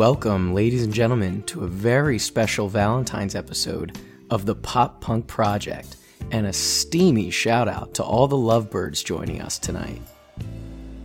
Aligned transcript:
welcome, 0.00 0.54
ladies 0.54 0.82
and 0.82 0.94
gentlemen, 0.94 1.42
to 1.42 1.62
a 1.62 1.66
very 1.66 2.18
special 2.18 2.70
Valentine's 2.70 3.34
episode 3.34 3.98
of 4.30 4.46
the 4.46 4.54
Pop 4.54 5.02
Punk 5.02 5.26
Project, 5.26 5.96
and 6.30 6.46
a 6.46 6.54
steamy 6.54 7.30
shout 7.30 7.68
out 7.68 7.92
to 7.92 8.02
all 8.02 8.26
the 8.26 8.34
lovebirds 8.34 9.02
joining 9.02 9.42
us 9.42 9.58
tonight. 9.58 10.00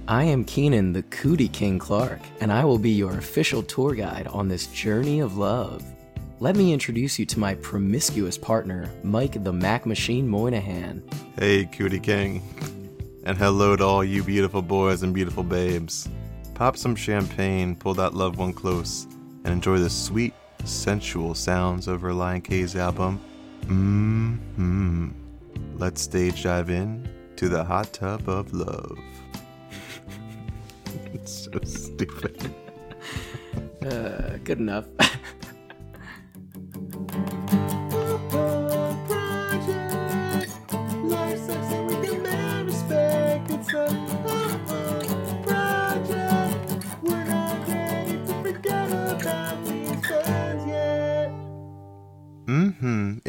I 0.08 0.24
am 0.24 0.46
Keenan, 0.46 0.94
the 0.94 1.04
Cootie 1.04 1.50
King 1.50 1.78
Clark, 1.78 2.22
and 2.40 2.54
I 2.54 2.64
will 2.64 2.78
be 2.78 2.92
your 2.92 3.18
official 3.18 3.62
tour 3.62 3.96
guide 3.96 4.28
on 4.28 4.48
this 4.48 4.68
journey 4.68 5.20
of 5.20 5.36
love. 5.36 5.84
Let 6.40 6.56
me 6.56 6.72
introduce 6.72 7.20
you 7.20 7.26
to 7.26 7.38
my 7.38 7.56
promiscuous 7.56 8.38
partner, 8.38 8.90
Mike 9.04 9.44
the 9.44 9.52
Mac 9.52 9.86
Machine 9.86 10.26
Moynihan. 10.26 11.04
Hey, 11.38 11.66
Cootie 11.66 12.00
King. 12.00 12.42
And 13.26 13.38
hello 13.38 13.76
to 13.76 13.84
all 13.84 14.06
you 14.06 14.24
beautiful 14.24 14.62
boys 14.62 15.04
and 15.04 15.14
beautiful 15.14 15.44
babes. 15.44 16.08
Pop 16.56 16.78
some 16.78 16.96
champagne, 16.96 17.76
pull 17.76 17.94
that 17.96 18.14
loved 18.14 18.38
one 18.38 18.54
close, 18.54 19.08
and 19.44 19.48
enjoy 19.48 19.78
the 19.78 19.90
sweet, 19.90 20.34
sensual 20.64 21.36
sounds 21.36 21.90
of 21.90 22.04
Relient 22.04 22.46
K's 22.46 22.78
album. 22.78 23.20
Mmm. 23.66 25.12
Let's 25.78 26.02
stage 26.02 26.44
dive 26.44 26.70
in 26.70 27.10
to 27.36 27.50
the 27.50 27.62
hot 27.62 27.92
tub 27.92 28.30
of 28.30 28.54
love. 28.54 28.98
it's 31.14 31.46
so 31.46 31.60
stupid. 31.64 32.54
Uh, 33.86 34.38
good 34.44 34.58
enough. 34.58 34.86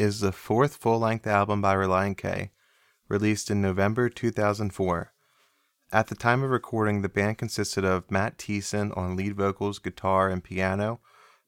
is 0.07 0.21
the 0.21 0.31
fourth 0.31 0.77
full 0.77 0.99
length 0.99 1.27
album 1.27 1.61
by 1.61 1.75
Relient 1.75 2.15
K, 2.17 2.51
released 3.09 3.51
in 3.51 3.61
November 3.61 4.07
2004. 4.07 5.11
At 5.91 6.07
the 6.07 6.15
time 6.15 6.43
of 6.43 6.49
recording, 6.49 7.01
the 7.01 7.09
band 7.09 7.37
consisted 7.37 7.83
of 7.83 8.09
Matt 8.09 8.37
Thiessen 8.37 8.97
on 8.97 9.17
lead 9.17 9.35
vocals, 9.35 9.79
guitar, 9.79 10.29
and 10.29 10.41
piano, 10.41 11.01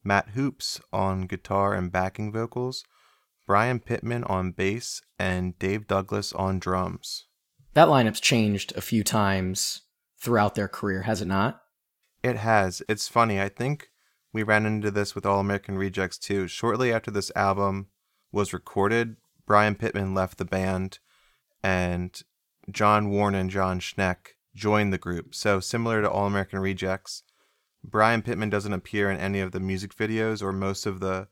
Matt 0.04 0.32
Hoopes 0.32 0.82
on 0.92 1.22
guitar 1.22 1.74
and 1.74 1.90
backing 1.90 2.34
vocals, 2.34 2.84
Brian 3.48 3.80
Pittman 3.80 4.26
on 4.26 4.52
bass, 4.52 5.02
and 5.18 5.58
Dave 5.58 5.88
Douglas 5.88 6.34
on 6.34 6.60
drums. 6.60 7.28
that 7.76 7.88
lineup's 7.88 8.20
changed 8.20 8.74
a 8.76 8.82
few 8.82 9.06
times 9.06 9.84
throughout 10.22 10.56
their 10.56 10.68
career, 10.68 11.04
has 11.04 11.22
it 11.22 11.30
not? 11.30 11.62
It 12.22 12.36
has. 12.36 12.82
It's 12.90 13.08
funny. 13.08 13.40
I 13.40 13.48
think 13.48 13.88
we 14.34 14.44
ran 14.44 14.66
into 14.66 14.92
this 14.92 15.16
with 15.16 15.26
All 15.26 15.40
American 15.40 15.78
Rejects 15.78 16.18
too. 16.18 16.48
Shortly 16.48 16.92
after 16.92 17.10
this 17.10 17.32
album 17.38 17.88
was 18.32 18.54
recorded, 18.54 19.16
Brian 19.46 19.76
Pittman 19.76 20.14
left 20.14 20.38
the 20.38 20.46
band 20.46 21.00
and 21.64 22.22
John 22.72 23.10
Warne 23.10 23.36
and 23.36 23.50
Jon 23.50 23.80
Schneck 23.80 24.36
joined 24.56 24.94
the 24.94 24.98
group. 24.98 25.34
So, 25.34 25.60
similar 25.60 26.02
to 26.02 26.10
All 26.10 26.28
American 26.28 26.60
Rejects, 26.60 27.24
Brian 27.84 28.22
Pittman 28.22 28.50
doesn't 28.50 28.74
appear 28.74 29.10
in 29.10 29.20
any 29.20 29.40
of 29.40 29.52
the 29.52 29.60
music 29.60 29.96
videos 29.96 30.44
or 30.44 30.52
most 30.52 30.86
of 30.86 31.00
the 31.00 31.28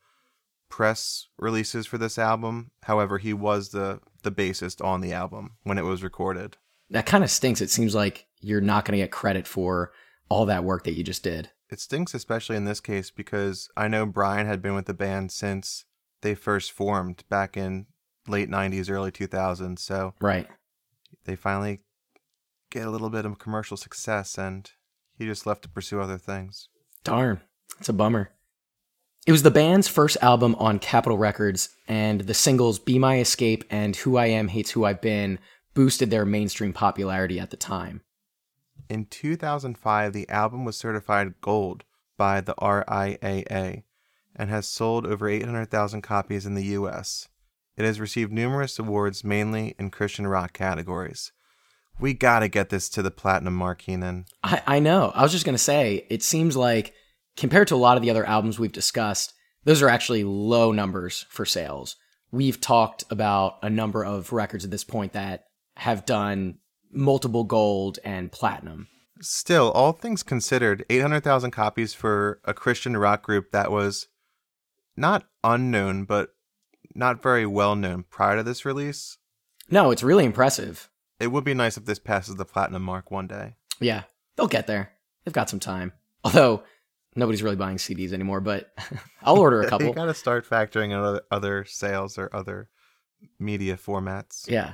press 0.69 1.27
releases 1.37 1.85
for 1.85 1.97
this 1.97 2.17
album. 2.17 2.71
However, 2.83 3.17
he 3.17 3.33
was 3.33 3.69
the, 3.69 3.99
the 4.23 4.31
bassist 4.31 4.83
on 4.83 5.01
the 5.01 5.13
album 5.13 5.57
when 5.63 5.77
it 5.77 5.83
was 5.83 6.03
recorded. 6.03 6.57
That 6.89 7.05
kind 7.05 7.23
of 7.23 7.31
stinks. 7.31 7.61
It 7.61 7.69
seems 7.69 7.93
like 7.93 8.27
you're 8.39 8.61
not 8.61 8.85
going 8.85 8.97
to 8.97 9.03
get 9.03 9.11
credit 9.11 9.47
for 9.47 9.91
all 10.29 10.45
that 10.45 10.63
work 10.63 10.83
that 10.85 10.95
you 10.95 11.03
just 11.03 11.23
did. 11.23 11.49
It 11.69 11.79
stinks, 11.79 12.13
especially 12.13 12.55
in 12.55 12.65
this 12.65 12.79
case, 12.79 13.11
because 13.11 13.69
I 13.75 13.87
know 13.87 14.05
Brian 14.05 14.47
had 14.47 14.61
been 14.61 14.75
with 14.75 14.85
the 14.85 14.93
band 14.93 15.31
since 15.31 15.85
they 16.21 16.35
first 16.35 16.71
formed 16.71 17.23
back 17.29 17.55
in 17.57 17.87
late 18.27 18.49
90s, 18.49 18.89
early 18.89 19.11
2000s. 19.11 19.81
So 19.81 20.13
Right. 20.19 20.47
they 21.25 21.35
finally 21.35 21.81
get 22.69 22.85
a 22.87 22.91
little 22.91 23.09
bit 23.09 23.25
of 23.25 23.39
commercial 23.39 23.77
success, 23.77 24.37
and 24.37 24.69
he 25.17 25.25
just 25.25 25.45
left 25.45 25.61
to 25.63 25.69
pursue 25.69 26.01
other 26.01 26.17
things. 26.17 26.69
Darn. 27.03 27.41
It's 27.79 27.89
a 27.89 27.93
bummer. 27.93 28.31
It 29.25 29.31
was 29.31 29.43
the 29.43 29.51
band's 29.51 29.87
first 29.87 30.17
album 30.21 30.55
on 30.55 30.79
Capitol 30.79 31.17
Records, 31.17 31.69
and 31.87 32.21
the 32.21 32.33
singles 32.33 32.79
Be 32.79 32.97
My 32.97 33.19
Escape 33.19 33.63
and 33.69 33.95
Who 33.97 34.17
I 34.17 34.27
Am 34.27 34.47
Hates 34.47 34.71
Who 34.71 34.85
I've 34.85 35.01
Been 35.01 35.39
boosted 35.73 36.09
their 36.09 36.25
mainstream 36.25 36.73
popularity 36.73 37.39
at 37.39 37.49
the 37.51 37.57
time. 37.57 38.01
In 38.89 39.05
2005, 39.05 40.13
the 40.13 40.29
album 40.29 40.63
was 40.63 40.77
certified 40.77 41.35
gold 41.41 41.83
by 42.17 42.39
the 42.41 42.55
RIAA 42.55 43.83
and 44.37 44.49
has 44.49 44.67
sold 44.67 45.05
over 45.05 45.27
800,000 45.27 46.01
copies 46.01 46.45
in 46.45 46.53
the 46.53 46.65
US. 46.65 47.27
It 47.75 47.85
has 47.85 47.99
received 47.99 48.31
numerous 48.31 48.79
awards, 48.79 49.23
mainly 49.23 49.75
in 49.77 49.91
Christian 49.91 50.27
rock 50.27 50.53
categories. 50.53 51.31
We 51.99 52.13
gotta 52.13 52.47
get 52.47 52.69
this 52.69 52.89
to 52.89 53.01
the 53.01 53.11
platinum 53.11 53.55
mark, 53.55 53.79
Keenan. 53.79 54.25
I, 54.43 54.61
I 54.67 54.79
know. 54.79 55.11
I 55.15 55.23
was 55.23 55.31
just 55.31 55.45
going 55.45 55.55
to 55.55 55.59
say, 55.59 56.05
it 56.09 56.21
seems 56.21 56.55
like 56.55 56.93
compared 57.35 57.67
to 57.69 57.75
a 57.75 57.77
lot 57.77 57.97
of 57.97 58.03
the 58.03 58.09
other 58.09 58.25
albums 58.25 58.59
we've 58.59 58.71
discussed, 58.71 59.33
those 59.63 59.81
are 59.81 59.89
actually 59.89 60.23
low 60.23 60.71
numbers 60.71 61.25
for 61.29 61.45
sales. 61.45 61.95
We've 62.31 62.59
talked 62.59 63.03
about 63.09 63.57
a 63.63 63.69
number 63.69 64.03
of 64.03 64.33
records 64.33 64.65
at 64.65 64.71
this 64.71 64.83
point 64.83 65.13
that 65.13 65.45
have 65.77 66.05
done 66.05 66.57
multiple 66.91 67.43
gold 67.43 67.99
and 68.03 68.31
platinum. 68.31 68.87
Still, 69.21 69.71
all 69.71 69.93
things 69.93 70.23
considered, 70.23 70.85
800,000 70.89 71.51
copies 71.51 71.93
for 71.93 72.39
a 72.43 72.53
Christian 72.53 72.97
rock 72.97 73.23
group 73.23 73.51
that 73.51 73.71
was 73.71 74.07
not 74.97 75.25
unknown, 75.43 76.03
but 76.03 76.33
not 76.95 77.21
very 77.21 77.45
well 77.45 77.75
known 77.75 78.03
prior 78.09 78.37
to 78.37 78.43
this 78.43 78.65
release. 78.65 79.17
No, 79.69 79.91
it's 79.91 80.03
really 80.03 80.25
impressive. 80.25 80.89
It 81.19 81.27
would 81.27 81.43
be 81.43 81.53
nice 81.53 81.77
if 81.77 81.85
this 81.85 81.99
passes 81.99 82.35
the 82.35 82.45
platinum 82.45 82.83
mark 82.83 83.11
one 83.11 83.27
day. 83.27 83.55
Yeah, 83.79 84.03
they'll 84.35 84.47
get 84.47 84.67
there. 84.67 84.91
They've 85.23 85.33
got 85.33 85.49
some 85.49 85.59
time. 85.59 85.93
Although 86.23 86.63
nobody's 87.15 87.43
really 87.43 87.55
buying 87.55 87.77
CDs 87.77 88.13
anymore, 88.13 88.39
but 88.39 88.71
I'll 89.21 89.37
order 89.39 89.61
a 89.61 89.63
you 89.65 89.69
couple. 89.69 89.93
gotta 89.93 90.13
start 90.13 90.47
factoring 90.49 90.85
in 90.85 90.93
other, 90.93 91.21
other 91.31 91.65
sales 91.65 92.17
or 92.17 92.29
other 92.33 92.69
media 93.39 93.77
formats. 93.77 94.49
Yeah. 94.49 94.73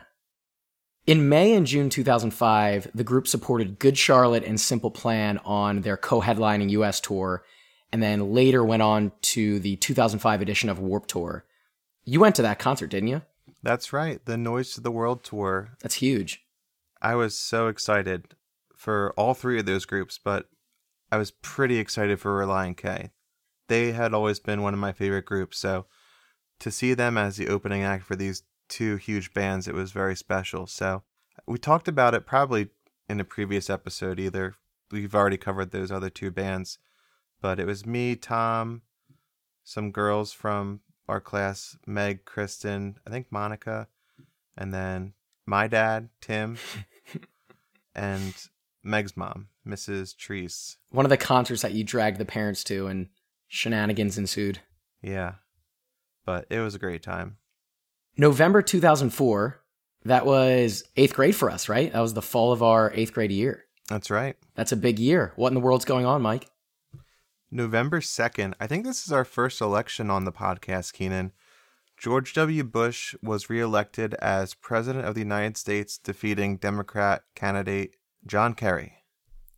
In 1.05 1.27
May 1.27 1.53
and 1.53 1.67
June 1.67 1.89
2005, 1.89 2.91
the 2.95 3.03
group 3.03 3.27
supported 3.27 3.77
Good 3.77 3.97
Charlotte 3.97 4.45
and 4.45 4.59
Simple 4.59 4.91
Plan 4.91 5.37
on 5.39 5.81
their 5.81 5.97
co 5.97 6.21
headlining 6.21 6.69
US 6.71 7.01
tour, 7.01 7.43
and 7.93 8.01
then 8.01 8.33
later 8.33 8.63
went 8.63 8.81
on 8.81 9.11
to 9.21 9.59
the 9.59 9.75
2005 9.75 10.41
edition 10.41 10.67
of 10.69 10.79
Warped 10.79 11.11
Tour. 11.11 11.45
You 12.03 12.19
went 12.19 12.35
to 12.35 12.41
that 12.41 12.57
concert, 12.57 12.87
didn't 12.87 13.09
you? 13.09 13.21
That's 13.61 13.93
right, 13.93 14.19
the 14.25 14.35
Noise 14.35 14.73
to 14.73 14.81
the 14.81 14.91
World 14.91 15.23
tour. 15.23 15.69
That's 15.81 15.95
huge. 15.95 16.43
I 17.01 17.13
was 17.15 17.37
so 17.37 17.67
excited 17.67 18.35
for 18.75 19.13
all 19.15 19.35
three 19.35 19.59
of 19.59 19.67
those 19.67 19.85
groups, 19.85 20.19
but 20.21 20.49
I 21.11 21.17
was 21.17 21.31
pretty 21.31 21.77
excited 21.77 22.19
for 22.19 22.31
Relient 22.31 22.77
K. 22.77 23.11
They 23.69 23.91
had 23.91 24.13
always 24.13 24.39
been 24.39 24.63
one 24.63 24.73
of 24.73 24.79
my 24.79 24.91
favorite 24.91 25.25
groups, 25.25 25.59
so 25.59 25.85
to 26.59 26.71
see 26.71 26.95
them 26.95 27.15
as 27.15 27.37
the 27.37 27.47
opening 27.47 27.83
act 27.83 28.05
for 28.05 28.15
these 28.15 28.41
two 28.69 28.95
huge 28.95 29.33
bands, 29.33 29.67
it 29.67 29.75
was 29.75 29.91
very 29.91 30.15
special. 30.15 30.65
So 30.65 31.03
we 31.45 31.59
talked 31.59 31.87
about 31.87 32.15
it 32.15 32.25
probably 32.25 32.69
in 33.07 33.19
a 33.19 33.23
previous 33.23 33.69
episode, 33.69 34.19
either 34.19 34.55
we've 34.91 35.13
already 35.13 35.37
covered 35.37 35.71
those 35.71 35.91
other 35.91 36.09
two 36.09 36.31
bands, 36.31 36.79
but 37.43 37.59
it 37.59 37.67
was 37.67 37.85
me, 37.85 38.15
Tom, 38.15 38.83
some 39.65 39.91
girls 39.91 40.31
from 40.31 40.79
our 41.09 41.19
class, 41.19 41.77
Meg, 41.85 42.23
Kristen, 42.23 42.95
I 43.05 43.09
think 43.09 43.27
Monica, 43.31 43.89
and 44.57 44.73
then 44.73 45.13
my 45.45 45.67
dad, 45.67 46.07
Tim, 46.21 46.57
and 47.95 48.33
Meg's 48.81 49.17
mom, 49.17 49.49
Mrs. 49.67 50.15
Treese. 50.15 50.77
One 50.89 51.05
of 51.05 51.09
the 51.09 51.17
concerts 51.17 51.63
that 51.63 51.73
you 51.73 51.83
dragged 51.83 52.17
the 52.17 52.23
parents 52.23 52.63
to, 52.63 52.87
and 52.87 53.09
shenanigans 53.49 54.17
ensued. 54.17 54.59
Yeah. 55.01 55.33
But 56.25 56.45
it 56.49 56.61
was 56.61 56.75
a 56.75 56.79
great 56.79 57.03
time. 57.03 57.35
November 58.15 58.61
2004, 58.61 59.61
that 60.05 60.25
was 60.25 60.85
eighth 60.95 61.13
grade 61.13 61.35
for 61.35 61.51
us, 61.51 61.67
right? 61.67 61.91
That 61.91 61.99
was 61.99 62.13
the 62.13 62.21
fall 62.21 62.53
of 62.53 62.63
our 62.63 62.93
eighth 62.95 63.11
grade 63.11 63.33
year. 63.33 63.65
That's 63.89 64.09
right. 64.09 64.37
That's 64.55 64.71
a 64.71 64.77
big 64.77 64.97
year. 64.97 65.33
What 65.35 65.49
in 65.49 65.55
the 65.55 65.59
world's 65.59 65.83
going 65.83 66.05
on, 66.05 66.21
Mike? 66.21 66.47
November 67.53 68.01
2nd, 68.01 68.55
I 68.59 68.65
think 68.65 68.83
this 68.83 69.05
is 69.05 69.11
our 69.11 69.23
first 69.23 69.61
election 69.61 70.09
on 70.09 70.25
the 70.25 70.31
podcast, 70.31 70.93
Keenan. 70.93 71.31
George 71.95 72.33
W. 72.33 72.63
Bush 72.63 73.13
was 73.21 73.47
reelected 73.47 74.15
as 74.15 74.55
President 74.55 75.05
of 75.05 75.13
the 75.13 75.21
United 75.21 75.55
States, 75.55 75.99
defeating 75.99 76.57
Democrat 76.57 77.21
candidate 77.35 77.95
John 78.25 78.55
Kerry. 78.55 79.03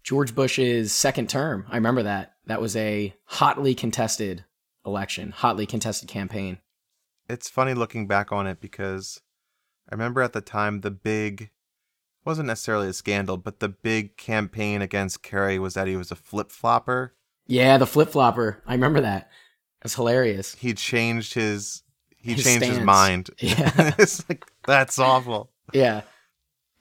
George 0.04 0.36
Bush's 0.36 0.92
second 0.92 1.30
term. 1.30 1.66
I 1.70 1.76
remember 1.76 2.04
that. 2.04 2.34
That 2.46 2.62
was 2.62 2.76
a 2.76 3.16
hotly 3.24 3.74
contested 3.74 4.44
election, 4.86 5.32
hotly 5.32 5.66
contested 5.66 6.10
campaign. 6.10 6.60
It's 7.30 7.50
funny 7.50 7.74
looking 7.74 8.08
back 8.08 8.30
on 8.30 8.46
it 8.46 8.60
because 8.60 9.22
I 9.90 9.96
remember 9.96 10.22
at 10.22 10.34
the 10.34 10.42
time 10.42 10.82
the 10.82 10.92
big 10.92 11.50
wasn't 12.26 12.48
necessarily 12.48 12.90
a 12.90 12.94
scandal, 12.94 13.38
but 13.38 13.62
the 13.62 13.70
big 13.70 14.18
campaign 14.18 14.82
against 14.82 15.24
Kerry 15.24 15.58
was 15.58 15.76
that 15.76 15.88
he 15.88 15.96
was 15.96 16.12
a 16.12 16.16
flip 16.16 16.52
flopper. 16.52 17.14
Yeah, 17.48 17.78
the 17.78 17.88
flip 17.88 18.10
flopper. 18.10 18.62
I 18.66 18.74
remember 18.74 19.02
that. 19.02 19.30
That's 19.82 19.96
hilarious. 19.96 20.56
He 20.56 20.74
changed 20.74 21.34
his 21.34 21.84
he 22.18 22.34
His 22.34 22.44
changed 22.44 22.66
his 22.66 22.80
mind. 22.80 23.30
Yeah. 23.40 23.94
it's 24.00 24.28
like 24.28 24.46
that's 24.66 24.98
awful. 24.98 25.52
Yeah. 25.74 26.02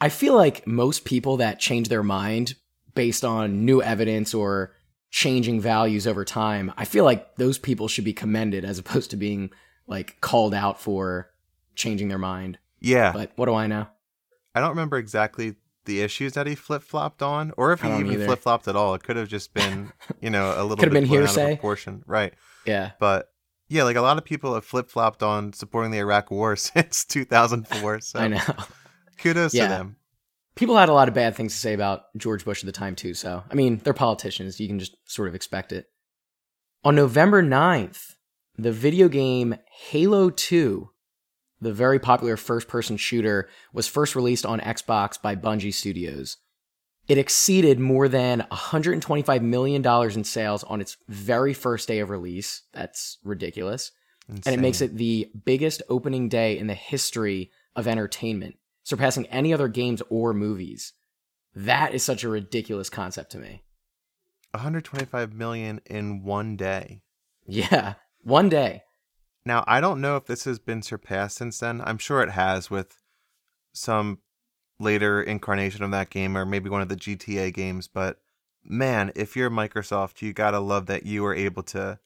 I 0.00 0.08
feel 0.08 0.34
like 0.34 0.66
most 0.66 1.05
people 1.05 1.38
that 1.38 1.61
change 1.61 1.88
their 1.88 2.02
mind 2.02 2.55
based 2.94 3.25
on 3.25 3.64
new 3.64 3.82
evidence 3.82 4.32
or 4.34 4.75
changing 5.11 5.61
values 5.61 6.06
over 6.06 6.25
time, 6.25 6.72
I 6.76 6.84
feel 6.84 7.05
like 7.05 7.37
those 7.37 7.58
people 7.58 7.88
should 7.88 8.05
be 8.05 8.12
commended 8.12 8.64
as 8.64 8.78
opposed 8.78 9.10
to 9.10 9.17
being 9.17 9.50
like 9.87 10.20
called 10.20 10.55
out 10.55 10.81
for 10.81 11.31
changing 11.75 12.08
their 12.08 12.19
mind. 12.19 12.58
Yeah. 12.81 13.12
But 13.12 13.32
what 13.37 13.46
do 13.46 13.55
I 13.55 13.67
know? 13.67 13.87
I 14.55 14.60
don't 14.60 14.70
remember 14.70 14.96
exactly 14.96 15.56
the 15.84 16.00
issues 16.00 16.32
that 16.34 16.46
he 16.46 16.54
flip 16.54 16.82
flopped 16.82 17.22
on, 17.22 17.52
or 17.56 17.72
if 17.72 17.82
he 17.82 17.88
even 17.88 18.25
flip 18.25 18.40
flopped 18.40 18.69
at 18.69 18.76
all. 18.76 18.94
It 18.94 19.02
could 19.02 19.16
have 19.16 19.28
just 19.28 19.52
been, 19.54 19.92
you 20.20 20.31
know, 20.31 20.50
a 20.56 20.62
little 20.62 20.76
Could 20.76 20.92
have 20.92 20.92
bit 20.92 21.08
been 21.08 21.19
out 21.19 21.25
of 21.25 21.34
hearsay. 21.34 21.54
proportion, 21.56 22.02
right? 22.06 22.32
Yeah. 22.66 22.92
But 22.98 23.28
yeah, 23.69 23.84
like 23.84 23.96
a 23.96 24.00
lot 24.00 24.19
of 24.19 24.25
people 24.25 24.54
have 24.54 24.64
flip 24.64 24.88
flopped 24.90 25.22
on 25.22 25.52
supporting 25.52 25.90
the 25.90 25.98
Iraq 25.98 26.31
War 26.31 26.56
since 26.56 27.04
2004. 27.04 28.00
So 28.02 28.19
I 28.20 28.28
know. 28.28 28.40
kudos 29.19 29.54
Yeah. 29.54 29.64
to 29.64 29.69
them. 29.69 29.96
People 30.56 30.76
had 30.76 30.88
a 30.88 30.92
lot 30.92 31.08
of 31.08 31.14
bad 31.14 31.34
things 31.34 31.52
to 31.52 31.58
say 31.58 31.75
about 31.75 32.02
George 32.16 32.44
Bush 32.44 32.62
at 32.62 32.66
the 32.66 32.72
time, 32.72 32.94
too. 32.94 33.12
So, 33.14 33.42
I 33.50 33.54
mean, 33.54 33.81
they're 33.82 33.92
politicians. 33.92 34.60
You 34.60 34.69
can 34.69 34.78
just 34.78 34.94
sort 35.10 35.26
of 35.28 35.34
expect 35.34 35.72
it. 35.72 35.86
On 36.84 36.94
November 36.94 37.42
9th, 37.42 38.14
the 38.56 38.70
video 38.70 39.08
game 39.08 39.56
Halo 39.88 40.31
2, 40.31 40.90
the 41.64 41.72
very 41.72 41.99
popular 41.99 42.37
first 42.37 42.69
person 42.69 42.96
shooter, 42.96 43.49
was 43.72 43.88
first 43.88 44.14
released 44.14 44.46
on 44.46 44.61
Xbox 44.61 45.20
by 45.20 45.34
Bungie 45.34 45.75
Studios. 45.75 46.37
It 47.06 47.19
exceeded 47.19 47.78
more 47.78 48.08
than 48.08 48.46
$125 48.50 49.43
million 49.43 49.84
in 49.84 50.25
sales 50.25 50.64
on 50.64 50.81
its 50.81 50.96
very 51.08 51.52
first 51.52 51.87
day 51.88 51.99
of 51.99 52.08
release. 52.08 52.62
That's 52.72 53.19
ridiculous. 53.25 53.93
And 54.28 54.55
it 54.55 54.61
makes 54.61 54.81
it 54.81 54.96
the 54.96 55.31
biggest 55.44 55.82
opening 55.90 56.31
day 56.31 56.56
in 56.56 56.66
the 56.66 56.75
history 56.75 57.50
of 57.76 57.87
entertainment, 57.87 58.56
surpassing 58.82 59.26
any 59.26 59.52
other 59.52 59.69
games 59.69 60.00
or 60.08 60.32
movies. 60.32 60.94
That 61.55 61.93
is 61.93 62.02
such 62.02 62.25
a 62.25 62.31
ridiculous 62.31 62.88
concept 62.88 63.32
to 63.32 63.38
me. 63.38 63.64
125 64.52 65.34
million 65.34 65.81
in 65.84 66.22
one 66.25 66.56
day. 66.56 67.02
Yeah, 67.46 67.94
one 68.22 68.49
day. 68.49 68.83
Now, 69.46 69.64
I 69.67 69.81
don't 69.81 70.00
know 70.00 70.17
if 70.17 70.25
this 70.26 70.44
has 70.44 70.58
been 70.58 70.82
surpassed 70.82 71.37
since 71.37 71.58
then. 71.58 71.82
I'm 71.85 71.99
sure 71.99 72.23
it 72.23 72.31
has 72.31 72.70
with 72.70 73.02
some 73.73 74.19
later 74.81 75.23
incarnation 75.23 75.85
of 75.85 75.91
that 75.91 76.11
game 76.11 76.37
or 76.37 76.44
maybe 76.44 76.70
one 76.70 76.82
of 76.82 76.88
the 76.88 76.96
GTA 76.96 77.52
games, 77.52 77.87
but 77.87 78.20
man, 78.64 79.12
if 79.14 79.37
you're 79.37 79.50
Microsoft, 79.50 80.23
you 80.23 80.32
got 80.32 80.52
to 80.52 80.61
love 80.61 80.87
that 80.87 81.05
you 81.05 81.23
were 81.23 81.35
able 81.35 81.62
to 81.64 81.99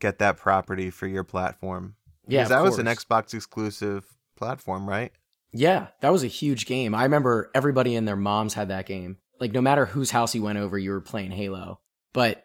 get 0.00 0.18
that 0.18 0.36
property 0.36 0.90
for 0.90 1.06
your 1.06 1.24
platform. 1.24 1.96
Yeah, 2.26 2.42
of 2.42 2.48
that 2.50 2.62
was 2.62 2.78
an. 2.78 2.86
Xbox 2.86 3.34
exclusive 3.34 4.06
platform, 4.36 4.88
right? 4.88 5.12
Yeah, 5.52 5.88
that 6.00 6.12
was 6.12 6.24
a 6.24 6.28
huge 6.28 6.66
game. 6.66 6.94
I 6.94 7.04
remember 7.04 7.50
everybody 7.54 7.94
and 7.94 8.06
their 8.06 8.16
moms 8.16 8.54
had 8.54 8.68
that 8.68 8.86
game. 8.86 9.18
Like 9.40 9.52
no 9.52 9.60
matter 9.60 9.86
whose 9.86 10.10
house 10.10 10.34
you 10.34 10.42
went 10.42 10.58
over, 10.58 10.78
you 10.78 10.90
were 10.90 11.00
playing 11.00 11.30
Halo. 11.30 11.80
But 12.12 12.42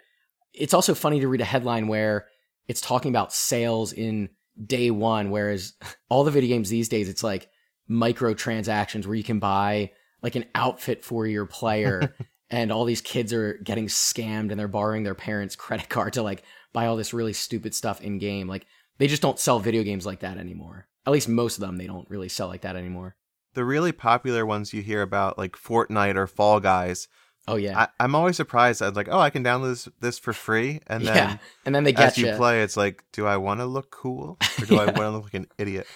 it's 0.54 0.74
also 0.74 0.94
funny 0.94 1.20
to 1.20 1.28
read 1.28 1.42
a 1.42 1.46
headline 1.46 1.88
where 1.88 2.28
it's 2.68 2.82
talking 2.82 3.10
about 3.10 3.34
sales 3.34 3.94
in 3.94 4.30
day 4.66 4.92
one, 4.92 5.30
whereas 5.32 5.74
all 6.10 6.24
the 6.24 6.32
video 6.32 6.56
games 6.56 6.70
these 6.70 6.90
days, 6.90 7.10
it's 7.10 7.24
like 7.24 7.50
microtransactions 7.90 9.06
where 9.06 9.16
you 9.16 9.24
can 9.24 9.40
buy 9.40 9.92
like 10.22 10.36
an 10.36 10.46
outfit 10.56 11.04
for 11.04 11.28
your 11.28 11.46
player 11.46 12.16
and 12.50 12.72
all 12.72 12.86
these 12.86 13.02
kids 13.02 13.34
are 13.34 13.56
getting 13.64 13.88
scammed 13.88 14.52
and 14.52 14.60
they're 14.60 14.68
borrowing 14.68 15.04
their 15.04 15.16
parents' 15.16 15.56
credit 15.58 15.90
card 15.90 16.14
to 16.14 16.24
like 16.24 16.44
buy 16.72 16.88
all 16.88 16.96
this 16.96 17.14
really 17.14 17.34
stupid 17.34 17.76
stuff 17.76 18.02
in 18.02 18.20
game. 18.20 18.48
Like 18.48 18.66
they 18.98 19.08
just 19.08 19.22
don't 19.22 19.40
sell 19.40 19.60
video 19.60 19.84
games 19.84 20.06
like 20.06 20.22
that 20.22 20.38
anymore. 20.38 20.88
At 21.06 21.12
least 21.12 21.28
most 21.28 21.58
of 21.58 21.62
them, 21.62 21.78
they 21.78 21.88
don't 21.88 22.10
really 22.10 22.30
sell 22.30 22.48
like 22.48 22.62
that 22.62 22.78
anymore. 22.78 23.16
The 23.54 23.66
really 23.66 23.92
popular 23.92 24.46
ones 24.46 24.74
you 24.74 24.82
hear 24.82 25.02
about, 25.02 25.38
like 25.38 25.52
Fortnite 25.54 26.16
or 26.16 26.26
Fall 26.26 26.60
Guys, 26.60 27.08
Oh 27.48 27.56
yeah, 27.56 27.78
I, 27.78 27.88
I'm 28.00 28.16
always 28.16 28.38
surprised. 28.38 28.82
I 28.82 28.88
was 28.88 28.96
like, 28.96 29.10
oh, 29.12 29.20
I 29.20 29.30
can 29.30 29.44
download 29.44 29.72
this, 29.72 29.90
this 30.00 30.20
for 30.20 30.34
free. 30.34 30.80
And 30.88 31.04
then 31.08 31.16
yeah. 31.16 31.38
And 31.66 31.76
then 31.76 31.84
they 31.84 31.92
get 31.92 32.18
you 32.18 32.28
As 32.28 32.32
you, 32.32 32.38
play, 32.38 32.64
it's 32.64 32.78
like, 32.78 33.04
do 33.12 33.26
I 33.26 33.38
want 33.38 33.60
to 33.60 33.66
look 33.66 33.92
cool 33.92 34.38
or 34.62 34.66
do 34.66 34.80
I 34.80 34.86
want 34.86 34.98
to 34.98 35.10
look 35.10 35.24
like 35.26 35.34
an 35.34 35.48
idiot? 35.58 35.88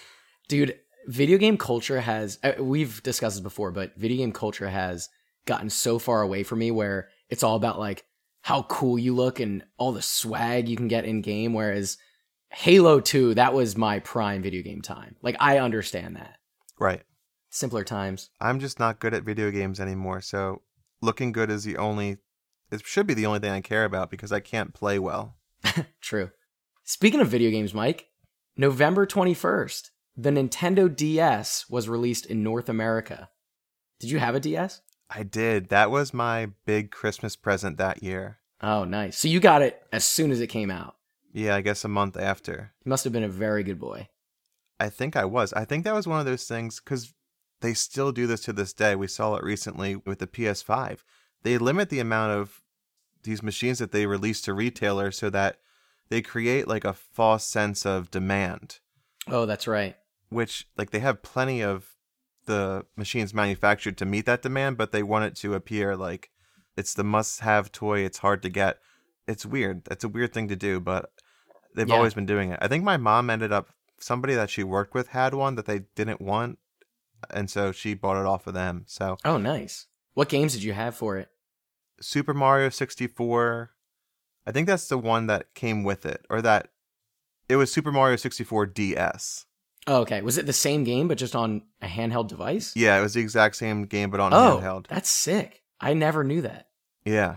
dude. 0.48 0.78
Video 1.06 1.38
game 1.38 1.56
culture 1.56 2.00
has 2.02 2.38
uh, 2.44 2.52
we've 2.58 3.02
discussed 3.02 3.36
this 3.36 3.42
before, 3.42 3.70
but 3.70 3.96
video 3.96 4.18
game 4.18 4.32
culture 4.32 4.68
has 4.68 5.08
gotten 5.46 5.70
so 5.70 5.98
far 5.98 6.20
away 6.20 6.42
from 6.42 6.58
me 6.58 6.70
where 6.70 7.08
it's 7.30 7.42
all 7.42 7.56
about 7.56 7.78
like 7.78 8.04
how 8.42 8.62
cool 8.64 8.98
you 8.98 9.14
look 9.14 9.40
and 9.40 9.64
all 9.78 9.92
the 9.92 10.02
swag 10.02 10.68
you 10.68 10.76
can 10.76 10.88
get 10.88 11.06
in 11.06 11.22
game. 11.22 11.54
Whereas 11.54 11.96
Halo 12.50 13.00
Two, 13.00 13.32
that 13.34 13.54
was 13.54 13.74
my 13.74 14.00
prime 14.00 14.42
video 14.42 14.62
game 14.62 14.82
time. 14.82 15.16
Like 15.22 15.36
I 15.40 15.60
understand 15.60 16.16
that. 16.16 16.36
Right. 16.78 17.02
Simpler 17.48 17.84
times. 17.84 18.28
I'm 18.38 18.60
just 18.60 18.78
not 18.78 19.00
good 19.00 19.14
at 19.14 19.22
video 19.22 19.50
games 19.50 19.80
anymore. 19.80 20.20
So 20.20 20.60
looking 21.00 21.32
good 21.32 21.50
is 21.50 21.64
the 21.64 21.76
only, 21.76 22.18
it 22.70 22.84
should 22.84 23.06
be 23.06 23.14
the 23.14 23.26
only 23.26 23.40
thing 23.40 23.50
I 23.50 23.60
care 23.60 23.84
about 23.84 24.10
because 24.10 24.32
I 24.32 24.40
can't 24.40 24.74
play 24.74 24.98
well. 24.98 25.36
True. 26.00 26.30
Speaking 26.84 27.20
of 27.20 27.28
video 27.28 27.50
games, 27.50 27.74
Mike, 27.74 28.08
November 28.56 29.06
21st, 29.06 29.90
the 30.16 30.30
Nintendo 30.30 30.94
DS 30.94 31.68
was 31.68 31.88
released 31.88 32.26
in 32.26 32.42
North 32.42 32.68
America. 32.68 33.30
Did 34.00 34.10
you 34.10 34.18
have 34.18 34.34
a 34.34 34.40
DS? 34.40 34.80
I 35.10 35.22
did. 35.22 35.68
That 35.68 35.90
was 35.90 36.12
my 36.12 36.50
big 36.66 36.90
Christmas 36.90 37.36
present 37.36 37.78
that 37.78 38.02
year. 38.02 38.38
Oh, 38.60 38.84
nice. 38.84 39.16
So 39.16 39.28
you 39.28 39.40
got 39.40 39.62
it 39.62 39.82
as 39.92 40.04
soon 40.04 40.30
as 40.30 40.40
it 40.40 40.48
came 40.48 40.70
out. 40.70 40.96
Yeah, 41.32 41.54
I 41.54 41.60
guess 41.60 41.84
a 41.84 41.88
month 41.88 42.16
after. 42.16 42.72
You 42.84 42.90
must 42.90 43.04
have 43.04 43.12
been 43.12 43.22
a 43.22 43.28
very 43.28 43.62
good 43.62 43.78
boy. 43.78 44.08
I 44.80 44.88
think 44.88 45.16
I 45.16 45.24
was. 45.24 45.52
I 45.52 45.64
think 45.64 45.84
that 45.84 45.94
was 45.94 46.06
one 46.06 46.20
of 46.20 46.26
those 46.26 46.44
things 46.44 46.80
because 46.80 47.12
they 47.60 47.74
still 47.74 48.12
do 48.12 48.26
this 48.26 48.40
to 48.42 48.52
this 48.52 48.72
day. 48.72 48.94
We 48.94 49.06
saw 49.08 49.34
it 49.34 49.44
recently 49.44 49.96
with 49.96 50.18
the 50.20 50.26
PS5. 50.26 50.98
They 51.42 51.58
limit 51.58 51.88
the 51.90 52.00
amount 52.00 52.32
of 52.38 52.62
these 53.22 53.42
machines 53.42 53.78
that 53.80 53.92
they 53.92 54.06
release 54.06 54.40
to 54.42 54.54
retailers 54.54 55.18
so 55.18 55.28
that 55.30 55.58
they 56.08 56.22
create 56.22 56.68
like 56.68 56.84
a 56.84 56.92
false 56.94 57.44
sense 57.44 57.84
of 57.84 58.10
demand, 58.10 58.78
Oh, 59.26 59.44
that's 59.44 59.66
right. 59.66 59.96
which 60.30 60.66
like 60.76 60.90
they 60.90 61.00
have 61.00 61.22
plenty 61.22 61.62
of 61.62 61.96
the 62.46 62.86
machines 62.96 63.34
manufactured 63.34 63.98
to 63.98 64.06
meet 64.06 64.24
that 64.26 64.40
demand, 64.42 64.78
but 64.78 64.90
they 64.92 65.02
want 65.02 65.26
it 65.26 65.36
to 65.36 65.54
appear 65.54 65.96
like 65.96 66.30
it's 66.76 66.94
the 66.94 67.04
must-have 67.04 67.70
toy. 67.72 68.00
It's 68.00 68.18
hard 68.18 68.40
to 68.42 68.48
get. 68.48 68.78
It's 69.26 69.44
weird. 69.44 69.82
It's 69.90 70.04
a 70.04 70.08
weird 70.08 70.32
thing 70.32 70.48
to 70.48 70.56
do, 70.56 70.80
but 70.80 71.10
they've 71.74 71.88
Yeah. 71.88 71.96
always 71.96 72.14
been 72.14 72.24
doing 72.24 72.52
it. 72.52 72.58
I 72.62 72.68
think 72.68 72.84
my 72.84 72.96
mom 72.96 73.28
ended 73.28 73.52
up 73.52 73.68
somebody 73.98 74.34
that 74.34 74.48
she 74.48 74.62
worked 74.62 74.94
with 74.94 75.08
had 75.08 75.34
one 75.34 75.56
that 75.56 75.66
they 75.66 75.80
didn't 75.96 76.20
want, 76.20 76.58
and 77.30 77.50
so 77.50 77.72
she 77.72 77.94
bought 77.94 78.20
it 78.20 78.26
off 78.26 78.46
of 78.46 78.54
them. 78.54 78.84
So 78.86 79.16
Oh, 79.24 79.38
nice. 79.38 79.86
What 80.14 80.28
games 80.28 80.52
did 80.52 80.62
you 80.62 80.72
have 80.72 80.94
for 80.94 81.16
it? 81.16 81.28
Super 82.00 82.34
Mario 82.34 82.68
64, 82.68 83.70
I 84.46 84.52
think 84.52 84.66
that's 84.66 84.88
the 84.88 84.98
one 84.98 85.26
that 85.26 85.54
came 85.54 85.84
with 85.84 86.06
it, 86.06 86.24
or 86.30 86.40
that 86.42 86.68
it 87.48 87.56
was 87.56 87.72
Super 87.72 87.92
Mario 87.92 88.16
64 88.16 88.66
DS. 88.66 89.46
Oh, 89.86 90.00
okay. 90.02 90.20
Was 90.20 90.38
it 90.38 90.46
the 90.46 90.52
same 90.52 90.84
game 90.84 91.08
but 91.08 91.18
just 91.18 91.34
on 91.34 91.62
a 91.80 91.86
handheld 91.86 92.28
device? 92.28 92.74
Yeah, 92.76 92.98
it 92.98 93.02
was 93.02 93.14
the 93.14 93.20
exact 93.20 93.56
same 93.56 93.86
game 93.86 94.10
but 94.10 94.20
on 94.20 94.32
oh, 94.34 94.60
handheld. 94.60 94.86
that's 94.86 95.08
sick. 95.08 95.62
I 95.80 95.94
never 95.94 96.24
knew 96.24 96.42
that. 96.42 96.68
Yeah. 97.04 97.36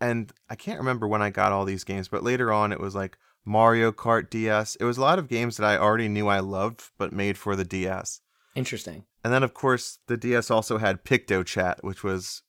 And 0.00 0.32
I 0.48 0.56
can't 0.56 0.78
remember 0.78 1.06
when 1.06 1.22
I 1.22 1.30
got 1.30 1.52
all 1.52 1.64
these 1.64 1.84
games, 1.84 2.08
but 2.08 2.24
later 2.24 2.52
on 2.52 2.72
it 2.72 2.80
was 2.80 2.94
like 2.94 3.18
Mario 3.44 3.92
Kart 3.92 4.30
DS. 4.30 4.76
It 4.76 4.84
was 4.84 4.98
a 4.98 5.02
lot 5.02 5.18
of 5.18 5.28
games 5.28 5.56
that 5.56 5.66
I 5.66 5.76
already 5.76 6.08
knew 6.08 6.28
I 6.28 6.40
loved, 6.40 6.84
but 6.98 7.12
made 7.12 7.38
for 7.38 7.54
the 7.54 7.64
DS. 7.64 8.20
Interesting. 8.60 9.04
And 9.24 9.32
then, 9.32 9.42
of 9.42 9.54
course, 9.54 9.98
the 10.06 10.16
DS 10.18 10.50
also 10.50 10.76
had 10.76 11.02
PictoChat, 11.04 11.82
which 11.82 12.04
was 12.04 12.42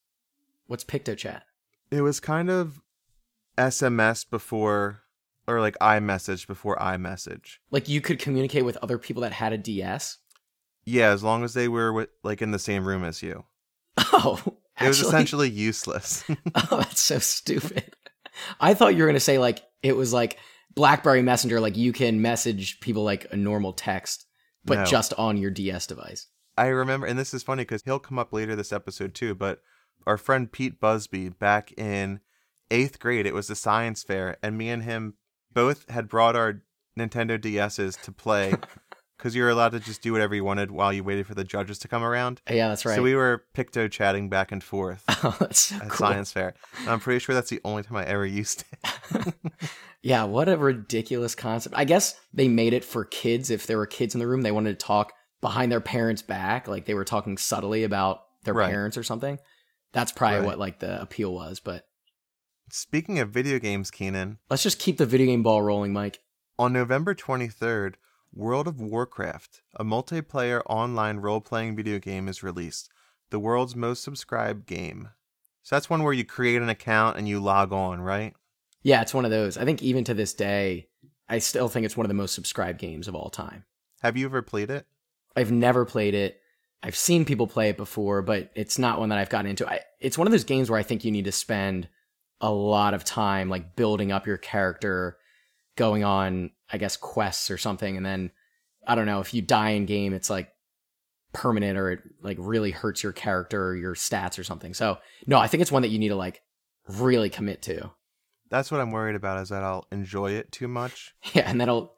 What's 0.66 0.84
PictoChat? 0.84 1.40
it 1.90 2.02
was 2.02 2.20
kind 2.20 2.50
of 2.50 2.80
SMS 3.58 4.28
before, 4.28 5.00
or 5.46 5.60
like 5.60 5.76
iMessage 5.80 6.46
before 6.46 6.76
iMessage. 6.76 7.56
Like 7.70 7.88
you 7.88 8.00
could 8.02 8.18
communicate 8.18 8.64
with 8.66 8.76
other 8.82 8.98
people 8.98 9.22
that 9.22 9.32
had 9.32 9.52
a 9.54 9.58
DS? 9.58 10.18
Yeah, 10.84 11.10
as 11.12 11.22
long 11.22 11.44
as 11.44 11.54
they 11.54 11.66
were 11.68 11.92
with, 11.94 12.10
like 12.22 12.42
in 12.42 12.50
the 12.50 12.58
same 12.58 12.86
room 12.86 13.04
as 13.04 13.22
you. 13.22 13.44
Oh, 14.14 14.38
It 14.80 14.88
was 14.88 15.00
essentially 15.00 15.48
useless. 15.50 16.24
Oh, 16.54 16.76
that's 16.78 17.00
so 17.00 17.18
stupid. 17.18 17.94
I 18.60 18.74
thought 18.74 18.94
you 18.94 19.00
were 19.02 19.06
going 19.08 19.14
to 19.14 19.20
say 19.20 19.38
like 19.38 19.62
it 19.82 19.96
was 19.96 20.12
like 20.12 20.38
BlackBerry 20.74 21.22
Messenger, 21.22 21.60
like 21.60 21.76
you 21.76 21.92
can 21.92 22.20
message 22.22 22.80
people 22.80 23.02
like 23.04 23.26
a 23.32 23.36
normal 23.36 23.72
text, 23.72 24.26
but 24.64 24.78
No. 24.80 24.84
just 24.84 25.12
on 25.14 25.36
your 25.36 25.50
DS 25.50 25.86
device. 25.86 26.28
I 26.56 26.66
remember, 26.66 27.06
and 27.06 27.18
this 27.18 27.32
is 27.32 27.42
funny 27.42 27.62
because 27.62 27.82
he'll 27.84 27.98
come 27.98 28.18
up 28.18 28.32
later 28.32 28.54
this 28.54 28.72
episode 28.72 29.14
too. 29.14 29.34
But 29.34 29.60
our 30.06 30.18
friend 30.18 30.50
Pete 30.50 30.78
Busby, 30.80 31.28
back 31.30 31.72
in 31.78 32.20
eighth 32.70 32.98
grade, 32.98 33.26
it 33.26 33.34
was 33.34 33.48
the 33.48 33.54
science 33.56 34.02
fair, 34.02 34.36
and 34.42 34.58
me 34.58 34.68
and 34.68 34.82
him 34.82 35.14
both 35.52 35.88
had 35.90 36.08
brought 36.08 36.36
our 36.36 36.62
Nintendo 36.98 37.38
DSs 37.38 38.00
to 38.02 38.12
play 38.12 38.54
because 39.16 39.34
you 39.34 39.42
were 39.42 39.50
allowed 39.50 39.72
to 39.72 39.80
just 39.80 40.02
do 40.02 40.12
whatever 40.12 40.34
you 40.34 40.44
wanted 40.44 40.70
while 40.70 40.92
you 40.92 41.02
waited 41.04 41.26
for 41.26 41.34
the 41.34 41.44
judges 41.44 41.78
to 41.78 41.88
come 41.88 42.02
around. 42.02 42.42
Yeah, 42.50 42.68
that's 42.68 42.84
right. 42.84 42.96
So 42.96 43.02
we 43.02 43.14
were 43.14 43.44
picto 43.54 43.90
chatting 43.90 44.28
back 44.28 44.52
and 44.52 44.62
forth 44.62 45.04
oh, 45.08 45.36
that's 45.40 45.60
so 45.60 45.76
at 45.76 45.88
cool. 45.88 46.08
science 46.08 46.32
fair. 46.32 46.54
And 46.80 46.90
I'm 46.90 47.00
pretty 47.00 47.20
sure 47.20 47.34
that's 47.34 47.50
the 47.50 47.60
only 47.64 47.82
time 47.82 47.96
I 47.96 48.04
ever 48.04 48.26
used 48.26 48.64
it. 49.14 49.34
Yeah, 50.02 50.24
what 50.24 50.48
a 50.48 50.56
ridiculous 50.56 51.34
concept. 51.34 51.76
I 51.78 51.84
guess 51.84 52.14
they 52.34 52.48
made 52.48 52.72
it 52.72 52.84
for 52.84 53.04
kids. 53.04 53.50
If 53.50 53.66
there 53.66 53.78
were 53.78 53.86
kids 53.86 54.14
in 54.14 54.18
the 54.18 54.26
room, 54.26 54.42
they 54.42 54.50
wanted 54.52 54.78
to 54.78 54.84
talk 54.84 55.12
behind 55.40 55.70
their 55.70 55.80
parents' 55.80 56.22
back, 56.22 56.66
like 56.68 56.86
they 56.86 56.94
were 56.94 57.04
talking 57.04 57.36
subtly 57.38 57.84
about 57.84 58.22
their 58.44 58.54
Right. 58.54 58.68
parents 58.70 58.96
or 58.96 59.02
something. 59.04 59.38
That's 59.92 60.10
probably 60.12 60.38
Right. 60.40 60.46
what 60.46 60.58
like 60.58 60.80
the 60.80 61.00
appeal 61.00 61.32
was. 61.32 61.60
But 61.60 61.86
Speaking 62.70 63.18
of 63.18 63.30
video 63.30 63.58
games, 63.58 63.90
Keenan, 63.90 64.38
let's 64.48 64.62
just 64.62 64.78
keep 64.78 64.96
the 64.96 65.04
video 65.06 65.26
game 65.26 65.42
ball 65.42 65.62
rolling, 65.62 65.92
Mike. 65.92 66.20
on 66.58 66.72
November 66.72 67.14
23rd, 67.14 67.96
World 68.32 68.66
of 68.66 68.80
Warcraft, 68.80 69.60
a 69.76 69.84
multiplayer 69.84 70.62
online 70.66 71.18
role 71.18 71.40
playing 71.42 71.76
video 71.76 71.98
game, 71.98 72.28
is 72.28 72.42
released. 72.42 72.88
The 73.30 73.38
world's 73.38 73.76
most 73.76 74.02
subscribed 74.02 74.66
game. 74.66 75.10
So 75.62 75.76
that's 75.76 75.90
one 75.90 76.02
where 76.02 76.12
you 76.14 76.24
create 76.24 76.62
an 76.62 76.68
account 76.70 77.18
and 77.18 77.28
you 77.28 77.40
log 77.40 77.72
on, 77.72 78.00
right? 78.00 78.34
Yeah, 78.82 79.02
it's 79.02 79.14
one 79.14 79.24
of 79.24 79.30
those. 79.30 79.56
I 79.56 79.64
think 79.64 79.82
even 79.82 80.04
to 80.04 80.14
this 80.14 80.34
day, 80.34 80.88
I 81.28 81.38
still 81.38 81.68
think 81.68 81.86
it's 81.86 81.96
one 81.96 82.04
of 82.04 82.08
the 82.08 82.14
most 82.14 82.34
subscribed 82.34 82.78
games 82.78 83.08
of 83.08 83.14
all 83.14 83.30
time. 83.30 83.64
Have 84.02 84.16
you 84.16 84.26
ever 84.26 84.42
played 84.42 84.70
it? 84.70 84.86
I've 85.36 85.52
never 85.52 85.84
played 85.84 86.14
it. 86.14 86.40
I've 86.82 86.96
seen 86.96 87.24
people 87.24 87.46
play 87.46 87.68
it 87.68 87.76
before, 87.76 88.22
but 88.22 88.50
it's 88.54 88.78
not 88.78 88.98
one 88.98 89.10
that 89.10 89.18
I've 89.18 89.30
gotten 89.30 89.48
into. 89.48 89.68
I, 89.68 89.80
it's 90.00 90.18
one 90.18 90.26
of 90.26 90.32
those 90.32 90.44
games 90.44 90.68
where 90.68 90.80
I 90.80 90.82
think 90.82 91.04
you 91.04 91.12
need 91.12 91.26
to 91.26 91.32
spend 91.32 91.88
a 92.40 92.50
lot 92.50 92.92
of 92.92 93.04
time 93.04 93.48
like 93.48 93.76
building 93.76 94.10
up 94.10 94.26
your 94.26 94.36
character, 94.36 95.16
going 95.76 96.02
on, 96.02 96.50
I 96.72 96.78
guess, 96.78 96.96
quests 96.96 97.50
or 97.52 97.56
something, 97.58 97.96
and 97.96 98.04
then 98.04 98.32
I 98.86 98.96
don't 98.96 99.06
know 99.06 99.20
if 99.20 99.32
you 99.32 99.42
die 99.42 99.70
in 99.70 99.86
game, 99.86 100.12
it's 100.12 100.28
like 100.28 100.52
permanent 101.32 101.78
or 101.78 101.92
it 101.92 102.00
like 102.20 102.36
really 102.40 102.72
hurts 102.72 103.02
your 103.02 103.12
character 103.12 103.68
or 103.68 103.76
your 103.76 103.94
stats 103.94 104.38
or 104.38 104.44
something. 104.44 104.74
So 104.74 104.98
no, 105.26 105.38
I 105.38 105.46
think 105.46 105.60
it's 105.60 105.72
one 105.72 105.82
that 105.82 105.88
you 105.88 106.00
need 106.00 106.08
to 106.08 106.16
like 106.16 106.42
really 106.88 107.30
commit 107.30 107.62
to. 107.62 107.90
That's 108.52 108.70
what 108.70 108.80
I'm 108.80 108.90
worried 108.92 109.16
about 109.16 109.40
is 109.42 109.48
that 109.48 109.64
I'll 109.64 109.86
enjoy 109.90 110.32
it 110.32 110.52
too 110.52 110.68
much. 110.68 111.14
Yeah, 111.34 111.48
and 111.50 111.58
that'll 111.60 111.96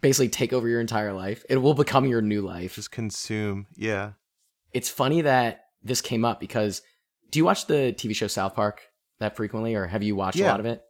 basically 0.00 0.28
take 0.28 0.52
over 0.52 0.68
your 0.68 0.80
entire 0.80 1.12
life. 1.12 1.44
It 1.48 1.58
will 1.58 1.72
become 1.74 2.04
your 2.06 2.20
new 2.20 2.42
life. 2.42 2.74
Just 2.74 2.90
consume. 2.90 3.66
Yeah. 3.76 4.12
it's 4.72 4.90
funny 4.90 5.20
that 5.22 5.66
this 5.82 6.00
came 6.02 6.24
up 6.24 6.40
because 6.40 6.82
do 7.30 7.38
you 7.38 7.44
watch 7.44 7.66
the 7.66 7.94
TV 7.96 8.14
show 8.14 8.26
South 8.26 8.54
Park 8.54 8.82
that 9.20 9.36
frequently, 9.36 9.74
or 9.76 9.86
have 9.86 10.02
you 10.02 10.16
watched 10.16 10.40
a 10.40 10.44
lot 10.44 10.60
of 10.60 10.66
it? 10.66 10.82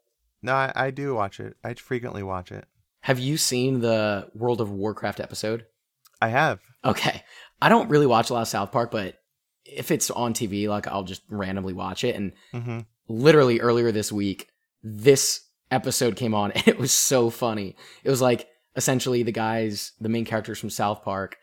No, 0.43 0.55
I, 0.55 0.73
I 0.75 0.91
do 0.91 1.15
watch 1.15 1.39
it. 1.39 1.55
I 1.63 1.75
frequently 1.75 2.23
watch 2.23 2.51
it. 2.51 2.65
Have 3.01 3.19
you 3.19 3.37
seen 3.37 3.81
the 3.81 4.31
World 4.35 4.61
of 4.63 4.71
Warcraft 4.71 5.21
episode? 5.21 5.67
I 6.23 6.29
have. 6.29 6.61
Okay, 6.85 7.23
I 7.61 7.69
don't 7.69 7.91
really 7.91 8.07
watch 8.07 8.31
a 8.31 8.33
lot 8.33 8.43
of 8.43 8.49
South 8.49 8.73
Park, 8.73 8.91
but 8.91 9.17
if 9.67 9.91
it's 9.91 10.11
on 10.11 10.33
TV, 10.33 10.67
like 10.69 10.87
I'll 10.87 11.03
just 11.05 11.23
randomly 11.29 11.75
watch 11.75 12.05
it. 12.05 12.17
And 12.17 12.33
hmm 12.53 12.81
literally 13.07 13.61
earlier 13.61 13.93
this 13.93 14.11
week, 14.11 14.49
this 14.85 15.41
episode 15.71 16.15
came 16.15 16.35
on, 16.35 16.53
and 16.53 16.69
it 16.69 16.79
was 16.79 16.93
so 16.93 17.31
funny. 17.31 17.75
It 18.05 18.11
was 18.11 18.21
like 18.21 18.49
essentially 18.77 19.23
the 19.23 19.33
guys, 19.33 19.93
the 20.01 20.09
main 20.09 20.25
characters 20.25 20.61
from 20.61 20.71
South 20.71 21.03
Park, 21.03 21.37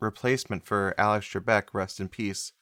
replacement 0.00 0.64
for 0.66 0.94
Alex 0.98 1.26
Trebek, 1.26 1.68
rest 1.72 1.98
in 1.98 2.08
peace. 2.08 2.52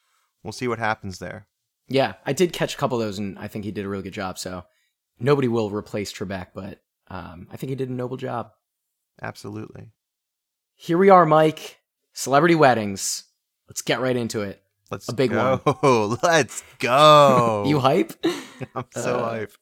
We'll 0.43 0.51
see 0.53 0.67
what 0.67 0.79
happens 0.79 1.19
there. 1.19 1.47
Yeah, 1.87 2.13
I 2.25 2.33
did 2.33 2.53
catch 2.53 2.73
a 2.73 2.77
couple 2.77 2.99
of 2.99 3.05
those, 3.05 3.19
and 3.19 3.37
I 3.37 3.47
think 3.47 3.65
he 3.65 3.71
did 3.71 3.85
a 3.85 3.89
really 3.89 4.03
good 4.03 4.13
job. 4.13 4.37
So 4.39 4.63
nobody 5.19 5.47
will 5.47 5.69
replace 5.69 6.11
Trebek, 6.13 6.47
but 6.55 6.79
um, 7.09 7.47
I 7.51 7.57
think 7.57 7.69
he 7.69 7.75
did 7.75 7.89
a 7.89 7.93
noble 7.93 8.17
job. 8.17 8.51
Absolutely. 9.21 9.91
Here 10.75 10.97
we 10.97 11.09
are, 11.09 11.25
Mike. 11.25 11.79
Celebrity 12.13 12.55
weddings. 12.55 13.25
Let's 13.67 13.81
get 13.81 14.01
right 14.01 14.15
into 14.15 14.41
it. 14.41 14.61
Let's 14.89 15.07
A 15.09 15.13
big 15.13 15.31
go. 15.31 15.61
Let's 16.23 16.63
go. 16.79 17.63
You 17.67 17.79
hype? 17.79 18.13
I'm 18.75 18.85
so 18.91 19.19
Uh, 19.19 19.33
hyped. 19.39 19.55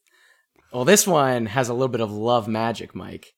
Well, 0.73 0.85
this 0.85 1.05
one 1.07 1.47
has 1.47 1.67
a 1.69 1.73
little 1.73 1.87
bit 1.87 2.01
of 2.01 2.11
love 2.11 2.47
magic, 2.47 2.93
Mike. 2.95 3.33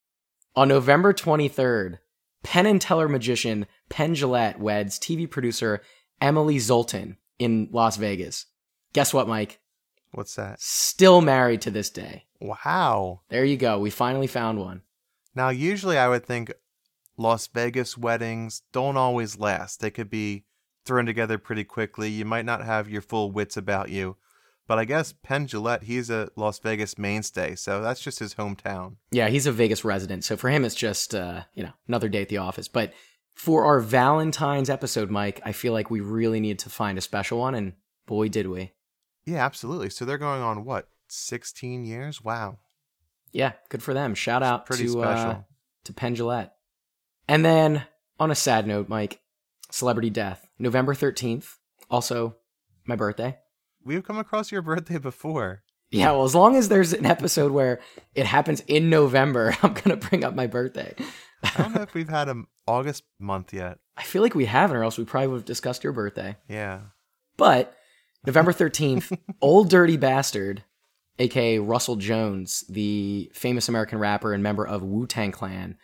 On 0.55 0.67
November 0.67 1.13
23rd, 1.13 1.99
Penn 2.43 2.65
and 2.65 2.81
Teller 2.81 3.07
magician 3.07 3.67
Penn 3.89 4.15
Jillette 4.15 4.59
weds 4.59 4.99
TV 4.99 5.29
producer 5.29 5.81
Emily 6.19 6.57
Zolten 6.57 7.17
in 7.41 7.67
Las 7.71 7.97
Vegas. 7.97 8.45
Guess 8.93 9.13
what, 9.13 9.27
Mike? 9.27 9.59
What's 10.11 10.35
that? 10.35 10.61
Still 10.61 11.21
married 11.21 11.61
to 11.61 11.71
this 11.71 11.89
day. 11.89 12.25
Wow. 12.39 13.21
There 13.29 13.45
you 13.45 13.57
go. 13.57 13.79
We 13.79 13.89
finally 13.89 14.27
found 14.27 14.59
one. 14.59 14.83
Now, 15.33 15.49
usually 15.49 15.97
I 15.97 16.07
would 16.07 16.25
think 16.25 16.53
Las 17.17 17.47
Vegas 17.47 17.97
weddings 17.97 18.61
don't 18.71 18.97
always 18.97 19.39
last. 19.39 19.79
They 19.79 19.89
could 19.89 20.09
be 20.09 20.43
thrown 20.85 21.05
together 21.05 21.37
pretty 21.37 21.63
quickly. 21.63 22.09
You 22.09 22.25
might 22.25 22.45
not 22.45 22.63
have 22.63 22.89
your 22.89 23.01
full 23.01 23.31
wits 23.31 23.57
about 23.57 23.89
you. 23.89 24.17
But 24.67 24.77
I 24.77 24.85
guess 24.85 25.13
Penn 25.23 25.47
Jillette, 25.47 25.83
he's 25.83 26.09
a 26.09 26.29
Las 26.35 26.59
Vegas 26.59 26.97
mainstay, 26.97 27.55
so 27.55 27.81
that's 27.81 27.99
just 27.99 28.19
his 28.19 28.35
hometown. 28.35 28.97
Yeah, 29.11 29.27
he's 29.27 29.47
a 29.47 29.51
Vegas 29.51 29.83
resident, 29.83 30.23
so 30.23 30.37
for 30.37 30.49
him 30.49 30.63
it's 30.63 30.75
just 30.75 31.13
uh, 31.13 31.41
you 31.53 31.63
know 31.63 31.73
another 31.87 32.07
day 32.07 32.21
at 32.21 32.29
the 32.29 32.37
office. 32.37 32.67
But 32.69 32.93
for 33.33 33.65
our 33.65 33.79
Valentine's 33.79 34.69
episode, 34.69 35.09
Mike, 35.09 35.41
I 35.45 35.51
feel 35.51 35.73
like 35.73 35.89
we 35.89 35.99
really 35.99 36.39
need 36.39 36.59
to 36.59 36.69
find 36.69 36.97
a 36.97 37.01
special 37.01 37.39
one, 37.39 37.55
and 37.55 37.73
boy, 38.05 38.27
did 38.29 38.47
we! 38.47 38.73
Yeah, 39.25 39.45
absolutely. 39.45 39.89
So 39.89 40.05
they're 40.05 40.17
going 40.17 40.41
on 40.41 40.65
what, 40.65 40.87
16 41.07 41.85
years? 41.85 42.23
Wow. 42.23 42.59
Yeah, 43.31 43.53
good 43.69 43.81
for 43.81 43.93
them. 43.93 44.13
Shout 44.15 44.43
out 44.43 44.65
to 44.67 44.73
special. 44.73 45.01
uh, 45.01 45.41
to 45.85 45.93
Penn. 45.93 46.49
And 47.27 47.45
then 47.45 47.83
on 48.19 48.31
a 48.31 48.35
sad 48.35 48.67
note, 48.67 48.89
Mike, 48.89 49.21
celebrity 49.69 50.09
death, 50.09 50.45
November 50.59 50.93
thirteenth, 50.93 51.57
also 51.89 52.35
my 52.85 52.95
birthday. 52.95 53.37
We've 53.83 54.03
come 54.03 54.17
across 54.17 54.51
your 54.51 54.61
birthday 54.61 54.97
before. 54.97 55.63
Yeah, 55.91 56.11
well, 56.11 56.23
as 56.23 56.35
long 56.35 56.55
as 56.55 56.69
there's 56.69 56.93
an 56.93 57.05
episode 57.05 57.51
where 57.51 57.79
it 58.15 58.25
happens 58.25 58.61
in 58.67 58.89
November, 58.89 59.55
I'm 59.63 59.73
gonna 59.73 59.97
bring 59.97 60.23
up 60.23 60.35
my 60.35 60.47
birthday. 60.47 60.93
I 61.43 61.53
don't 61.57 61.75
know 61.75 61.81
if 61.81 61.93
we've 61.93 62.09
had 62.09 62.29
an 62.29 62.47
August 62.67 63.03
month 63.19 63.53
yet. 63.53 63.79
I 63.97 64.03
feel 64.03 64.21
like 64.21 64.35
we 64.35 64.45
haven't, 64.45 64.77
or 64.77 64.83
else 64.83 64.97
we 64.97 65.05
probably 65.05 65.27
would 65.27 65.37
have 65.37 65.45
discussed 65.45 65.83
your 65.83 65.93
birthday. 65.93 66.37
Yeah. 66.47 66.79
But 67.37 67.75
November 68.25 68.53
13th, 68.53 69.17
Ol' 69.41 69.63
Dirty 69.63 69.97
Bastard, 69.97 70.63
aka 71.19 71.59
Russell 71.59 71.95
Jones, 71.95 72.63
the 72.69 73.31
famous 73.33 73.69
American 73.69 73.99
rapper 73.99 74.33
and 74.33 74.43
member 74.43 74.65
of 74.65 74.83
Wu 74.83 75.07
Tang 75.07 75.31
Clan, 75.31 75.77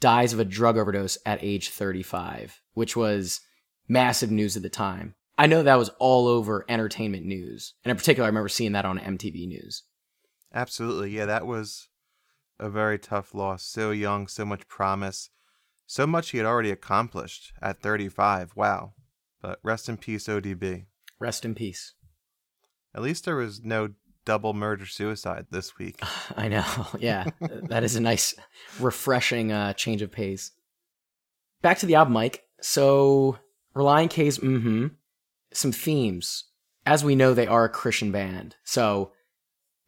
dies 0.00 0.32
of 0.32 0.40
a 0.40 0.44
drug 0.44 0.76
overdose 0.76 1.18
at 1.24 1.42
age 1.42 1.70
35, 1.70 2.60
which 2.74 2.96
was 2.96 3.40
massive 3.88 4.30
news 4.30 4.56
at 4.56 4.62
the 4.62 4.68
time. 4.68 5.14
I 5.36 5.46
know 5.46 5.62
that 5.62 5.78
was 5.78 5.90
all 5.98 6.28
over 6.28 6.64
entertainment 6.68 7.24
news. 7.24 7.74
And 7.84 7.90
in 7.90 7.96
particular, 7.96 8.26
I 8.26 8.28
remember 8.28 8.48
seeing 8.48 8.72
that 8.72 8.84
on 8.84 8.98
MTV 8.98 9.48
News. 9.48 9.82
Absolutely. 10.52 11.10
Yeah, 11.10 11.26
that 11.26 11.46
was 11.46 11.88
a 12.58 12.70
very 12.70 12.98
tough 12.98 13.34
loss. 13.34 13.64
So 13.64 13.90
young, 13.90 14.26
so 14.26 14.44
much 14.44 14.68
promise, 14.68 15.30
so 15.86 16.06
much 16.06 16.30
he 16.30 16.38
had 16.38 16.46
already 16.46 16.70
accomplished 16.70 17.52
at 17.60 17.80
35. 17.80 18.52
Wow. 18.56 18.94
But 19.40 19.58
rest 19.62 19.88
in 19.88 19.96
peace, 19.96 20.26
ODB. 20.26 20.86
Rest 21.18 21.44
in 21.44 21.54
peace. 21.54 21.94
At 22.94 23.02
least 23.02 23.24
there 23.24 23.36
was 23.36 23.62
no 23.62 23.90
double 24.24 24.54
murder 24.54 24.86
suicide 24.86 25.46
this 25.50 25.76
week. 25.78 26.00
I 26.36 26.48
know. 26.48 26.64
Yeah. 26.98 27.26
that 27.68 27.84
is 27.84 27.96
a 27.96 28.00
nice, 28.00 28.34
refreshing 28.80 29.52
uh, 29.52 29.74
change 29.74 30.00
of 30.02 30.10
pace. 30.10 30.52
Back 31.60 31.78
to 31.78 31.86
the 31.86 31.96
album, 31.96 32.14
Mike. 32.14 32.44
So, 32.60 33.38
Relient 33.76 34.10
K's 34.10 34.38
mm 34.38 34.62
hmm 34.62 34.86
some 35.54 35.72
themes. 35.72 36.44
As 36.84 37.04
we 37.04 37.14
know, 37.14 37.32
they 37.32 37.46
are 37.46 37.64
a 37.64 37.70
Christian 37.70 38.12
band. 38.12 38.56
So, 38.64 39.12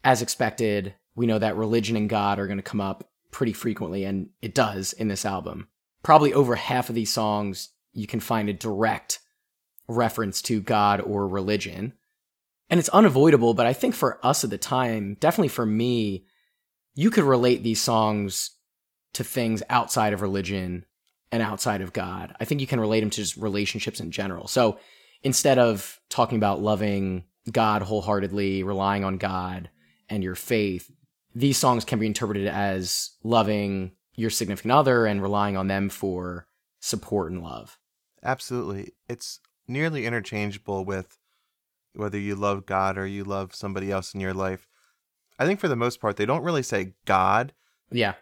as 0.03 0.23
expected, 0.23 0.95
we 1.17 1.27
know 1.27 1.39
that 1.39 1.57
religion 1.57 1.97
and 1.97 2.09
God 2.09 2.39
are 2.39 2.47
going 2.47 2.59
to 2.59 2.63
come 2.63 2.81
up 2.81 3.11
pretty 3.33 3.53
frequently, 3.53 4.05
and 4.05 4.29
it 4.41 4.55
does 4.55 4.93
in 4.93 5.09
this 5.09 5.25
album. 5.25 5.69
Probably 6.03 6.33
over 6.33 6.55
half 6.55 6.89
of 6.89 6.95
these 6.95 7.13
songs, 7.13 7.71
you 7.93 8.07
can 8.07 8.21
find 8.21 8.49
a 8.49 8.53
direct 8.53 9.19
reference 9.89 10.41
to 10.43 10.61
God 10.61 11.01
or 11.01 11.27
religion. 11.27 11.95
And 12.69 12.79
it's 12.79 12.89
unavoidable, 12.91 13.55
but 13.55 13.67
I 13.67 13.73
think 13.73 13.95
for 13.95 14.25
us 14.25 14.45
at 14.45 14.51
the 14.51 14.59
time, 14.59 15.17
definitely 15.19 15.49
for 15.49 15.67
me, 15.67 16.27
you 16.95 17.11
could 17.11 17.25
relate 17.25 17.63
these 17.63 17.81
songs 17.81 18.53
to 19.15 19.25
things 19.25 19.63
outside 19.69 20.13
of 20.13 20.23
religion 20.23 20.85
and 21.33 21.43
outside 21.43 21.81
of 21.81 21.93
God. 21.93 22.35
I 22.41 22.45
think 22.45 22.61
you 22.61 22.67
can 22.67 22.81
relate 22.81 23.01
them 23.01 23.11
to 23.11 23.17
just 23.17 23.37
relationships 23.37 24.01
in 24.01 24.11
general. 24.11 24.49
So 24.49 24.79
instead 25.23 25.59
of 25.59 26.01
talking 26.09 26.39
about 26.39 26.63
loving 26.63 27.25
God 27.51 27.83
wholeheartedly, 27.83 28.63
relying 28.63 29.05
on 29.05 29.19
God 29.19 29.71
and 30.09 30.23
your 30.23 30.35
faith, 30.35 30.91
these 31.37 31.59
songs 31.59 31.85
can 31.85 31.99
be 31.99 32.07
interpreted 32.07 32.49
as 32.49 33.11
loving 33.23 33.93
your 34.15 34.31
significant 34.31 34.73
other 34.73 35.05
and 35.05 35.21
relying 35.21 35.55
on 35.55 35.69
them 35.69 35.91
for 35.91 36.47
support 36.81 37.31
and 37.31 37.43
love. 37.43 37.79
Absolutely. 38.23 38.95
It's 39.07 39.41
nearly 39.69 40.07
interchangeable 40.07 40.87
with 40.87 41.19
whether 41.95 42.19
you 42.19 42.37
love 42.37 42.65
God 42.65 42.97
or 42.97 43.07
you 43.07 43.23
love 43.23 43.55
somebody 43.55 43.93
else 43.93 44.15
in 44.15 44.21
your 44.21 44.33
life. 44.33 44.67
I 45.39 45.45
think 45.45 45.61
for 45.61 45.69
the 45.69 45.77
most 45.77 46.01
part, 46.01 46.17
they 46.17 46.25
don't 46.25 46.43
really 46.43 46.63
say 46.63 46.95
God. 47.05 47.53
Yeah. 47.91 48.15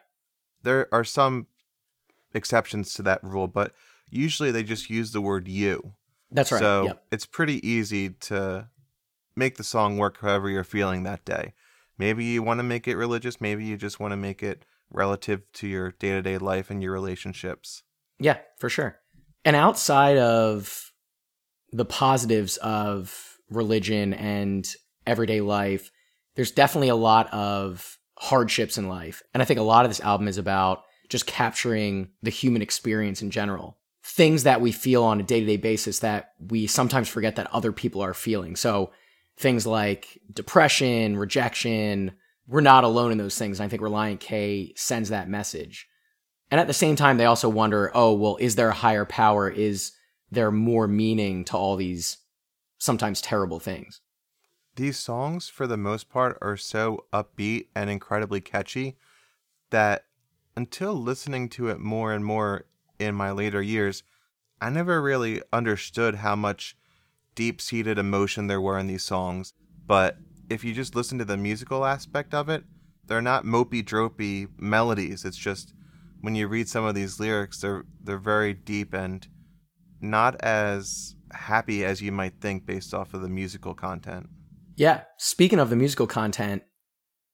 There 0.65 0.89
are 0.91 1.05
some 1.05 1.47
exceptions 2.35 2.95
to 2.95 3.03
that 3.03 3.23
rule, 3.23 3.47
but 3.47 3.73
usually 4.11 4.51
they 4.51 4.65
just 4.65 4.91
use 4.91 5.13
the 5.13 5.21
word 5.21 5.47
you. 5.47 5.93
That's 6.33 6.51
right. 6.51 6.59
So 6.59 6.85
yep. 6.87 7.05
it's 7.13 7.27
pretty 7.27 7.65
easy 7.67 8.11
to 8.11 8.71
make 9.37 9.57
the 9.57 9.63
song 9.63 9.99
work 9.99 10.19
however 10.21 10.51
you're 10.51 10.65
feeling 10.65 11.05
that 11.05 11.25
day. 11.25 11.53
Maybe 11.99 12.25
you 12.25 12.43
want 12.43 12.59
to 12.59 12.65
make 12.65 12.89
it 12.89 12.97
religious, 12.97 13.41
maybe 13.41 13.65
you 13.65 13.77
just 13.77 14.01
want 14.01 14.13
to 14.13 14.17
make 14.17 14.43
it 14.43 14.65
relative 14.91 15.43
to 15.55 15.67
your 15.67 15.93
day 15.93 16.11
to 16.11 16.23
day 16.23 16.39
life 16.39 16.71
and 16.71 16.83
your 16.83 16.93
relationships. 16.93 17.83
Yeah, 18.19 18.39
for 18.59 18.69
sure. 18.69 18.99
And 19.45 19.57
outside 19.57 20.19
of 20.19 20.93
the 21.73 21.85
positives 21.85 22.57
of 22.59 23.39
religion 23.51 24.15
and 24.15 24.67
everyday 25.07 25.41
life, 25.41 25.91
there's 26.35 26.53
definitely 26.53 26.89
a 26.89 26.97
lot 26.97 27.33
of 27.33 27.99
hardships 28.19 28.79
in 28.79 28.89
life. 28.89 29.23
And 29.33 29.43
I 29.43 29.47
think 29.47 29.61
a 29.61 29.65
lot 29.65 29.85
of 29.85 29.91
this 29.91 30.01
album 30.01 30.29
is 30.29 30.39
about 30.39 30.85
just 31.09 31.27
capturing 31.27 32.11
the 32.23 32.31
human 32.31 32.63
experience 32.63 33.23
in 33.23 33.31
general 33.31 33.79
things 34.05 34.43
that 34.43 34.61
we 34.61 34.71
feel 34.71 35.03
on 35.03 35.19
a 35.19 35.23
day 35.23 35.41
to 35.41 35.47
day 35.47 35.57
basis 35.57 36.01
that 36.01 36.35
we 36.39 36.67
sometimes 36.67 37.09
forget 37.09 37.37
that 37.37 37.53
other 37.53 37.73
people 37.73 38.03
are 38.03 38.13
feeling. 38.13 38.55
So 38.55 38.93
things 39.37 39.67
like 39.67 40.21
depression, 40.33 41.17
rejection, 41.17 42.13
we're 42.47 42.61
not 42.61 42.85
alone 42.85 43.13
in 43.13 43.19
those 43.19 43.39
things. 43.39 43.59
And 43.59 43.67
I 43.67 43.69
think 43.69 43.83
Relient 43.83 44.21
K 44.21 44.73
sends 44.77 45.09
that 45.09 45.29
message. 45.29 45.89
And 46.51 46.61
at 46.61 46.67
the 46.67 46.75
same 46.75 46.95
time, 46.95 47.17
they 47.17 47.25
also 47.25 47.49
wonder, 47.49 47.91
oh, 47.95 48.13
well, 48.13 48.37
is 48.39 48.57
there 48.57 48.69
a 48.69 48.75
higher 48.75 49.05
power? 49.05 49.49
Is 49.49 49.93
there 50.31 50.51
more 50.51 50.87
meaning 50.87 51.45
to 51.47 51.57
all 51.57 51.77
these 51.77 52.19
sometimes 52.79 53.21
terrible 53.21 53.59
things? 53.59 54.01
These 54.77 54.99
songs, 54.99 55.49
for 55.49 55.67
the 55.67 55.77
most 55.77 56.11
part, 56.11 56.37
are 56.43 56.57
so 56.57 57.07
upbeat 57.13 57.69
and 57.75 57.89
incredibly 57.89 58.41
catchy 58.41 58.97
that 59.71 60.05
until 60.57 60.95
listening 60.95 61.49
to 61.51 61.69
it 61.69 61.79
more 61.79 62.13
and 62.13 62.25
more 62.25 62.67
in 62.99 63.15
my 63.15 63.31
later 63.31 63.63
years, 63.63 64.03
I 64.61 64.71
never 64.71 65.01
really 65.01 65.43
understood 65.53 66.17
how 66.17 66.37
much 66.37 66.77
deep 67.35 67.61
seated 67.61 67.99
emotion 67.99 68.47
there 68.47 68.61
were 68.61 68.79
in 68.79 68.87
these 68.87 69.03
songs. 69.03 69.53
But 69.87 70.17
if 70.49 70.65
you 70.65 70.73
just 70.73 70.95
listen 70.95 71.19
to 71.19 71.25
the 71.25 71.37
musical 71.37 71.85
aspect 71.85 72.35
of 72.35 72.49
it, 72.49 72.65
they're 73.07 73.23
not 73.23 73.45
mopey 73.45 73.85
dropey 73.85 74.47
melodies. 74.59 75.25
It's 75.25 75.37
just 75.37 75.75
when 76.21 76.35
you 76.35 76.49
read 76.49 76.69
some 76.69 76.85
of 76.85 76.95
these 76.95 77.21
lyrics, 77.21 77.61
they're 77.61 77.85
they're 78.03 78.19
very 78.19 78.55
deep 78.55 78.95
and 78.95 79.27
not 80.01 80.41
as 80.43 81.15
happy 81.33 81.85
as 81.85 82.01
you 82.01 82.13
might 82.13 82.41
think 82.41 82.67
based 82.67 82.95
off 82.95 83.15
of 83.15 83.23
the 83.23 83.29
musical 83.29 83.75
content. 83.75 84.29
Yeah. 84.77 85.03
Speaking 85.19 85.59
of 85.59 85.71
the 85.71 85.77
musical 85.77 86.07
content, 86.07 86.63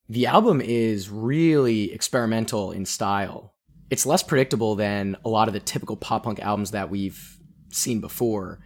the 0.08 0.26
album 0.26 0.60
is 0.60 1.08
really 1.08 1.92
experimental 1.92 2.72
in 2.72 2.84
style 2.84 3.54
it's 3.90 4.06
less 4.06 4.22
predictable 4.22 4.76
than 4.76 5.16
a 5.24 5.28
lot 5.28 5.48
of 5.48 5.54
the 5.54 5.60
typical 5.60 5.96
pop 5.96 6.22
punk 6.22 6.38
albums 6.40 6.70
that 6.70 6.88
we've 6.88 7.36
seen 7.70 8.00
before. 8.00 8.60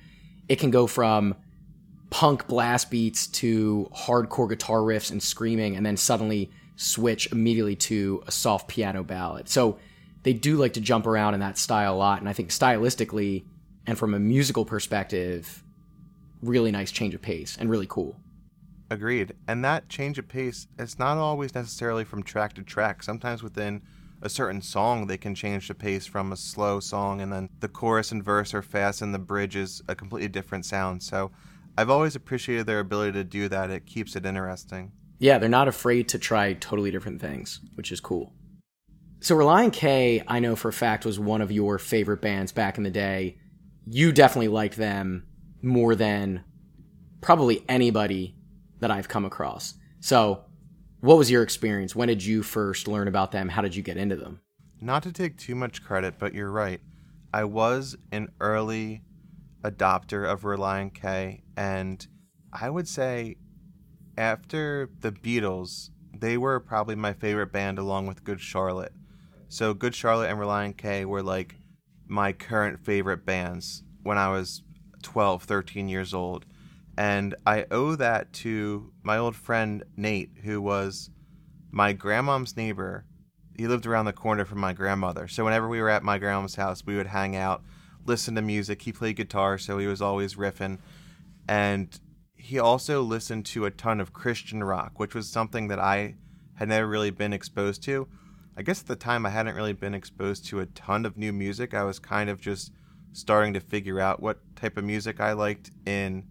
It 0.49 0.59
can 0.59 0.71
go 0.71 0.87
from 0.87 1.35
punk 2.11 2.47
blast 2.47 2.91
beats 2.91 3.27
to 3.27 3.91
hardcore 3.95 4.49
guitar 4.49 4.79
riffs 4.79 5.11
and 5.11 5.23
screaming, 5.23 5.77
and 5.77 5.85
then 5.85 5.97
suddenly 5.97 6.51
switch 6.77 7.31
immediately 7.33 7.77
to 7.77 8.23
a 8.27 8.31
soft 8.31 8.69
piano 8.69 9.03
ballad. 9.03 9.49
So 9.49 9.79
they 10.23 10.33
do 10.33 10.57
like 10.57 10.73
to 10.75 10.81
jump 10.81 11.07
around 11.07 11.35
in 11.35 11.41
that 11.41 11.59
style 11.59 11.95
a 11.95 11.97
lot, 11.97 12.21
and 12.21 12.29
I 12.29 12.33
think 12.33 12.51
stylistically 12.51 13.45
and 13.87 13.99
from 13.99 14.15
a 14.15 14.19
musical 14.19 14.65
perspective, 14.65 15.63
really 16.43 16.71
nice 16.71 16.91
change 16.91 17.15
of 17.15 17.23
pace 17.23 17.57
and 17.59 17.69
really 17.69 17.87
cool. 17.87 18.17
Agreed. 18.91 19.35
And 19.49 19.65
that 19.65 19.89
change 19.89 20.19
of 20.19 20.29
pace, 20.29 20.67
it's 20.79 20.99
not 20.99 21.19
always 21.19 21.55
necessarily 21.55 22.05
from 22.05 22.23
track 22.23 22.55
to 22.55 22.63
track. 22.63 23.03
Sometimes 23.03 23.43
within 23.43 23.83
a 24.25 24.29
certain 24.29 24.63
song, 24.63 25.07
they 25.07 25.19
can 25.19 25.35
change 25.35 25.69
the 25.69 25.75
pace 25.75 26.07
from 26.07 26.33
a 26.33 26.37
slow 26.37 26.81
song, 26.81 27.21
and 27.21 27.33
then 27.33 27.49
the 27.61 27.69
chorus 27.69 28.11
and 28.11 28.25
verse 28.25 28.55
are 28.55 28.63
fast, 28.63 29.03
and 29.03 29.15
the 29.15 29.19
bridge 29.19 29.55
is 29.55 29.83
a 29.87 29.95
completely 29.95 30.29
different 30.29 30.65
sound. 30.65 31.03
So 31.03 31.31
I've 31.77 31.91
always 31.91 32.17
appreciated 32.17 32.67
their 32.67 32.81
ability 32.81 33.13
to 33.13 33.25
do 33.25 33.49
that. 33.51 33.71
It 33.71 33.87
keeps 33.87 34.17
it 34.17 34.25
interesting. 34.25 34.93
Yeah, 35.19 35.39
they're 35.39 35.49
not 35.49 35.69
afraid 35.69 36.09
to 36.09 36.19
try 36.19 36.55
totally 36.55 36.91
different 36.91 37.21
things, 37.21 37.61
which 37.75 37.93
is 37.93 38.01
cool. 38.01 38.33
So 39.21 39.37
Relient 39.37 39.73
K, 39.73 40.23
I 40.27 40.39
know 40.41 40.57
for 40.57 40.69
a 40.69 40.73
fact, 40.73 41.05
was 41.05 41.21
one 41.21 41.41
of 41.41 41.53
your 41.53 41.79
favorite 41.79 42.21
bands 42.21 42.53
back 42.53 42.79
in 42.79 42.85
the 42.85 42.91
day. 42.91 43.39
You 43.87 44.13
definitely 44.13 44.49
liked 44.49 44.77
them 44.77 45.27
more 45.63 45.95
than 45.95 46.45
probably 47.21 47.65
anybody 47.69 48.37
that 48.81 48.91
I've 48.91 49.09
come 49.09 49.25
across. 49.25 49.75
So 50.01 50.45
what 51.05 51.19
was 51.19 51.31
your 51.31 51.43
experience? 51.43 51.95
When 51.95 52.09
did 52.09 52.25
you 52.25 52.43
first 52.43 52.89
learn 52.89 53.09
about 53.09 53.31
them? 53.31 53.51
How 53.51 53.61
did 53.61 53.77
you 53.77 53.83
get 53.83 53.99
into 53.99 54.17
them? 54.17 54.41
Not 54.81 55.03
to 55.03 55.13
take 55.13 55.37
too 55.37 55.55
much 55.55 55.85
credit, 55.85 56.15
but 56.19 56.33
you're 56.33 56.51
right. 56.51 56.81
I 57.31 57.45
was 57.45 57.95
an 58.11 58.31
early 58.41 59.03
adopter 59.63 60.27
of 60.27 60.45
Relient 60.45 60.95
K, 60.95 61.43
and 61.59 62.07
I 62.55 62.71
would 62.71 62.89
say 62.89 63.37
after 64.17 64.89
the 65.01 65.13
Beatles, 65.13 65.91
they 66.19 66.39
were 66.39 66.59
probably 66.59 66.95
my 66.95 67.13
favorite 67.13 67.53
band 67.53 67.79
along 67.79 68.07
with 68.07 68.25
Good 68.25 68.41
Charlotte. 68.41 68.95
So 69.51 69.75
Good 69.75 69.95
Charlotte 69.95 70.31
and 70.31 70.39
Relient 70.39 70.79
K 70.79 71.05
were 71.05 71.23
like 71.23 71.57
my 72.09 72.33
current 72.33 72.83
favorite 72.83 73.27
bands 73.27 73.83
when 74.03 74.17
I 74.17 74.31
was 74.31 74.63
12, 75.03 75.43
13 75.43 75.87
years 75.87 76.15
old. 76.15 76.47
And 76.97 77.35
I 77.45 77.67
owe 77.71 77.97
that 77.97 78.33
to 78.35 78.93
my 79.03 79.19
old 79.19 79.35
friend 79.35 79.83
Nate, 79.97 80.31
who 80.45 80.61
was 80.61 81.11
my 81.71 81.93
grandmom's 81.93 82.57
neighbor. 82.57 83.05
He 83.57 83.67
lived 83.67 83.87
around 83.87 84.05
the 84.05 84.13
corner 84.13 84.45
from 84.45 84.61
my 84.61 84.73
grandmother. 84.73 85.29
So 85.29 85.45
whenever 85.45 85.69
we 85.69 85.81
were 85.81 85.91
at 85.91 86.03
my 86.03 86.19
grandma's 86.19 86.55
house, 86.55 86.85
we 86.87 86.97
would 86.97 87.09
hang 87.09 87.37
out, 87.37 87.63
listen 88.05 88.35
to 88.37 88.43
music. 88.43 88.83
He 88.83 88.93
played 88.93 89.17
guitar, 89.17 89.59
so 89.59 89.79
he 89.79 89.87
was 89.87 90.03
always 90.03 90.35
riffing. 90.35 90.79
And 91.49 91.99
he 92.37 92.59
also 92.59 93.03
listened 93.03 93.47
to 93.47 93.65
a 93.65 93.71
ton 93.71 94.01
of 94.01 94.13
Christian 94.13 94.63
rock, 94.63 94.99
which 94.99 95.15
was 95.15 95.29
something 95.29 95.69
that 95.69 95.79
I 95.79 96.15
had 96.55 96.69
never 96.69 96.87
really 96.87 97.11
been 97.11 97.33
exposed 97.33 97.83
to. 97.85 98.07
I 98.57 98.63
guess 98.63 98.81
at 98.81 98.87
the 98.87 98.97
time 98.97 99.27
I 99.27 99.31
hadn't 99.31 99.57
really 99.57 99.73
been 99.73 99.95
exposed 99.95 100.47
to 100.47 100.61
a 100.61 100.67
ton 100.67 101.05
of 101.05 101.17
new 101.17 101.33
music. 101.33 101.75
I 101.75 101.83
was 101.83 101.99
kind 101.99 102.31
of 102.31 102.41
just 102.41 102.71
starting 103.13 103.55
to 103.55 103.61
figure 103.61 103.99
out 103.99 104.21
what 104.21 104.39
type 104.55 104.77
of 104.77 104.85
music 104.85 105.21
I 105.21 105.33
liked 105.33 105.71
in 105.87 106.25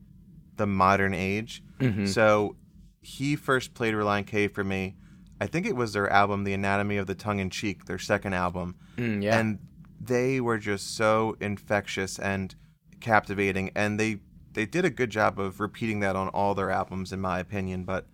the 0.57 0.67
modern 0.67 1.13
age. 1.13 1.63
Mm-hmm. 1.79 2.05
So 2.05 2.55
he 3.01 3.35
first 3.35 3.73
played 3.73 3.93
Relient 3.93 4.27
K 4.27 4.47
for 4.47 4.63
me. 4.63 4.95
I 5.41 5.47
think 5.47 5.65
it 5.65 5.75
was 5.75 5.93
their 5.93 6.09
album, 6.09 6.43
The 6.43 6.53
Anatomy 6.53 6.97
of 6.97 7.07
the 7.07 7.15
Tongue 7.15 7.39
in 7.39 7.49
Cheek, 7.49 7.85
their 7.85 7.99
second 7.99 8.33
album. 8.33 8.75
Mm, 8.97 9.23
yeah. 9.23 9.37
And 9.37 9.59
they 9.99 10.39
were 10.39 10.57
just 10.57 10.95
so 10.95 11.35
infectious 11.39 12.19
and 12.19 12.55
captivating 12.99 13.69
and 13.75 13.99
they 13.99 14.19
they 14.53 14.65
did 14.65 14.85
a 14.85 14.89
good 14.89 15.09
job 15.09 15.39
of 15.39 15.59
repeating 15.59 15.99
that 15.99 16.15
on 16.15 16.29
all 16.29 16.53
their 16.53 16.69
albums 16.69 17.11
in 17.11 17.19
my 17.19 17.39
opinion, 17.39 17.83
but 17.83 18.05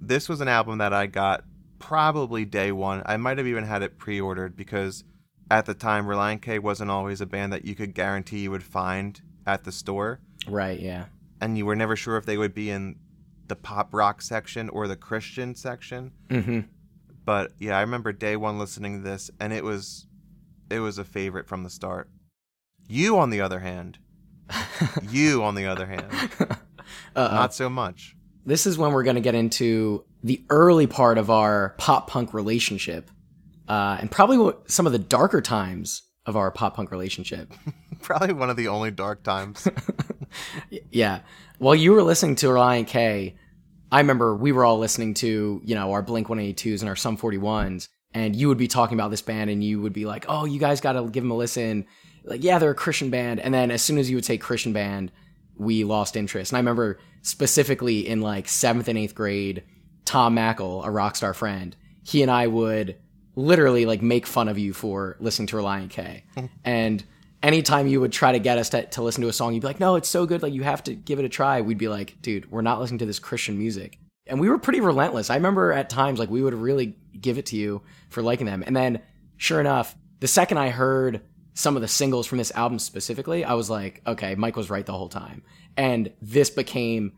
this 0.00 0.28
was 0.28 0.40
an 0.40 0.48
album 0.48 0.78
that 0.78 0.92
I 0.92 1.06
got 1.06 1.44
probably 1.78 2.44
day 2.44 2.72
1. 2.72 3.02
I 3.04 3.16
might 3.18 3.38
have 3.38 3.46
even 3.46 3.64
had 3.64 3.82
it 3.82 3.98
pre-ordered 3.98 4.56
because 4.56 5.04
at 5.50 5.66
the 5.66 5.74
time 5.74 6.06
Relient 6.06 6.42
K 6.42 6.58
wasn't 6.58 6.90
always 6.90 7.20
a 7.20 7.26
band 7.26 7.52
that 7.52 7.64
you 7.64 7.74
could 7.74 7.94
guarantee 7.94 8.40
you 8.40 8.50
would 8.50 8.62
find 8.62 9.20
at 9.46 9.64
the 9.64 9.72
store 9.72 10.20
right, 10.48 10.80
yeah. 10.80 11.06
And 11.44 11.58
you 11.58 11.66
were 11.66 11.76
never 11.76 11.94
sure 11.94 12.16
if 12.16 12.24
they 12.24 12.38
would 12.38 12.54
be 12.54 12.70
in 12.70 12.96
the 13.48 13.54
pop 13.54 13.92
rock 13.92 14.22
section 14.22 14.70
or 14.70 14.88
the 14.88 14.96
Christian 14.96 15.54
section. 15.54 16.12
Mm-hmm. 16.30 16.60
But 17.26 17.52
yeah, 17.58 17.76
I 17.76 17.82
remember 17.82 18.12
day 18.12 18.36
one 18.36 18.58
listening 18.58 19.02
to 19.02 19.08
this, 19.08 19.30
and 19.38 19.52
it 19.52 19.62
was 19.62 20.06
it 20.70 20.80
was 20.80 20.96
a 20.96 21.04
favorite 21.04 21.46
from 21.46 21.62
the 21.62 21.68
start. 21.68 22.08
You, 22.88 23.18
on 23.18 23.28
the 23.28 23.42
other 23.42 23.60
hand, 23.60 23.98
you, 25.10 25.42
on 25.42 25.54
the 25.54 25.66
other 25.66 25.86
hand, 25.86 26.06
Uh-oh. 27.14 27.34
not 27.34 27.52
so 27.52 27.68
much. 27.68 28.16
This 28.46 28.66
is 28.66 28.78
when 28.78 28.92
we're 28.92 29.04
going 29.04 29.16
to 29.16 29.22
get 29.22 29.34
into 29.34 30.04
the 30.22 30.42
early 30.48 30.86
part 30.86 31.18
of 31.18 31.28
our 31.28 31.74
pop 31.76 32.08
punk 32.08 32.32
relationship, 32.32 33.10
uh, 33.68 33.98
and 34.00 34.10
probably 34.10 34.54
some 34.66 34.86
of 34.86 34.92
the 34.92 34.98
darker 34.98 35.42
times 35.42 36.02
of 36.26 36.36
our 36.36 36.50
pop 36.50 36.76
punk 36.76 36.90
relationship. 36.90 37.52
Probably 38.02 38.32
one 38.32 38.50
of 38.50 38.56
the 38.56 38.68
only 38.68 38.90
dark 38.90 39.22
times. 39.22 39.68
Yeah. 40.90 41.20
While 41.58 41.74
you 41.74 41.92
were 41.92 42.02
listening 42.02 42.36
to 42.36 42.46
Relient 42.46 42.88
K, 42.88 43.36
I 43.92 44.00
remember 44.00 44.34
we 44.34 44.52
were 44.52 44.64
all 44.64 44.78
listening 44.78 45.14
to, 45.14 45.60
you 45.64 45.74
know, 45.74 45.92
our 45.92 46.02
Blink 46.02 46.28
182s 46.28 46.80
and 46.80 46.88
our 46.88 46.96
Sum 46.96 47.16
41s, 47.16 47.88
and 48.12 48.34
you 48.34 48.48
would 48.48 48.58
be 48.58 48.68
talking 48.68 48.98
about 48.98 49.10
this 49.10 49.22
band 49.22 49.50
and 49.50 49.62
you 49.62 49.80
would 49.80 49.92
be 49.92 50.06
like, 50.06 50.26
oh, 50.28 50.44
you 50.44 50.58
guys 50.58 50.80
got 50.80 50.92
to 50.92 51.08
give 51.08 51.22
them 51.22 51.30
a 51.30 51.36
listen. 51.36 51.86
Like, 52.24 52.42
yeah, 52.42 52.58
they're 52.58 52.70
a 52.70 52.74
Christian 52.74 53.10
band. 53.10 53.40
And 53.40 53.52
then 53.52 53.70
as 53.70 53.82
soon 53.82 53.98
as 53.98 54.10
you 54.10 54.16
would 54.16 54.24
say 54.24 54.38
Christian 54.38 54.72
band, 54.72 55.12
we 55.56 55.84
lost 55.84 56.16
interest. 56.16 56.52
And 56.52 56.56
I 56.56 56.60
remember 56.60 56.98
specifically 57.22 58.08
in 58.08 58.20
like 58.20 58.48
seventh 58.48 58.88
and 58.88 58.98
eighth 58.98 59.14
grade, 59.14 59.64
Tom 60.04 60.34
Mackle, 60.34 60.82
a 60.84 60.90
rock 60.90 61.16
star 61.16 61.34
friend, 61.34 61.76
he 62.02 62.22
and 62.22 62.30
I 62.30 62.46
would 62.46 62.96
literally 63.36 63.86
like 63.86 64.02
make 64.02 64.26
fun 64.26 64.48
of 64.48 64.58
you 64.58 64.72
for 64.72 65.16
listening 65.20 65.46
to 65.48 65.56
Relient 65.56 65.90
K. 65.90 66.24
and 66.64 67.04
anytime 67.44 67.86
you 67.86 68.00
would 68.00 68.12
try 68.12 68.32
to 68.32 68.38
get 68.38 68.58
us 68.58 68.70
to, 68.70 68.86
to 68.86 69.02
listen 69.02 69.22
to 69.22 69.28
a 69.28 69.32
song, 69.32 69.52
you'd 69.52 69.60
be 69.60 69.66
like, 69.66 69.80
no, 69.80 69.96
it's 69.96 70.08
so 70.08 70.26
good. 70.26 70.42
Like, 70.42 70.54
you 70.54 70.62
have 70.62 70.82
to 70.84 70.94
give 70.94 71.18
it 71.18 71.24
a 71.24 71.28
try. 71.28 71.60
We'd 71.60 71.78
be 71.78 71.88
like, 71.88 72.20
dude, 72.22 72.50
we're 72.50 72.62
not 72.62 72.80
listening 72.80 72.98
to 73.00 73.06
this 73.06 73.18
Christian 73.18 73.58
music. 73.58 73.98
And 74.26 74.40
we 74.40 74.48
were 74.48 74.58
pretty 74.58 74.80
relentless. 74.80 75.28
I 75.28 75.34
remember 75.34 75.70
at 75.70 75.90
times, 75.90 76.18
like, 76.18 76.30
we 76.30 76.42
would 76.42 76.54
really 76.54 76.96
give 77.20 77.36
it 77.36 77.46
to 77.46 77.56
you 77.56 77.82
for 78.08 78.22
liking 78.22 78.46
them. 78.46 78.64
And 78.66 78.74
then, 78.74 79.02
sure 79.36 79.60
enough, 79.60 79.94
the 80.20 80.26
second 80.26 80.56
I 80.56 80.70
heard 80.70 81.20
some 81.52 81.76
of 81.76 81.82
the 81.82 81.88
singles 81.88 82.26
from 82.26 82.38
this 82.38 82.50
album 82.52 82.78
specifically, 82.78 83.44
I 83.44 83.54
was 83.54 83.68
like, 83.68 84.00
okay, 84.06 84.34
Mike 84.34 84.56
was 84.56 84.70
right 84.70 84.84
the 84.84 84.92
whole 84.92 85.10
time. 85.10 85.42
And 85.76 86.12
this 86.22 86.48
became, 86.48 87.12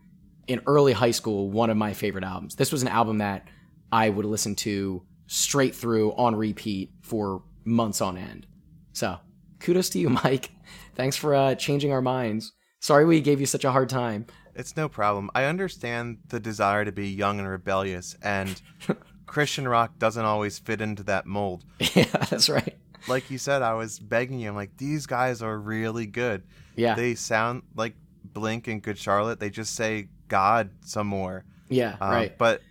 in 0.45 0.61
early 0.67 0.91
high 0.91 1.11
school, 1.11 1.49
one 1.49 1.69
of 1.69 1.77
my 1.77 1.93
favorite 1.93 2.25
albums. 2.25 2.55
This 2.55 2.73
was 2.73 2.81
an 2.81 2.89
album 2.89 3.19
that 3.19 3.47
I 3.91 4.09
would 4.09 4.25
listen 4.25 4.55
to 4.55 5.03
straight 5.27 5.75
through 5.75 6.13
on 6.13 6.35
repeat 6.35 6.91
for 7.01 7.43
months 7.65 8.01
on 8.01 8.17
end. 8.17 8.47
So, 8.93 9.17
kudos 9.59 9.89
to 9.89 9.99
you, 9.99 10.09
Mike. 10.23 10.51
Thanks 10.95 11.15
for 11.15 11.35
uh, 11.35 11.55
changing 11.55 11.91
our 11.91 12.01
minds. 12.01 12.53
Sorry 12.79 13.05
we 13.05 13.21
gave 13.21 13.39
you 13.39 13.45
such 13.45 13.65
a 13.65 13.71
hard 13.71 13.89
time. 13.89 14.25
It's 14.55 14.75
no 14.75 14.89
problem. 14.89 15.29
I 15.35 15.43
understand 15.45 16.17
the 16.29 16.39
desire 16.39 16.83
to 16.85 16.91
be 16.91 17.09
young 17.09 17.39
and 17.39 17.47
rebellious, 17.47 18.15
and 18.23 18.59
Christian 19.27 19.67
rock 19.67 19.99
doesn't 19.99 20.25
always 20.25 20.57
fit 20.57 20.81
into 20.81 21.03
that 21.03 21.25
mold. 21.27 21.63
yeah, 21.93 22.05
that's 22.05 22.49
right. 22.49 22.75
Like 23.07 23.29
you 23.29 23.37
said, 23.37 23.61
I 23.61 23.73
was 23.75 23.99
begging 23.99 24.39
you. 24.39 24.49
I'm 24.49 24.55
like, 24.55 24.75
these 24.77 25.05
guys 25.05 25.41
are 25.41 25.57
really 25.57 26.07
good. 26.07 26.43
Yeah. 26.75 26.95
They 26.95 27.15
sound 27.15 27.61
like 27.75 27.95
Blink 28.23 28.67
and 28.67 28.81
Good 28.81 28.97
Charlotte. 28.97 29.39
They 29.39 29.49
just 29.49 29.75
say 29.75 30.09
God 30.27 30.71
some 30.81 31.07
more. 31.07 31.45
Yeah, 31.69 31.95
Um, 32.01 32.09
right. 32.09 32.37
But 32.37 32.61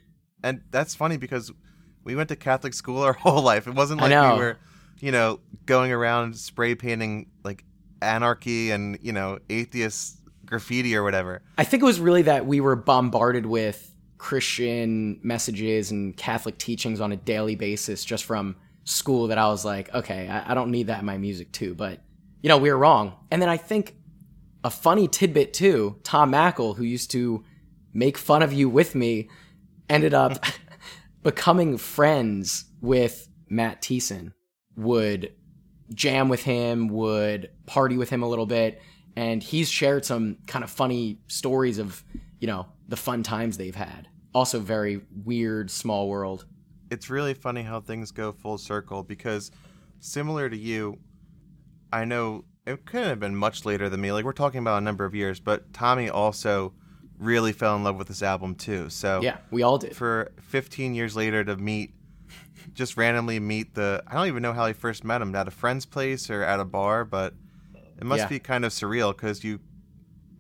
and 0.42 0.62
that's 0.70 0.94
funny 0.94 1.16
because 1.16 1.52
we 2.06 2.14
went 2.14 2.30
to 2.30 2.36
Catholic 2.36 2.72
school 2.72 3.02
our 3.02 3.12
whole 3.24 3.42
life. 3.42 3.66
It 3.66 3.74
wasn't 3.74 4.00
like 4.00 4.10
we 4.10 4.38
were, 4.38 4.58
you 5.00 5.12
know, 5.12 5.40
going 5.66 5.92
around 5.92 6.36
spray 6.36 6.74
painting 6.74 7.26
like 7.44 7.64
anarchy 8.00 8.70
and 8.70 8.98
you 9.02 9.12
know 9.12 9.38
atheist 9.50 10.20
graffiti 10.46 10.96
or 10.96 11.02
whatever. 11.02 11.42
I 11.58 11.64
think 11.64 11.82
it 11.82 11.86
was 11.86 12.00
really 12.00 12.22
that 12.22 12.46
we 12.46 12.60
were 12.60 12.76
bombarded 12.76 13.44
with 13.44 13.92
Christian 14.16 15.18
messages 15.22 15.90
and 15.90 16.16
Catholic 16.16 16.56
teachings 16.56 17.00
on 17.00 17.12
a 17.12 17.16
daily 17.16 17.56
basis 17.56 18.04
just 18.04 18.24
from 18.24 18.56
school 18.84 19.26
that 19.26 19.38
I 19.38 19.48
was 19.48 19.64
like, 19.64 19.92
okay, 19.92 20.28
I, 20.28 20.52
I 20.52 20.54
don't 20.54 20.70
need 20.70 20.86
that 20.86 21.00
in 21.00 21.04
my 21.04 21.18
music 21.18 21.50
too. 21.50 21.74
But, 21.74 22.00
you 22.40 22.48
know, 22.48 22.58
we 22.58 22.70
were 22.70 22.78
wrong. 22.78 23.14
And 23.30 23.42
then 23.42 23.48
I 23.48 23.56
think 23.56 23.96
a 24.62 24.70
funny 24.70 25.08
tidbit 25.08 25.52
too 25.52 25.98
Tom 26.04 26.30
Mackle, 26.30 26.74
who 26.74 26.84
used 26.84 27.10
to 27.10 27.44
make 27.92 28.16
fun 28.16 28.42
of 28.42 28.52
you 28.52 28.68
with 28.68 28.94
me, 28.94 29.28
ended 29.88 30.14
up 30.14 30.44
becoming 31.26 31.76
friends 31.76 32.66
with 32.80 33.28
Matt 33.48 33.82
Thiessen, 33.82 34.32
would 34.76 35.32
jam 35.92 36.28
with 36.28 36.44
him, 36.44 36.86
would 36.86 37.50
party 37.66 37.96
with 37.96 38.08
him 38.08 38.22
a 38.22 38.28
little 38.28 38.46
bit, 38.46 38.80
and 39.16 39.42
he's 39.42 39.68
shared 39.68 40.04
some 40.04 40.36
kind 40.46 40.62
of 40.62 40.70
funny 40.70 41.18
stories 41.26 41.78
of, 41.78 42.04
you 42.38 42.46
know, 42.46 42.66
the 42.86 42.96
fun 42.96 43.24
times 43.24 43.56
they've 43.56 43.74
had. 43.74 44.06
Also 44.34 44.60
very 44.60 45.00
weird 45.24 45.68
small 45.68 46.08
world. 46.08 46.46
It's 46.92 47.10
really 47.10 47.34
funny 47.34 47.62
how 47.62 47.80
things 47.80 48.12
go 48.12 48.30
full 48.30 48.56
circle 48.56 49.02
because 49.02 49.50
similar 49.98 50.48
to 50.48 50.56
you, 50.56 50.96
I 51.92 52.04
know 52.04 52.44
it 52.68 52.86
couldn't 52.86 53.08
have 53.08 53.18
been 53.18 53.34
much 53.34 53.64
later 53.64 53.88
than 53.88 54.00
me. 54.00 54.12
Like 54.12 54.24
we're 54.24 54.32
talking 54.32 54.60
about 54.60 54.78
a 54.78 54.84
number 54.84 55.04
of 55.04 55.12
years, 55.12 55.40
but 55.40 55.72
Tommy 55.72 56.08
also 56.08 56.72
really 57.18 57.52
fell 57.52 57.76
in 57.76 57.85
love 57.85 57.96
with 57.96 58.09
this 58.09 58.22
album 58.22 58.55
too. 58.55 58.90
So 58.90 59.20
Yeah, 59.22 59.38
we 59.50 59.62
all 59.62 59.79
did. 59.79 59.96
for 59.96 60.33
15 60.42 60.94
years 60.94 61.16
later 61.16 61.44
to 61.44 61.57
meet 61.57 61.92
just 62.74 62.96
randomly 62.96 63.38
meet 63.40 63.74
the 63.74 64.02
I 64.07 64.14
don't 64.14 64.26
even 64.26 64.42
know 64.42 64.52
how 64.52 64.66
he 64.66 64.72
first 64.72 65.05
met 65.05 65.22
him 65.22 65.35
at 65.35 65.46
a 65.48 65.50
friend's 65.50 65.87
place 65.87 66.29
or 66.31 66.42
at 66.42 66.59
a 66.61 66.64
bar 66.64 67.05
but 67.05 67.33
it 67.98 68.05
must 68.05 68.22
Yeah. 68.22 68.29
be 68.29 68.38
kind 68.40 68.64
of 68.64 68.72
surreal 68.72 69.16
cuz 69.16 69.44
you 69.44 69.61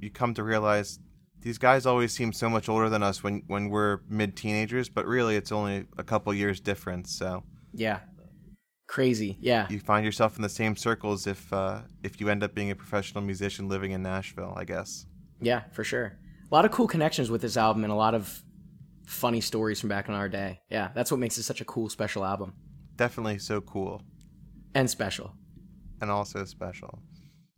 you 0.00 0.10
come 0.10 0.34
to 0.34 0.42
realize 0.42 0.98
these 1.40 1.56
guys 1.58 1.86
always 1.86 2.12
seem 2.12 2.32
so 2.32 2.50
much 2.50 2.68
older 2.68 2.88
than 2.88 3.02
us 3.02 3.22
when 3.22 3.42
when 3.46 3.70
we're 3.70 4.00
mid 4.08 4.36
teenagers 4.36 4.88
but 4.88 5.06
really 5.06 5.36
it's 5.36 5.52
only 5.52 5.86
a 5.96 6.02
couple 6.02 6.34
years 6.34 6.60
difference 6.60 7.10
so 7.12 7.44
Yeah. 7.72 8.00
Crazy. 8.88 9.36
Yeah. 9.40 9.66
you 9.70 9.80
find 9.80 10.04
yourself 10.04 10.36
in 10.36 10.42
the 10.42 10.48
same 10.48 10.76
circles 10.76 11.26
if 11.26 11.52
uh, 11.52 11.82
if 12.02 12.20
you 12.20 12.28
end 12.28 12.42
up 12.42 12.54
being 12.54 12.70
a 12.70 12.76
professional 12.76 13.22
musician 13.22 13.68
living 13.68 13.92
in 13.92 14.02
Nashville 14.02 14.54
I 14.56 14.64
guess 14.64 15.06
Yeah, 15.40 15.62
for 15.72 15.84
sure. 15.84 16.18
A 16.50 16.54
lot 16.54 16.64
of 16.64 16.70
cool 16.70 16.86
connections 16.86 17.30
with 17.30 17.42
this 17.42 17.56
album 17.56 17.82
and 17.84 17.92
a 17.92 17.96
lot 17.96 18.14
of 18.14 18.42
funny 19.06 19.40
stories 19.40 19.80
from 19.80 19.88
back 19.88 20.08
in 20.08 20.14
our 20.14 20.28
day. 20.28 20.60
Yeah, 20.70 20.90
that's 20.94 21.10
what 21.10 21.20
makes 21.20 21.38
it 21.38 21.42
such 21.44 21.60
a 21.60 21.64
cool 21.64 21.88
special 21.88 22.24
album. 22.24 22.54
definitely 22.96 23.38
so 23.38 23.60
cool 23.60 24.02
And 24.74 24.88
special. 24.88 25.32
and 26.00 26.10
also 26.10 26.44
special. 26.44 26.98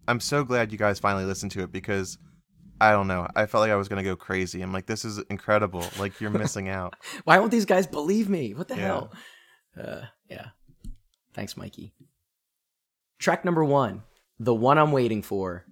I'm 0.07 0.21
so 0.21 0.43
glad 0.43 0.73
you 0.73 0.79
guys 0.79 0.99
finally 0.99 1.25
listened 1.27 1.53
to 1.53 1.63
it 1.63 1.71
because 1.73 2.19
I 2.81 2.93
don't 2.93 3.09
know. 3.09 3.27
I 3.37 3.47
felt 3.47 3.61
like 3.63 3.71
I 3.71 3.77
was 3.77 3.89
gonna 3.89 4.03
go 4.05 4.17
crazy. 4.17 4.63
I'm 4.63 4.73
like, 4.73 4.87
this 4.87 5.05
is 5.05 5.19
incredible. 5.31 5.85
Like 5.99 6.21
you're 6.21 6.31
missing 6.45 6.69
out. 6.69 6.95
Why 7.25 7.39
won't 7.39 7.51
these 7.51 7.67
guys 7.67 7.87
believe 7.87 8.29
me? 8.29 8.55
What 8.55 8.69
the 8.69 8.77
Yeah. 8.77 8.81
hell? 8.87 9.13
Uh, 9.79 10.01
yeah. 10.31 10.47
Thanks, 11.35 11.57
Mikey. 11.57 11.93
Track 13.19 13.45
number 13.45 13.65
one, 13.65 14.03
the 14.39 14.55
one 14.55 14.79
I'm 14.79 14.93
waiting 14.93 15.23
for. 15.23 15.65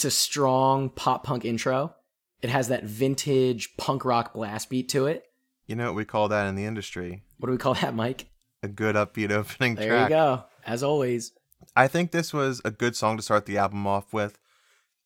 It's 0.00 0.06
a 0.06 0.10
strong 0.10 0.88
pop 0.88 1.24
punk 1.24 1.44
intro. 1.44 1.94
It 2.40 2.48
has 2.48 2.68
that 2.68 2.84
vintage 2.84 3.76
punk 3.76 4.02
rock 4.06 4.32
blast 4.32 4.70
beat 4.70 4.88
to 4.88 5.04
it. 5.04 5.24
You 5.66 5.76
know 5.76 5.88
what 5.88 5.94
we 5.94 6.06
call 6.06 6.28
that 6.28 6.46
in 6.46 6.54
the 6.54 6.64
industry? 6.64 7.22
What 7.36 7.48
do 7.48 7.52
we 7.52 7.58
call 7.58 7.74
that, 7.74 7.94
Mike? 7.94 8.30
A 8.62 8.68
good 8.68 8.96
upbeat 8.96 9.30
opening 9.30 9.74
There 9.74 9.90
track. 9.90 10.08
you 10.08 10.16
go. 10.16 10.44
As 10.64 10.82
always. 10.82 11.32
I 11.76 11.86
think 11.86 12.12
this 12.12 12.32
was 12.32 12.62
a 12.64 12.70
good 12.70 12.96
song 12.96 13.18
to 13.18 13.22
start 13.22 13.44
the 13.44 13.58
album 13.58 13.86
off 13.86 14.14
with. 14.14 14.38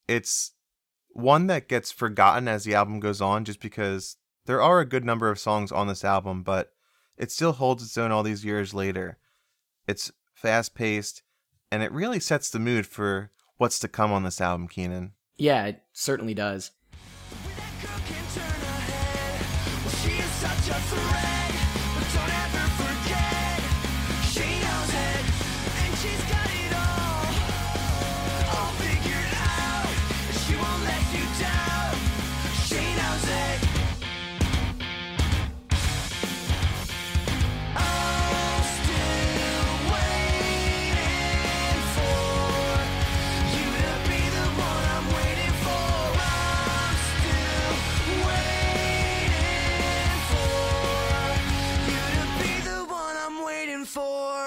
It's 0.06 0.52
one 1.08 1.48
that 1.48 1.66
gets 1.68 1.90
forgotten 1.90 2.46
as 2.46 2.62
the 2.62 2.76
album 2.76 3.00
goes 3.00 3.20
on 3.20 3.44
just 3.44 3.58
because 3.58 4.16
there 4.46 4.62
are 4.62 4.78
a 4.78 4.86
good 4.86 5.04
number 5.04 5.28
of 5.28 5.40
songs 5.40 5.72
on 5.72 5.88
this 5.88 6.04
album, 6.04 6.44
but 6.44 6.70
it 7.16 7.32
still 7.32 7.54
holds 7.54 7.82
its 7.82 7.98
own 7.98 8.12
all 8.12 8.22
these 8.22 8.44
years 8.44 8.72
later. 8.72 9.18
It's 9.88 10.12
fast 10.34 10.76
paced 10.76 11.24
and 11.72 11.82
it 11.82 11.90
really 11.90 12.20
sets 12.20 12.48
the 12.48 12.60
mood 12.60 12.86
for 12.86 13.32
what's 13.58 13.78
to 13.80 13.88
come 13.88 14.12
on 14.12 14.22
this 14.22 14.40
album, 14.40 14.68
Keenan. 14.68 15.12
Yeah, 15.36 15.66
it 15.66 15.82
certainly 15.92 16.34
does. 16.34 16.70
For. 53.94 54.46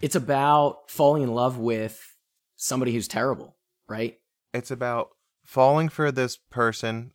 It's 0.00 0.16
about 0.16 0.90
falling 0.90 1.22
in 1.22 1.32
love 1.32 1.58
with 1.58 2.16
somebody 2.56 2.92
who's 2.92 3.06
terrible, 3.06 3.56
right? 3.88 4.18
It's 4.52 4.70
about 4.70 5.10
falling 5.44 5.88
for 5.88 6.10
this 6.10 6.36
person, 6.36 7.12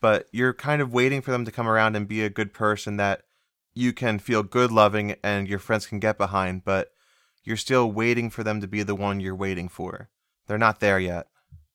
but 0.00 0.26
you're 0.32 0.54
kind 0.54 0.80
of 0.80 0.92
waiting 0.92 1.20
for 1.20 1.30
them 1.30 1.44
to 1.44 1.52
come 1.52 1.68
around 1.68 1.96
and 1.96 2.08
be 2.08 2.22
a 2.22 2.30
good 2.30 2.54
person 2.54 2.96
that 2.96 3.22
you 3.74 3.92
can 3.92 4.18
feel 4.18 4.42
good 4.42 4.72
loving 4.72 5.16
and 5.22 5.48
your 5.48 5.58
friends 5.58 5.86
can 5.86 5.98
get 5.98 6.16
behind, 6.16 6.64
but 6.64 6.92
you're 7.44 7.56
still 7.56 7.90
waiting 7.90 8.30
for 8.30 8.42
them 8.42 8.60
to 8.60 8.66
be 8.66 8.82
the 8.82 8.94
one 8.94 9.20
you're 9.20 9.34
waiting 9.34 9.68
for. 9.68 10.08
They're 10.46 10.56
not 10.56 10.80
there 10.80 10.98
yet. 10.98 11.26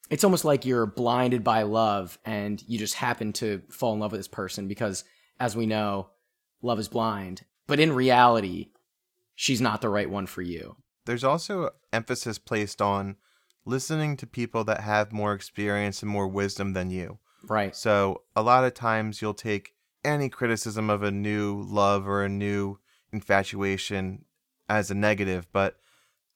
It's 0.10 0.24
almost 0.24 0.44
like 0.44 0.66
you're 0.66 0.86
blinded 0.86 1.44
by 1.44 1.62
love 1.64 2.18
and 2.26 2.62
you 2.68 2.80
just 2.80 2.96
happen 2.96 3.32
to 3.34 3.62
fall 3.70 3.94
in 3.94 4.00
love 4.00 4.12
with 4.12 4.20
this 4.20 4.28
person 4.28 4.68
because, 4.68 5.04
as 5.40 5.56
we 5.56 5.66
know, 5.66 6.10
love 6.62 6.80
is 6.80 6.88
blind. 6.88 7.44
But 7.68 7.80
in 7.80 7.94
reality, 7.94 8.70
she's 9.36 9.62
not 9.62 9.82
the 9.82 9.90
right 9.90 10.10
one 10.10 10.26
for 10.28 10.42
you. 10.42 10.78
There's 11.06 11.24
also 11.24 11.72
emphasis 11.94 12.38
placed 12.38 12.82
on 12.82 13.16
listening 13.66 14.18
to 14.18 14.28
people 14.28 14.64
that 14.66 14.82
have 14.82 15.12
more 15.12 15.34
experience 15.34 16.02
and 16.02 16.12
more 16.12 16.28
wisdom 16.28 16.74
than 16.74 16.90
you. 16.90 17.20
Right. 17.48 17.76
So 17.76 18.24
a 18.36 18.42
lot 18.44 18.64
of 18.64 18.74
times 18.74 19.22
you'll 19.22 19.34
take 19.34 19.74
any 20.04 20.30
criticism 20.30 20.90
of 20.90 21.04
a 21.04 21.12
new 21.12 21.62
love 21.62 22.08
or 22.08 22.24
a 22.24 22.30
new 22.30 22.78
infatuation 23.14 24.26
as 24.68 24.90
a 24.90 24.96
negative, 24.96 25.48
but 25.52 25.78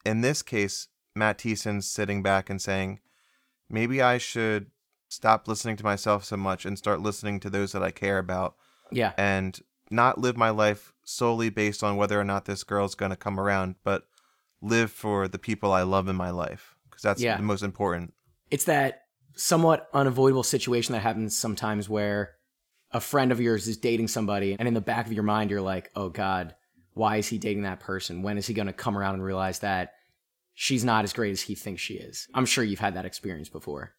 in 0.06 0.22
this 0.22 0.42
case, 0.42 0.88
Matt 1.16 1.40
Thiessen's 1.40 1.88
sitting 1.88 2.22
back 2.22 2.50
and 2.50 2.62
saying, 2.62 3.00
maybe 3.70 4.02
I 4.02 4.18
should 4.18 4.68
stop 5.08 5.48
listening 5.48 5.78
to 5.78 5.84
myself 5.84 6.24
so 6.26 6.38
much 6.38 6.66
and 6.66 6.78
start 6.78 7.00
listening 7.02 7.40
to 7.40 7.50
those 7.50 7.72
that 7.72 7.82
I 7.84 7.92
care 7.92 8.18
about 8.20 8.56
Yeah. 8.92 9.14
and 9.18 9.60
not 9.90 10.18
live 10.20 10.36
my 10.38 10.50
life 10.50 10.94
solely 11.04 11.50
based 11.50 11.84
on 11.84 11.96
whether 11.98 12.20
or 12.20 12.24
not 12.24 12.46
this 12.46 12.64
girl's 12.64 12.96
going 12.96 13.12
to 13.12 13.16
come 13.16 13.40
around, 13.40 13.76
but 13.84 14.08
live 14.62 14.92
for 14.92 15.28
the 15.28 15.38
people 15.40 15.72
I 15.72 15.84
love 15.84 16.08
in 16.08 16.16
my 16.16 16.30
life 16.32 16.76
because 16.90 17.04
that's 17.04 17.22
Yeah. 17.22 17.38
the 17.38 17.44
most 17.44 17.62
important. 17.64 18.14
It's 18.50 18.66
that 18.66 19.04
somewhat 19.36 19.88
unavoidable 19.94 20.44
situation 20.44 20.94
that 20.94 21.02
happens 21.02 21.38
sometimes 21.38 21.90
where 21.90 22.36
a 22.92 23.00
friend 23.02 23.32
of 23.32 23.42
yours 23.42 23.68
is 23.68 23.78
dating 23.78 24.08
somebody, 24.08 24.56
and 24.58 24.68
in 24.68 24.74
the 24.74 24.82
back 24.82 25.06
of 25.06 25.12
your 25.14 25.24
mind, 25.24 25.52
you're 25.52 25.62
like, 25.62 25.92
oh 25.96 26.10
God, 26.10 26.56
why 26.94 27.18
is 27.18 27.28
he 27.28 27.38
dating 27.38 27.64
that 27.64 27.82
person? 27.82 28.22
When 28.24 28.38
is 28.38 28.48
he 28.48 28.54
going 28.54 28.68
to 28.68 28.74
come 28.74 28.98
around 28.98 29.16
and 29.16 29.24
realize 29.24 29.60
that 29.60 29.94
she's 30.54 30.86
not 30.86 31.04
as 31.04 31.12
great 31.12 31.32
as 31.32 31.42
he 31.42 31.56
thinks 31.56 31.82
she 31.82 31.96
is? 31.96 32.28
I'm 32.34 32.46
sure 32.46 32.64
you've 32.64 32.80
had 32.80 32.94
that 32.96 33.06
experience 33.06 33.50
before. 33.50 33.94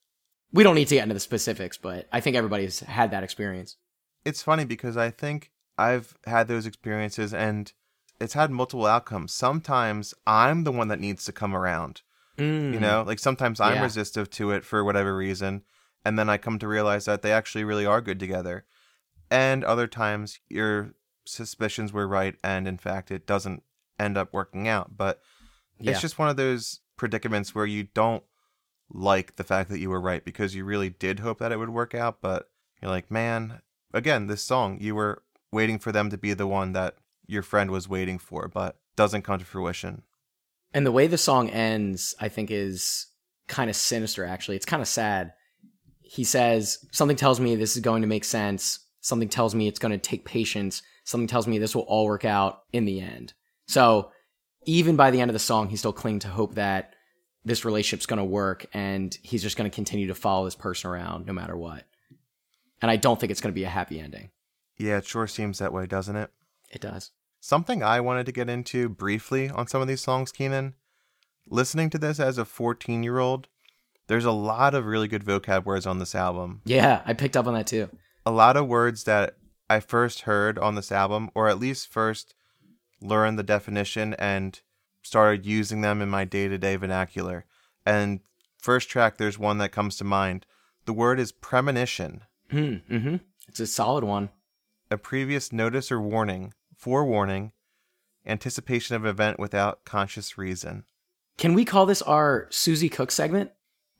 We 0.53 0.63
don't 0.63 0.77
need 0.77 0.89
to 0.89 0.95
get 0.95 1.03
into 1.03 1.13
the 1.15 1.21
specifics, 1.21 1.77
but 1.77 2.09
I 2.11 2.21
think 2.21 2.37
everybody's 2.37 2.81
had 2.81 3.11
that 3.11 3.23
experience. 3.25 3.77
it's 4.25 4.43
funny 4.43 4.65
because 4.65 4.97
I 4.97 5.11
think 5.11 5.51
I've 5.79 6.17
had 6.27 6.49
those 6.49 6.67
experiences 6.67 7.35
and 7.35 7.73
it's 8.21 8.35
had 8.35 8.51
multiple 8.51 8.87
outcomes. 8.87 9.33
Sometimes 9.33 10.15
I'm 10.27 10.65
the 10.65 10.73
one 10.73 10.89
that 10.89 11.01
needs 11.01 11.25
to 11.27 11.33
come 11.33 11.55
around. 11.55 12.03
You 12.39 12.45
mm. 12.45 12.81
know, 12.81 13.03
like 13.07 13.19
sometimes 13.19 13.61
I'm 13.61 13.77
Yeah. 13.77 13.83
resistive 13.83 14.29
to 14.31 14.51
it 14.51 14.65
for 14.65 14.85
whatever 14.85 15.17
reason. 15.17 15.63
And 16.05 16.19
then 16.19 16.29
I 16.29 16.39
come 16.39 16.59
to 16.59 16.69
realize 16.69 17.07
that 17.07 17.23
they 17.23 17.33
actually 17.33 17.65
really 17.65 17.87
are 17.87 18.01
good 18.01 18.21
together. 18.21 18.65
And 19.31 19.65
other 19.65 19.87
times 19.87 20.39
your 20.49 20.95
suspicions 21.25 21.93
were 21.93 22.07
right. 22.07 22.37
And 22.45 22.69
in 22.69 22.79
fact, 22.79 23.11
it 23.11 23.27
doesn't 23.27 23.63
end 23.99 24.17
up 24.17 24.33
working 24.33 24.69
out. 24.69 24.97
But 24.97 25.21
Yeah. 25.79 25.93
it's 25.93 26.01
just 26.01 26.19
one 26.19 26.29
of 26.29 26.37
those 26.37 26.81
predicaments 26.97 27.55
where 27.55 27.67
you 27.67 27.85
don't 27.85 28.23
like 28.89 29.37
the 29.37 29.45
fact 29.45 29.69
that 29.71 29.81
you 29.81 29.91
were 29.91 30.01
right 30.01 30.25
because 30.25 30.55
you 30.55 30.65
really 30.65 30.91
did 30.91 31.21
hope 31.21 31.39
that 31.39 31.53
it 31.53 31.59
would 31.59 31.71
work 31.71 31.95
out. 31.95 32.21
But 32.21 32.51
you're 32.81 32.91
like, 32.91 33.11
man, 33.11 33.63
again, 33.93 34.27
this 34.27 34.43
song, 34.43 34.79
you 34.81 34.95
were 34.95 35.23
waiting 35.57 35.79
for 35.79 35.91
them 35.91 36.11
to 36.11 36.19
be 36.19 36.35
the 36.35 36.47
one 36.47 36.73
that 36.75 36.97
your 37.27 37.43
friend 37.43 37.71
was 37.71 37.89
waiting 37.89 38.19
for, 38.19 38.47
but 38.47 38.77
doesn't 38.95 39.23
come 39.23 39.39
to 39.39 39.45
fruition. 39.45 40.03
And 40.75 40.85
the 40.85 40.93
way 40.93 41.07
the 41.07 41.17
song 41.17 41.49
ends, 41.49 42.15
I 42.21 42.29
think, 42.29 42.51
is 42.51 43.07
kind 43.49 43.71
of 43.71 43.75
sinister, 43.75 44.27
actually. 44.27 44.57
It's 44.57 44.67
kind 44.67 44.83
of 44.83 44.89
sad. 44.89 45.33
He 46.03 46.25
says, 46.25 46.85
Something 46.93 47.17
tells 47.17 47.41
me 47.41 47.57
this 47.57 47.75
is 47.75 47.83
going 47.83 48.03
to 48.03 48.09
make 48.09 48.25
sense. 48.25 48.81
Something 49.01 49.31
tells 49.31 49.55
me 49.55 49.67
it's 49.67 49.79
going 49.79 49.93
to 49.93 49.99
take 49.99 50.27
patience. 50.27 50.83
Something 51.05 51.27
tells 51.27 51.47
me 51.47 51.59
this 51.59 51.75
will 51.75 51.83
all 51.83 52.05
work 52.05 52.27
out 52.27 52.65
in 52.73 52.85
the 52.85 53.01
end. 53.01 53.33
So, 53.67 54.11
even 54.67 54.97
by 54.97 55.11
the 55.11 55.21
end 55.21 55.31
of 55.31 55.35
the 55.35 55.39
song, 55.39 55.69
he's 55.69 55.79
still 55.79 55.93
clinging 55.93 56.21
to 56.21 56.29
hope 56.29 56.57
that 56.57 56.95
this 57.45 57.65
relationship's 57.65 58.07
going 58.07 58.19
to 58.19 58.25
work 58.25 58.67
and 58.75 59.17
he's 59.23 59.43
just 59.43 59.57
going 59.57 59.71
to 59.71 59.75
continue 59.75 60.09
to 60.09 60.15
follow 60.15 60.45
this 60.45 60.57
person 60.57 60.91
around 60.91 61.27
no 61.27 61.33
matter 61.33 61.57
what. 61.57 61.85
And 62.83 62.91
I 62.91 62.97
don't 62.97 63.19
think 63.19 63.31
it's 63.31 63.41
going 63.41 63.55
to 63.55 63.59
be 63.59 63.65
a 63.65 63.69
happy 63.69 64.01
ending. 64.01 64.31
Yeah, 64.77 64.99
it 64.99 65.07
sure 65.07 65.27
seems 65.27 65.59
that 65.59 65.73
way, 65.73 65.87
doesn't 65.87 66.17
it? 66.17 66.31
It 66.71 66.81
does. 66.81 67.11
Something 67.41 67.83
I 67.83 68.01
wanted 68.01 68.27
to 68.27 68.33
get 68.33 68.49
into 68.49 68.89
briefly 68.89 69.49
on 69.49 69.67
some 69.69 69.81
of 69.81 69.89
these 69.89 70.01
songs, 70.01 70.33
Keenan. 70.33 70.75
Listening 71.49 71.91
to 71.91 71.99
this 71.99 72.19
as 72.19 72.39
a 72.39 72.45
14 72.45 73.03
year 73.03 73.19
old, 73.19 73.49
there's 74.09 74.25
a 74.25 74.33
lot 74.33 74.75
of 74.75 74.87
really 74.87 75.09
good 75.09 75.25
vocab 75.25 75.65
words 75.65 75.87
on 75.87 75.99
this 75.99 76.15
album. 76.15 76.61
Yeah, 76.65 77.03
I 77.07 77.13
picked 77.13 77.37
up 77.37 77.47
on 77.47 77.55
that 77.55 77.67
too. 77.67 77.89
A 78.25 78.31
lot 78.31 78.57
of 78.57 78.67
words 78.67 79.05
that 79.05 79.37
I 79.71 79.81
first 79.81 80.23
heard 80.23 80.59
on 80.59 80.75
this 80.75 80.91
album, 80.91 81.31
or 81.35 81.49
at 81.49 81.59
least 81.61 81.89
first 81.93 82.35
learned 83.01 83.39
the 83.39 83.43
definition 83.45 84.15
and 84.15 84.61
started 85.03 85.47
using 85.47 85.81
them 85.83 86.03
in 86.03 86.09
my 86.09 86.25
day 86.25 86.49
to 86.49 86.59
day 86.59 86.75
vernacular. 86.77 87.45
And 87.85 88.21
first 88.59 88.89
track, 88.89 89.17
there's 89.17 89.39
one 89.39 89.59
that 89.59 89.71
comes 89.71 89.97
to 89.99 90.05
mind. 90.05 90.47
The 90.87 90.93
word 90.93 91.21
is 91.21 91.33
premonition, 91.33 92.23
Hmm. 92.51 92.77
Mm-hmm. 92.91 93.17
It's 93.49 93.61
a 93.61 93.67
solid 93.67 94.05
one. 94.05 94.31
A 94.91 94.97
previous 94.99 95.53
notice 95.53 95.91
or 95.93 96.01
warning, 96.01 96.53
forewarning, 96.77 97.53
anticipation 98.27 98.97
of 98.97 99.05
event 99.07 99.39
without 99.39 99.85
conscious 99.85 100.37
reason. 100.39 100.85
Can 101.39 101.55
we 101.55 101.65
call 101.65 101.87
this 101.87 102.03
our 102.03 102.47
Susie 102.51 102.89
Cook 102.89 103.11
segment? 103.11 103.51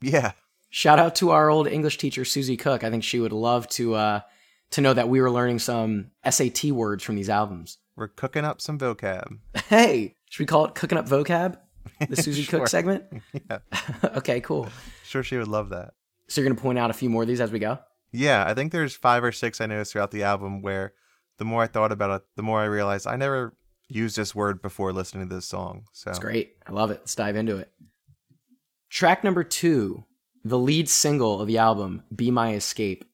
Yeah, 0.01 0.33
Shout 0.69 0.99
out 0.99 1.15
to 1.17 1.31
our 1.31 1.49
old 1.49 1.69
English 1.69 1.97
teacher 1.97 2.25
Susie 2.25 2.57
Cook. 2.57 2.83
I 2.85 2.91
think 2.91 3.05
she 3.05 3.21
would 3.21 3.33
love 3.33 3.67
to 3.69 3.95
uh, 3.95 4.21
to 4.73 4.81
know 4.81 4.93
that 4.93 5.09
we 5.09 5.21
were 5.21 5.31
learning 5.31 5.61
some 5.61 6.11
SAT 6.29 6.65
words 6.67 7.05
from 7.05 7.15
these 7.15 7.31
albums. 7.31 7.79
we're 7.95 8.09
cooking 8.09 8.45
up 8.45 8.61
some 8.61 8.79
vocab. 8.79 9.39
Hey, 9.69 10.17
should 10.29 10.41
we 10.43 10.47
call 10.47 10.67
it 10.67 10.75
cooking 10.75 10.99
up 10.99 11.09
vocab? 11.09 11.57
The 12.09 12.17
Susie 12.23 12.43
Sure. 12.43 12.61
Cook 12.61 12.69
segment. 12.69 13.05
Yeah, 13.49 13.59
okay, 14.17 14.41
cool. 14.41 14.69
sure 15.05 15.23
she 15.23 15.39
would 15.39 15.49
love 15.49 15.71
that. 15.71 15.95
So 16.29 16.41
you're 16.41 16.51
gonna 16.51 16.61
point 16.61 16.79
out 16.79 16.91
a 16.91 16.95
few 16.95 17.09
more 17.09 17.23
of 17.23 17.29
these 17.29 17.41
as 17.41 17.53
we 17.53 17.59
go. 17.61 17.79
Yeah, 18.13 18.45
I 18.47 18.55
think 18.55 18.73
there's 18.73 18.95
five 18.97 19.23
or 19.25 19.33
six 19.33 19.61
I 19.61 19.67
noticed 19.67 19.93
throughout 19.93 20.11
the 20.11 20.23
album 20.23 20.63
where 20.63 20.95
the 21.39 21.45
more 21.45 21.63
I 21.63 21.67
thought 21.67 21.93
about 21.93 22.11
it, 22.11 22.27
the 22.37 22.43
more 22.43 22.61
I 22.61 22.65
realized 22.65 23.07
I 23.07 23.17
never 23.17 23.57
used 23.89 24.17
this 24.17 24.35
word 24.35 24.63
before 24.63 24.93
listening 24.93 25.29
to 25.29 25.35
this 25.35 25.47
song. 25.47 25.85
So 25.93 26.11
It's 26.11 26.19
great. 26.19 26.57
I 26.67 26.73
love 26.73 26.91
it. 26.91 27.01
Let's 27.01 27.15
dive 27.15 27.37
into 27.37 27.57
it. 27.57 27.71
Track 28.91 29.23
number 29.25 29.45
two, 29.45 30.05
the 30.45 30.59
lead 30.59 30.89
single 30.89 31.41
of 31.41 31.49
the 31.49 31.59
album, 31.59 32.03
"Be 32.15 32.31
My 32.31 32.55
Escape." 32.55 33.05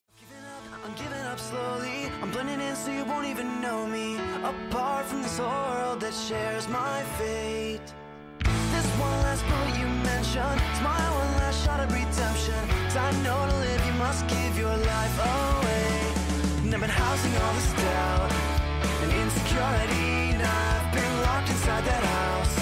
Now 19.62 19.70
I've 19.70 20.92
been 20.92 21.22
locked 21.22 21.48
inside 21.48 21.84
that 21.84 22.02
house. 22.02 22.58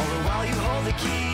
All 0.00 0.16
the 0.16 0.28
while 0.28 0.44
you 0.44 0.54
hold 0.54 0.84
the 0.84 0.92
key. 0.92 1.29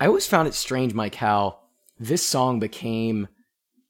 I 0.00 0.06
always 0.06 0.26
found 0.26 0.46
it 0.46 0.54
strange, 0.54 0.94
Mike, 0.94 1.16
how 1.16 1.58
this 1.98 2.26
song 2.26 2.60
became 2.60 3.28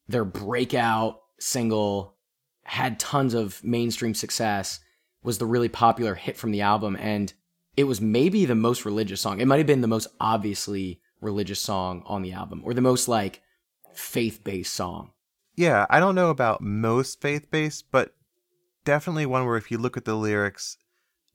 their 0.07 0.25
breakout 0.25 1.21
single, 1.39 2.15
had 2.63 2.99
tons 2.99 3.33
of 3.33 3.63
mainstream 3.63 4.13
success, 4.13 4.79
was 5.21 5.37
the 5.37 5.45
really 5.45 5.69
popular 5.69 6.15
hit 6.15 6.37
from 6.37 6.51
the 6.51 6.61
album, 6.61 6.95
and 6.99 7.33
it 7.77 7.83
was 7.83 8.01
maybe 8.01 8.45
the 8.45 8.55
most 8.55 8.85
religious 8.85 9.21
song. 9.21 9.39
It 9.39 9.45
might 9.45 9.57
have 9.57 9.67
been 9.67 9.81
the 9.81 9.87
most 9.87 10.07
obviously 10.19 10.99
religious 11.21 11.61
song 11.61 12.03
on 12.05 12.21
the 12.23 12.33
album, 12.33 12.61
or 12.63 12.73
the 12.73 12.81
most 12.81 13.07
like 13.07 13.41
faith 13.93 14.43
based 14.43 14.73
song. 14.73 15.11
Yeah, 15.55 15.85
I 15.89 15.99
don't 15.99 16.15
know 16.15 16.29
about 16.29 16.61
most 16.61 17.21
faith 17.21 17.51
based, 17.51 17.91
but 17.91 18.15
definitely 18.83 19.25
one 19.25 19.45
where 19.45 19.57
if 19.57 19.69
you 19.69 19.77
look 19.77 19.97
at 19.97 20.05
the 20.05 20.15
lyrics, 20.15 20.77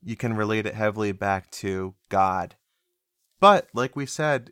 you 0.03 0.15
can 0.15 0.33
relate 0.35 0.65
it 0.65 0.75
heavily 0.75 1.11
back 1.11 1.49
to 1.51 1.95
God. 2.09 2.55
But 3.39 3.69
like 3.73 3.95
we 3.95 4.05
said, 4.05 4.51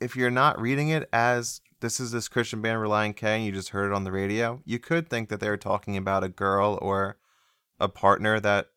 if 0.00 0.16
you're 0.16 0.30
not 0.30 0.60
reading 0.60 0.88
it 0.88 1.08
as 1.12 1.60
this 1.80 2.00
is 2.00 2.10
this 2.10 2.28
Christian 2.28 2.60
band 2.60 2.78
Relient 2.78 3.16
K 3.16 3.36
and 3.36 3.44
you 3.44 3.52
just 3.52 3.70
heard 3.70 3.90
it 3.90 3.94
on 3.94 4.04
the 4.04 4.12
radio, 4.12 4.60
you 4.64 4.78
could 4.78 5.08
think 5.08 5.28
that 5.28 5.40
they 5.40 5.48
were 5.48 5.56
talking 5.56 5.96
about 5.96 6.24
a 6.24 6.28
girl 6.28 6.78
or 6.82 7.18
a 7.78 7.88
partner 7.88 8.40
that 8.40 8.68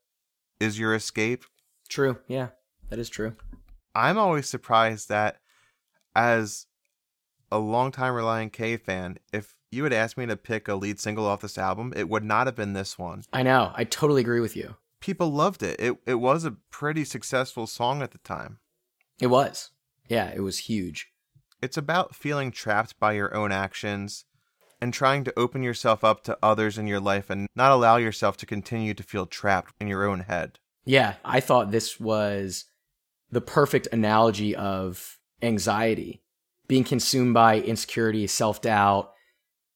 is 0.59 0.77
your 0.77 0.93
escape. 0.93 1.45
True. 1.89 2.19
Yeah, 2.27 2.49
that 2.89 2.99
is 2.99 3.09
true. 3.09 3.35
I'm 3.95 4.17
always 4.17 4.47
surprised 4.47 5.09
that 5.09 5.37
as 6.15 6.67
a 7.51 7.59
longtime 7.59 8.13
Relient 8.13 8.53
K 8.53 8.77
fan, 8.77 9.17
if 9.33 9.55
you 9.71 9.83
had 9.83 9.93
asked 9.93 10.17
me 10.17 10.25
to 10.25 10.35
pick 10.35 10.67
a 10.67 10.75
lead 10.75 10.99
single 10.99 11.25
off 11.25 11.41
this 11.41 11.57
album, 11.57 11.93
it 11.95 12.09
would 12.09 12.23
not 12.23 12.47
have 12.47 12.55
been 12.55 12.73
this 12.73 12.97
one. 12.97 13.23
I 13.33 13.43
know. 13.43 13.71
I 13.75 13.83
totally 13.83 14.21
agree 14.21 14.39
with 14.39 14.55
you. 14.55 14.75
People 14.99 15.31
loved 15.31 15.63
it. 15.63 15.79
It 15.79 15.97
it 16.05 16.15
was 16.15 16.45
a 16.45 16.57
pretty 16.69 17.03
successful 17.03 17.65
song 17.67 18.01
at 18.01 18.11
the 18.11 18.19
time. 18.19 18.59
It 19.19 19.27
was. 19.27 19.71
Yeah, 20.07 20.31
it 20.35 20.41
was 20.41 20.59
huge. 20.59 21.10
It's 21.61 21.77
about 21.77 22.15
feeling 22.15 22.51
trapped 22.51 22.99
by 22.99 23.13
your 23.13 23.35
own 23.35 23.51
actions 23.51 24.25
and 24.81 24.91
trying 24.91 25.23
to 25.25 25.33
open 25.37 25.61
yourself 25.61 26.03
up 26.03 26.23
to 26.23 26.37
others 26.41 26.79
in 26.79 26.87
your 26.87 26.99
life 26.99 27.29
and 27.29 27.47
not 27.55 27.71
allow 27.71 27.97
yourself 27.97 28.35
to 28.37 28.47
continue 28.47 28.95
to 28.95 29.03
feel 29.03 29.27
trapped 29.27 29.75
in 29.79 29.87
your 29.87 30.03
own 30.05 30.21
head. 30.21 30.57
Yeah, 30.85 31.15
I 31.23 31.39
thought 31.39 31.69
this 31.69 31.99
was 31.99 32.65
the 33.29 33.41
perfect 33.41 33.87
analogy 33.91 34.55
of 34.55 35.19
anxiety, 35.43 36.23
being 36.67 36.83
consumed 36.83 37.35
by 37.35 37.59
insecurity, 37.59 38.25
self 38.25 38.61
doubt. 38.61 39.13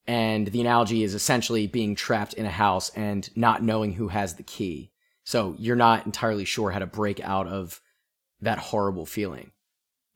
And 0.07 0.47
the 0.47 0.61
analogy 0.61 1.03
is 1.03 1.15
essentially 1.15 1.65
being 1.65 1.95
trapped 1.95 2.33
in 2.33 2.45
a 2.45 2.51
house 2.51 2.89
and 2.95 3.29
not 3.35 3.63
knowing 3.63 3.93
who 3.93 4.07
has 4.09 4.35
the 4.35 4.43
key. 4.43 4.91
So 5.23 5.55
you're 5.57 5.75
not 5.75 6.05
entirely 6.05 6.45
sure 6.45 6.69
how 6.69 6.79
to 6.79 6.85
break 6.85 7.19
out 7.19 7.47
of 7.47 7.81
that 8.41 8.59
horrible 8.59 9.07
feeling. 9.07 9.51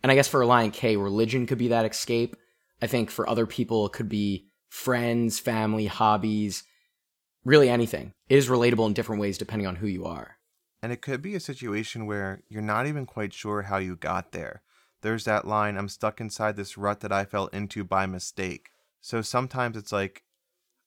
And 0.01 0.11
I 0.11 0.15
guess 0.15 0.27
for 0.27 0.39
Relient 0.39 0.73
K, 0.73 0.95
religion 0.95 1.45
could 1.45 1.57
be 1.57 1.67
that 1.69 1.85
escape. 1.85 2.35
I 2.81 2.87
think 2.87 3.11
for 3.11 3.29
other 3.29 3.45
people, 3.45 3.85
it 3.85 3.93
could 3.93 4.09
be 4.09 4.47
friends, 4.69 5.39
family, 5.39 5.87
hobbies, 5.87 6.63
really 7.43 7.69
anything. 7.69 8.13
It 8.29 8.37
is 8.37 8.49
relatable 8.49 8.87
in 8.87 8.93
different 8.93 9.21
ways 9.21 9.37
depending 9.37 9.67
on 9.67 9.77
who 9.77 9.87
you 9.87 10.05
are. 10.05 10.37
And 10.81 10.93
it 10.93 11.01
could 11.01 11.21
be 11.21 11.35
a 11.35 11.41
situation 11.41 12.05
where 12.05 12.43
you're 12.47 12.61
not 12.61 12.87
even 12.87 13.05
quite 13.05 13.33
sure 13.33 13.63
how 13.63 13.77
you 13.77 13.95
got 13.95 14.31
there. 14.31 14.61
There's 15.01 15.25
that 15.25 15.47
line, 15.47 15.77
I'm 15.77 15.89
stuck 15.89 16.21
inside 16.21 16.55
this 16.55 16.77
rut 16.77 17.01
that 17.01 17.11
I 17.11 17.25
fell 17.25 17.47
into 17.47 17.83
by 17.83 18.05
mistake. 18.05 18.69
So 19.01 19.21
sometimes 19.21 19.75
it's 19.77 19.91
like, 19.91 20.23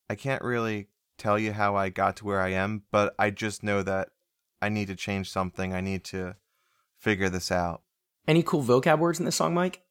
I 0.08 0.14
can't 0.14 0.42
really 0.42 0.88
tell 1.18 1.38
you 1.38 1.52
how 1.52 1.76
I 1.76 1.88
got 1.88 2.16
to 2.16 2.24
where 2.24 2.40
I 2.40 2.50
am, 2.50 2.82
but 2.90 3.14
I 3.18 3.30
just 3.30 3.62
know 3.62 3.82
that 3.82 4.10
I 4.60 4.68
need 4.68 4.88
to 4.88 4.94
change 4.94 5.30
something. 5.30 5.74
I 5.74 5.80
need 5.80 6.04
to 6.04 6.36
figure 6.98 7.28
this 7.28 7.50
out. 7.50 7.82
Any 8.26 8.42
cool 8.42 8.62
vocab 8.62 8.98
words 8.98 9.18
in 9.18 9.24
this 9.24 9.36
song, 9.36 9.54
Mike? 9.54 9.82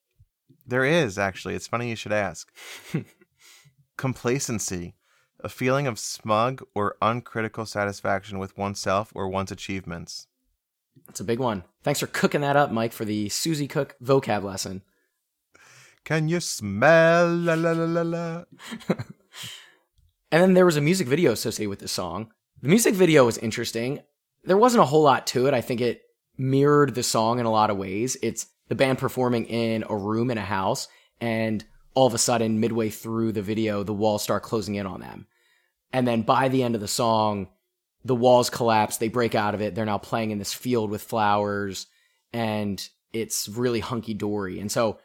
There 0.65 0.85
is, 0.85 1.17
actually. 1.17 1.55
It's 1.55 1.67
funny 1.67 1.89
you 1.89 1.95
should 1.95 2.11
ask. 2.11 2.51
Complacency, 3.97 4.95
a 5.39 5.49
feeling 5.49 5.87
of 5.87 5.99
smug 5.99 6.63
or 6.73 6.95
uncritical 7.01 7.65
satisfaction 7.65 8.39
with 8.39 8.57
oneself 8.57 9.11
or 9.13 9.27
one's 9.27 9.51
achievements. 9.51 10.27
That's 11.07 11.19
a 11.19 11.25
big 11.25 11.39
one. 11.39 11.63
Thanks 11.83 11.99
for 11.99 12.07
cooking 12.07 12.41
that 12.41 12.55
up, 12.55 12.71
Mike, 12.71 12.93
for 12.93 13.05
the 13.05 13.29
Susie 13.29 13.67
Cook 13.67 13.95
vocab 14.01 14.43
lesson. 14.43 14.81
Can 16.03 16.29
you 16.29 16.39
smell 16.39 17.27
la 17.27 17.53
la 17.53 17.71
la 17.71 17.85
la 17.85 18.01
la? 18.01 18.43
And 20.31 20.41
then 20.41 20.53
there 20.53 20.65
was 20.65 20.77
a 20.77 20.81
music 20.81 21.07
video 21.07 21.33
associated 21.33 21.69
with 21.69 21.79
this 21.79 21.91
song. 21.91 22.31
The 22.61 22.69
music 22.69 22.95
video 22.95 23.25
was 23.25 23.37
interesting. 23.39 24.01
There 24.45 24.57
wasn't 24.57 24.81
a 24.81 24.85
whole 24.85 25.03
lot 25.03 25.27
to 25.27 25.47
it. 25.47 25.53
I 25.53 25.59
think 25.59 25.81
it 25.81 26.03
mirrored 26.41 26.95
the 26.95 27.03
song 27.03 27.39
in 27.39 27.45
a 27.45 27.51
lot 27.51 27.69
of 27.69 27.77
ways. 27.77 28.17
It's 28.23 28.47
the 28.67 28.75
band 28.75 28.97
performing 28.97 29.45
in 29.45 29.85
a 29.87 29.95
room 29.95 30.31
in 30.31 30.39
a 30.39 30.41
house, 30.41 30.87
and 31.19 31.63
all 31.93 32.07
of 32.07 32.13
a 32.13 32.17
sudden, 32.17 32.59
midway 32.59 32.89
through 32.89 33.33
the 33.33 33.41
video, 33.41 33.83
the 33.83 33.93
walls 33.93 34.23
start 34.23 34.43
closing 34.43 34.75
in 34.75 34.87
on 34.87 35.01
them. 35.01 35.27
And 35.93 36.07
then 36.07 36.23
by 36.23 36.47
the 36.47 36.63
end 36.63 36.73
of 36.73 36.81
the 36.81 36.87
song, 36.87 37.49
the 38.03 38.15
walls 38.15 38.49
collapse, 38.49 38.97
they 38.97 39.09
break 39.09 39.35
out 39.35 39.53
of 39.53 39.61
it. 39.61 39.75
They're 39.75 39.85
now 39.85 39.99
playing 39.99 40.31
in 40.31 40.39
this 40.39 40.53
field 40.53 40.89
with 40.89 41.03
flowers, 41.03 41.85
and 42.33 42.83
it's 43.13 43.47
really 43.47 43.81
hunky 43.81 44.15
dory. 44.15 44.59
And 44.59 44.71
so 44.71 44.97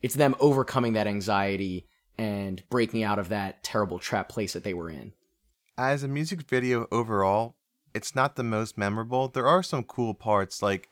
it's 0.00 0.14
them 0.14 0.36
overcoming 0.38 0.92
that 0.92 1.08
anxiety 1.08 1.88
and 2.18 2.62
breaking 2.70 3.02
out 3.02 3.18
of 3.18 3.30
that 3.30 3.64
terrible 3.64 3.98
trap 3.98 4.28
place 4.28 4.52
that 4.52 4.62
they 4.62 4.74
were 4.74 4.90
in. 4.90 5.12
As 5.76 6.04
a 6.04 6.08
music 6.08 6.42
video 6.42 6.86
overall, 6.92 7.56
it's 7.94 8.14
not 8.14 8.36
the 8.36 8.42
most 8.42 8.76
memorable. 8.76 9.28
There 9.28 9.46
are 9.46 9.62
some 9.62 9.84
cool 9.84 10.14
parts, 10.14 10.62
like 10.62 10.88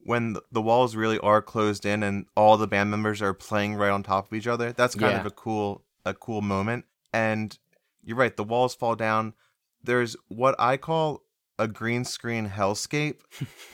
when 0.00 0.36
the 0.52 0.62
walls 0.62 0.94
really 0.96 1.18
are 1.18 1.42
closed 1.42 1.84
in 1.84 2.02
and 2.02 2.26
all 2.36 2.56
the 2.56 2.68
band 2.68 2.90
members 2.90 3.20
are 3.20 3.34
playing 3.34 3.74
right 3.74 3.90
on 3.90 4.02
top 4.02 4.26
of 4.28 4.32
each 4.36 4.46
other. 4.46 4.72
That's 4.72 4.94
kind 4.94 5.12
Yeah. 5.14 5.20
of 5.20 5.26
a 5.26 5.30
cool, 5.30 5.84
a 6.04 6.14
cool 6.14 6.40
moment. 6.40 6.84
And 7.12 7.58
you're 8.04 8.16
right, 8.16 8.36
the 8.36 8.44
walls 8.44 8.74
fall 8.74 8.94
down. 8.94 9.34
There's 9.82 10.16
what 10.28 10.54
I 10.58 10.76
call 10.76 11.24
a 11.58 11.66
green 11.66 12.04
screen 12.04 12.48
hellscape. 12.48 13.16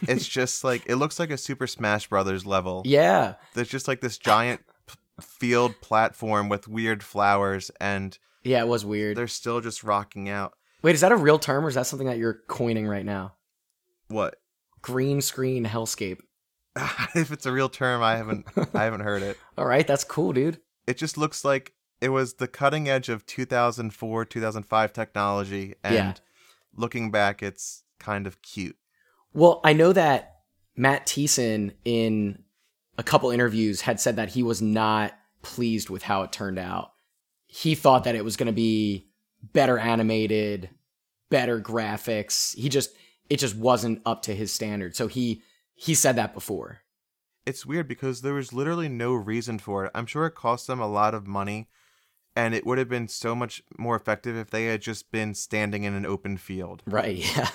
it's 0.03 0.27
just 0.41 0.65
like 0.65 0.83
it 0.87 0.97
looks 0.97 1.19
like 1.19 1.31
a 1.31 1.37
Super 1.37 1.67
Smash 1.67 2.09
Brothers 2.09 2.47
level. 2.47 2.83
Yeah. 2.87 3.35
There's 3.53 3.69
just 3.69 3.87
like 3.87 4.01
this 4.01 4.17
giant 4.17 4.63
p- 4.87 4.95
field 5.21 5.75
platform 5.83 6.49
with 6.49 6.67
weird 6.67 7.03
flowers, 7.03 7.71
and 7.81 8.19
Yeah, 8.43 8.61
it 8.61 8.69
was 8.69 8.85
weird. 8.87 9.17
they're 9.19 9.29
still 9.29 9.61
just 9.61 9.85
rocking 9.85 10.29
out. 10.31 10.55
Wait, 10.85 10.95
is 10.95 11.01
that 11.01 11.13
a 11.13 11.17
real 11.17 11.39
term 11.39 11.65
or 11.65 11.69
is 11.69 11.77
that 11.77 11.87
something 11.87 12.07
that 12.09 12.19
you're 12.19 12.41
coining 12.47 12.87
right 12.87 13.07
now? 13.07 13.33
What? 14.09 14.37
Green 14.83 15.23
screen 15.23 15.65
hellscape. 15.65 16.19
if 17.15 17.33
it's 17.33 17.47
a 17.47 17.53
real 17.53 17.71
term, 17.71 18.03
I 18.03 18.17
haven't 18.17 18.45
I 18.75 18.85
haven't 18.85 19.01
heard 19.01 19.23
it. 19.23 19.39
All 19.59 19.65
right, 19.65 19.87
that's 19.87 20.05
cool, 20.05 20.35
dude. 20.35 20.61
It 20.87 20.99
just 20.99 21.17
looks 21.17 21.43
like 21.43 21.73
it 22.03 22.11
was 22.11 22.35
the 22.35 22.47
cutting 22.47 22.87
edge 22.87 23.09
of 23.09 23.25
2004, 23.25 24.27
2005 24.27 24.93
technology, 24.93 25.75
and 25.83 25.95
Yeah. 25.95 26.13
looking 26.77 27.11
back, 27.11 27.43
it's 27.43 27.85
kind 27.99 28.27
of 28.27 28.43
cute. 28.43 28.77
Well, 29.33 29.63
I 29.65 29.73
know 29.73 29.95
that 29.95 30.41
Matt 30.77 31.07
Thiessen 31.07 31.73
in 31.87 32.43
a 32.99 33.03
couple 33.03 33.31
interviews 33.31 33.81
had 33.81 34.01
said 34.01 34.17
that 34.17 34.29
he 34.29 34.43
was 34.43 34.61
not 34.61 35.15
pleased 35.41 35.89
with 35.89 36.03
how 36.03 36.25
it 36.25 36.31
turned 36.33 36.59
out. 36.59 36.91
He 37.47 37.75
thought 37.75 38.05
that 38.05 38.15
it 38.17 38.25
was 38.25 38.37
going 38.37 38.49
to 38.49 38.53
be 38.53 39.09
better 39.53 39.79
animated, 39.79 40.71
better 41.31 41.61
graphics. 41.61 42.55
He 42.57 42.69
just 42.69 42.91
it 43.31 43.39
just 43.39 43.57
wasn't 43.57 44.03
up 44.07 44.23
to 44.23 44.35
his 44.35 44.53
standard. 44.53 44.97
So 44.97 45.07
he 45.09 45.43
he 45.75 45.95
said 45.95 46.17
that 46.17 46.35
before. 46.35 46.81
It's 47.47 47.67
weird 47.67 47.89
because 47.89 48.23
there 48.23 48.35
was 48.35 48.53
literally 48.53 48.89
no 48.89 49.13
reason 49.15 49.59
for 49.59 49.85
it. 49.85 49.91
I'm 49.95 50.07
sure 50.07 50.27
it 50.27 50.35
cost 50.35 50.67
them 50.67 50.81
a 50.81 50.87
lot 50.89 51.15
of 51.15 51.27
money, 51.27 51.69
and 52.35 52.55
it 52.55 52.65
would 52.65 52.79
have 52.79 52.89
been 52.89 53.07
so 53.09 53.35
much 53.35 53.63
more 53.77 53.97
effective 53.97 54.35
if 54.37 54.49
they 54.51 54.65
had 54.67 54.81
just 54.81 55.11
been 55.13 55.35
standing 55.35 55.85
in 55.85 55.93
an 55.95 56.07
open 56.07 56.37
field. 56.39 56.83
Right. 56.87 57.19
Yeah. 57.37 57.49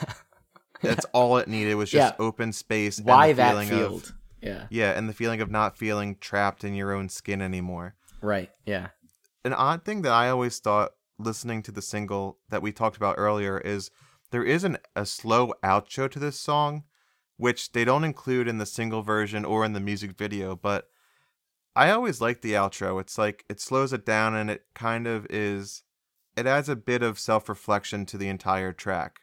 That's 0.81 1.05
all 1.11 1.37
it 1.39 1.49
needed 1.49 1.75
was 1.75 1.89
just 1.91 2.13
Yeah. 2.17 2.25
open 2.25 2.53
space. 2.53 2.99
and 2.99 3.07
Why 3.07 3.33
that 3.33 3.49
feeling 3.51 3.69
of- 3.71 3.77
field? 3.77 4.13
Yeah. 4.41 4.67
Yeah, 4.69 4.91
and 4.97 5.09
the 5.09 5.13
feeling 5.13 5.41
of 5.41 5.51
not 5.51 5.75
feeling 5.77 6.15
trapped 6.21 6.63
in 6.63 6.73
your 6.73 6.93
own 6.93 7.09
skin 7.09 7.41
anymore. 7.41 7.95
Right. 8.21 8.49
Yeah. 8.65 8.87
An 9.43 9.51
odd 9.51 9.83
thing 9.83 10.03
that 10.03 10.13
I 10.13 10.29
always 10.29 10.57
thought 10.59 10.91
listening 11.20 11.61
to 11.63 11.72
the 11.72 11.82
single 11.82 12.39
that 12.49 12.61
we 12.61 12.72
talked 12.72 12.97
about 12.97 13.15
earlier 13.17 13.59
is 13.59 13.91
there 14.32 14.43
is 14.43 14.63
an, 14.63 14.78
a 14.95 15.05
slow 15.05 15.53
outro 15.63 16.09
to 16.09 16.20
this 16.20 16.39
song, 16.39 16.84
which 17.38 17.74
they 17.74 17.86
don't 17.86 18.03
include 18.03 18.47
in 18.47 18.57
the 18.57 18.65
single 18.65 19.01
version 19.01 19.45
or 19.45 19.65
in 19.65 19.74
the 19.74 19.80
music 19.80 20.17
video, 20.17 20.55
but 20.55 20.89
I 21.76 21.91
always 21.91 22.22
like 22.22 22.41
the 22.41 22.53
outro. 22.53 22.99
It's 22.99 23.17
like 23.17 23.45
it 23.49 23.59
slows 23.59 23.93
it 23.93 24.05
down 24.05 24.36
and 24.36 24.49
it 24.49 24.65
kind 24.74 25.07
of 25.07 25.28
is 25.30 25.84
it 26.36 26.47
adds 26.47 26.70
a 26.70 26.76
bit 26.76 27.03
of 27.03 27.20
self-reflection 27.20 28.05
to 28.07 28.17
the 28.17 28.30
entire 28.30 28.72
track. 28.72 29.20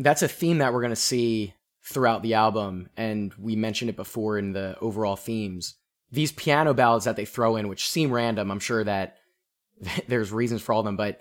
That's 0.00 0.22
a 0.22 0.28
theme 0.28 0.58
that 0.58 0.72
we're 0.72 0.80
going 0.80 0.90
to 0.90 0.96
see 0.96 1.54
throughout 1.82 2.22
the 2.22 2.34
album. 2.34 2.88
And 2.96 3.32
we 3.34 3.54
mentioned 3.54 3.90
it 3.90 3.96
before 3.96 4.38
in 4.38 4.52
the 4.52 4.76
overall 4.80 5.16
themes. 5.16 5.74
These 6.10 6.32
piano 6.32 6.74
ballads 6.74 7.04
that 7.04 7.16
they 7.16 7.24
throw 7.24 7.56
in, 7.56 7.68
which 7.68 7.88
seem 7.88 8.10
random, 8.10 8.50
I'm 8.50 8.60
sure 8.60 8.82
that 8.82 9.18
there's 10.08 10.32
reasons 10.32 10.62
for 10.62 10.72
all 10.72 10.80
of 10.80 10.86
them, 10.86 10.96
but 10.96 11.20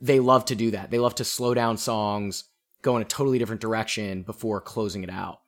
they 0.00 0.20
love 0.20 0.46
to 0.46 0.54
do 0.54 0.70
that. 0.70 0.90
They 0.90 0.98
love 0.98 1.16
to 1.16 1.24
slow 1.24 1.52
down 1.52 1.76
songs, 1.76 2.44
go 2.82 2.96
in 2.96 3.02
a 3.02 3.06
totally 3.06 3.38
different 3.38 3.60
direction 3.60 4.22
before 4.22 4.60
closing 4.60 5.02
it 5.02 5.10
out. 5.10 5.40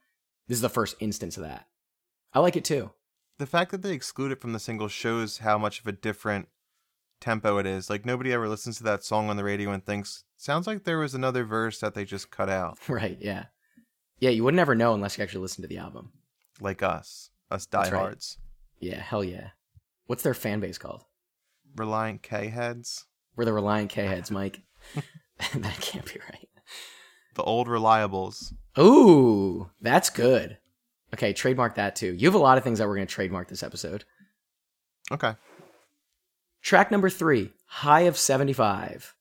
This 0.48 0.56
is 0.56 0.62
the 0.62 0.68
first 0.68 0.96
instance 1.00 1.36
of 1.36 1.44
that. 1.44 1.66
I 2.34 2.40
like 2.40 2.56
it 2.56 2.64
too. 2.64 2.90
The 3.38 3.46
fact 3.46 3.70
that 3.70 3.82
they 3.82 3.92
exclude 3.92 4.32
it 4.32 4.40
from 4.40 4.52
the 4.52 4.60
single 4.60 4.88
shows 4.88 5.38
how 5.38 5.56
much 5.56 5.80
of 5.80 5.86
a 5.86 5.92
different 5.92 6.48
tempo 7.22 7.58
it 7.58 7.66
is. 7.66 7.88
Like 7.88 8.04
nobody 8.04 8.32
ever 8.32 8.48
listens 8.48 8.76
to 8.78 8.84
that 8.84 9.04
song 9.04 9.30
on 9.30 9.36
the 9.36 9.44
radio 9.44 9.70
and 9.70 9.84
thinks, 9.84 10.24
sounds 10.36 10.66
like 10.66 10.84
there 10.84 10.98
was 10.98 11.14
another 11.14 11.44
verse 11.44 11.78
that 11.80 11.94
they 11.94 12.04
just 12.04 12.30
cut 12.30 12.50
out. 12.50 12.78
Right, 12.88 13.16
yeah. 13.20 13.44
Yeah, 14.18 14.30
you 14.30 14.44
would 14.44 14.54
never 14.54 14.74
know 14.74 14.94
unless 14.94 15.16
you 15.16 15.24
actually 15.24 15.40
listen 15.42 15.62
to 15.62 15.68
the 15.68 15.78
album. 15.78 16.12
Like 16.60 16.82
us. 16.82 17.30
Us 17.50 17.66
That's 17.66 17.90
right. 17.90 17.98
diehards. 17.98 18.38
Yeah, 18.78 19.00
hell 19.00 19.24
yeah. 19.24 19.48
What's 20.06 20.22
their 20.22 20.34
fan 20.34 20.60
base 20.60 20.78
called? 20.78 21.04
Relient 21.76 22.22
K 22.22 22.48
heads. 22.48 23.06
We're 23.36 23.46
the 23.46 23.52
Relient 23.52 23.88
K 23.88 24.04
heads, 24.04 24.30
Mike. 24.30 24.60
that 25.54 25.80
can't 25.80 26.04
be 26.04 26.20
right. 26.30 26.48
The 27.34 27.42
old 27.42 27.66
reliables. 27.66 28.52
Ooh, 28.78 29.70
that's 29.80 30.10
good. 30.10 30.58
Okay, 31.14 31.32
trademark 31.32 31.76
that 31.76 31.96
too. 31.96 32.12
You 32.12 32.28
have 32.28 32.34
a 32.34 32.38
lot 32.38 32.58
of 32.58 32.64
things 32.64 32.78
that 32.78 32.88
we're 32.88 32.96
going 32.96 33.06
to 33.06 33.14
trademark 33.14 33.48
this 33.48 33.62
episode. 33.62 34.04
Okay. 35.10 35.34
Track 36.62 36.92
number 36.92 37.10
three, 37.10 37.52
High 37.66 38.02
of 38.02 38.16
75. 38.16 39.14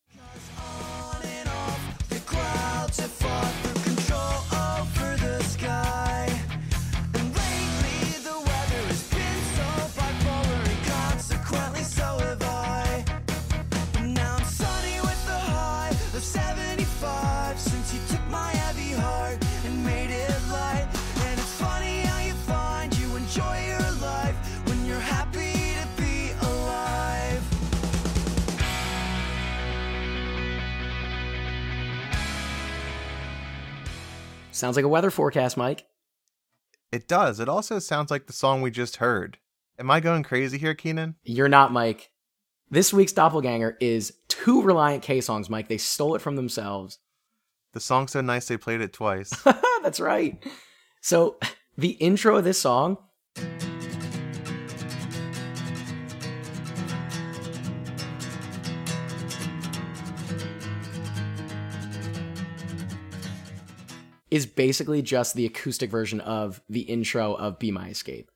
Sounds 34.62 34.76
like 34.76 34.86
a 34.86 34.90
weather 34.90 35.10
forecast, 35.10 35.58
Mike. 35.58 35.88
It 36.92 37.08
does. 37.08 37.40
It 37.40 37.50
also 37.50 37.80
sounds 37.80 38.12
like 38.12 38.28
the 38.28 38.32
song 38.32 38.62
we 38.62 38.70
just 38.70 38.98
heard. 38.98 39.40
Am 39.80 39.90
I 39.90 40.00
going 40.00 40.22
crazy 40.22 40.60
here, 40.60 40.76
Keenan? 40.76 41.16
You're 41.24 41.50
not, 41.50 41.74
Mike. 41.74 42.12
This 42.70 42.94
week's 42.94 43.12
Doppelganger 43.12 43.76
is 43.82 44.14
two 44.28 44.62
Relient 44.62 45.02
K 45.02 45.20
songs, 45.20 45.50
Mike. 45.50 45.68
They 45.68 45.80
stole 45.80 46.14
it 46.14 46.22
from 46.22 46.36
themselves. 46.36 47.00
The 47.74 47.80
song's 47.80 48.12
so 48.12 48.22
nice 48.22 48.50
they 48.50 48.58
played 48.58 48.82
it 48.82 48.94
twice. 48.94 49.32
That's 49.82 50.00
right. 50.00 50.46
So, 51.02 51.40
the 51.80 51.94
intro 51.94 52.38
of 52.38 52.44
this 52.44 52.62
song 52.62 53.00
is 64.32 64.46
basically 64.46 65.02
just 65.02 65.36
the 65.36 65.46
acoustic 65.46 65.92
version 65.92 66.22
of 66.22 66.62
the 66.70 66.82
intro 66.82 67.34
of 67.34 67.60
Be 67.60 67.70
My 67.70 67.90
Escape. 67.90 68.32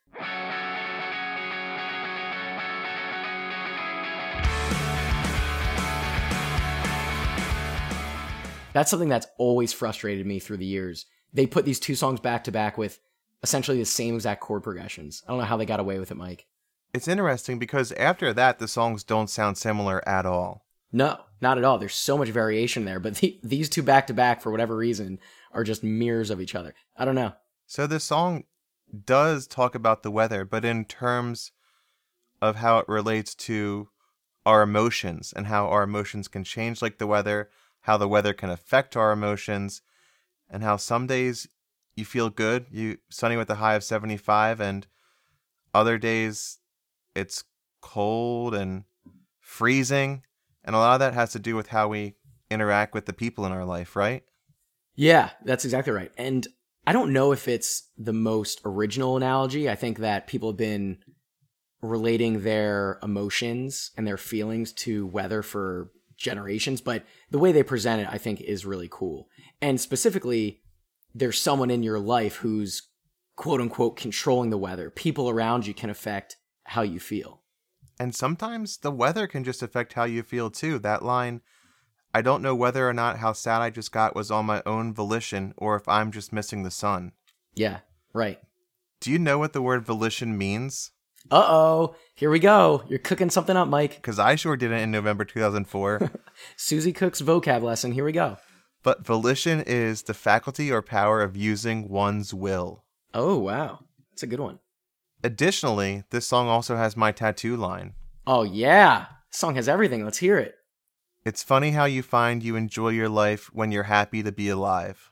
That's 8.73 8.91
something 8.91 9.07
that's 9.07 9.27
always 9.37 9.71
frustrated 9.71 10.25
me 10.25 10.39
through 10.39 10.57
the 10.57 10.65
years. 10.65 11.05
They 11.33 11.47
put 11.47 11.63
these 11.63 11.79
two 11.79 11.95
songs 11.95 12.19
back 12.19 12.43
to 12.43 12.51
back 12.51 12.77
with 12.77 12.99
essentially 13.41 13.77
the 13.77 13.85
same 13.85 14.15
exact 14.15 14.41
chord 14.41 14.63
progressions. 14.63 15.23
I 15.25 15.31
don't 15.31 15.39
know 15.39 15.45
how 15.45 15.55
they 15.55 15.65
got 15.65 15.79
away 15.79 15.97
with 15.97 16.11
it, 16.11 16.17
Mike. 16.17 16.45
it's 16.93 17.07
interesting 17.07 17.57
because 17.57 17.93
after 17.93 18.33
that, 18.33 18.59
the 18.59 18.67
songs 18.67 19.05
don't 19.05 19.29
sound 19.29 19.57
similar 19.57 20.05
at 20.07 20.25
all. 20.25 20.65
No, 20.91 21.19
not 21.41 21.57
at 21.57 21.63
all. 21.63 21.77
There's 21.77 21.95
so 21.95 22.17
much 22.17 22.29
variation 22.29 22.83
there, 22.85 22.99
but 22.99 23.15
the, 23.15 23.39
these 23.43 23.69
two 23.69 23.83
back 23.83 24.07
to 24.07 24.13
back, 24.13 24.41
for 24.41 24.51
whatever 24.51 24.75
reason, 24.75 25.19
are 25.55 25.63
just 25.63 25.83
mirrors 25.83 26.29
of 26.29 26.39
each 26.39 26.53
other. 26.53 26.75
I 26.95 27.05
don't 27.05 27.15
know. 27.15 27.33
So 27.65 27.87
this 27.87 28.03
song 28.03 28.43
does 29.05 29.47
talk 29.47 29.73
about 29.73 30.03
the 30.03 30.11
weather, 30.11 30.45
but 30.45 30.63
in 30.63 30.85
terms 30.85 31.51
of 32.41 32.57
how 32.57 32.77
it 32.77 32.87
relates 32.87 33.33
to 33.33 33.89
our 34.45 34.61
emotions 34.61 35.33
and 35.35 35.47
how 35.47 35.67
our 35.67 35.81
emotions 35.83 36.27
can 36.27 36.43
change 36.43 36.81
like 36.81 36.99
the 36.99 37.07
weather, 37.07 37.49
how 37.81 37.97
the 37.97 38.07
weather 38.07 38.33
can 38.33 38.49
affect 38.51 38.95
our 38.95 39.11
emotions, 39.11 39.81
and 40.49 40.61
how 40.61 40.77
some 40.77 41.07
days 41.07 41.47
you 41.95 42.05
feel 42.05 42.29
good, 42.29 42.67
you 42.69 42.97
sunny 43.09 43.37
with 43.37 43.49
a 43.49 43.55
high 43.55 43.73
of 43.73 43.83
75 43.83 44.59
and 44.59 44.85
other 45.73 45.97
days 45.97 46.59
it's 47.15 47.45
cold 47.81 48.53
and 48.53 48.83
freezing, 49.39 50.23
and 50.63 50.75
a 50.75 50.79
lot 50.79 50.95
of 50.95 50.99
that 50.99 51.13
has 51.13 51.31
to 51.31 51.39
do 51.39 51.55
with 51.55 51.67
how 51.67 51.87
we 51.87 52.15
interact 52.51 52.93
with 52.93 53.05
the 53.05 53.13
people 53.13 53.45
in 53.45 53.51
our 53.51 53.65
life, 53.65 53.95
right? 53.95 54.23
Yeah, 54.95 55.31
that's 55.43 55.65
exactly 55.65 55.93
right. 55.93 56.11
And 56.17 56.47
I 56.87 56.93
don't 56.93 57.13
know 57.13 57.31
if 57.31 57.47
it's 57.47 57.89
the 57.97 58.13
most 58.13 58.61
original 58.63 59.17
analogy. 59.17 59.69
I 59.69 59.75
think 59.75 59.99
that 59.99 60.27
people 60.27 60.49
have 60.49 60.57
been 60.57 60.99
relating 61.81 62.41
their 62.41 62.99
emotions 63.03 63.91
and 63.97 64.07
their 64.07 64.17
feelings 64.17 64.71
to 64.73 65.05
weather 65.07 65.41
for 65.41 65.91
generations, 66.17 66.81
but 66.81 67.05
the 67.29 67.39
way 67.39 67.51
they 67.51 67.63
present 67.63 68.01
it, 68.01 68.07
I 68.09 68.17
think, 68.17 68.41
is 68.41 68.65
really 68.65 68.87
cool. 68.89 69.27
And 69.61 69.79
specifically, 69.79 70.61
there's 71.13 71.41
someone 71.41 71.71
in 71.71 71.83
your 71.83 71.99
life 71.99 72.37
who's 72.37 72.89
quote 73.35 73.61
unquote 73.61 73.97
controlling 73.97 74.49
the 74.49 74.57
weather. 74.57 74.89
People 74.89 75.29
around 75.29 75.67
you 75.67 75.73
can 75.73 75.89
affect 75.89 76.37
how 76.65 76.81
you 76.81 76.99
feel. 76.99 77.41
And 77.99 78.13
sometimes 78.13 78.77
the 78.77 78.91
weather 78.91 79.27
can 79.27 79.43
just 79.43 79.63
affect 79.63 79.93
how 79.93 80.03
you 80.03 80.23
feel 80.23 80.49
too. 80.49 80.79
That 80.79 81.03
line, 81.03 81.41
I 82.15 82.21
don't 82.21 82.41
know 82.41 82.55
whether 82.55 82.87
or 82.87 82.93
not 82.93 83.17
how 83.17 83.33
sad 83.33 83.61
I 83.61 83.69
just 83.69 83.91
got 83.91 84.15
was 84.15 84.31
on 84.31 84.45
my 84.45 84.63
own 84.65 84.93
volition 84.93 85.53
or 85.57 85.75
if 85.75 85.85
I'm 85.89 86.13
just 86.13 86.31
missing 86.31 86.63
the 86.63 86.71
sun. 86.71 87.11
Yeah, 87.55 87.79
right. 88.13 88.39
Do 89.01 89.11
you 89.11 89.19
know 89.19 89.37
what 89.37 89.51
the 89.51 89.61
word 89.61 89.83
volition 89.85 90.37
means? 90.37 90.91
Uh 91.29 91.43
oh, 91.45 91.95
here 92.13 92.29
we 92.29 92.39
go. 92.39 92.85
You're 92.87 92.99
cooking 92.99 93.29
something 93.29 93.57
up, 93.57 93.67
Mike. 93.67 93.97
Because 93.97 94.17
I 94.17 94.35
sure 94.35 94.55
didn't 94.55 94.79
in 94.79 94.91
November 94.91 95.25
2004. 95.25 96.09
Susie 96.55 96.93
Cook's 96.93 97.21
vocab 97.21 97.61
lesson. 97.61 97.91
Here 97.91 98.05
we 98.05 98.13
go. 98.13 98.37
but 98.81 99.05
volition 99.05 99.59
is 99.67 100.03
the 100.03 100.13
faculty 100.13 100.71
or 100.71 100.81
power 100.81 101.21
of 101.21 101.35
using 101.35 101.89
one's 101.89 102.33
will. 102.33 102.85
Oh, 103.13 103.37
wow. 103.39 103.79
That's 104.11 104.23
a 104.23 104.27
good 104.27 104.39
one. 104.39 104.59
Additionally, 105.21 106.05
this 106.11 106.25
song 106.25 106.47
also 106.47 106.77
has 106.77 106.95
my 106.95 107.11
tattoo 107.11 107.57
line. 107.57 107.93
Oh, 108.25 108.43
yeah. 108.43 109.07
This 109.29 109.39
song 109.41 109.55
has 109.55 109.67
everything. 109.67 110.05
Let's 110.05 110.19
hear 110.19 110.37
it. 110.37 110.55
It's 111.25 111.43
funny 111.43 111.71
how 111.71 111.85
you 111.85 112.03
find 112.03 112.43
you 112.43 112.55
enjoy 112.55 112.89
your 112.89 113.09
life 113.09 113.49
when 113.51 113.71
you're 113.71 113.83
happy 113.83 114.21
to 114.23 114.31
be 114.31 114.47
alive. 114.49 115.11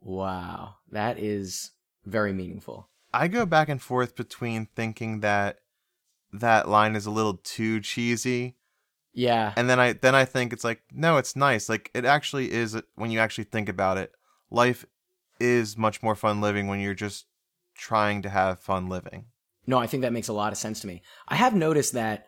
Wow. 0.00 0.76
That 0.90 1.18
is 1.18 1.72
very 2.04 2.32
meaningful. 2.32 2.88
I 3.14 3.28
go 3.28 3.46
back 3.46 3.68
and 3.68 3.80
forth 3.80 4.16
between 4.16 4.66
thinking 4.74 5.20
that 5.20 5.58
that 6.32 6.68
line 6.68 6.94
is 6.96 7.06
a 7.06 7.10
little 7.10 7.34
too 7.42 7.80
cheesy 7.80 8.56
Yeah. 9.14 9.54
and 9.56 9.68
then 9.70 9.80
I 9.80 9.94
then 9.94 10.14
I 10.14 10.24
think 10.26 10.52
it's 10.52 10.64
like 10.64 10.82
no, 10.92 11.16
it's 11.16 11.34
nice. 11.34 11.68
Like 11.68 11.90
it 11.94 12.04
actually 12.04 12.52
is 12.52 12.76
when 12.96 13.10
you 13.10 13.18
actually 13.18 13.44
think 13.44 13.68
about 13.68 13.96
it. 13.96 14.12
Life 14.50 14.84
is 15.40 15.76
much 15.78 16.02
more 16.02 16.14
fun 16.14 16.40
living 16.40 16.66
when 16.66 16.80
you're 16.80 16.94
just 16.94 17.26
trying 17.74 18.22
to 18.22 18.28
have 18.28 18.58
fun 18.60 18.88
living. 18.88 19.26
No, 19.66 19.78
I 19.78 19.86
think 19.86 20.02
that 20.02 20.12
makes 20.12 20.28
a 20.28 20.32
lot 20.32 20.52
of 20.52 20.58
sense 20.58 20.80
to 20.80 20.86
me. 20.86 21.02
I 21.28 21.36
have 21.36 21.54
noticed 21.54 21.92
that 21.94 22.26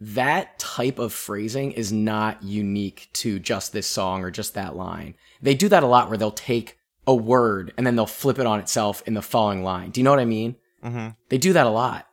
that 0.00 0.58
type 0.58 0.98
of 0.98 1.12
phrasing 1.12 1.72
is 1.72 1.92
not 1.92 2.42
unique 2.42 3.08
to 3.12 3.38
just 3.38 3.72
this 3.72 3.86
song 3.86 4.24
or 4.24 4.30
just 4.30 4.54
that 4.54 4.74
line. 4.76 5.14
They 5.42 5.54
do 5.54 5.68
that 5.68 5.82
a 5.82 5.86
lot 5.86 6.08
where 6.08 6.16
they'll 6.18 6.30
take 6.30 6.78
a 7.06 7.14
word 7.14 7.72
and 7.76 7.86
then 7.86 7.96
they'll 7.96 8.06
flip 8.06 8.38
it 8.38 8.46
on 8.46 8.60
itself 8.60 9.02
in 9.06 9.14
the 9.14 9.22
following 9.22 9.62
line. 9.62 9.90
Do 9.90 10.00
you 10.00 10.04
know 10.04 10.10
what 10.10 10.20
I 10.20 10.24
mean? 10.24 10.56
hmm 10.82 11.08
They 11.28 11.38
do 11.38 11.52
that 11.52 11.66
a 11.66 11.70
lot. 11.70 12.06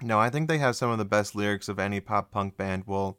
No, 0.00 0.18
I 0.18 0.30
think 0.30 0.48
they 0.48 0.58
have 0.58 0.74
some 0.74 0.90
of 0.90 0.98
the 0.98 1.04
best 1.04 1.34
lyrics 1.34 1.68
of 1.68 1.78
any 1.78 2.00
pop 2.00 2.30
punk 2.30 2.56
band 2.56 2.84
we'll 2.86 3.18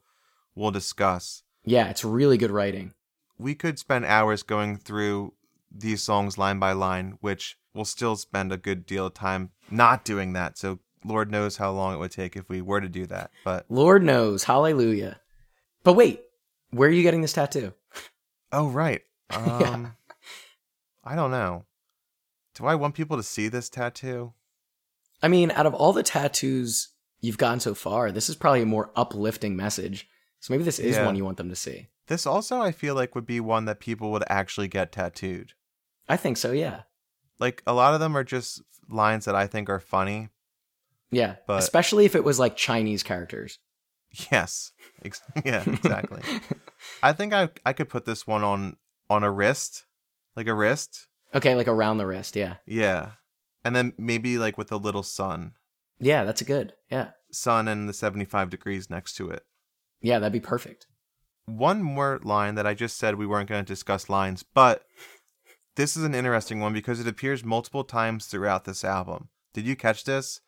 we'll 0.56 0.72
discuss. 0.72 1.44
Yeah, 1.64 1.90
it's 1.90 2.04
really 2.04 2.38
good 2.38 2.52
writing. 2.52 2.94
We 3.38 3.56
could 3.56 3.80
spend 3.80 4.06
hours 4.06 4.44
going 4.44 4.78
through 4.78 5.34
these 5.72 6.02
songs 6.04 6.38
line 6.38 6.60
by 6.60 6.74
line, 6.74 7.18
which 7.22 7.58
we'll 7.74 7.86
still 7.86 8.16
spend 8.16 8.52
a 8.52 8.58
good 8.58 8.86
deal 8.86 9.08
of 9.08 9.14
time 9.14 9.52
not 9.72 10.04
doing 10.06 10.34
that. 10.34 10.58
So 10.58 10.80
Lord 11.06 11.32
knows 11.32 11.58
how 11.58 11.72
long 11.72 11.94
it 11.94 11.98
would 11.98 12.12
take 12.12 12.36
if 12.36 12.50
we 12.50 12.62
were 12.62 12.82
to 12.82 12.90
do 12.90 13.06
that. 13.08 13.32
But 13.44 13.66
Lord 13.70 14.04
knows, 14.04 14.44
hallelujah. 14.46 15.20
But 15.84 15.94
wait, 15.94 16.22
where 16.72 16.90
are 16.90 16.92
you 16.92 17.04
getting 17.04 17.22
this 17.22 17.34
tattoo? 17.34 17.74
oh 18.52 18.68
right. 18.70 19.02
Um 19.32 19.60
Yeah. 19.62 19.90
I 21.04 21.16
don't 21.16 21.32
know. 21.32 21.66
Do 22.56 22.66
I 22.66 22.76
want 22.76 22.96
people 22.96 23.18
to 23.18 23.24
see 23.24 23.48
this 23.50 23.68
tattoo? 23.70 24.34
I 25.22 25.28
mean, 25.28 25.52
out 25.52 25.66
of 25.66 25.74
all 25.74 25.92
the 25.94 26.04
tattoos 26.04 26.90
you've 27.20 27.38
gotten 27.38 27.60
so 27.60 27.74
far, 27.74 28.12
this 28.12 28.30
is 28.30 28.36
probably 28.36 28.62
a 28.62 28.66
more 28.66 28.92
uplifting 28.96 29.56
message. 29.56 30.08
So 30.40 30.54
maybe 30.54 30.64
this 30.64 30.80
is 30.80 30.96
Yeah. 30.96 31.06
one 31.06 31.16
you 31.16 31.26
want 31.26 31.38
them 31.38 31.50
to 31.50 31.56
see. 31.56 31.88
This 32.08 32.26
also 32.26 32.62
I 32.62 32.72
feel 32.72 32.96
like 32.96 33.16
would 33.16 33.26
be 33.26 33.40
one 33.40 33.66
that 33.66 33.80
people 33.80 34.12
would 34.12 34.24
actually 34.30 34.68
get 34.68 34.92
tattooed. 34.92 35.54
I 36.08 36.18
think 36.18 36.38
so, 36.38 36.52
yeah. 36.52 36.82
Like 37.40 37.64
a 37.66 37.74
lot 37.74 37.94
of 37.94 38.00
them 38.02 38.16
are 38.16 38.24
just 38.26 38.62
lines 38.90 39.26
that 39.26 39.36
I 39.36 39.48
think 39.48 39.70
are 39.70 39.80
funny. 39.80 40.30
Yeah. 41.14 41.36
But- 41.48 41.60
Especially 41.60 42.06
if 42.06 42.16
it 42.16 42.24
was 42.24 42.40
like 42.40 42.56
Chinese 42.56 43.04
characters. 43.04 43.60
Yes. 44.32 44.72
Ex- 45.04 45.22
yeah, 45.46 45.64
exactly. 45.66 46.22
I 47.04 47.14
think 47.14 47.34
I 47.34 47.50
I 47.66 47.74
could 47.74 47.90
put 47.90 48.06
this 48.06 48.28
one 48.28 48.44
on 48.44 48.78
on 49.10 49.24
a 49.24 49.32
wrist, 49.32 49.86
like 50.36 50.48
a 50.48 50.54
wrist. 50.54 51.08
Okay, 51.36 51.56
like 51.56 51.68
around 51.68 51.98
the 51.98 52.06
wrist, 52.06 52.36
yeah. 52.36 52.56
Yeah. 52.68 53.12
And 53.66 53.76
then 53.76 53.94
maybe 53.98 54.38
like 54.38 54.58
with 54.58 54.72
a 54.72 54.78
little 54.78 55.04
sun. 55.04 55.54
Yeah, 56.00 56.24
that's 56.26 56.42
a 56.42 56.46
good. 56.46 56.74
Yeah. 56.92 57.10
Sun 57.32 57.68
and 57.68 57.90
the 57.90 57.94
75 57.94 58.50
degrees 58.50 58.90
next 58.90 59.16
to 59.16 59.30
it. 59.30 59.44
Yeah, 60.02 60.20
that'd 60.20 60.34
be 60.34 60.40
perfect. 60.40 60.86
One 61.46 61.82
more 61.82 62.20
line 62.24 62.56
that 62.56 62.68
I 62.68 62.74
just 62.74 62.98
said 62.98 63.16
we 63.16 63.26
weren't 63.26 63.50
going 63.50 63.64
to 63.66 63.74
discuss 63.74 64.10
lines, 64.10 64.44
but 64.44 64.84
this 65.76 65.98
is 65.98 66.04
an 66.04 66.14
interesting 66.14 66.60
one 66.60 66.74
because 66.74 67.00
it 67.00 67.08
appears 67.08 67.44
multiple 67.44 67.84
times 67.84 68.28
throughout 68.28 68.66
this 68.66 68.84
album. 68.84 69.30
Did 69.54 69.66
you 69.66 69.76
catch 69.76 70.04
this? 70.04 70.42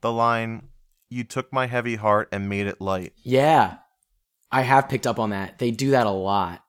The 0.00 0.12
line, 0.12 0.68
You 1.10 1.24
took 1.24 1.52
my 1.52 1.66
heavy 1.66 1.96
heart 1.96 2.28
and 2.30 2.48
made 2.48 2.66
it 2.66 2.80
light. 2.80 3.14
Yeah. 3.22 3.78
I 4.50 4.62
have 4.62 4.88
picked 4.88 5.06
up 5.06 5.18
on 5.18 5.30
that. 5.30 5.58
They 5.58 5.70
do 5.70 5.90
that 5.90 6.06
a 6.06 6.10
lot. 6.10 6.64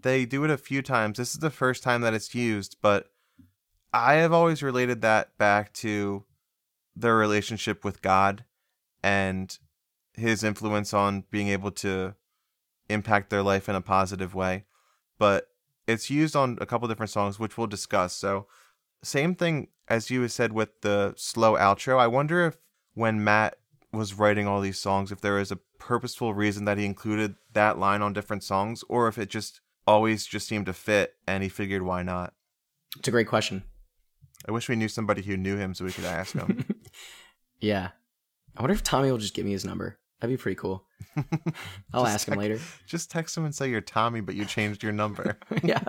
They 0.00 0.24
do 0.24 0.44
it 0.44 0.50
a 0.50 0.56
few 0.56 0.82
times. 0.82 1.18
This 1.18 1.32
is 1.32 1.40
the 1.40 1.50
first 1.50 1.82
time 1.82 2.00
that 2.00 2.14
it's 2.14 2.34
used, 2.34 2.76
but 2.80 3.10
I 3.92 4.14
have 4.14 4.32
always 4.32 4.62
related 4.62 5.02
that 5.02 5.36
back 5.36 5.72
to 5.74 6.24
their 6.96 7.16
relationship 7.16 7.84
with 7.84 8.02
God 8.02 8.44
and 9.02 9.56
his 10.14 10.44
influence 10.44 10.94
on 10.94 11.24
being 11.30 11.48
able 11.48 11.70
to 11.70 12.14
impact 12.88 13.30
their 13.30 13.42
life 13.42 13.68
in 13.68 13.74
a 13.74 13.80
positive 13.80 14.34
way. 14.34 14.64
But 15.18 15.48
it's 15.86 16.10
used 16.10 16.36
on 16.36 16.58
a 16.60 16.66
couple 16.66 16.88
different 16.88 17.10
songs, 17.10 17.38
which 17.38 17.58
we'll 17.58 17.66
discuss. 17.66 18.14
So, 18.14 18.46
same 19.02 19.34
thing 19.34 19.68
as 19.90 20.08
you 20.10 20.26
said 20.28 20.52
with 20.52 20.80
the 20.80 21.12
slow 21.16 21.54
outro. 21.56 21.98
I 21.98 22.06
wonder 22.06 22.46
if 22.46 22.56
when 22.94 23.22
Matt 23.22 23.56
was 23.92 24.14
writing 24.14 24.46
all 24.46 24.60
these 24.60 24.78
songs, 24.78 25.10
if 25.12 25.20
there 25.20 25.34
was 25.34 25.50
a 25.50 25.58
purposeful 25.78 26.32
reason 26.32 26.64
that 26.64 26.78
he 26.78 26.84
included 26.86 27.34
that 27.52 27.78
line 27.78 28.00
on 28.00 28.12
different 28.12 28.44
songs, 28.44 28.84
or 28.88 29.08
if 29.08 29.18
it 29.18 29.28
just 29.28 29.60
always 29.86 30.24
just 30.26 30.46
seemed 30.46 30.66
to 30.66 30.72
fit 30.72 31.14
and 31.26 31.42
he 31.42 31.48
figured 31.48 31.82
why 31.82 32.02
not. 32.02 32.32
It's 32.96 33.08
a 33.08 33.10
great 33.10 33.26
question. 33.26 33.64
I 34.48 34.52
wish 34.52 34.68
we 34.68 34.76
knew 34.76 34.88
somebody 34.88 35.22
who 35.22 35.36
knew 35.36 35.56
him 35.56 35.74
so 35.74 35.84
we 35.84 35.92
could 35.92 36.04
ask 36.06 36.34
him. 36.34 36.64
Yeah. 37.60 37.90
I 38.56 38.62
wonder 38.62 38.72
if 38.72 38.82
Tommy 38.82 39.10
will 39.10 39.18
just 39.18 39.34
give 39.34 39.44
me 39.44 39.52
his 39.52 39.66
number. 39.66 39.98
That'd 40.18 40.32
be 40.36 40.40
pretty 40.42 40.56
cool. 40.56 40.86
I'll 41.92 42.06
ask 42.06 42.26
him 42.26 42.32
text- 42.32 42.38
later. 42.38 42.58
just 42.86 43.10
text 43.10 43.36
him 43.36 43.44
and 43.44 43.54
say 43.54 43.68
you're 43.68 43.82
Tommy, 43.82 44.22
but 44.22 44.34
you 44.34 44.46
changed 44.46 44.82
your 44.82 44.92
number. 44.92 45.38
yeah. 45.62 45.82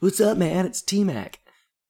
What's 0.00 0.20
up, 0.20 0.36
man? 0.36 0.66
It's 0.66 0.82
T 0.82 1.04
Mac. 1.04 1.38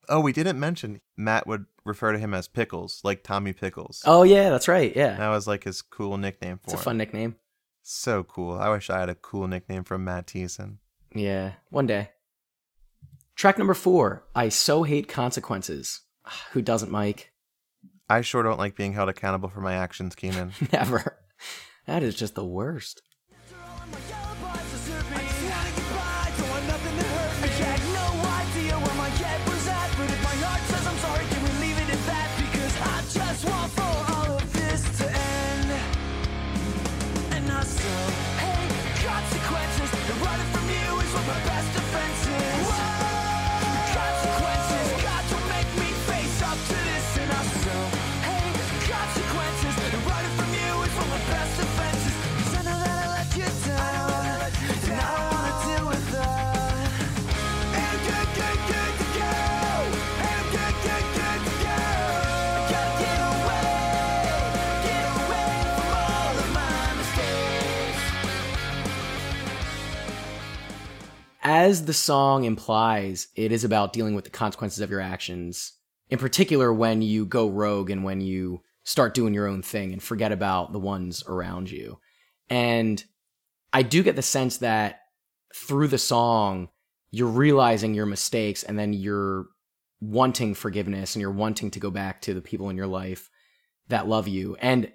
Oh, 0.09 0.21
we 0.21 0.33
didn't 0.33 0.59
mention 0.61 1.01
Matt 1.17 1.47
would 1.47 1.67
refer 1.85 2.13
to 2.13 2.19
him 2.19 2.35
as 2.35 2.49
Pickles, 2.49 3.01
like 3.05 3.23
Tommy 3.23 3.53
Pickles. 3.53 4.03
Oh 4.07 4.23
yeah, 4.23 4.51
that's 4.51 4.69
right. 4.69 4.95
Yeah. 4.95 5.17
That 5.17 5.29
was 5.29 5.47
like 5.47 5.65
his 5.65 5.83
cool 5.83 6.17
nickname 6.17 6.59
for 6.59 6.65
It's 6.65 6.75
a 6.75 6.77
him. 6.77 6.83
fun 6.83 6.97
nickname. 6.99 7.37
So 7.83 8.23
cool. 8.25 8.55
I 8.59 8.69
wish 8.71 8.89
I 8.91 9.01
had 9.01 9.09
a 9.11 9.15
cool 9.15 9.47
nickname 9.47 9.85
from 9.85 10.05
Matt 10.05 10.27
Thiessen. 10.29 10.79
Yeah. 11.15 11.53
One 11.71 11.87
day. 11.87 12.11
Track 13.37 13.59
number 13.59 13.75
four. 13.75 14.25
I 14.35 14.49
so 14.49 14.85
hate 14.85 15.09
consequences. 15.09 16.01
Ah, 16.25 16.47
who 16.53 16.63
doesn't, 16.63 16.91
Mike? 16.93 17.33
I 18.09 18.21
sure 18.21 18.43
don't 18.43 18.59
like 18.59 18.77
being 18.77 18.93
held 18.93 19.09
accountable 19.09 19.49
for 19.49 19.61
my 19.61 19.75
actions, 19.75 20.15
Keenan. 20.15 20.53
Never. 20.73 21.19
That 21.87 22.03
is 22.03 22.15
just 22.15 22.35
the 22.35 22.45
worst. 22.45 23.03
As 71.65 71.87
the 71.87 71.95
song 71.95 72.45
implies, 72.45 73.29
it 73.37 73.51
is 73.51 73.65
about 73.65 73.95
dealing 73.95 74.15
with 74.15 74.25
the 74.25 74.31
consequences 74.31 74.81
of 74.81 74.91
your 74.91 75.01
actions. 75.01 75.73
In 76.11 76.19
particular, 76.19 76.71
when 76.71 77.01
you 77.01 77.25
go 77.25 77.49
rogue 77.49 77.89
and 77.89 78.05
when 78.05 78.21
you 78.21 78.61
start 78.83 79.15
doing 79.15 79.33
your 79.33 79.47
own 79.47 79.63
thing 79.63 79.91
and 79.95 80.03
forget 80.03 80.31
about 80.31 80.75
the 80.75 80.79
ones 80.79 81.25
around 81.27 81.71
you. 81.71 81.99
And 82.51 83.03
I 83.73 83.81
do 83.81 84.03
get 84.03 84.15
the 84.15 84.21
sense 84.21 84.59
that 84.59 85.05
through 85.55 85.89
the 85.89 85.97
song, 85.97 86.69
you're 87.11 87.29
realizing 87.29 87.95
your 87.95 88.05
mistakes 88.05 88.63
and 88.63 88.79
then 88.79 88.93
you're 88.93 89.47
wanting 90.03 90.53
forgiveness 90.53 91.15
and 91.15 91.23
you're 91.23 91.31
wanting 91.31 91.71
to 91.71 91.81
go 91.81 91.91
back 91.91 92.21
to 92.21 92.35
the 92.35 92.43
people 92.43 92.69
in 92.69 92.77
your 92.77 92.87
life 92.87 93.31
that 93.89 94.07
love 94.07 94.29
you. 94.29 94.55
And 94.61 94.93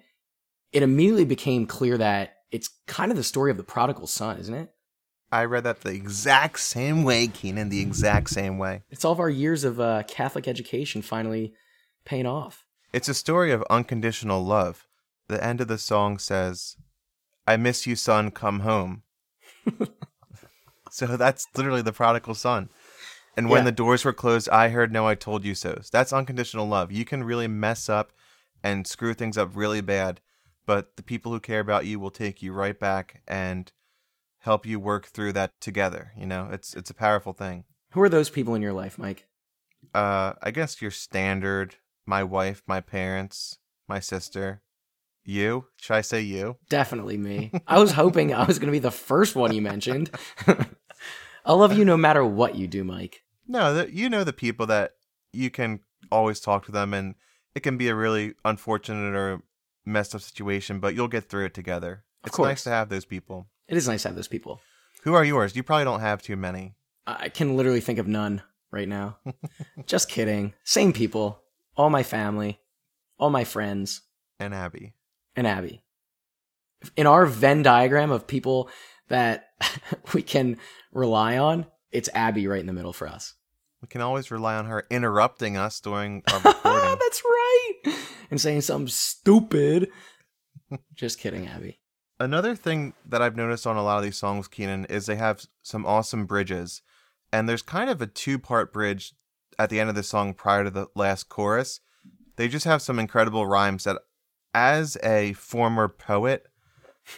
it 0.70 0.84
immediately 0.84 1.24
became 1.24 1.66
clear 1.66 1.98
that 1.98 2.34
it's 2.52 2.70
kind 2.86 3.10
of 3.10 3.16
the 3.16 3.24
story 3.24 3.50
of 3.50 3.56
the 3.56 3.64
prodigal 3.64 4.06
son, 4.06 4.38
isn't 4.38 4.54
it? 4.54 4.72
I 5.32 5.44
read 5.44 5.64
that 5.64 5.82
the 5.82 5.92
exact 5.92 6.58
same 6.58 7.04
way, 7.04 7.28
Keenan, 7.28 7.68
the 7.68 7.80
exact 7.80 8.30
same 8.30 8.58
way. 8.58 8.82
It's 8.90 9.04
all 9.04 9.12
of 9.12 9.20
our 9.20 9.30
years 9.30 9.62
of 9.64 9.78
uh, 9.78 10.02
Catholic 10.08 10.48
education 10.48 11.02
finally 11.02 11.54
paying 12.04 12.26
off. 12.26 12.66
It's 12.92 13.08
a 13.08 13.14
story 13.14 13.52
of 13.52 13.62
unconditional 13.70 14.44
love. 14.44 14.88
The 15.28 15.42
end 15.42 15.60
of 15.60 15.68
the 15.68 15.78
song 15.78 16.18
says, 16.18 16.76
I 17.46 17.56
miss 17.56 17.86
you, 17.86 17.94
son, 17.94 18.32
come 18.32 18.60
home. 18.60 19.02
so 20.90 21.06
that's 21.16 21.46
literally 21.56 21.82
the 21.82 21.92
prodigal 21.92 22.34
son. 22.34 22.68
And 23.36 23.48
when 23.48 23.60
Yeah. 23.60 23.66
the 23.66 23.72
doors 23.72 24.04
were 24.04 24.12
closed, 24.12 24.48
I 24.48 24.70
heard, 24.70 24.92
No, 24.92 25.06
I 25.06 25.14
told 25.14 25.44
you 25.44 25.54
so. 25.54 25.80
That's 25.92 26.12
unconditional 26.12 26.66
love. 26.66 26.90
You 26.90 27.04
can 27.04 27.22
really 27.22 27.46
mess 27.46 27.88
up 27.88 28.10
and 28.62 28.86
screw 28.86 29.14
things 29.14 29.38
up 29.38 29.50
really 29.54 29.80
bad, 29.80 30.20
but 30.66 30.96
the 30.96 31.02
people 31.04 31.30
who 31.32 31.38
care 31.40 31.60
about 31.60 31.86
you 31.86 32.00
will 32.00 32.10
take 32.10 32.42
you 32.42 32.52
right 32.52 32.78
back 32.78 33.22
and 33.28 33.70
help 34.40 34.66
you 34.66 34.78
work 34.80 35.06
through 35.06 35.32
that 35.34 35.52
together. 35.60 36.12
You 36.16 36.26
know, 36.26 36.48
it's 36.52 36.74
it's 36.74 36.90
a 36.90 36.94
powerful 36.94 37.32
thing. 37.32 37.64
Who 37.92 38.00
are 38.02 38.08
those 38.08 38.30
people 38.30 38.54
in 38.54 38.62
your 38.62 38.72
life, 38.72 38.98
Mike? 38.98 39.26
Uh, 39.94 40.34
I 40.42 40.50
guess 40.50 40.80
your 40.82 40.90
standard. 40.90 41.76
My 42.06 42.24
wife, 42.24 42.62
my 42.66 42.80
parents, 42.80 43.58
my 43.88 44.00
sister. 44.00 44.62
You? 45.24 45.66
Should 45.76 45.94
I 45.94 46.00
say 46.00 46.20
you? 46.22 46.56
Definitely 46.68 47.18
me. 47.18 47.52
I 47.66 47.78
was 47.78 47.92
hoping 47.92 48.34
I 48.34 48.44
was 48.44 48.58
going 48.58 48.66
to 48.68 48.72
be 48.72 48.78
the 48.78 48.90
first 48.90 49.36
one 49.36 49.52
you 49.54 49.62
mentioned. 49.62 50.10
I 51.44 51.52
love 51.52 51.76
you 51.76 51.84
no 51.84 51.96
matter 51.96 52.24
what 52.24 52.54
you 52.56 52.66
do, 52.66 52.84
Mike. 52.84 53.22
No, 53.46 53.74
the, 53.74 53.94
you 53.94 54.08
know 54.08 54.24
the 54.24 54.32
people 54.32 54.66
that 54.66 54.92
you 55.32 55.50
can 55.50 55.80
always 56.10 56.40
talk 56.40 56.64
to 56.66 56.72
them, 56.72 56.94
and 56.94 57.14
it 57.54 57.60
can 57.60 57.76
be 57.76 57.88
a 57.88 57.94
really 57.94 58.34
unfortunate 58.44 59.14
or 59.14 59.42
messed 59.84 60.14
up 60.14 60.20
situation, 60.20 60.80
but 60.80 60.94
you'll 60.94 61.08
get 61.08 61.28
through 61.28 61.46
it 61.46 61.54
together. 61.54 62.04
Of 62.24 62.28
It's 62.28 62.36
course. 62.36 62.48
nice 62.48 62.64
to 62.64 62.70
have 62.70 62.88
those 62.88 63.04
people. 63.04 63.46
It 63.70 63.76
is 63.76 63.88
nice 63.88 64.02
to 64.02 64.08
have 64.08 64.16
those 64.16 64.28
people. 64.28 64.60
Who 65.04 65.14
are 65.14 65.24
yours? 65.24 65.56
You 65.56 65.62
probably 65.62 65.84
don't 65.84 66.00
have 66.00 66.20
too 66.22 66.36
many. 66.36 66.74
I 67.06 67.30
can 67.30 67.56
literally 67.56 67.80
think 67.80 67.98
of 67.98 68.06
none 68.06 68.42
right 68.70 68.88
now. 68.88 69.16
Just 69.86 70.10
kidding. 70.10 70.52
Same 70.64 70.92
people. 70.92 71.40
All 71.76 71.88
my 71.88 72.02
family, 72.02 72.60
all 73.18 73.30
my 73.30 73.44
friends, 73.44 74.02
And 74.38 74.52
Abby. 74.52 74.92
and 75.34 75.46
Abby. 75.46 75.82
In 76.96 77.06
our 77.06 77.24
Venn 77.26 77.62
diagram 77.62 78.10
of 78.10 78.26
people 78.26 78.68
that 79.08 79.50
we 80.12 80.20
can 80.22 80.58
rely 80.92 81.38
on, 81.38 81.66
it's 81.92 82.08
Abby 82.12 82.46
right 82.46 82.60
in 82.60 82.66
the 82.66 82.72
middle 82.72 82.92
for 82.92 83.06
us. 83.08 83.34
We 83.80 83.88
can 83.88 84.02
always 84.02 84.30
rely 84.30 84.56
on 84.56 84.66
her 84.66 84.86
interrupting 84.90 85.56
us 85.56 85.80
during 85.80 86.22
our 86.32 86.40
recording. 86.40 86.98
That's 87.00 87.22
right. 87.24 87.94
And 88.30 88.40
saying 88.40 88.60
something 88.62 88.88
stupid. 88.88 89.88
Just 90.94 91.18
kidding, 91.18 91.46
Abby. 91.46 91.79
Another 92.20 92.54
thing 92.54 92.92
that 93.08 93.22
I've 93.22 93.34
noticed 93.34 93.66
on 93.66 93.76
a 93.76 93.82
lot 93.82 93.96
of 93.96 94.04
these 94.04 94.18
songs, 94.18 94.46
Keenan, 94.46 94.84
is 94.84 95.06
they 95.06 95.16
have 95.16 95.40
some 95.62 95.86
awesome 95.86 96.26
bridges. 96.26 96.82
And 97.32 97.48
there's 97.48 97.62
kind 97.62 97.88
of 97.88 98.02
a 98.02 98.06
two 98.06 98.38
part 98.38 98.72
bridge 98.72 99.14
at 99.58 99.70
the 99.70 99.80
end 99.80 99.88
of 99.88 99.94
the 99.96 100.02
song 100.02 100.34
prior 100.34 100.64
to 100.64 100.70
the 100.70 100.86
last 100.94 101.28
chorus. 101.30 101.80
They 102.36 102.46
just 102.46 102.66
have 102.66 102.82
some 102.82 102.98
incredible 102.98 103.46
rhymes 103.46 103.84
that, 103.84 103.96
as 104.52 104.98
a 105.02 105.32
former 105.32 105.88
poet, 105.88 106.46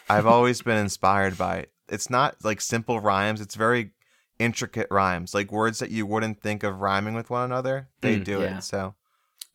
I've 0.09 0.27
always 0.35 0.63
been 0.63 0.79
inspired 0.79 1.37
by. 1.37 1.67
It's 1.89 2.09
not 2.09 2.37
like 2.45 2.61
simple 2.61 3.01
rhymes, 3.01 3.41
it's 3.41 3.55
very 3.57 3.91
intricate 4.39 4.89
rhymes, 4.91 5.35
like 5.35 5.51
words 5.53 5.79
that 5.81 5.91
you 5.91 6.07
wouldn't 6.07 6.41
think 6.41 6.63
of 6.63 6.81
rhyming 6.81 7.15
with 7.15 7.29
one 7.29 7.45
another. 7.45 7.89
They 8.01 8.19
Mm, 8.19 8.25
do 8.25 8.41
yeah. 8.41 8.59
it. 8.59 8.63
So 8.65 8.95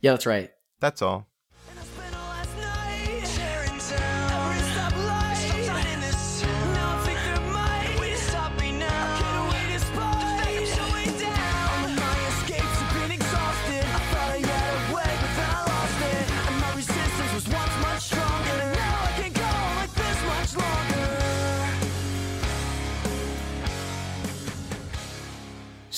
Yeah, 0.02 0.12
that's 0.12 0.26
right. 0.26 0.52
that's 0.80 1.02
all. 1.02 1.28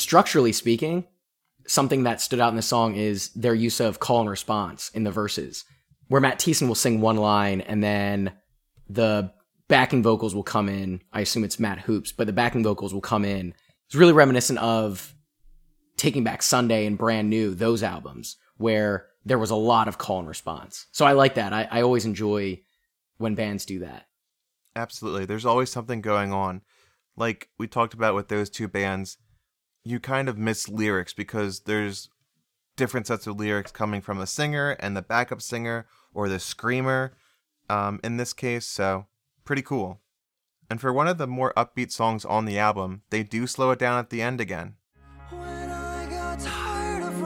Structurally 0.10 0.54
speaking, 0.54 1.06
something 1.68 2.02
that 2.02 2.20
stood 2.20 2.40
out 2.40 2.50
in 2.50 2.56
the 2.56 2.64
song 2.64 2.96
is 2.96 3.30
their 3.34 3.54
use 3.54 3.80
of 3.80 4.00
call 4.00 4.22
and 4.22 4.28
response 4.28 4.90
in 4.96 5.04
the 5.04 5.12
verses, 5.12 5.66
where 6.08 6.20
Matt 6.20 6.40
Thiessen 6.40 6.68
will 6.68 6.74
sing 6.74 7.00
one 7.00 7.18
line 7.18 7.62
and 7.62 7.84
then 7.84 8.32
the 8.90 9.32
backing 9.68 10.02
vocals 10.02 10.34
will 10.34 10.42
come 10.42 10.68
in. 10.68 11.00
I 11.14 11.22
assume 11.22 11.44
it's 11.44 11.60
Matt 11.60 11.82
Hoopes, 11.82 12.12
but 12.12 12.26
the 12.26 12.34
backing 12.34 12.64
vocals 12.64 12.92
will 12.92 13.02
come 13.02 13.24
in. 13.24 13.54
It's 13.86 13.94
really 13.94 14.14
reminiscent 14.14 14.58
of 14.58 15.14
Taking 15.96 16.24
Back 16.24 16.42
Sunday 16.42 16.88
and 16.88 16.98
Brand 16.98 17.30
New, 17.30 17.54
those 17.54 17.84
albums, 17.84 18.38
where 18.58 19.10
there 19.26 19.38
was 19.38 19.52
a 19.52 19.56
lot 19.56 19.88
of 19.88 20.00
call 20.00 20.18
and 20.18 20.28
response. 20.28 20.88
So 20.92 21.06
I 21.06 21.12
like 21.12 21.36
that. 21.36 21.54
I, 21.54 21.68
I 21.70 21.82
always 21.84 22.06
enjoy 22.06 22.62
when 23.20 23.36
bands 23.36 23.64
do 23.64 23.82
that. 23.82 24.08
Absolutely. 24.76 25.26
There's 25.26 25.46
always 25.46 25.70
something 25.70 26.02
going 26.02 26.34
on. 26.34 26.64
Like 27.16 27.50
we 27.60 27.68
talked 27.68 27.94
about 27.94 28.16
with 28.16 28.30
those 28.30 28.50
two 28.50 28.68
bands, 28.68 29.20
you 29.84 30.00
kind 30.00 30.30
of 30.30 30.38
miss 30.38 30.70
lyrics 30.70 31.14
because 31.14 31.62
there's 31.62 32.10
different 32.76 33.08
sets 33.08 33.28
of 33.28 33.38
lyrics 33.38 33.72
coming 33.72 34.02
from 34.02 34.20
the 34.20 34.28
singer 34.28 34.72
and 34.80 34.96
the 34.96 35.02
backup 35.02 35.42
singer 35.42 35.86
or 36.14 36.30
the 36.30 36.40
screamer 36.40 37.14
um, 37.70 38.00
in 38.04 38.18
this 38.18 38.34
case. 38.34 38.66
So, 38.66 39.08
pretty 39.46 39.62
cool. 39.62 40.00
And 40.70 40.80
for 40.80 40.94
one 40.94 41.08
of 41.08 41.18
the 41.18 41.28
more 41.28 41.54
upbeat 41.58 41.92
songs 41.92 42.26
on 42.26 42.46
the 42.46 42.60
album, 42.60 43.02
they 43.10 43.24
do 43.24 43.48
slow 43.48 43.72
it 43.72 43.80
down 43.80 43.98
at 43.98 44.12
the 44.12 44.22
end 44.22 44.40
again. 44.40 44.76
I 45.32 46.08
got 46.10 46.40
tired 46.40 47.04
of 47.04 47.20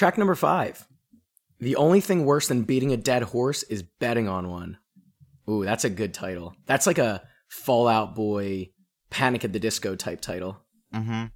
Track 0.00 0.16
number 0.16 0.34
five. 0.34 0.88
The 1.58 1.76
only 1.76 2.00
thing 2.00 2.24
worse 2.24 2.48
than 2.48 2.62
beating 2.62 2.90
a 2.90 2.96
dead 2.96 3.22
horse 3.22 3.64
is 3.64 3.82
betting 3.82 4.28
on 4.28 4.48
one. 4.48 4.78
Ooh, 5.46 5.62
that's 5.62 5.84
a 5.84 5.90
good 5.90 6.14
title. 6.14 6.54
That's 6.64 6.86
like 6.86 6.96
a 6.96 7.22
Fall 7.50 7.86
Out 7.86 8.14
Boy, 8.14 8.70
Panic 9.10 9.44
at 9.44 9.52
the 9.52 9.60
Disco 9.60 9.96
type 9.96 10.22
title. 10.22 10.56
Mm-hmm. 10.94 11.26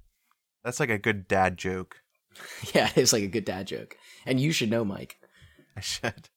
That's 0.63 0.79
like 0.79 0.89
a 0.89 0.97
good 0.97 1.27
dad 1.27 1.57
joke. 1.57 1.97
Yeah, 2.73 2.89
it 2.89 2.97
is 2.97 3.13
like 3.13 3.21
a 3.21 3.27
good 3.27 3.45
dad 3.45 3.67
joke. 3.67 3.97
And 4.25 4.39
you 4.39 4.51
should 4.51 4.71
know, 4.71 4.83
Mike. 4.83 5.17
I 5.77 5.81
should. 5.81 6.29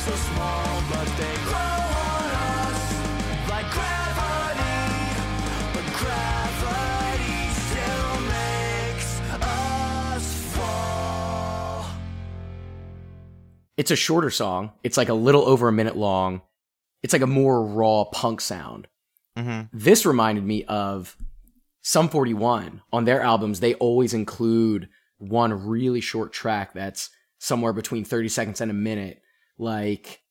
So 0.00 0.12
small, 0.12 0.82
but 0.88 1.06
they 1.18 1.34
grow 1.44 1.58
on 1.58 2.30
us 2.32 3.50
like 3.50 3.70
gravity. 3.70 5.04
But 5.74 5.84
gravity 6.00 7.50
still 7.52 8.20
makes 8.22 9.20
us 9.42 10.56
fall. 10.56 11.84
It's 13.76 13.90
a 13.90 13.96
shorter 13.96 14.30
song. 14.30 14.72
It's 14.82 14.96
like 14.96 15.10
a 15.10 15.14
little 15.14 15.42
over 15.42 15.68
a 15.68 15.72
minute 15.72 15.98
long. 15.98 16.40
It's 17.02 17.12
like 17.12 17.20
a 17.20 17.26
more 17.26 17.62
raw 17.62 18.04
punk 18.04 18.40
sound. 18.40 18.88
Mm-hmm. 19.36 19.66
This 19.70 20.06
reminded 20.06 20.44
me 20.44 20.64
of 20.64 21.14
Sum 21.82 22.08
41. 22.08 22.80
On 22.90 23.04
their 23.04 23.20
albums, 23.20 23.60
they 23.60 23.74
always 23.74 24.14
include 24.14 24.88
one 25.18 25.66
really 25.66 26.00
short 26.00 26.32
track 26.32 26.72
that's 26.72 27.10
somewhere 27.38 27.74
between 27.74 28.04
30 28.06 28.30
seconds 28.30 28.62
and 28.62 28.70
a 28.70 28.74
minute, 28.74 29.20
like 29.60 30.22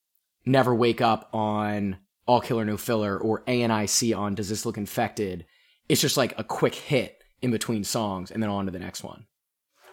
Never 0.45 0.73
Wake 0.73 1.01
Up 1.01 1.29
on 1.33 1.97
All 2.25 2.41
Killer 2.41 2.65
No 2.65 2.77
Filler 2.77 3.17
or 3.17 3.43
ANIC 3.45 4.17
on 4.17 4.35
Does 4.35 4.49
This 4.49 4.65
Look 4.65 4.77
Infected. 4.77 5.45
It's 5.87 6.01
just 6.01 6.17
like 6.17 6.37
a 6.37 6.43
quick 6.43 6.75
hit 6.75 7.23
in 7.41 7.51
between 7.51 7.83
songs 7.83 8.31
and 8.31 8.43
then 8.43 8.49
on 8.49 8.65
to 8.65 8.71
the 8.71 8.79
next 8.79 9.03
one. 9.03 9.25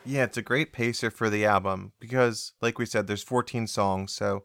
Yeah, 0.04 0.24
it's 0.24 0.36
a 0.36 0.42
great 0.42 0.72
pacer 0.72 1.10
for 1.10 1.28
the 1.28 1.44
album 1.44 1.92
because, 1.98 2.52
like 2.60 2.78
we 2.78 2.86
said, 2.86 3.06
there's 3.06 3.24
14 3.24 3.66
songs. 3.66 4.12
So, 4.12 4.44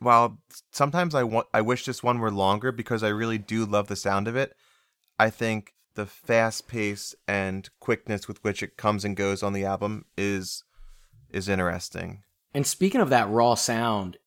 while 0.00 0.40
sometimes 0.72 1.14
I 1.14 1.22
want, 1.22 1.46
I 1.54 1.60
wish 1.60 1.84
this 1.84 2.02
one 2.02 2.18
were 2.18 2.30
longer 2.30 2.72
because 2.72 3.02
I 3.02 3.08
really 3.08 3.38
do 3.38 3.64
love 3.64 3.86
the 3.86 3.96
sound 3.96 4.26
of 4.26 4.36
it. 4.36 4.54
I 5.18 5.30
think 5.30 5.74
the 5.94 6.06
fast 6.06 6.68
pace 6.68 7.14
and 7.26 7.70
quickness 7.80 8.28
with 8.28 8.42
which 8.42 8.62
it 8.62 8.76
comes 8.76 9.04
and 9.04 9.16
goes 9.16 9.42
on 9.42 9.52
the 9.52 9.64
album 9.64 10.06
is 10.18 10.64
is 11.30 11.48
interesting. 11.48 12.22
And 12.52 12.66
speaking 12.66 13.00
of 13.00 13.10
that 13.10 13.28
raw 13.28 13.54
sound, 13.54 14.18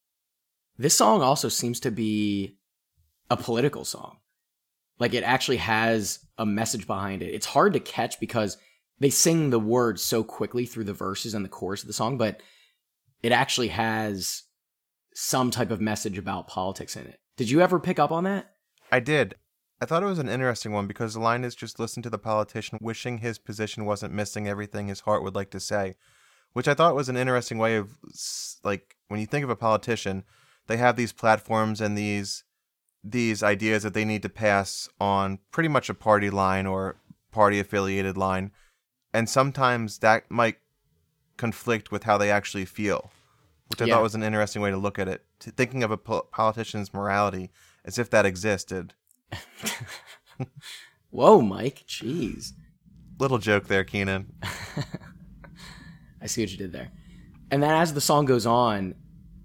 this 0.80 0.95
song 0.95 1.21
also 1.21 1.49
seems 1.49 1.82
to 1.82 1.91
be 1.91 2.57
a 3.30 3.36
political 3.36 3.84
song. 3.84 4.17
Like 4.97 5.13
it 5.13 5.23
actually 5.23 5.57
has 5.57 6.19
a 6.38 6.45
message 6.45 6.88
behind 6.88 7.21
it. 7.21 7.34
It's 7.34 7.45
hard 7.45 7.73
to 7.73 7.80
catch 7.82 8.19
because 8.19 8.57
they 8.99 9.09
sing 9.09 9.49
the 9.49 9.59
words 9.59 10.01
so 10.01 10.23
quickly 10.23 10.65
through 10.65 10.86
the 10.86 10.93
verses 10.93 11.34
and 11.34 11.43
the 11.43 11.49
chorus 11.49 11.84
of 11.84 11.88
the 11.88 11.93
song, 11.93 12.17
but 12.17 12.41
it 13.21 13.34
actually 13.34 13.67
has 13.67 14.43
some 15.13 15.51
type 15.51 15.69
of 15.69 15.82
message 15.82 16.17
about 16.17 16.47
politics 16.47 16.95
in 16.95 17.05
it. 17.07 17.19
Did 17.36 17.49
you 17.49 17.59
ever 17.59 17.80
pick 17.80 17.99
up 17.99 18.11
on 18.11 18.23
that? 18.23 18.53
I 18.89 19.01
did. 19.01 19.36
I 19.82 19.86
thought 19.86 20.03
it 20.03 20.07
was 20.07 20.19
an 20.19 20.30
interesting 20.30 20.71
one 20.71 20.88
because 20.88 21.13
the 21.13 21.19
line 21.19 21.43
is 21.43 21.55
just 21.55 21.80
listen 21.80 22.01
to 22.03 22.09
the 22.09 22.17
politician 22.17 22.80
wishing 22.82 23.17
his 23.17 23.38
position 23.38 23.86
wasn't 23.86 24.13
missing 24.13 24.47
everything 24.47 24.88
his 24.88 25.01
heart 25.01 25.23
would 25.23 25.36
like 25.36 25.51
to 25.51 25.59
say, 25.59 25.95
which 26.53 26.69
I 26.69 26.73
thought 26.73 26.95
was 26.95 27.09
an 27.09 27.17
interesting 27.17 27.57
way 27.57 27.75
of 27.75 27.97
like 28.63 28.95
when 29.09 29.19
you 29.19 29.25
think 29.25 29.43
of 29.43 29.49
a 29.49 29.55
politician, 29.57 30.23
they 30.70 30.78
have 30.78 30.95
these 30.95 31.11
platforms 31.11 31.82
and 31.82 31.97
these 31.97 32.43
these 33.03 33.41
ideas 33.43 33.84
that 33.84 33.93
they 33.93 34.05
need 34.05 34.22
to 34.22 34.30
pass 34.30 34.88
on 34.99 35.39
pretty 35.51 35.70
much 35.70 35.89
a 35.89 35.93
party 35.93 36.30
line 36.30 36.65
or 36.65 36.97
party 37.32 37.59
affiliated 37.59 38.17
line. 38.17 38.51
And 39.13 39.30
sometimes 39.30 39.99
that 39.99 40.30
might 40.30 40.57
conflict 41.38 41.91
with 41.91 42.03
how 42.03 42.17
they 42.17 42.30
actually 42.30 42.65
feel, 42.65 43.09
which 43.70 43.82
I 43.82 43.86
Yeah. 43.86 43.93
thought 43.95 44.03
was 44.03 44.15
an 44.15 44.24
interesting 44.24 44.61
way 44.61 44.70
to 44.70 44.78
look 44.78 44.99
at 44.99 45.07
it. 45.07 45.26
Thinking 45.39 45.82
of 45.82 45.91
a 45.91 45.97
po- 45.97 46.28
politician's 46.32 46.93
morality 46.93 47.51
as 47.86 47.97
if 47.97 48.09
that 48.09 48.26
existed. 48.26 48.93
Whoa, 51.09 51.41
Mike. 51.41 51.86
Jeez. 51.88 52.51
Little 53.17 53.38
joke 53.39 53.67
there, 53.67 53.84
Keenan. 53.86 54.34
I 56.22 56.28
see 56.28 56.41
what 56.43 56.51
you 56.51 56.57
did 56.57 56.74
there. 56.74 56.91
And 57.49 57.63
then 57.63 57.72
as 57.72 57.93
the 57.93 58.01
song 58.01 58.26
goes 58.26 58.45
on, 58.45 58.95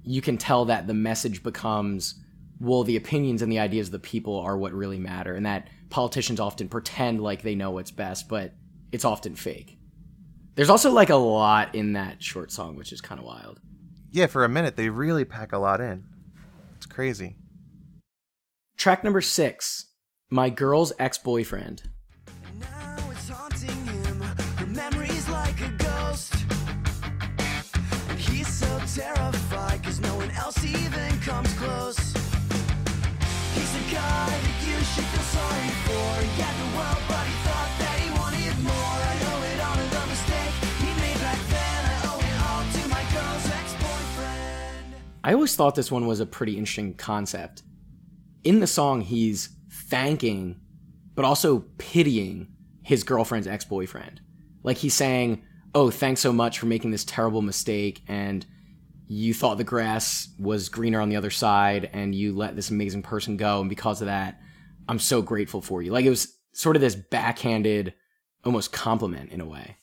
you 0.05 0.21
can 0.21 0.39
tell 0.39 0.67
that 0.67 0.87
the 0.87 0.95
message 0.95 1.43
becomes 1.43 2.21
well, 2.61 2.85
the 2.85 2.97
opinions 2.97 3.43
and 3.43 3.51
the 3.51 3.59
ideas 3.59 3.89
of 3.89 3.93
the 3.93 3.99
people 3.99 4.39
are 4.39 4.57
what 4.57 4.73
really 4.73 4.99
matter, 4.99 5.35
and 5.35 5.45
that 5.45 5.69
politicians 5.91 6.41
often 6.41 6.69
pretend 6.69 7.21
like 7.21 7.43
they 7.43 7.55
know 7.55 7.73
what's 7.73 7.91
best, 7.91 8.29
but 8.29 8.53
it's 8.93 9.05
often 9.05 9.35
fake. 9.35 9.79
There's 10.55 10.71
also 10.71 10.93
like 10.93 11.11
a 11.11 11.17
lot 11.17 11.75
in 11.75 11.95
that 11.95 12.23
short 12.23 12.53
song, 12.53 12.77
which 12.77 12.93
is 12.93 13.01
kind 13.01 13.19
of 13.19 13.27
wild. 13.27 13.61
Yeah, 14.13 14.27
for 14.27 14.45
a 14.45 14.49
minute, 14.49 14.77
they 14.77 14.89
really 14.89 15.25
pack 15.25 15.53
a 15.53 15.59
lot 15.59 15.81
in. 15.81 16.05
It's 16.77 16.87
crazy. 16.87 17.37
Track 18.77 19.03
number 19.03 19.21
six 19.21 19.87
My 20.31 20.51
Girl's 20.51 20.93
Ex 20.99 21.19
I 45.25 45.33
always 45.33 45.57
thought 45.57 45.75
this 45.75 45.91
one 45.91 46.07
was 46.07 46.21
a 46.21 46.27
pretty 46.27 46.57
interesting 46.57 46.95
concept. 46.95 47.63
In 48.45 48.61
the 48.61 48.69
song, 48.69 49.01
he's 49.01 49.49
thanking, 49.89 50.61
but 51.17 51.25
also 51.25 51.65
pitying 51.79 52.55
his 52.83 53.03
girlfriend's 53.03 53.49
ex 53.49 53.65
boyfriend. 53.65 54.21
Like 54.63 54.77
he's 54.77 54.95
saying, 54.95 55.43
Oh, 55.75 55.91
thanks 55.91 56.21
so 56.21 56.33
much 56.33 56.61
for 56.61 56.67
making 56.67 56.93
this 56.93 57.05
terrible 57.05 57.43
mistake, 57.43 58.03
and 58.07 58.47
you 59.09 59.35
thought 59.35 59.59
the 59.59 59.65
grass 59.65 60.29
was 60.39 60.69
greener 60.69 61.01
on 61.01 61.09
the 61.09 61.17
other 61.17 61.31
side, 61.31 61.91
and 61.93 62.15
you 62.15 62.33
let 62.33 62.55
this 62.55 62.71
amazing 62.71 63.03
person 63.03 63.37
go, 63.37 63.61
and 63.61 63.69
because 63.69 64.01
of 64.01 64.07
that, 64.07 64.39
I'm 64.89 64.99
so 64.99 65.23
grateful 65.23 65.61
for 65.61 65.83
you. 65.83 65.93
Like 65.93 66.05
it 66.05 66.11
was 66.11 66.37
sort 66.53 66.77
of 66.77 66.83
this 66.83 66.95
backhanded, 66.95 67.95
almost 68.45 68.73
compliment 68.73 69.31
in 69.31 69.41
a 69.41 69.47
way. 69.47 69.77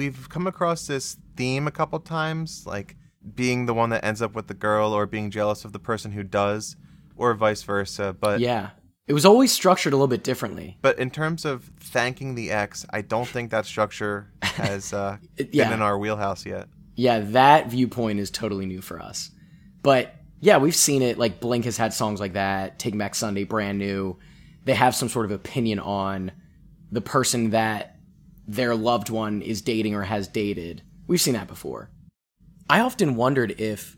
We've 0.00 0.28
come 0.30 0.46
across 0.46 0.86
this 0.86 1.18
theme 1.36 1.66
a 1.66 1.70
couple 1.70 2.00
times, 2.00 2.64
like 2.66 2.96
being 3.34 3.66
the 3.66 3.74
one 3.74 3.90
that 3.90 4.02
ends 4.02 4.22
up 4.22 4.34
with 4.34 4.46
the 4.46 4.54
girl 4.54 4.94
or 4.94 5.04
being 5.06 5.30
jealous 5.30 5.66
of 5.66 5.72
the 5.74 5.78
person 5.78 6.10
who 6.12 6.22
does, 6.22 6.74
or 7.16 7.34
vice 7.34 7.62
versa. 7.64 8.16
But 8.18 8.40
Yeah. 8.40 8.70
It 9.06 9.12
was 9.12 9.26
always 9.26 9.52
structured 9.52 9.92
a 9.92 9.96
little 9.96 10.08
bit 10.08 10.24
differently. 10.24 10.78
but 10.80 10.98
in 10.98 11.10
terms 11.10 11.44
of 11.44 11.70
thanking 11.80 12.34
the 12.34 12.50
ex, 12.50 12.86
I 12.90 13.02
don't 13.02 13.28
think 13.28 13.50
that 13.50 13.66
structure 13.66 14.32
has 14.42 14.94
uh, 14.94 15.18
It- 15.36 15.50
been 15.50 15.58
yeah. 15.58 15.74
in 15.74 15.82
our 15.82 15.98
wheelhouse 15.98 16.46
yet. 16.46 16.68
yeah, 16.96 17.18
that 17.20 17.68
viewpoint 17.70 18.20
is 18.20 18.30
totally 18.30 18.64
new 18.64 18.80
for 18.80 18.98
us. 19.02 19.30
But 19.82 20.14
yeah, 20.40 20.56
we've 20.56 20.74
seen 20.76 21.02
it. 21.02 21.18
Like 21.18 21.40
Blink 21.40 21.66
has 21.66 21.76
had 21.76 21.92
songs 21.92 22.20
like 22.20 22.32
that. 22.32 22.78
Take 22.78 22.96
Back 22.96 23.14
Sunday, 23.14 23.44
brand 23.44 23.76
new. 23.78 24.16
They 24.64 24.72
have 24.74 24.94
some 24.94 25.10
sort 25.10 25.26
of 25.26 25.32
opinion 25.32 25.78
on 25.78 26.32
the 26.90 27.02
person 27.02 27.50
that 27.50 27.89
their 28.50 28.74
loved 28.74 29.10
one 29.10 29.42
is 29.42 29.62
dating 29.62 29.94
or 29.94 30.02
has 30.02 30.26
dated. 30.26 30.82
We've 31.06 31.20
seen 31.20 31.34
that 31.34 31.46
before. 31.46 31.90
I 32.68 32.80
often 32.80 33.14
wondered 33.14 33.60
if 33.60 33.96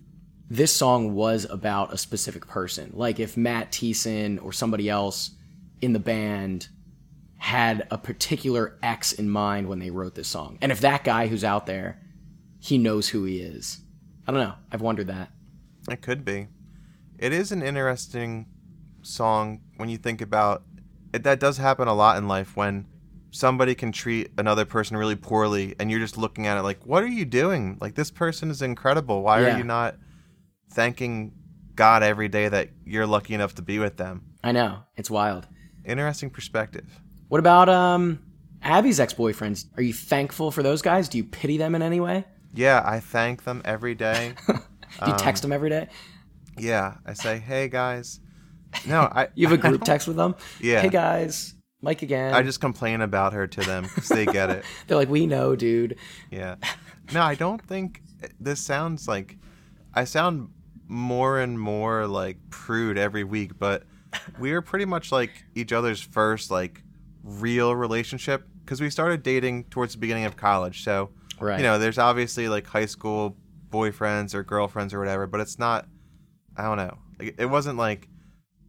this 0.48 0.74
song 0.74 1.14
was 1.14 1.46
about 1.46 1.92
a 1.92 1.98
specific 1.98 2.46
person. 2.46 2.90
Like 2.94 3.18
if 3.18 3.36
Matt 3.36 3.72
Thiessen 3.72 4.42
or 4.42 4.52
somebody 4.52 4.90
else 4.90 5.30
in 5.80 5.94
the 5.94 5.98
band 5.98 6.68
had 7.38 7.86
a 7.90 7.96
particular 7.96 8.78
ex 8.82 9.12
in 9.12 9.30
mind 9.30 9.68
when 9.68 9.78
they 9.78 9.90
wrote 9.90 10.14
this 10.14 10.28
song. 10.28 10.58
And 10.60 10.70
if 10.70 10.80
that 10.80 11.02
guy 11.02 11.26
who's 11.28 11.44
out 11.44 11.66
there 11.66 11.98
he 12.60 12.78
knows 12.78 13.08
who 13.08 13.24
he 13.24 13.40
is. 13.40 13.80
I 14.26 14.30
don't 14.30 14.40
know. 14.40 14.54
I've 14.70 14.82
wondered 14.82 15.08
that. 15.08 15.32
It 15.90 16.00
could 16.00 16.24
be. 16.24 16.46
It 17.18 17.32
is 17.32 17.50
an 17.50 17.60
interesting 17.60 18.46
song 19.02 19.62
when 19.78 19.88
you 19.88 19.96
think 19.96 20.20
about 20.20 20.62
it. 21.12 21.24
That 21.24 21.40
does 21.40 21.56
happen 21.56 21.88
a 21.88 21.94
lot 21.94 22.18
in 22.18 22.28
life 22.28 22.56
when 22.56 22.86
somebody 23.32 23.74
can 23.74 23.90
treat 23.90 24.30
another 24.38 24.64
person 24.64 24.96
really 24.96 25.16
poorly, 25.16 25.74
and 25.80 25.90
you're 25.90 25.98
just 26.00 26.16
looking 26.16 26.46
at 26.46 26.56
it 26.56 26.62
like, 26.62 26.86
"What 26.86 27.02
are 27.02 27.08
you 27.08 27.24
doing? 27.24 27.78
Like 27.80 27.94
this 27.96 28.10
person 28.12 28.50
is 28.50 28.62
incredible. 28.62 29.22
Why 29.22 29.40
Yeah. 29.40 29.54
are 29.54 29.58
you 29.58 29.64
not 29.64 29.96
thanking 30.70 31.32
God 31.74 32.02
every 32.02 32.28
day 32.28 32.48
that 32.48 32.70
you're 32.84 33.06
lucky 33.06 33.34
enough 33.34 33.54
to 33.56 33.62
be 33.62 33.78
with 33.78 33.96
them?" 33.96 34.22
I 34.44 34.52
know. 34.52 34.80
It's 34.96 35.10
wild. 35.10 35.48
Interesting 35.84 36.30
perspective. 36.30 37.00
What 37.28 37.38
about 37.38 37.68
um 37.68 38.20
Abby's 38.62 39.00
ex-boyfriends? 39.00 39.66
Are 39.76 39.82
you 39.82 39.92
thankful 39.92 40.50
for 40.52 40.62
those 40.62 40.82
guys? 40.82 41.08
Do 41.08 41.18
you 41.18 41.24
pity 41.24 41.56
them 41.56 41.74
in 41.74 41.82
any 41.82 41.98
way? 41.98 42.24
Yeah, 42.54 42.82
I 42.84 43.00
thank 43.00 43.44
them 43.44 43.62
every 43.64 43.94
day. 43.94 44.34
Do 44.46 44.54
Um, 45.00 45.08
you 45.10 45.16
text 45.16 45.42
them 45.42 45.52
every 45.52 45.70
day? 45.70 45.88
yeah, 46.58 46.96
I 47.06 47.14
say, 47.14 47.38
"Hey 47.38 47.68
guys." 47.68 48.20
No, 48.86 49.00
I 49.00 49.28
You 49.34 49.48
have 49.48 49.58
a 49.58 49.62
group 49.68 49.82
text 49.84 50.06
with 50.06 50.16
them? 50.16 50.34
Yeah. 50.60 50.82
Hey 50.82 50.90
guys, 50.90 51.54
Mike 51.82 52.02
again. 52.02 52.32
I 52.32 52.42
just 52.42 52.60
complain 52.60 53.00
about 53.00 53.32
her 53.32 53.46
to 53.46 53.60
them 53.60 53.82
because 53.84 54.08
they 54.08 54.24
get 54.24 54.50
it. 54.50 54.64
They're 54.86 54.96
like, 54.96 55.08
we 55.10 55.26
know, 55.26 55.56
dude. 55.56 55.98
Yeah. 56.30 56.54
No, 57.12 57.22
I 57.22 57.34
don't 57.34 57.60
think 57.60 58.00
eh, 58.22 58.28
this 58.40 58.60
sounds 58.60 59.08
like 59.08 59.36
I 59.92 60.04
sound 60.04 60.48
more 60.88 61.40
and 61.40 61.58
more 61.58 62.06
like 62.06 62.38
prude 62.50 62.96
every 62.98 63.24
week, 63.24 63.58
but 63.58 63.82
we 64.38 64.52
are 64.52 64.62
pretty 64.62 64.84
much 64.84 65.10
like 65.10 65.30
each 65.54 65.72
other's 65.72 66.00
first 66.00 66.50
like 66.50 66.82
real 67.24 67.74
relationship 67.74 68.46
because 68.64 68.80
we 68.80 68.88
started 68.88 69.22
dating 69.22 69.64
towards 69.64 69.94
the 69.94 69.98
beginning 69.98 70.24
of 70.24 70.36
college. 70.36 70.84
So, 70.84 71.10
Right. 71.40 71.58
you 71.58 71.64
know, 71.64 71.78
there's 71.78 71.98
obviously 71.98 72.48
like 72.48 72.66
high 72.66 72.86
school 72.86 73.36
boyfriends 73.70 74.34
or 74.34 74.44
girlfriends 74.44 74.94
or 74.94 75.00
whatever, 75.00 75.26
but 75.26 75.40
it's 75.40 75.58
not 75.58 75.86
I 76.56 76.62
don't 76.64 76.76
know. 76.76 76.98
Like, 77.18 77.34
it 77.38 77.46
wasn't 77.46 77.78
like 77.78 78.08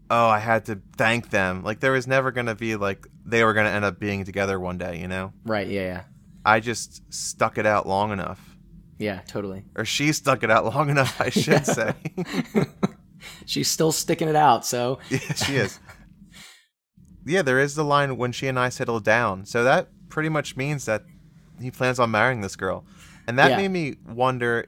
oh, 0.09 0.27
I 0.27 0.39
had 0.39 0.65
to 0.65 0.81
thank 0.97 1.29
them. 1.29 1.63
Like 1.63 1.79
there 1.79 1.91
was 1.91 2.07
never 2.07 2.31
going 2.31 2.47
to 2.47 2.55
be 2.55 2.75
like 2.75 3.07
they 3.25 3.43
were 3.43 3.53
going 3.53 3.65
to 3.65 3.71
end 3.71 3.85
up 3.85 3.99
being 3.99 4.25
together 4.25 4.59
one 4.59 4.77
day, 4.77 4.99
you 4.99 5.07
know? 5.07 5.33
Right, 5.45 5.67
yeah, 5.67 5.81
yeah. 5.81 6.03
I 6.45 6.59
just 6.59 7.01
stuck 7.13 7.57
it 7.57 7.65
out 7.65 7.87
long 7.87 8.11
enough. 8.11 8.57
Yeah, 8.99 9.21
totally. 9.27 9.65
Or 9.75 9.85
she 9.85 10.11
stuck 10.11 10.43
it 10.43 10.51
out 10.51 10.65
long 10.65 10.89
enough, 10.89 11.19
I 11.19 11.29
should 11.29 11.65
say. 11.65 11.93
She's 13.45 13.69
still 13.69 13.91
sticking 13.91 14.27
it 14.27 14.35
out, 14.35 14.65
so 14.65 14.99
yeah, 15.09 15.19
she 15.33 15.55
is. 15.55 15.79
Yeah, 17.25 17.41
there 17.41 17.59
is 17.59 17.75
the 17.75 17.85
line 17.85 18.17
when 18.17 18.31
she 18.33 18.47
and 18.47 18.59
I 18.59 18.69
settle 18.69 18.99
down. 18.99 19.45
So 19.45 19.63
that 19.63 19.87
pretty 20.09 20.29
much 20.29 20.57
means 20.57 20.85
that 20.85 21.03
he 21.61 21.71
plans 21.71 21.99
on 21.99 22.11
marrying 22.11 22.41
this 22.41 22.55
girl. 22.57 22.85
And 23.27 23.39
that 23.39 23.51
Yeah. 23.51 23.57
made 23.57 23.69
me 23.71 23.95
wonder 24.05 24.65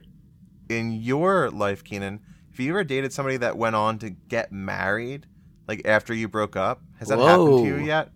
in 0.68 0.92
your 0.92 1.50
life, 1.50 1.84
Keenan, 1.84 2.20
if 2.56 2.60
you 2.60 2.70
ever 2.70 2.84
dated 2.84 3.12
somebody 3.12 3.36
that 3.36 3.58
went 3.58 3.76
on 3.76 3.98
to 3.98 4.08
get 4.08 4.50
married, 4.50 5.26
like 5.68 5.82
after 5.84 6.14
you 6.14 6.26
broke 6.26 6.56
up, 6.56 6.80
has 6.98 7.08
that 7.08 7.18
happened 7.18 7.58
to 7.58 7.66
you 7.66 7.76
yet? 7.76 8.12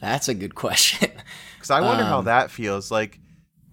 that's 0.00 0.26
a 0.28 0.34
good 0.34 0.54
question. 0.56 1.10
Because 1.56 1.70
I 1.70 1.80
wonder 1.80 2.02
how 2.04 2.18
Um, 2.18 2.24
that 2.24 2.50
feels. 2.50 2.90
Like, 2.90 3.20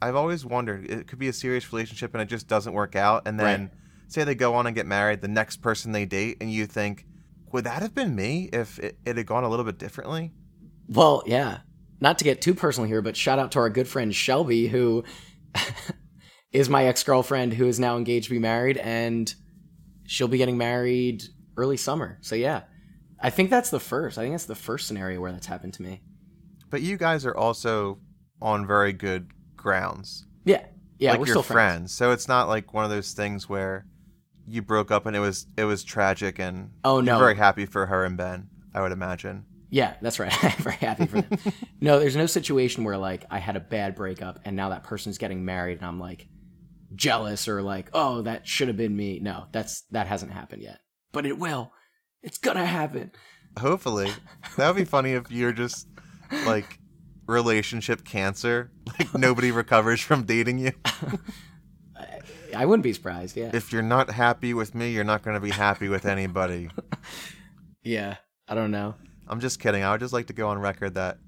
I've 0.01 0.16
always 0.16 0.45
wondered, 0.45 0.89
it 0.89 1.08
could 1.08 1.18
be 1.18 1.28
a 1.28 1.34
serious 1.34 1.72
relationship 1.74 2.14
and 2.14 2.22
it 2.22 2.26
just 2.28 2.47
doesn't 2.47 2.74
work 2.74 2.95
out. 2.95 3.24
And 3.28 3.39
then, 3.39 3.62
Right. 3.62 3.70
say 4.08 4.24
they 4.24 4.36
go 4.36 4.53
on 4.53 4.68
and 4.68 4.76
get 4.76 4.86
married, 4.86 5.22
the 5.22 5.28
next 5.28 5.58
person 5.58 5.91
they 5.91 6.06
date, 6.06 6.38
and 6.39 6.51
you 6.51 6.68
think, 6.68 7.06
would 7.51 7.64
that 7.64 7.82
have 7.82 7.95
been 7.95 8.16
me 8.16 8.49
if 8.53 8.78
it, 8.80 8.97
it 9.06 9.18
had 9.18 9.26
gone 9.26 9.43
a 9.43 9.49
little 9.49 9.66
bit 9.66 9.80
differently? 9.80 10.34
Well, 10.88 11.24
yeah. 11.26 11.60
Not 11.99 12.18
to 12.20 12.24
get 12.24 12.41
too 12.41 12.53
personal 12.53 12.88
here, 12.88 13.01
but 13.01 13.16
shout 13.18 13.39
out 13.39 13.51
to 13.53 13.60
our 13.60 13.70
good 13.70 13.88
friend 13.88 14.14
Shelby, 14.14 14.68
who 14.68 15.03
is 16.51 16.70
my 16.70 16.86
ex 16.86 17.03
girlfriend 17.03 17.53
who 17.53 17.68
is 17.68 17.80
now 17.80 17.97
engaged 17.97 18.26
to 18.26 18.32
be 18.32 18.39
married, 18.39 18.78
and 18.78 19.34
she'll 20.06 20.28
be 20.28 20.38
getting 20.38 20.58
married 20.58 21.24
early 21.58 21.78
summer. 21.78 22.18
So, 22.22 22.36
yeah. 22.36 22.64
I 23.20 23.30
think 23.30 23.49
that's 23.49 23.70
the 23.70 23.80
first. 23.80 24.18
I 24.18 24.22
think 24.22 24.34
that's 24.34 24.45
the 24.45 24.56
first 24.56 24.88
scenario 24.88 25.20
where 25.22 25.32
that's 25.32 25.47
happened 25.47 25.74
to 25.76 25.82
me. 25.82 26.01
But 26.70 26.82
you 26.82 26.97
guys 26.97 27.26
are 27.26 27.36
also 27.36 27.99
on 28.41 28.68
very 28.68 28.93
good 28.93 29.32
grounds. 29.56 30.26
Yeah. 30.43 30.66
Yeah, 30.97 31.12
like 31.12 31.20
we're 31.20 31.26
still 31.28 31.43
friends. 31.43 31.93
So 31.93 32.12
it's 32.12 32.28
not 32.28 32.47
like 32.47 32.74
one 32.74 32.84
of 32.86 32.89
those 32.89 33.14
things 33.14 33.49
where 33.49 33.86
you 34.47 34.62
broke 34.62 34.91
up 34.91 35.06
and 35.06 35.16
it 35.16 35.20
was 35.20 35.47
it 35.58 35.66
was 35.66 35.84
tragic 35.84 36.39
and 36.39 36.72
Oh, 36.84 36.95
you're 36.97 37.03
no. 37.03 37.20
very 37.20 37.36
happy 37.36 37.66
for 37.66 37.86
her 37.86 38.06
and 38.06 38.16
Ben. 38.16 38.47
I 38.74 38.82
would 38.82 38.91
imagine. 38.93 39.45
Yeah, 39.70 39.95
that's 40.01 40.20
right. 40.20 40.32
I'm 40.43 40.51
very 40.64 40.76
happy 40.78 41.06
for 41.06 41.22
them. 41.22 41.39
no, 41.82 41.99
there's 41.99 42.16
no 42.16 42.28
situation 42.28 42.84
where 42.84 42.97
like 42.97 43.26
I 43.30 43.39
had 43.39 43.56
a 43.58 43.60
bad 43.60 43.95
breakup 43.95 44.39
and 44.45 44.56
now 44.56 44.70
that 44.70 44.84
person's 44.84 45.18
getting 45.18 45.43
married 45.43 45.80
and 45.80 45.88
I'm 45.88 45.99
like 45.99 46.28
jealous 46.93 47.47
or 47.47 47.61
like, 47.61 47.89
oh, 47.93 48.21
that 48.23 48.47
should 48.47 48.67
have 48.67 48.77
been 48.77 48.95
me. 48.95 49.19
No, 49.19 49.45
that's 49.51 49.83
that 49.91 50.07
hasn't 50.07 50.31
happened 50.31 50.61
yet. 50.61 50.79
But 51.11 51.25
it 51.25 51.38
will. 51.39 51.71
It's 52.21 52.38
gonna 52.38 52.65
happen. 52.65 53.11
Hopefully, 53.59 54.11
that 54.57 54.67
would 54.67 54.77
be 54.77 54.86
funny 54.86 55.13
if 55.13 55.31
you're 55.31 55.53
just 55.53 55.88
like 56.45 56.79
relationship 57.27 58.03
cancer. 58.03 58.71
Like 58.99 59.13
nobody 59.13 59.51
recovers 59.51 60.01
from 60.01 60.23
dating 60.23 60.59
you. 60.59 60.71
I 62.55 62.65
wouldn't 62.65 62.83
be 62.83 62.93
surprised. 62.93 63.36
Yeah. 63.36 63.51
If 63.53 63.73
you're 63.73 63.81
not 63.81 64.09
happy 64.09 64.53
with 64.53 64.75
me, 64.75 64.91
you're 64.91 65.03
not 65.03 65.23
going 65.23 65.33
to 65.33 65.41
be 65.41 65.49
happy 65.49 65.89
with 65.89 66.05
anybody. 66.05 66.69
Yeah. 67.83 68.15
I 68.47 68.55
don't 68.55 68.71
know. 68.71 68.95
I'm 69.27 69.39
just 69.39 69.59
kidding. 69.59 69.83
I 69.83 69.91
would 69.91 69.99
just 69.99 70.11
like 70.13 70.25
to 70.27 70.33
go 70.33 70.47
on 70.49 70.57
record 70.57 70.95
that 70.95 71.19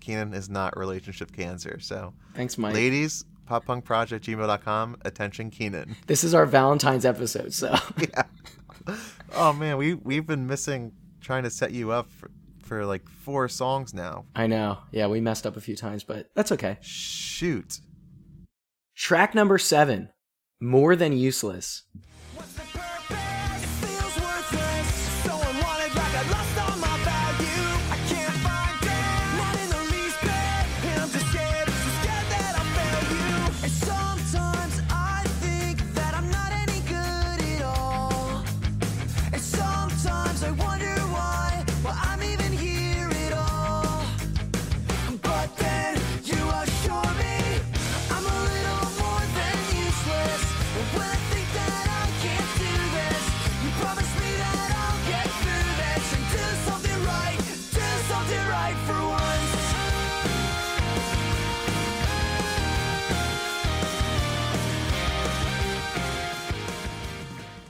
Keenan 0.00 0.34
is 0.34 0.48
not 0.48 0.76
relationship 0.76 1.32
cancer. 1.32 1.80
So, 1.80 2.14
Thanks, 2.34 2.56
Mike. 2.56 2.74
ladies, 2.74 3.24
poppunkproject@gmail.com. 3.46 4.96
Attention, 5.04 5.50
Keenan. 5.50 5.96
This 6.06 6.24
is 6.24 6.34
our 6.34 6.46
Valentine's 6.46 7.04
episode, 7.04 7.52
so 7.52 7.74
yeah. 7.98 8.22
Oh 9.34 9.52
man, 9.52 9.76
we 9.76 9.94
we've 9.94 10.26
been 10.26 10.46
missing 10.46 10.92
trying 11.20 11.42
to 11.42 11.50
set 11.50 11.72
you 11.72 11.90
up 11.90 12.10
for, 12.10 12.30
for 12.62 12.86
like 12.86 13.08
four 13.08 13.48
songs 13.48 13.92
now. 13.92 14.26
I 14.34 14.46
know. 14.46 14.78
Yeah, 14.92 15.08
we 15.08 15.20
messed 15.20 15.46
up 15.46 15.56
a 15.56 15.60
few 15.60 15.76
times, 15.76 16.04
but 16.04 16.30
that's 16.34 16.52
okay. 16.52 16.78
Shoot. 16.80 17.80
Track 18.94 19.34
number 19.34 19.58
seven, 19.58 20.10
More 20.60 20.96
Than 20.96 21.12
Useless. 21.12 21.82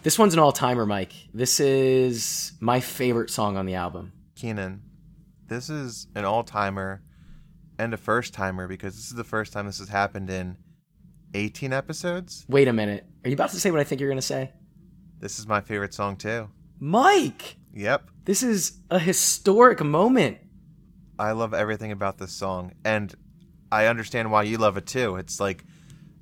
This 0.07 0.21
one's 0.21 0.35
an 0.35 0.39
all 0.39 0.53
timer, 0.53 0.87
Mike. 0.87 1.13
This 1.35 1.59
is 1.59 2.53
my 2.61 2.79
favorite 2.79 3.29
song 3.29 3.57
on 3.57 3.67
the 3.67 3.75
album. 3.75 4.13
Keenan, 4.37 4.83
this 5.49 5.69
is 5.69 6.07
an 6.15 6.25
all 6.25 6.45
timer 6.45 7.03
and 7.77 7.93
a 7.93 7.97
first 7.97 8.33
timer 8.33 8.69
because 8.69 8.95
this 8.95 9.07
is 9.07 9.17
the 9.17 9.25
first 9.25 9.53
time 9.53 9.67
this 9.67 9.81
has 9.81 9.89
happened 9.89 10.31
in 10.31 10.59
18 11.35 11.73
episodes. 11.73 12.47
Wait 12.49 12.69
a 12.69 12.73
minute. 12.73 13.05
Are 13.25 13.31
you 13.31 13.35
about 13.35 13.51
to 13.51 13.59
say 13.59 13.73
what 13.73 13.81
I 13.81 13.83
think 13.83 14.01
you're 14.01 14.09
going 14.09 14.17
to 14.17 14.23
say? 14.23 14.53
This 15.19 15.41
is 15.41 15.49
my 15.49 15.61
favorite 15.61 15.93
song 15.93 16.15
too. 16.15 16.51
Mike! 16.79 17.57
Yep. 17.75 18.09
This 18.27 18.45
is 18.45 18.79
a 18.93 19.01
historic 19.01 19.83
moment. 19.83 20.39
I 21.19 21.33
love 21.33 21.53
everything 21.53 21.91
about 21.91 22.19
this 22.19 22.31
song 22.31 22.75
and 22.85 23.13
I 23.73 23.87
understand 23.87 24.31
why 24.31 24.45
you 24.45 24.59
love 24.59 24.77
it 24.77 24.87
too. 24.87 25.17
It's 25.17 25.41
like 25.41 25.65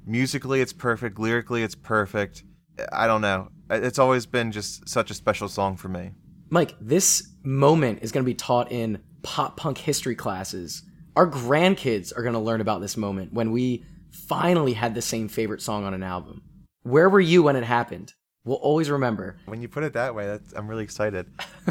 musically 0.06 0.62
it's 0.62 0.72
perfect, 0.72 1.18
lyrically 1.18 1.62
it's 1.62 1.74
perfect. 1.74 2.44
I 2.90 3.06
don't 3.06 3.20
know. 3.20 3.50
Uh, 3.70 3.80
it's 3.82 3.98
always 3.98 4.26
been 4.26 4.52
just 4.52 4.88
such 4.88 5.10
a 5.10 5.14
special 5.14 5.48
song 5.48 5.76
for 5.76 5.88
me. 5.88 6.12
Mike, 6.50 6.74
this 6.80 7.30
moment 7.42 8.00
is 8.02 8.12
going 8.12 8.24
to 8.24 8.30
be 8.30 8.34
taught 8.34 8.70
in 8.70 9.00
pop 9.22 9.56
punk 9.56 9.78
history 9.78 10.14
classes. 10.14 10.82
Our 11.16 11.28
grandkids 11.28 12.16
are 12.16 12.22
going 12.22 12.34
to 12.34 12.40
learn 12.40 12.60
about 12.60 12.80
this 12.80 12.96
moment 12.96 13.32
when 13.32 13.52
we 13.52 13.84
finally 14.10 14.74
had 14.74 14.94
the 14.94 15.02
same 15.02 15.28
favorite 15.28 15.62
song 15.62 15.84
on 15.84 15.94
an 15.94 16.02
album. 16.02 16.42
Where 16.82 17.08
were 17.08 17.20
you 17.20 17.42
when 17.42 17.56
it 17.56 17.64
happened? 17.64 18.12
We'll 18.44 18.56
always 18.56 18.90
remember. 18.90 19.38
When 19.46 19.62
you 19.62 19.68
put 19.68 19.84
it 19.84 19.94
that 19.94 20.14
way, 20.14 20.26
that's, 20.26 20.52
I'm 20.52 20.68
really 20.68 20.84
excited. 20.84 21.26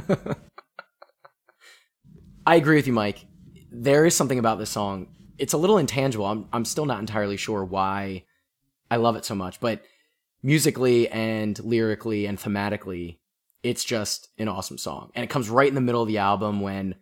I 2.46 2.56
agree 2.56 2.76
with 2.76 2.88
you, 2.88 2.94
Mike. 2.94 3.26
There 3.72 4.06
is 4.06 4.16
something 4.16 4.40
about 4.40 4.58
this 4.58 4.72
song. 4.72 5.08
It's 5.38 5.54
a 5.54 5.58
little 5.58 5.78
intangible. 5.78 6.26
I'm 6.26 6.48
I'm 6.52 6.66
still 6.66 6.86
not 6.86 7.00
entirely 7.00 7.38
sure 7.38 7.64
why 7.64 8.26
I 8.92 8.98
love 8.98 9.16
it 9.16 9.26
so 9.26 9.34
much, 9.36 9.60
but 9.60 9.82
musically 10.44 11.08
and 11.10 11.58
lyrically 11.64 12.26
and 12.26 12.38
thematically, 12.38 13.18
it's 13.64 13.84
just 13.84 14.28
an 14.38 14.48
awesome 14.50 14.78
song. 14.78 15.10
And 15.16 15.24
it 15.24 15.30
comes 15.30 15.50
right 15.50 15.70
in 15.70 15.76
the 15.76 15.82
middle 15.82 16.02
of 16.02 16.08
the 16.08 16.18
album 16.18 16.60
when 16.62 16.96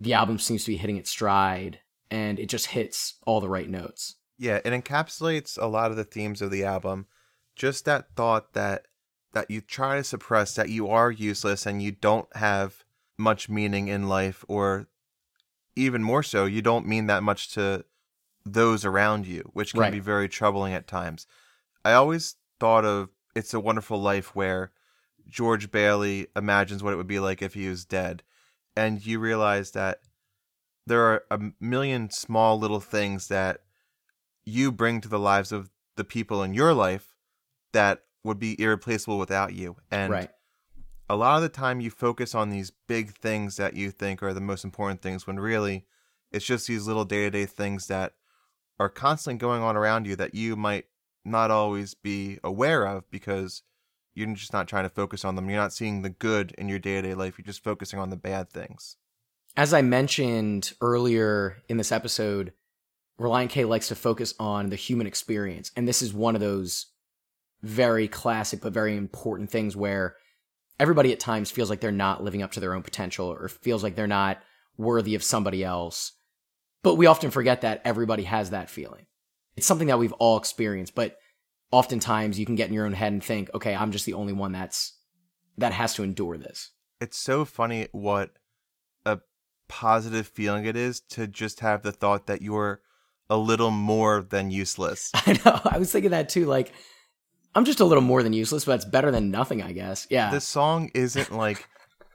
the 0.00 0.14
album 0.14 0.38
seems 0.38 0.64
to 0.64 0.70
be 0.72 0.78
hitting 0.78 0.96
its 0.96 1.10
stride 1.10 1.80
and 2.10 2.38
it 2.38 2.48
just 2.48 2.66
hits 2.68 3.14
all 3.26 3.40
the 3.40 3.48
right 3.48 3.68
notes. 3.68 4.16
Yeah, 4.38 4.56
it 4.64 4.70
encapsulates 4.84 5.60
a 5.60 5.66
lot 5.66 5.90
of 5.90 5.96
the 5.96 6.04
themes 6.04 6.42
of 6.42 6.50
the 6.50 6.64
album. 6.64 7.06
Just 7.54 7.84
that 7.84 8.14
thought 8.16 8.54
that 8.54 8.86
that 9.32 9.50
you 9.50 9.60
try 9.62 9.96
to 9.96 10.04
suppress 10.04 10.54
that 10.54 10.68
you 10.68 10.88
are 10.88 11.10
useless 11.10 11.64
and 11.64 11.82
you 11.82 11.90
don't 11.90 12.34
have 12.36 12.84
much 13.16 13.48
meaning 13.48 13.88
in 13.88 14.06
life 14.08 14.44
or 14.46 14.88
even 15.74 16.02
more 16.02 16.22
so, 16.22 16.44
you 16.44 16.60
don't 16.60 16.86
mean 16.86 17.06
that 17.06 17.22
much 17.22 17.48
to 17.54 17.82
those 18.44 18.84
around 18.84 19.26
you, 19.26 19.50
which 19.54 19.72
can 19.72 19.80
Right. 19.80 19.92
be 19.92 20.00
very 20.00 20.28
troubling 20.28 20.74
at 20.74 20.86
times. 20.86 21.26
I 21.82 21.92
always 21.92 22.36
thought 22.62 22.84
of 22.84 23.08
It's 23.34 23.52
a 23.52 23.58
Wonderful 23.58 24.00
Life 24.00 24.36
where 24.36 24.70
George 25.28 25.72
Bailey 25.72 26.28
imagines 26.36 26.80
what 26.80 26.92
it 26.92 26.96
would 26.96 27.08
be 27.08 27.18
like 27.18 27.42
if 27.42 27.54
he 27.54 27.68
was 27.68 27.84
dead. 27.84 28.22
And 28.76 29.04
you 29.04 29.18
realize 29.18 29.72
that 29.72 29.98
there 30.86 31.00
are 31.00 31.24
a 31.28 31.40
million 31.58 32.08
small 32.12 32.60
little 32.60 32.78
things 32.78 33.26
that 33.26 33.62
you 34.44 34.70
bring 34.70 35.00
to 35.00 35.08
the 35.08 35.18
lives 35.18 35.50
of 35.50 35.70
the 35.96 36.04
people 36.04 36.44
in 36.44 36.54
your 36.54 36.72
life 36.72 37.16
that 37.72 38.04
would 38.22 38.38
be 38.38 38.60
irreplaceable 38.62 39.18
without 39.18 39.54
you. 39.54 39.74
And 39.90 40.12
right. 40.12 40.30
a 41.08 41.16
lot 41.16 41.34
of 41.34 41.42
the 41.42 41.48
time 41.48 41.80
you 41.80 41.90
focus 41.90 42.32
on 42.32 42.50
these 42.50 42.70
big 42.86 43.10
things 43.10 43.56
that 43.56 43.74
you 43.74 43.90
think 43.90 44.22
are 44.22 44.32
the 44.32 44.40
most 44.40 44.62
important 44.62 45.02
things 45.02 45.26
when 45.26 45.40
really 45.40 45.84
it's 46.30 46.46
just 46.46 46.68
these 46.68 46.86
little 46.86 47.04
day-to-day 47.04 47.46
things 47.46 47.88
that 47.88 48.12
are 48.78 48.88
constantly 48.88 49.40
going 49.40 49.62
on 49.62 49.76
around 49.76 50.06
you 50.06 50.14
that 50.14 50.36
you 50.36 50.54
might 50.54 50.84
not 51.24 51.50
always 51.50 51.94
be 51.94 52.38
aware 52.42 52.86
of 52.86 53.10
because 53.10 53.62
you're 54.14 54.32
just 54.34 54.52
not 54.52 54.68
trying 54.68 54.84
to 54.84 54.90
focus 54.90 55.24
on 55.24 55.36
them. 55.36 55.48
You're 55.48 55.58
not 55.58 55.72
seeing 55.72 56.02
the 56.02 56.10
good 56.10 56.52
in 56.58 56.68
your 56.68 56.78
day-to-day 56.78 57.14
life. 57.14 57.38
You're 57.38 57.46
just 57.46 57.64
focusing 57.64 57.98
on 57.98 58.10
the 58.10 58.16
bad 58.16 58.50
things. 58.50 58.96
As 59.56 59.72
I 59.72 59.82
mentioned 59.82 60.72
earlier 60.80 61.62
in 61.68 61.76
this 61.76 61.92
episode, 61.92 62.52
Relient 63.20 63.50
K 63.50 63.64
likes 63.64 63.88
to 63.88 63.94
focus 63.94 64.34
on 64.40 64.70
the 64.70 64.76
human 64.76 65.06
experience. 65.06 65.70
And 65.76 65.86
this 65.86 66.02
is 66.02 66.12
one 66.12 66.34
of 66.34 66.40
those 66.40 66.86
very 67.62 68.08
classic 68.08 68.60
but 68.60 68.72
very 68.72 68.96
important 68.96 69.50
things 69.50 69.76
where 69.76 70.16
everybody 70.80 71.12
at 71.12 71.20
times 71.20 71.50
feels 71.50 71.70
like 71.70 71.80
they're 71.80 71.92
not 71.92 72.24
living 72.24 72.42
up 72.42 72.52
to 72.52 72.60
their 72.60 72.74
own 72.74 72.82
potential 72.82 73.26
or 73.26 73.48
feels 73.48 73.82
like 73.82 73.94
they're 73.94 74.06
not 74.06 74.38
worthy 74.76 75.14
of 75.14 75.22
somebody 75.22 75.62
else. 75.62 76.12
But 76.82 76.96
we 76.96 77.06
often 77.06 77.30
forget 77.30 77.60
that 77.60 77.82
everybody 77.84 78.24
has 78.24 78.50
that 78.50 78.68
feeling. 78.68 79.06
It's 79.56 79.66
something 79.66 79.88
that 79.88 79.98
we've 79.98 80.12
all 80.12 80.36
experienced, 80.36 80.94
but 80.94 81.18
oftentimes 81.70 82.38
you 82.38 82.46
can 82.46 82.54
get 82.54 82.68
in 82.68 82.74
your 82.74 82.86
own 82.86 82.92
head 82.92 83.12
and 83.12 83.22
think, 83.22 83.50
okay, 83.54 83.74
I'm 83.74 83.92
just 83.92 84.06
the 84.06 84.14
only 84.14 84.32
one 84.32 84.52
that's 84.52 84.94
that 85.58 85.72
has 85.72 85.94
to 85.94 86.02
endure 86.02 86.38
this. 86.38 86.70
It's 87.00 87.18
so 87.18 87.44
funny 87.44 87.88
what 87.92 88.30
a 89.04 89.18
positive 89.68 90.26
feeling 90.26 90.64
it 90.64 90.76
is 90.76 91.00
to 91.00 91.26
just 91.26 91.60
have 91.60 91.82
the 91.82 91.92
thought 91.92 92.26
that 92.26 92.42
you're 92.42 92.80
a 93.28 93.36
little 93.36 93.70
more 93.70 94.22
than 94.22 94.50
useless. 94.50 95.10
I 95.14 95.40
know. 95.44 95.60
I 95.64 95.78
was 95.78 95.90
thinking 95.90 96.12
that 96.12 96.28
too. 96.28 96.46
Like, 96.46 96.72
I'm 97.54 97.64
just 97.64 97.80
a 97.80 97.84
little 97.84 98.02
more 98.02 98.22
than 98.22 98.32
useless, 98.32 98.64
but 98.64 98.76
it's 98.76 98.84
better 98.84 99.10
than 99.10 99.30
nothing, 99.30 99.62
I 99.62 99.72
guess. 99.72 100.06
Yeah. 100.10 100.30
this 100.30 100.46
song 100.46 100.90
isn't 100.94 101.32
like 101.32 101.68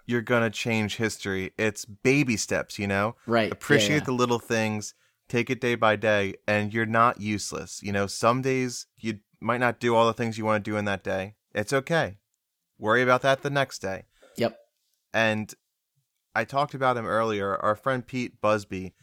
you're 0.05 0.21
gonna 0.21 0.49
change 0.49 0.95
history. 0.95 1.53
It's 1.57 1.85
baby 1.85 2.37
steps, 2.37 2.79
you 2.79 2.87
know? 2.87 3.15
right. 3.27 3.51
Appreciate 3.51 3.89
yeah, 3.89 3.95
yeah. 3.95 4.05
the 4.05 4.11
little 4.13 4.39
things, 4.39 4.93
take 5.27 5.49
it 5.49 5.61
day 5.61 5.75
by 5.75 5.95
day, 5.95 6.35
and 6.47 6.73
you're 6.73 6.85
not 6.85 7.21
useless. 7.21 7.81
You 7.83 7.91
know, 7.91 8.07
some 8.07 8.41
days 8.41 8.87
you 8.97 9.19
might 9.39 9.59
not 9.59 9.79
do 9.79 9.95
all 9.95 10.07
the 10.07 10.13
things 10.13 10.37
you 10.37 10.45
want 10.45 10.63
to 10.63 10.71
do 10.71 10.77
in 10.77 10.85
that 10.85 11.03
day. 11.03 11.35
It's 11.53 11.73
okay. 11.73 12.17
Worry 12.79 13.01
about 13.01 13.21
that 13.23 13.41
the 13.41 13.49
next 13.49 13.79
day. 13.79 14.03
Yep. 14.37 14.57
And 15.13 15.53
I 16.35 16.43
talked 16.43 16.73
about 16.73 16.97
him 16.97 17.05
earlier. 17.07 17.55
Our 17.57 17.75
friend 17.75 18.05
Pete 18.05 18.39
Busby, 18.41 18.93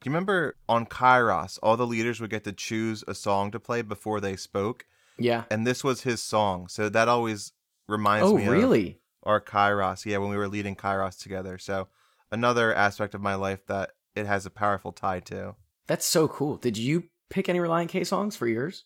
Do 0.00 0.08
you 0.08 0.10
remember 0.10 0.56
on 0.68 0.86
Kairos, 0.86 1.58
all 1.62 1.76
the 1.76 1.86
leaders 1.86 2.20
would 2.20 2.30
get 2.30 2.44
to 2.44 2.52
choose 2.52 3.02
a 3.08 3.14
song 3.14 3.50
to 3.50 3.58
play 3.60 3.82
before 3.82 4.20
they 4.20 4.36
spoke? 4.36 4.86
Yeah. 5.18 5.44
And 5.50 5.66
this 5.66 5.82
was 5.82 6.02
his 6.02 6.20
song. 6.22 6.68
So 6.68 6.88
that 6.88 7.08
always 7.08 7.52
reminds 7.88 8.28
Oh, 8.30 8.36
me 8.36 8.46
of 8.46 8.52
really? 8.52 9.00
our 9.22 9.40
Kairos. 9.40 10.04
Yeah, 10.04 10.18
when 10.18 10.30
we 10.30 10.36
were 10.36 10.48
leading 10.48 10.76
Kairos 10.76 11.18
together. 11.20 11.58
So 11.58 11.88
another 12.30 12.74
aspect 12.74 13.14
of 13.14 13.20
my 13.20 13.34
life 13.34 13.66
that 13.66 13.92
it 14.14 14.26
has 14.26 14.46
a 14.46 14.50
powerful 14.50 14.92
tie 14.92 15.20
to. 15.20 15.56
That's 15.86 16.04
so 16.06 16.28
cool. 16.28 16.56
Did 16.56 16.76
you 16.78 17.04
pick 17.30 17.48
any 17.48 17.58
Relient 17.58 17.88
K 17.88 18.04
songs 18.04 18.36
for 18.36 18.46
yours? 18.46 18.84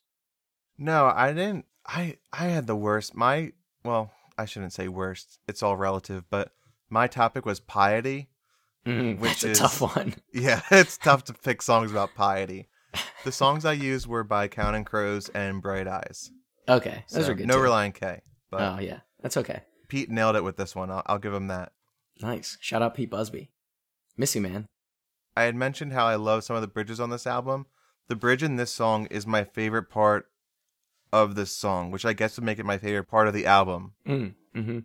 No, 0.78 1.06
I 1.14 1.32
didn't. 1.32 1.64
I 1.86 2.18
I 2.32 2.44
had 2.46 2.66
the 2.66 2.76
worst. 2.76 3.14
My 3.14 3.52
well, 3.84 4.12
I 4.36 4.44
shouldn't 4.44 4.72
say 4.72 4.88
worst. 4.88 5.38
It's 5.48 5.62
all 5.62 5.76
relative, 5.76 6.24
but 6.30 6.52
my 6.90 7.06
topic 7.06 7.44
was 7.46 7.60
piety. 7.60 8.28
Mm, 8.86 9.18
Which 9.18 9.42
that's 9.42 9.44
a 9.44 9.50
is- 9.50 9.58
tough 9.58 9.80
one. 9.80 10.14
Yeah, 10.32 10.62
it's 10.70 10.96
tough 10.98 11.24
to 11.24 11.34
pick 11.34 11.62
songs 11.62 11.90
about 11.90 12.14
piety. 12.14 12.68
The 13.24 13.32
songs 13.32 13.64
I 13.64 13.72
used 13.72 14.06
were 14.06 14.24
by 14.24 14.48
Counting 14.48 14.84
Crows 14.84 15.28
and 15.30 15.60
Bright 15.60 15.86
Eyes. 15.88 16.30
Okay, 16.68 17.04
those 17.10 17.26
So, 17.26 17.32
are 17.32 17.34
good. 17.34 17.46
No 17.46 17.54
too. 17.56 17.60
Relient 17.62 17.94
K, 17.94 18.20
but 18.50 18.60
Oh 18.62 18.78
yeah, 18.80 19.00
that's 19.20 19.36
okay. 19.36 19.62
Pete 19.88 20.10
nailed 20.10 20.36
it 20.36 20.44
with 20.44 20.56
this 20.56 20.74
one. 20.76 20.90
I'll, 20.90 21.02
I'll 21.06 21.18
give 21.18 21.34
him 21.34 21.48
that. 21.48 21.72
Nice. 22.20 22.56
Shout 22.60 22.82
out 22.82 22.94
Pete 22.94 23.10
Busby. 23.10 23.50
Miss 24.16 24.34
you, 24.34 24.40
man. 24.40 24.66
I 25.38 25.42
had 25.42 25.54
mentioned 25.54 25.92
how 25.92 26.04
I 26.04 26.16
love 26.16 26.42
some 26.42 26.56
of 26.56 26.62
the 26.62 26.66
bridges 26.66 26.98
on 26.98 27.10
this 27.10 27.24
album. 27.24 27.66
The 28.08 28.16
bridge 28.16 28.42
in 28.42 28.56
this 28.56 28.72
song 28.72 29.06
is 29.06 29.24
my 29.24 29.44
favorite 29.44 29.88
part 29.88 30.26
of 31.12 31.36
this 31.36 31.52
song, 31.52 31.92
which 31.92 32.04
I 32.04 32.12
guess 32.12 32.36
would 32.36 32.44
make 32.44 32.58
it 32.58 32.66
my 32.66 32.76
favorite 32.76 33.04
part 33.04 33.28
of 33.28 33.34
the 33.34 33.46
album. 33.46 33.92
Mm, 34.04 34.34
mm-hmm. 34.56 34.78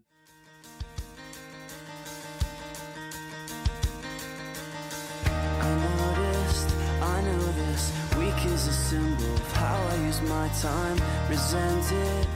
I 5.60 5.74
noticed, 5.74 6.76
I 7.02 7.22
know 7.24 7.52
this 7.54 7.92
week 8.20 8.46
is 8.54 8.68
a 8.68 8.74
symbol 8.74 9.34
of 9.34 9.54
how 9.54 9.76
I 9.76 9.96
use 10.06 10.22
my 10.22 10.48
time. 10.62 11.00
Resented, 11.32 12.28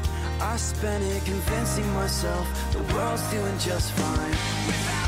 I 0.41 0.57
spent 0.57 1.03
it 1.03 1.23
convincing 1.23 1.87
myself 1.93 2.73
the 2.73 2.81
world's 2.95 3.29
doing 3.29 3.59
just 3.59 3.91
fine. 3.91 4.31
Without 4.65 5.06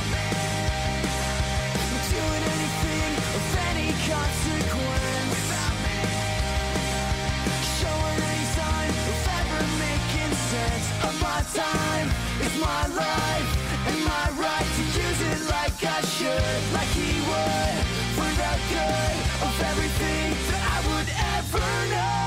my 12.60 12.88
life 12.88 13.50
and 13.88 14.04
my 14.04 14.26
right 14.36 14.68
to 14.76 14.84
use 14.84 15.22
it 15.32 15.40
like 15.50 15.80
I 15.80 16.02
should, 16.02 16.60
like 16.76 16.92
he 16.92 17.20
would, 17.24 17.76
for 18.20 18.30
the 18.36 18.54
good 18.68 19.16
of 19.48 19.56
everything 19.72 20.36
that 20.52 20.64
I 20.68 20.80
would 20.92 21.10
ever 21.40 21.68
know. 21.88 22.20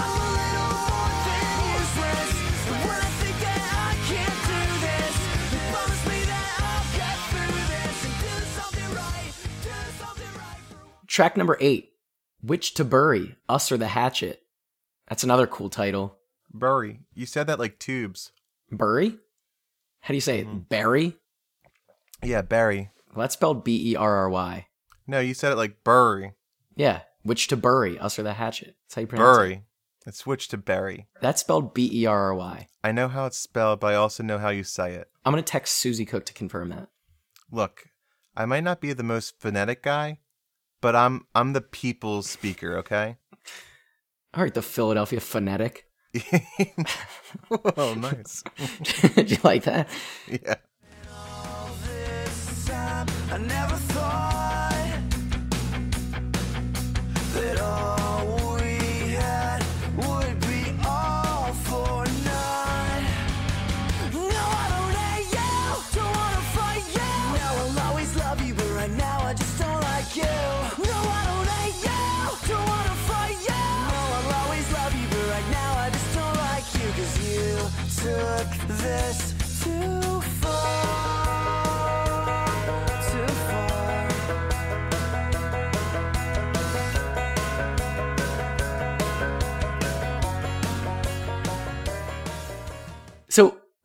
I'm 0.00 0.16
a 0.16 0.30
little 0.40 0.72
more 0.80 1.12
than 1.28 1.44
useless, 1.76 2.32
when 2.72 2.98
I 3.04 3.10
think 3.20 3.36
that 3.44 3.62
I 3.76 3.92
can't 4.08 4.40
do 4.48 4.60
this, 4.80 5.14
they 5.52 5.60
promise 5.68 6.04
me 6.08 6.18
that 6.24 6.48
I'll 6.64 6.88
get 6.96 7.16
through 7.30 7.60
this 7.68 7.96
and 8.06 8.16
do 8.24 8.34
something 8.56 8.90
right, 8.96 9.32
do 9.60 9.76
something 10.00 10.32
right 10.40 10.60
for. 10.72 11.06
Track 11.06 11.36
number 11.36 11.56
eight. 11.60 11.92
Which 12.42 12.74
to 12.74 12.84
bury, 12.84 13.36
us 13.48 13.72
or 13.72 13.76
the 13.76 13.88
hatchet? 13.88 14.42
That's 15.08 15.24
another 15.24 15.46
cool 15.46 15.68
title. 15.68 16.16
Bury. 16.52 17.00
You 17.12 17.26
said 17.26 17.48
that 17.48 17.58
like 17.58 17.78
tubes. 17.78 18.30
Bury? 18.70 19.18
How 20.06 20.12
do 20.12 20.14
you 20.14 20.20
say 20.20 20.38
it? 20.38 20.46
Mm-hmm. 20.46 20.58
Barry? 20.68 21.16
Yeah, 22.22 22.42
Barry. 22.42 22.90
Well, 23.12 23.22
that's 23.22 23.34
spelled 23.34 23.64
B 23.64 23.90
E 23.90 23.96
R 23.96 24.18
R 24.18 24.30
Y. 24.30 24.68
No, 25.04 25.18
you 25.18 25.34
said 25.34 25.50
it 25.50 25.56
like 25.56 25.82
bury. 25.82 26.34
Yeah. 26.76 27.00
Which 27.24 27.48
to 27.48 27.56
bury, 27.56 27.98
us 27.98 28.16
or 28.16 28.22
the 28.22 28.34
hatchet? 28.34 28.76
That's 28.84 28.94
how 28.94 29.00
you 29.00 29.08
pronounce 29.08 29.36
it. 29.36 29.40
Bury. 29.40 29.62
It 30.06 30.14
switched 30.14 30.52
to 30.52 30.58
Barry. 30.58 31.08
That's 31.20 31.40
spelled 31.40 31.74
B 31.74 31.90
E 31.92 32.06
R 32.06 32.26
R 32.26 32.34
Y. 32.36 32.68
I 32.84 32.92
know 32.92 33.08
how 33.08 33.26
it's 33.26 33.36
spelled, 33.36 33.80
but 33.80 33.94
I 33.94 33.96
also 33.96 34.22
know 34.22 34.38
how 34.38 34.50
you 34.50 34.62
say 34.62 34.94
it. 34.94 35.08
I'm 35.24 35.32
gonna 35.32 35.42
text 35.42 35.74
Susie 35.74 36.06
Cook 36.06 36.24
to 36.26 36.32
confirm 36.32 36.68
that. 36.68 36.86
Look, 37.50 37.86
I 38.36 38.46
might 38.46 38.62
not 38.62 38.80
be 38.80 38.92
the 38.92 39.02
most 39.02 39.40
phonetic 39.40 39.82
guy, 39.82 40.20
but 40.80 40.94
I'm 40.94 41.26
I'm 41.34 41.52
the 41.52 41.60
people's 41.60 42.30
speaker, 42.30 42.78
okay? 42.78 43.16
All 44.34 44.44
right, 44.44 44.54
the 44.54 44.62
Philadelphia 44.62 45.18
phonetic. 45.18 45.85
oh, 47.76 47.94
nice. 47.94 48.42
Did 49.14 49.30
you 49.30 49.38
like 49.42 49.64
that? 49.64 49.88
Yeah. 50.28 50.56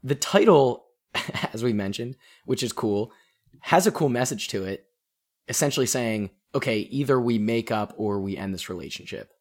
The 0.04 0.16
title, 0.16 0.86
as 1.54 1.64
we 1.64 1.74
mentioned, 1.74 2.16
which 2.46 2.64
is 2.64 2.74
cool, 2.74 3.12
has 3.62 3.86
a 3.88 3.92
cool 3.92 4.10
message 4.10 4.48
to 4.50 4.64
it, 4.64 4.86
essentially 5.48 5.86
saying, 5.86 6.30
okay, 6.56 6.80
either 6.80 7.20
we 7.20 7.38
make 7.38 7.72
up 7.72 7.94
or 7.98 8.20
we 8.20 8.38
end 8.38 8.54
this 8.54 8.70
relationship. 8.70 9.32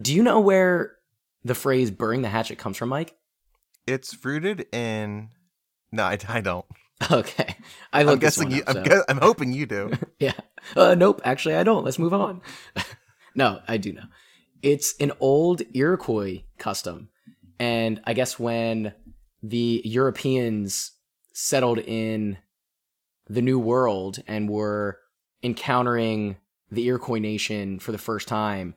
Do 0.00 0.14
you 0.14 0.22
know 0.22 0.40
where 0.40 0.96
the 1.44 1.54
phrase 1.54 1.90
burying 1.90 2.22
the 2.22 2.28
hatchet 2.28 2.58
comes 2.58 2.76
from, 2.76 2.88
Mike? 2.90 3.14
It's 3.86 4.24
rooted 4.24 4.66
in. 4.74 5.30
No, 5.92 6.04
I, 6.04 6.18
I 6.28 6.40
don't. 6.40 6.66
Okay. 7.12 7.54
I 7.92 8.00
I'm 8.04 8.18
guessing 8.18 8.50
you. 8.50 8.62
up, 8.66 8.74
I'm, 8.74 8.82
gue- 8.82 9.02
I'm 9.06 9.18
hoping 9.18 9.52
you 9.52 9.66
do. 9.66 9.92
Yeah. 10.18 10.32
Uh, 10.74 10.94
nope. 10.94 11.20
Actually, 11.24 11.56
I 11.56 11.62
don't. 11.62 11.84
Let's 11.84 11.98
move 11.98 12.14
on. 12.14 12.40
no, 13.34 13.60
I 13.68 13.76
do 13.76 13.92
know. 13.92 14.04
It's 14.62 14.94
an 14.98 15.12
old 15.20 15.60
Iroquois 15.74 16.44
custom. 16.56 17.10
And 17.58 18.00
I 18.04 18.14
guess 18.14 18.38
when 18.38 18.94
the 19.48 19.82
Europeans 19.84 20.92
settled 21.32 21.78
in 21.78 22.38
the 23.28 23.42
New 23.42 23.58
World 23.58 24.18
and 24.26 24.48
were 24.48 24.98
encountering 25.42 26.36
the 26.70 26.86
Iroquois 26.86 27.18
nation 27.18 27.78
for 27.78 27.92
the 27.92 27.98
first 27.98 28.26
time, 28.28 28.74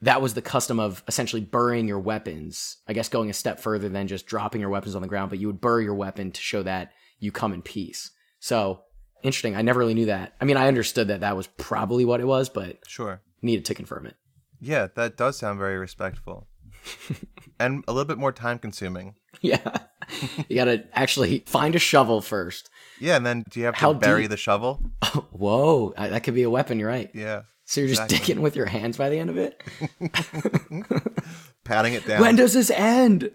that 0.00 0.20
was 0.20 0.34
the 0.34 0.42
custom 0.42 0.78
of 0.80 1.02
essentially 1.08 1.42
burying 1.42 1.88
your 1.88 2.00
weapons. 2.00 2.78
I 2.88 2.92
guess 2.92 3.08
going 3.08 3.30
a 3.30 3.34
step 3.34 3.60
further 3.60 3.88
than 3.88 4.08
just 4.08 4.26
dropping 4.26 4.60
your 4.60 4.70
weapons 4.70 4.94
on 4.94 5.02
the 5.02 5.08
ground, 5.08 5.30
but 5.30 5.38
you 5.38 5.46
would 5.46 5.60
bury 5.60 5.84
your 5.84 5.94
weapon 5.94 6.32
to 6.32 6.40
show 6.40 6.62
that 6.62 6.92
you 7.18 7.32
come 7.32 7.52
in 7.52 7.62
peace. 7.62 8.10
So 8.40 8.82
interesting. 9.22 9.56
I 9.56 9.62
never 9.62 9.78
really 9.80 9.94
knew 9.94 10.06
that. 10.06 10.34
I 10.40 10.44
mean, 10.44 10.56
I 10.56 10.68
understood 10.68 11.08
that 11.08 11.20
that 11.20 11.36
was 11.36 11.46
probably 11.46 12.04
what 12.04 12.20
it 12.20 12.26
was, 12.26 12.48
but 12.48 12.78
Sure. 12.86 13.22
needed 13.42 13.64
to 13.66 13.74
confirm 13.74 14.06
it. 14.06 14.16
Yeah, 14.60 14.88
that 14.94 15.16
does 15.16 15.38
sound 15.38 15.58
very 15.58 15.78
respectful. 15.78 16.48
and 17.60 17.84
a 17.88 17.92
little 17.92 18.06
bit 18.06 18.18
more 18.18 18.32
time 18.32 18.58
consuming. 18.58 19.14
Yeah. 19.40 19.76
you 20.48 20.56
got 20.56 20.64
to 20.66 20.84
actually 20.94 21.40
find 21.46 21.74
a 21.74 21.78
shovel 21.78 22.20
first. 22.20 22.70
Yeah, 23.00 23.16
and 23.16 23.26
then 23.26 23.44
do 23.50 23.60
you 23.60 23.66
have 23.66 23.74
to 23.74 23.80
How 23.80 23.92
bury 23.92 24.22
deep? 24.22 24.30
the 24.30 24.36
shovel? 24.36 24.80
Whoa, 25.30 25.92
I- 25.96 26.08
that 26.08 26.22
could 26.24 26.34
be 26.34 26.42
a 26.44 26.50
weapon. 26.50 26.78
You're 26.78 26.88
right. 26.88 27.10
Yeah. 27.14 27.42
So 27.64 27.80
you're 27.80 27.88
just 27.88 28.02
exactly. 28.02 28.18
digging 28.26 28.42
with 28.42 28.54
your 28.56 28.66
hands 28.66 28.96
by 28.96 29.08
the 29.10 29.18
end 29.18 29.28
of 29.30 29.36
it. 29.36 29.60
Patting 31.64 31.94
it 31.94 32.06
down. 32.06 32.20
When 32.20 32.36
does 32.36 32.52
this 32.54 32.70
end? 32.70 33.30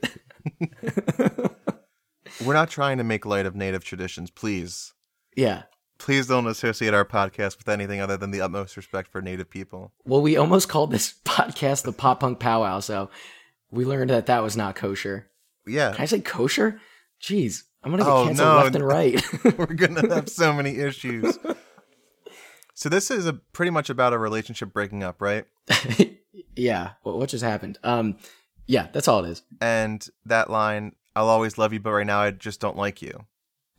We're 2.46 2.54
not 2.54 2.70
trying 2.70 2.98
to 2.98 3.04
make 3.04 3.26
light 3.26 3.46
of 3.46 3.56
native 3.56 3.84
traditions, 3.84 4.32
please. 4.32 4.94
yeah. 5.36 5.64
Please 6.00 6.26
don't 6.26 6.48
associate 6.48 6.96
our 6.96 7.06
podcast 7.06 7.60
with 7.60 7.70
anything 7.70 8.02
other 8.02 8.18
than 8.18 8.32
the 8.32 8.42
utmost 8.42 8.76
respect 8.76 9.12
for 9.12 9.22
native 9.22 9.52
people. 9.52 9.94
Well, 10.04 10.24
we 10.24 10.36
almost 10.36 10.68
called 10.68 10.90
this 10.90 11.14
podcast 11.26 11.84
the 11.84 11.94
Pop 11.94 12.22
Punk 12.22 12.40
Powwow, 12.40 12.80
so 12.80 13.12
we 13.72 13.86
learned 13.86 14.10
that 14.10 14.26
that 14.28 14.44
was 14.44 14.56
not 14.58 14.76
kosher. 14.76 15.28
Yeah. 15.66 15.94
Can 15.94 16.02
I 16.02 16.06
say 16.06 16.20
kosher? 16.22 16.80
Jeez, 17.22 17.64
I'm 17.84 17.92
gonna 17.92 18.04
get 18.04 18.12
Oh, 18.12 18.26
canceled 18.26 18.48
no. 18.48 18.56
left 18.58 18.76
and 18.76 18.86
right. 18.88 19.58
We're 19.58 19.66
gonna 19.68 20.14
have 20.14 20.30
so 20.30 20.54
many 20.54 20.78
issues. 20.78 21.38
So 22.74 22.90
this 22.90 23.12
is 23.12 23.28
a 23.28 23.34
pretty 23.34 23.70
much 23.70 23.90
about 23.90 24.14
a 24.14 24.18
relationship 24.18 24.74
breaking 24.74 25.04
up, 25.04 25.22
right? 25.22 25.46
yeah. 26.56 26.92
What, 27.04 27.18
what 27.18 27.30
just 27.30 27.44
happened? 27.44 27.78
Um, 27.84 28.18
yeah, 28.66 28.88
that's 28.92 29.08
all 29.08 29.24
it 29.24 29.30
is. 29.30 29.44
And 29.60 30.06
that 30.26 30.50
line, 30.50 30.96
"I'll 31.16 31.28
always 31.30 31.58
love 31.58 31.74
you, 31.74 31.80
but 31.80 31.92
right 31.92 32.08
now 32.08 32.22
I 32.22 32.32
just 32.32 32.60
don't 32.60 32.78
like 32.78 33.02
you." 33.02 33.26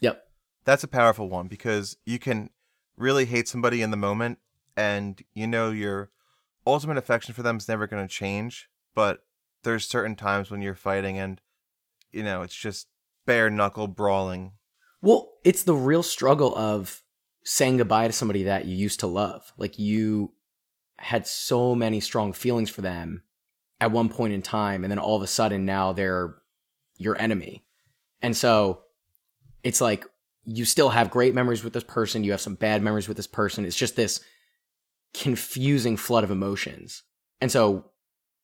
Yep. 0.00 0.22
That's 0.64 0.84
a 0.84 0.88
powerful 0.88 1.28
one 1.28 1.48
because 1.48 1.96
you 2.04 2.18
can 2.18 2.50
really 2.96 3.24
hate 3.24 3.48
somebody 3.48 3.82
in 3.82 3.90
the 3.90 3.96
moment 3.96 4.38
and 4.76 5.20
you 5.34 5.46
know 5.46 5.70
your 5.70 6.10
ultimate 6.66 6.96
affection 6.96 7.34
for 7.34 7.42
them 7.42 7.56
is 7.56 7.66
never 7.68 7.86
going 7.88 8.06
to 8.06 8.12
change, 8.12 8.68
but 8.94 9.24
there's 9.62 9.86
certain 9.86 10.16
times 10.16 10.50
when 10.50 10.62
you're 10.62 10.74
fighting 10.74 11.18
and 11.18 11.40
you 12.12 12.22
know, 12.22 12.42
it's 12.42 12.54
just 12.54 12.88
bare 13.26 13.50
knuckle 13.50 13.88
brawling. 13.88 14.52
Well, 15.00 15.32
it's 15.44 15.64
the 15.64 15.74
real 15.74 16.02
struggle 16.02 16.54
of 16.56 17.02
saying 17.44 17.78
goodbye 17.78 18.06
to 18.06 18.12
somebody 18.12 18.44
that 18.44 18.66
you 18.66 18.76
used 18.76 19.00
to 19.00 19.06
love. 19.06 19.52
Like 19.56 19.78
you 19.78 20.32
had 20.98 21.26
so 21.26 21.74
many 21.74 22.00
strong 22.00 22.32
feelings 22.32 22.70
for 22.70 22.82
them 22.82 23.22
at 23.80 23.90
one 23.90 24.08
point 24.08 24.32
in 24.32 24.42
time, 24.42 24.84
and 24.84 24.90
then 24.90 24.98
all 24.98 25.16
of 25.16 25.22
a 25.22 25.26
sudden 25.26 25.64
now 25.64 25.92
they're 25.92 26.36
your 26.98 27.20
enemy. 27.20 27.64
And 28.20 28.36
so 28.36 28.82
it's 29.64 29.80
like 29.80 30.06
you 30.44 30.64
still 30.64 30.90
have 30.90 31.10
great 31.10 31.34
memories 31.34 31.64
with 31.64 31.72
this 31.72 31.84
person, 31.84 32.22
you 32.22 32.30
have 32.30 32.40
some 32.40 32.54
bad 32.54 32.82
memories 32.82 33.08
with 33.08 33.16
this 33.16 33.26
person. 33.26 33.64
It's 33.64 33.76
just 33.76 33.96
this 33.96 34.20
confusing 35.14 35.96
flood 35.96 36.24
of 36.24 36.30
emotions. 36.30 37.02
And 37.40 37.50
so 37.50 37.91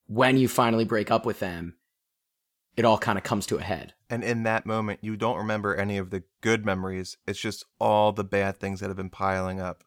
when 0.09 0.37
you 0.37 0.47
finally 0.47 0.85
break 0.85 1.11
up 1.11 1.25
with 1.25 1.39
them, 1.39 1.75
it 2.75 2.83
all 2.83 2.97
kind 2.97 3.17
of 3.17 3.23
comes 3.23 3.45
to 3.45 3.57
a 3.57 3.61
head. 3.61 3.93
And 4.09 4.23
in 4.23 4.43
that 4.43 4.65
moment, 4.65 4.99
you 5.03 5.15
don't 5.15 5.37
remember 5.37 5.75
any 5.75 5.97
of 5.97 6.09
the 6.09 6.23
good 6.41 6.65
memories. 6.65 7.17
It's 7.27 7.39
just 7.39 7.63
all 7.79 8.11
the 8.11 8.23
bad 8.23 8.57
things 8.57 8.79
that 8.79 8.87
have 8.87 8.97
been 8.97 9.09
piling 9.09 9.61
up 9.61 9.83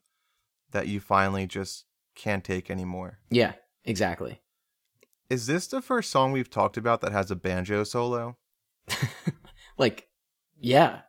that 0.70 0.86
you 0.86 1.00
finally 1.00 1.46
just 1.46 1.86
can't 2.14 2.44
take 2.44 2.70
anymore. 2.70 3.18
Yeah, 3.30 3.52
exactly. 3.84 4.40
Is 5.28 5.46
this 5.46 5.66
the 5.66 5.82
first 5.82 6.10
song 6.10 6.30
we've 6.30 6.50
talked 6.50 6.76
about 6.76 7.00
that 7.00 7.12
has 7.12 7.30
a 7.30 7.36
banjo 7.36 7.84
solo? 7.84 8.36
Like, 9.78 10.08
yeah, 10.60 11.00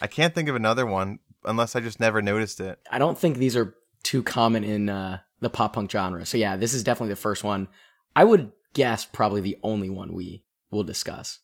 I 0.00 0.06
can't 0.06 0.34
think 0.34 0.48
of 0.48 0.54
another 0.54 0.86
one 0.86 1.18
unless 1.44 1.74
I 1.74 1.80
just 1.80 1.98
never 1.98 2.22
noticed 2.22 2.60
it. 2.60 2.78
I 2.90 2.98
don't 2.98 3.18
think 3.18 3.38
these 3.38 3.56
are 3.56 3.74
too 4.02 4.22
common 4.22 4.64
in 4.64 4.88
uh, 4.88 5.20
the 5.40 5.50
pop 5.50 5.72
punk 5.72 5.90
genre. 5.90 6.24
So 6.26 6.38
yeah, 6.38 6.56
this 6.56 6.74
is 6.74 6.84
definitely 6.84 7.14
the 7.14 7.20
first 7.20 7.42
one. 7.42 7.68
I 8.14 8.24
would 8.24 8.52
guess 8.74 9.04
probably 9.04 9.40
the 9.40 9.58
only 9.62 9.90
one 9.90 10.12
we 10.12 10.44
will 10.70 10.84
discuss. 10.84 11.40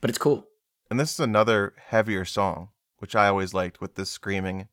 But 0.00 0.10
it's 0.10 0.18
cool. 0.18 0.46
And 0.90 1.00
this 1.00 1.12
is 1.14 1.20
another 1.20 1.74
heavier 1.88 2.24
song, 2.24 2.68
which 2.98 3.16
I 3.16 3.28
always 3.28 3.54
liked 3.54 3.80
with 3.80 3.94
this 3.94 4.10
screaming. 4.10 4.68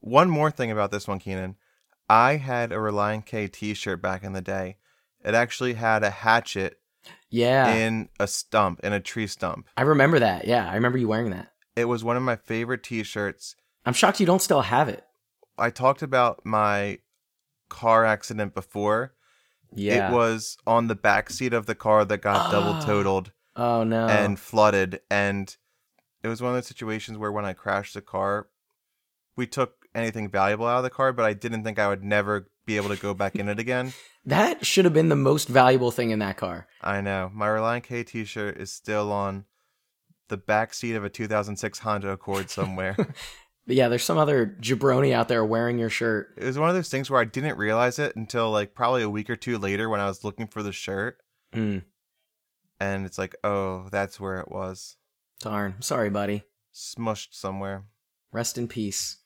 One 0.00 0.28
more 0.28 0.50
thing 0.50 0.70
about 0.70 0.90
this 0.90 1.06
one, 1.06 1.18
Keenan. 1.18 1.56
I 2.08 2.36
had 2.36 2.72
a 2.72 2.76
Relient 2.76 3.26
K 3.26 3.46
t 3.48 3.74
shirt 3.74 4.02
back 4.02 4.24
in 4.24 4.32
the 4.32 4.40
day. 4.42 4.76
It 5.24 5.34
actually 5.34 5.74
had 5.74 6.02
a 6.02 6.10
hatchet 6.10 6.80
Yeah. 7.30 7.72
in 7.72 8.08
a 8.18 8.26
stump, 8.26 8.80
in 8.82 8.92
a 8.92 9.00
tree 9.00 9.28
stump. 9.28 9.68
I 9.76 9.82
remember 9.82 10.18
that. 10.18 10.46
Yeah, 10.46 10.68
I 10.68 10.74
remember 10.74 10.98
you 10.98 11.08
wearing 11.08 11.30
that. 11.30 11.52
It 11.76 11.84
was 11.84 12.02
one 12.04 12.16
of 12.16 12.22
my 12.22 12.36
favorite 12.36 12.82
t 12.82 13.02
shirts. 13.02 13.54
I'm 13.86 13.94
shocked 13.94 14.20
you 14.20 14.26
don't 14.26 14.42
still 14.42 14.62
have 14.62 14.88
it. 14.88 15.04
I 15.56 15.70
talked 15.70 16.02
about 16.02 16.44
my 16.44 16.98
car 17.68 18.04
accident 18.04 18.54
before. 18.54 19.14
Yeah. 19.74 20.10
It 20.10 20.14
was 20.14 20.56
on 20.66 20.86
the 20.88 20.94
back 20.94 21.30
seat 21.30 21.52
of 21.52 21.66
the 21.66 21.74
car 21.74 22.04
that 22.04 22.18
got 22.18 22.50
double 22.52 22.74
Oh. 22.80 22.80
totaled. 22.84 23.32
Oh 23.54 23.84
no. 23.84 24.06
and 24.08 24.38
flooded 24.38 25.00
and 25.10 25.54
it 26.22 26.28
was 26.28 26.40
one 26.40 26.50
of 26.52 26.56
those 26.56 26.66
situations 26.68 27.18
where 27.18 27.30
when 27.30 27.44
i 27.44 27.52
crashed 27.52 27.92
the 27.92 28.00
car 28.00 28.48
we 29.36 29.46
took 29.46 29.84
anything 29.94 30.30
valuable 30.30 30.66
out 30.66 30.78
of 30.78 30.84
the 30.84 30.88
car 30.88 31.12
but 31.12 31.26
i 31.26 31.34
didn't 31.34 31.62
think 31.62 31.78
i 31.78 31.86
would 31.86 32.02
never 32.02 32.48
be 32.64 32.76
able 32.78 32.88
to 32.88 32.96
go 32.96 33.12
back 33.12 33.36
in 33.36 33.50
it 33.50 33.58
again 33.58 33.92
that 34.24 34.64
should 34.64 34.86
have 34.86 34.94
been 34.94 35.10
the 35.10 35.16
most 35.16 35.48
valuable 35.48 35.90
thing 35.90 36.08
in 36.12 36.18
that 36.20 36.38
car. 36.38 36.66
i 36.80 37.02
know 37.02 37.30
my 37.34 37.46
relient 37.46 37.82
k 37.82 38.02
t-shirt 38.02 38.56
is 38.56 38.72
still 38.72 39.12
on 39.12 39.44
the 40.28 40.38
back 40.38 40.72
seat 40.72 40.94
of 40.94 41.04
a 41.04 41.10
2006 41.10 41.80
honda 41.80 42.08
accord 42.08 42.48
somewhere 42.48 42.96
But 43.66 43.76
yeah, 43.76 43.88
there's 43.88 44.02
some 44.04 44.18
other 44.18 44.56
jabroni 44.60 45.12
out 45.12 45.28
there 45.28 45.44
wearing 45.44 45.78
your 45.78 45.88
shirt. 45.90 46.34
it 46.36 46.44
was 46.44 46.58
one 46.58 46.68
of 46.68 46.74
those 46.74 46.88
things 46.88 47.08
where 47.10 47.20
i 47.20 47.24
didn't 47.24 47.56
realize 47.56 47.98
it 48.00 48.16
until 48.16 48.50
like 48.50 48.74
probably 48.74 49.02
a 49.02 49.08
week 49.10 49.30
or 49.30 49.36
two 49.36 49.56
later 49.56 49.88
when 49.88 50.00
i 50.00 50.06
was 50.06 50.24
looking 50.24 50.46
for 50.48 50.62
the 50.62 50.72
shirt 50.72 51.18
Mm, 51.54 51.82
and 52.80 53.06
it's 53.06 53.18
like 53.18 53.36
oh 53.44 53.88
that's 53.92 54.18
where 54.18 54.38
it 54.40 54.50
was 54.50 54.96
darn. 55.40 55.76
Sorry, 55.80 56.08
buddy. 56.10 56.44
smushed 56.74 57.34
somewhere 57.34 57.84
Rest 58.32 58.56
in 58.56 58.66
peace. 58.68 59.18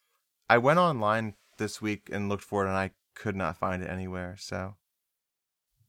I 0.50 0.58
went 0.58 0.78
online 0.80 1.34
this 1.58 1.80
week 1.80 2.08
and 2.12 2.28
looked 2.28 2.42
for 2.44 2.64
it, 2.64 2.68
and 2.68 2.76
I 2.76 2.90
could 3.14 3.36
not 3.36 3.56
find 3.56 3.82
it 3.82 3.88
anywhere. 3.88 4.36
So 4.38 4.74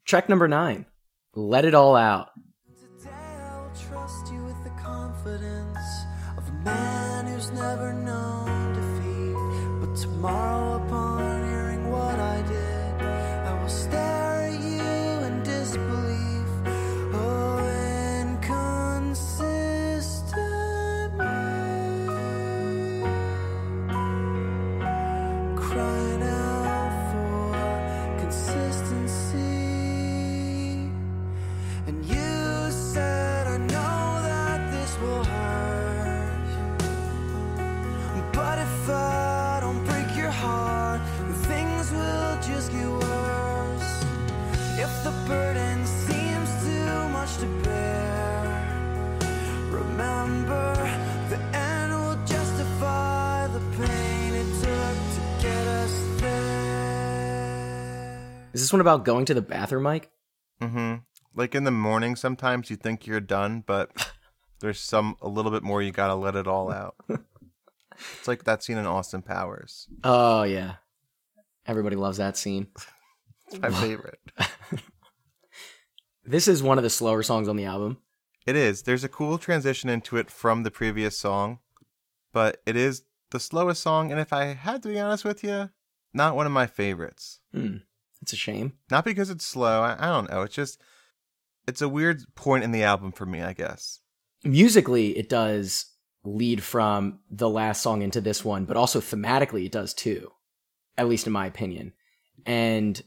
Track 0.06 0.30
number 0.30 0.48
nine. 0.48 0.86
Let 1.34 1.66
it 1.66 1.74
all 1.74 1.96
out. 1.96 2.30
Today 3.02 3.10
tomorrow, 10.18 10.78
upon 10.78 11.27
this 58.68 58.74
one 58.74 58.82
about 58.82 59.06
going 59.06 59.24
to 59.24 59.34
the 59.34 59.42
bathroom, 59.42 59.84
Mike? 59.84 60.10
Mm-hmm. 60.62 60.96
Like 61.34 61.56
in 61.56 61.64
the 61.64 61.72
morning, 61.72 62.18
sometimes 62.18 62.70
you 62.70 62.76
think 62.76 63.08
you're 63.08 63.22
done, 63.22 63.64
but 63.66 64.12
there's 64.60 64.80
some 64.80 65.16
a 65.22 65.30
little 65.30 65.52
bit 65.52 65.64
more. 65.64 65.82
You 65.82 65.92
gotta 65.92 66.16
let 66.16 66.36
it 66.36 66.48
all 66.48 66.70
out. 66.70 66.96
it's 67.10 68.28
like 68.28 68.44
that 68.44 68.64
scene 68.64 68.78
in 68.78 68.86
Austin 68.86 69.22
Powers. 69.22 69.88
Oh 70.04 70.44
yeah. 70.44 70.76
Everybody 71.66 71.96
loves 71.96 72.18
that 72.18 72.38
scene. 72.38 72.68
It's 73.50 73.62
my 73.62 73.70
favorite. 73.70 74.20
This 76.26 76.50
is 76.50 76.62
one 76.62 76.78
of 76.78 76.84
the 76.84 76.90
slower 76.90 77.24
songs 77.24 77.48
on 77.48 77.56
the 77.56 77.64
album. 77.64 78.00
It 78.46 78.58
is. 78.58 78.82
There's 78.82 79.06
a 79.06 79.10
cool 79.10 79.38
transition 79.38 79.90
into 79.90 80.18
it 80.18 80.30
from 80.30 80.64
the 80.64 80.72
previous 80.72 81.18
song, 81.18 81.60
but 82.34 82.62
it 82.66 82.76
is 82.76 83.04
the 83.32 83.40
slowest 83.40 83.82
song. 83.82 84.12
And 84.12 84.20
if 84.20 84.34
I 84.34 84.48
had 84.48 84.84
to 84.84 84.90
be 84.90 85.00
honest 85.00 85.24
with 85.24 85.46
you, 85.46 85.70
not 86.14 86.36
one 86.36 86.46
of 86.46 86.52
my 86.52 86.68
favorites. 86.68 87.40
Hmm. 87.54 87.78
It's 88.22 88.34
a 88.34 88.38
shame. 88.38 88.74
Not 88.90 89.06
because 89.06 89.30
it's 89.30 89.46
slow. 89.46 89.82
I, 89.82 89.96
I 90.00 90.08
don't 90.08 90.30
know. 90.30 90.42
It's 90.42 90.56
just 90.56 90.82
it's 91.68 91.82
a 91.82 91.90
weird 91.90 92.24
point 92.36 92.64
in 92.64 92.72
the 92.72 92.84
album 92.84 93.12
for 93.12 93.26
me. 93.26 93.42
I 93.42 93.54
guess. 93.54 94.00
Musically, 94.44 95.18
it 95.18 95.30
does 95.30 95.86
lead 96.24 96.64
from 96.64 97.20
the 97.30 97.50
last 97.50 97.82
song 97.82 98.02
into 98.02 98.22
this 98.22 98.44
one, 98.44 98.66
but 98.66 98.78
also 98.78 99.00
thematically, 99.00 99.66
it 99.66 99.72
does 99.72 99.94
too. 99.94 100.32
At 100.98 101.08
least 101.08 101.28
in 101.28 101.34
my 101.34 101.46
opinion. 101.46 101.94
And 102.46 103.02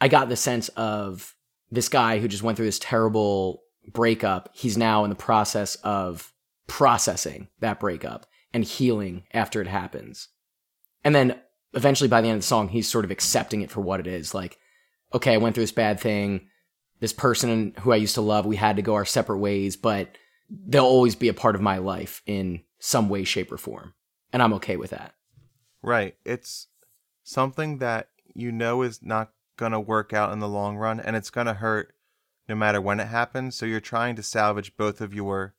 I 0.00 0.08
got 0.08 0.28
the 0.28 0.36
sense 0.36 0.68
of 0.70 1.34
this 1.70 1.88
guy 1.88 2.18
who 2.18 2.28
just 2.28 2.42
went 2.42 2.56
through 2.56 2.66
this 2.66 2.78
terrible 2.78 3.62
breakup. 3.92 4.50
He's 4.52 4.76
now 4.76 5.04
in 5.04 5.10
the 5.10 5.16
process 5.16 5.74
of 5.76 6.32
processing 6.66 7.48
that 7.60 7.80
breakup 7.80 8.26
and 8.52 8.64
healing 8.64 9.24
after 9.32 9.60
it 9.60 9.68
happens. 9.68 10.28
And 11.04 11.14
then 11.14 11.40
eventually 11.76 12.08
by 12.08 12.20
the 12.20 12.28
end 12.28 12.36
of 12.36 12.42
the 12.42 12.46
song, 12.46 12.68
he's 12.68 12.88
sort 12.88 13.04
of 13.04 13.10
accepting 13.10 13.62
it 13.62 13.70
for 13.70 13.80
what 13.80 14.00
it 14.00 14.06
is. 14.06 14.34
Like, 14.34 14.58
okay, 15.14 15.34
I 15.34 15.36
went 15.36 15.54
through 15.54 15.64
this 15.64 15.72
bad 15.72 16.00
thing. 16.00 16.48
This 16.98 17.12
person 17.12 17.74
who 17.80 17.92
I 17.92 17.96
used 17.96 18.14
to 18.14 18.22
love, 18.22 18.46
we 18.46 18.56
had 18.56 18.76
to 18.76 18.82
go 18.82 18.94
our 18.94 19.04
separate 19.04 19.38
ways, 19.38 19.76
but 19.76 20.08
they'll 20.48 20.84
always 20.84 21.14
be 21.14 21.28
a 21.28 21.34
part 21.34 21.54
of 21.54 21.60
my 21.60 21.78
life 21.78 22.22
in 22.26 22.62
some 22.78 23.08
way, 23.08 23.24
shape, 23.24 23.52
or 23.52 23.58
form. 23.58 23.92
And 24.32 24.42
I'm 24.42 24.54
okay 24.54 24.76
with 24.76 24.90
that. 24.90 25.14
Right. 25.82 26.16
It's 26.24 26.68
something 27.22 27.78
that 27.78 28.08
you 28.34 28.50
know 28.50 28.82
is 28.82 29.02
not 29.02 29.32
going 29.56 29.72
to 29.72 29.80
work 29.80 30.12
out 30.12 30.32
in 30.32 30.40
the 30.40 30.48
long 30.48 30.76
run 30.76 31.00
and 31.00 31.16
it's 31.16 31.30
going 31.30 31.46
to 31.46 31.54
hurt 31.54 31.94
no 32.48 32.54
matter 32.54 32.80
when 32.80 33.00
it 33.00 33.08
happens. 33.08 33.56
So 33.56 33.66
you're 33.66 33.80
trying 33.80 34.16
to 34.16 34.22
salvage 34.22 34.76
both 34.76 35.00
of 35.00 35.14
your 35.14 35.54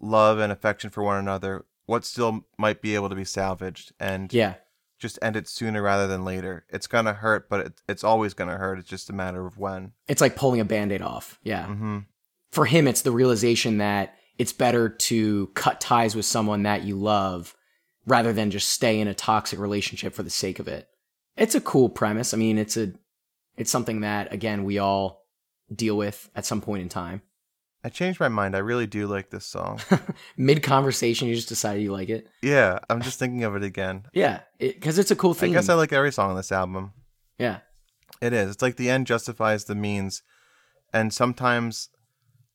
love 0.00 0.38
and 0.38 0.52
affection 0.52 0.90
for 0.90 1.02
one 1.02 1.18
another, 1.18 1.64
what 1.86 2.04
still 2.04 2.46
might 2.58 2.80
be 2.80 2.94
able 2.94 3.08
to 3.08 3.14
be 3.14 3.24
salvaged, 3.24 3.92
and 4.00 4.32
Yeah. 4.32 4.54
Just 5.02 5.18
end 5.20 5.36
it 5.36 5.48
sooner 5.48 5.82
rather 5.82 6.06
than 6.06 6.24
later. 6.24 6.64
It's 6.70 6.86
going 6.86 7.04
to 7.04 7.12
hurt, 7.12 7.48
but 7.50 7.66
it, 7.66 7.72
it's 7.88 8.04
always 8.04 8.32
going 8.32 8.48
to 8.48 8.56
hurt. 8.56 8.78
It's 8.78 8.88
just 8.88 9.10
a 9.10 9.12
matter 9.12 9.44
of 9.44 9.58
when. 9.58 9.92
It's 10.08 10.20
like 10.20 10.36
pulling 10.36 10.60
a 10.60 10.64
band 10.64 10.92
aid 10.92 11.02
off. 11.02 11.38
Yeah. 11.42 11.66
hmm 11.66 11.98
For 12.50 12.64
him, 12.64 12.86
it's 12.86 13.02
the 13.02 13.10
realization 13.10 13.78
that 13.78 14.14
it's 14.38 14.52
better 14.52 14.88
to 14.88 15.48
cut 15.48 15.80
ties 15.80 16.16
with 16.16 16.24
someone 16.24 16.62
that 16.62 16.84
you 16.84 16.96
love 16.96 17.54
rather 18.06 18.32
than 18.32 18.50
just 18.50 18.70
stay 18.70 18.98
in 19.00 19.08
a 19.08 19.14
toxic 19.14 19.58
relationship 19.58 20.14
for 20.14 20.22
the 20.22 20.30
sake 20.30 20.58
of 20.58 20.68
it. 20.68 20.88
It's 21.36 21.54
a 21.54 21.60
cool 21.60 21.88
premise. 21.88 22.32
I 22.32 22.36
mean, 22.36 22.56
it's 22.56 22.76
a 22.76 22.92
it's 23.56 23.70
something 23.70 24.00
that 24.00 24.32
again 24.32 24.64
we 24.64 24.78
all 24.78 25.26
deal 25.74 25.96
with 25.96 26.30
at 26.34 26.46
some 26.46 26.60
point 26.60 26.82
in 26.82 26.88
time. 26.88 27.22
I 27.84 27.88
changed 27.88 28.20
my 28.20 28.28
mind. 28.28 28.54
I 28.54 28.60
really 28.60 28.86
do 28.86 29.06
like 29.08 29.30
this 29.30 29.44
song. 29.46 29.80
Mid 30.36 30.62
conversation, 30.62 31.26
you 31.28 31.34
just 31.34 31.48
decided 31.48 31.82
you 31.82 31.92
like 31.92 32.08
it. 32.08 32.28
yeah, 32.42 32.78
I'm 32.88 33.02
just 33.02 33.18
thinking 33.18 33.42
of 33.44 33.56
it 33.56 33.62
again. 33.64 34.06
Yeah, 34.14 34.40
because 34.58 34.98
it's 34.98 35.10
a 35.10 35.16
cool 35.16 35.34
thing. 35.34 35.50
I 35.50 35.54
guess 35.54 35.68
I 35.68 35.74
like 35.74 35.92
every 35.92 36.12
song 36.12 36.30
on 36.30 36.36
this 36.36 36.52
album. 36.52 36.92
yeah, 37.38 37.58
It 38.20 38.32
is. 38.32 38.50
It's 38.52 38.62
like 38.62 38.76
the 38.76 38.88
end 38.90 39.06
justifies 39.08 39.64
the 39.64 39.74
means. 39.74 40.22
And 40.92 41.12
sometimes 41.12 41.88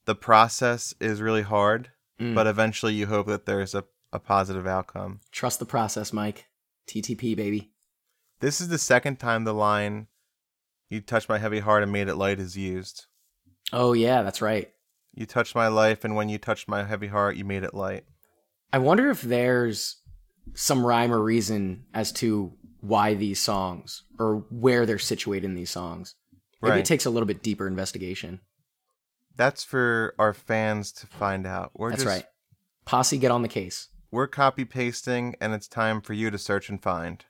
the 0.06 0.16
process 0.16 0.94
is 1.02 1.22
really 1.22 1.42
hard, 1.44 1.92
Mm. 2.20 2.34
but 2.34 2.48
eventually 2.48 2.94
you 2.96 3.06
hope 3.08 3.28
that 3.28 3.46
there's 3.46 3.76
a, 3.76 3.84
a 4.12 4.18
positive 4.20 4.66
outcome. 4.66 5.20
trust 5.32 5.60
the 5.60 5.66
process, 5.68 6.12
Mike. 6.12 6.46
TTP 6.88 7.36
baby. 7.36 7.74
This 8.40 8.60
is 8.62 8.70
the 8.70 8.78
second 8.80 9.18
time 9.20 9.44
the 9.44 9.54
line, 9.54 10.08
You 10.90 11.02
touched 11.02 11.28
my 11.30 11.38
heavy 11.38 11.60
heart 11.60 11.84
and 11.84 11.92
made 11.92 12.08
it 12.08 12.16
light, 12.16 12.40
is 12.40 12.56
used. 12.58 13.06
Oh 13.74 13.92
yeah, 13.94 14.22
that's 14.24 14.42
right. 14.42 14.72
You 15.18 15.26
touched 15.26 15.56
my 15.56 15.68
life, 15.68 16.06
and 16.06 16.16
when 16.16 16.30
you 16.30 16.38
touched 16.38 16.68
my 16.68 16.84
heavy 16.84 17.08
heart, 17.08 17.38
you 17.38 17.44
made 17.44 17.64
it 17.64 17.74
light. 17.74 18.04
I 18.72 18.78
wonder 18.78 19.10
if 19.10 19.24
there's 19.24 19.96
some 20.54 20.86
rhyme 20.86 21.12
or 21.12 21.20
reason 21.24 21.86
as 21.92 22.12
to 22.14 22.54
why 22.82 23.16
these 23.16 23.40
songs 23.40 24.04
or 24.20 24.46
where 24.52 24.86
they're 24.86 25.00
situated 25.00 25.46
in 25.46 25.56
these 25.56 25.72
songs. 25.72 26.14
Maybe 26.62 26.70
Right. 26.74 26.80
it 26.82 26.86
takes 26.86 27.08
a 27.08 27.10
little 27.10 27.26
bit 27.26 27.42
deeper 27.42 27.66
investigation. 27.66 28.42
That's 29.36 29.64
for 29.64 30.14
our 30.20 30.36
fans 30.36 30.92
to 30.94 31.08
find 31.08 31.48
out. 31.48 31.72
We're 31.74 31.90
That's 31.90 32.04
just, 32.04 32.16
right. 32.16 32.26
Posse, 32.86 33.18
get 33.18 33.32
on 33.32 33.42
the 33.42 33.48
case. 33.48 33.88
We're 34.12 34.28
copy 34.28 34.66
pasting, 34.66 35.36
and 35.42 35.52
it's 35.52 35.68
time 35.68 36.00
for 36.00 36.14
you 36.14 36.30
to 36.30 36.38
search 36.38 36.70
and 36.70 36.82
find. 36.82 37.26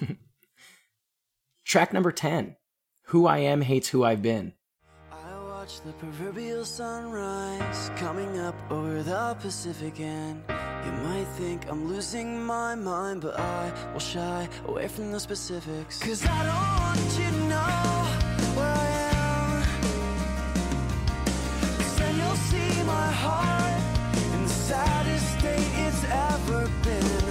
Track 1.64 1.92
number 1.92 2.12
10 2.12 2.54
Who 3.06 3.26
I 3.26 3.38
Am 3.38 3.62
Hates 3.62 3.88
Who 3.88 4.04
I've 4.04 4.22
Been. 4.22 4.52
Watch 5.66 5.80
the 5.80 5.92
proverbial 5.94 6.64
sunrise 6.64 7.90
coming 7.96 8.38
up 8.38 8.54
over 8.70 9.02
the 9.02 9.36
Pacific, 9.40 9.98
and 9.98 10.40
you 10.48 10.92
might 11.02 11.26
think 11.36 11.68
I'm 11.68 11.88
losing 11.88 12.40
my 12.40 12.76
mind, 12.76 13.22
but 13.22 13.36
I 13.36 13.72
will 13.92 13.98
shy 13.98 14.48
away 14.68 14.86
from 14.86 15.10
the 15.10 15.18
specifics. 15.18 15.98
Cause 15.98 16.24
I 16.24 16.44
don't 16.50 16.76
want 16.84 17.00
you 17.18 17.30
to 17.32 17.48
know 17.48 17.82
where 18.54 18.74
I 18.86 18.88
am. 19.10 19.64
Cause 21.78 21.98
then 21.98 22.14
you'll 22.16 22.42
see 22.52 22.82
my 22.84 23.10
heart 23.24 23.82
in 24.34 24.42
the 24.44 24.48
saddest 24.48 25.26
state 25.40 25.70
it's 25.84 26.04
ever 26.30 26.70
been. 26.84 27.24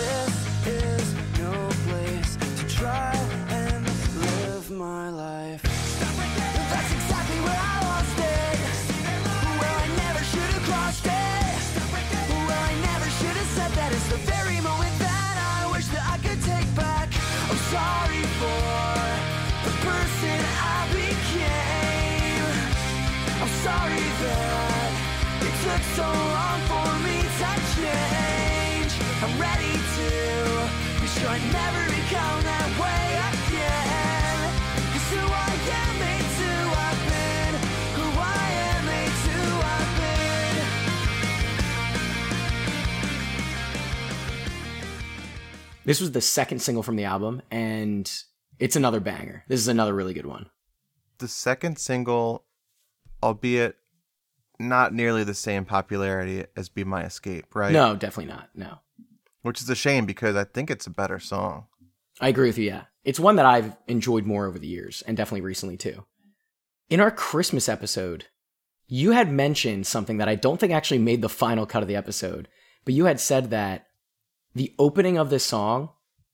This 0.00 0.34
is 0.66 1.14
no 1.38 1.52
place 1.86 2.38
to 2.60 2.66
try 2.66 3.14
and 3.50 3.84
live 4.22 4.70
my 4.70 5.10
life. 5.10 5.13
This 45.84 46.00
was 46.00 46.12
the 46.12 46.20
second 46.20 46.60
single 46.60 46.82
from 46.82 46.96
the 46.96 47.04
album, 47.04 47.42
and 47.50 48.10
it's 48.58 48.76
another 48.76 49.00
banger. 49.00 49.44
This 49.48 49.60
is 49.60 49.68
another 49.68 49.94
really 49.94 50.14
good 50.14 50.26
one. 50.26 50.50
The 51.18 51.28
second 51.28 51.78
single, 51.78 52.44
albeit 53.22 53.76
not 54.58 54.94
nearly 54.94 55.24
the 55.24 55.34
same 55.34 55.64
popularity 55.64 56.44
as 56.56 56.68
Be 56.68 56.84
My 56.84 57.04
Escape, 57.04 57.54
right? 57.54 57.72
No, 57.72 57.94
definitely 57.94 58.32
not. 58.32 58.48
No. 58.54 58.78
Which 59.42 59.60
is 59.60 59.68
a 59.68 59.74
shame 59.74 60.06
because 60.06 60.36
I 60.36 60.44
think 60.44 60.70
it's 60.70 60.86
a 60.86 60.90
better 60.90 61.18
song. 61.18 61.66
I 62.20 62.28
agree 62.28 62.48
with 62.48 62.58
you, 62.58 62.66
yeah. 62.66 62.84
It's 63.04 63.20
one 63.20 63.36
that 63.36 63.46
I've 63.46 63.76
enjoyed 63.86 64.24
more 64.24 64.46
over 64.46 64.58
the 64.58 64.66
years, 64.66 65.02
and 65.06 65.16
definitely 65.16 65.42
recently 65.42 65.76
too. 65.76 66.04
In 66.88 67.00
our 67.00 67.10
Christmas 67.10 67.68
episode, 67.68 68.26
you 68.86 69.12
had 69.12 69.30
mentioned 69.30 69.86
something 69.86 70.18
that 70.18 70.28
I 70.28 70.34
don't 70.34 70.58
think 70.58 70.72
actually 70.72 70.98
made 70.98 71.20
the 71.20 71.28
final 71.28 71.66
cut 71.66 71.82
of 71.82 71.88
the 71.88 71.96
episode, 71.96 72.48
but 72.84 72.94
you 72.94 73.06
had 73.06 73.20
said 73.20 73.50
that 73.50 73.86
the 74.54 74.74
opening 74.78 75.16
of 75.18 75.30
this 75.30 75.44
song, 75.44 75.90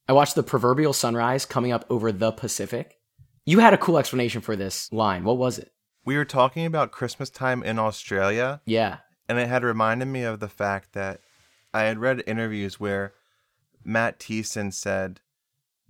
I 0.08 0.12
watched 0.12 0.34
the 0.34 0.42
proverbial 0.42 0.92
sunrise 0.92 1.44
coming 1.46 1.72
up 1.72 1.84
over 1.88 2.12
the 2.12 2.32
Pacific. 2.32 2.98
You 3.46 3.60
had 3.60 3.74
a 3.74 3.78
cool 3.78 3.98
explanation 3.98 4.40
for 4.40 4.56
this 4.56 4.92
line. 4.92 5.24
What 5.24 5.38
was 5.38 5.58
it? 5.58 5.72
We 6.04 6.16
were 6.16 6.24
talking 6.24 6.66
about 6.66 6.92
Christmas 6.92 7.30
time 7.30 7.62
in 7.62 7.78
Australia, 7.78 8.60
Yeah. 8.64 8.98
and 9.28 9.38
it 9.38 9.48
had 9.48 9.62
reminded 9.62 10.06
me 10.08 10.22
of 10.22 10.40
the 10.40 10.48
fact 10.48 10.92
that 10.92 11.20
I 11.72 11.82
had 11.82 11.98
read 11.98 12.22
interviews 12.26 12.80
where 12.80 13.14
Matt 13.84 14.18
Thiessen 14.18 14.72
said 14.72 15.20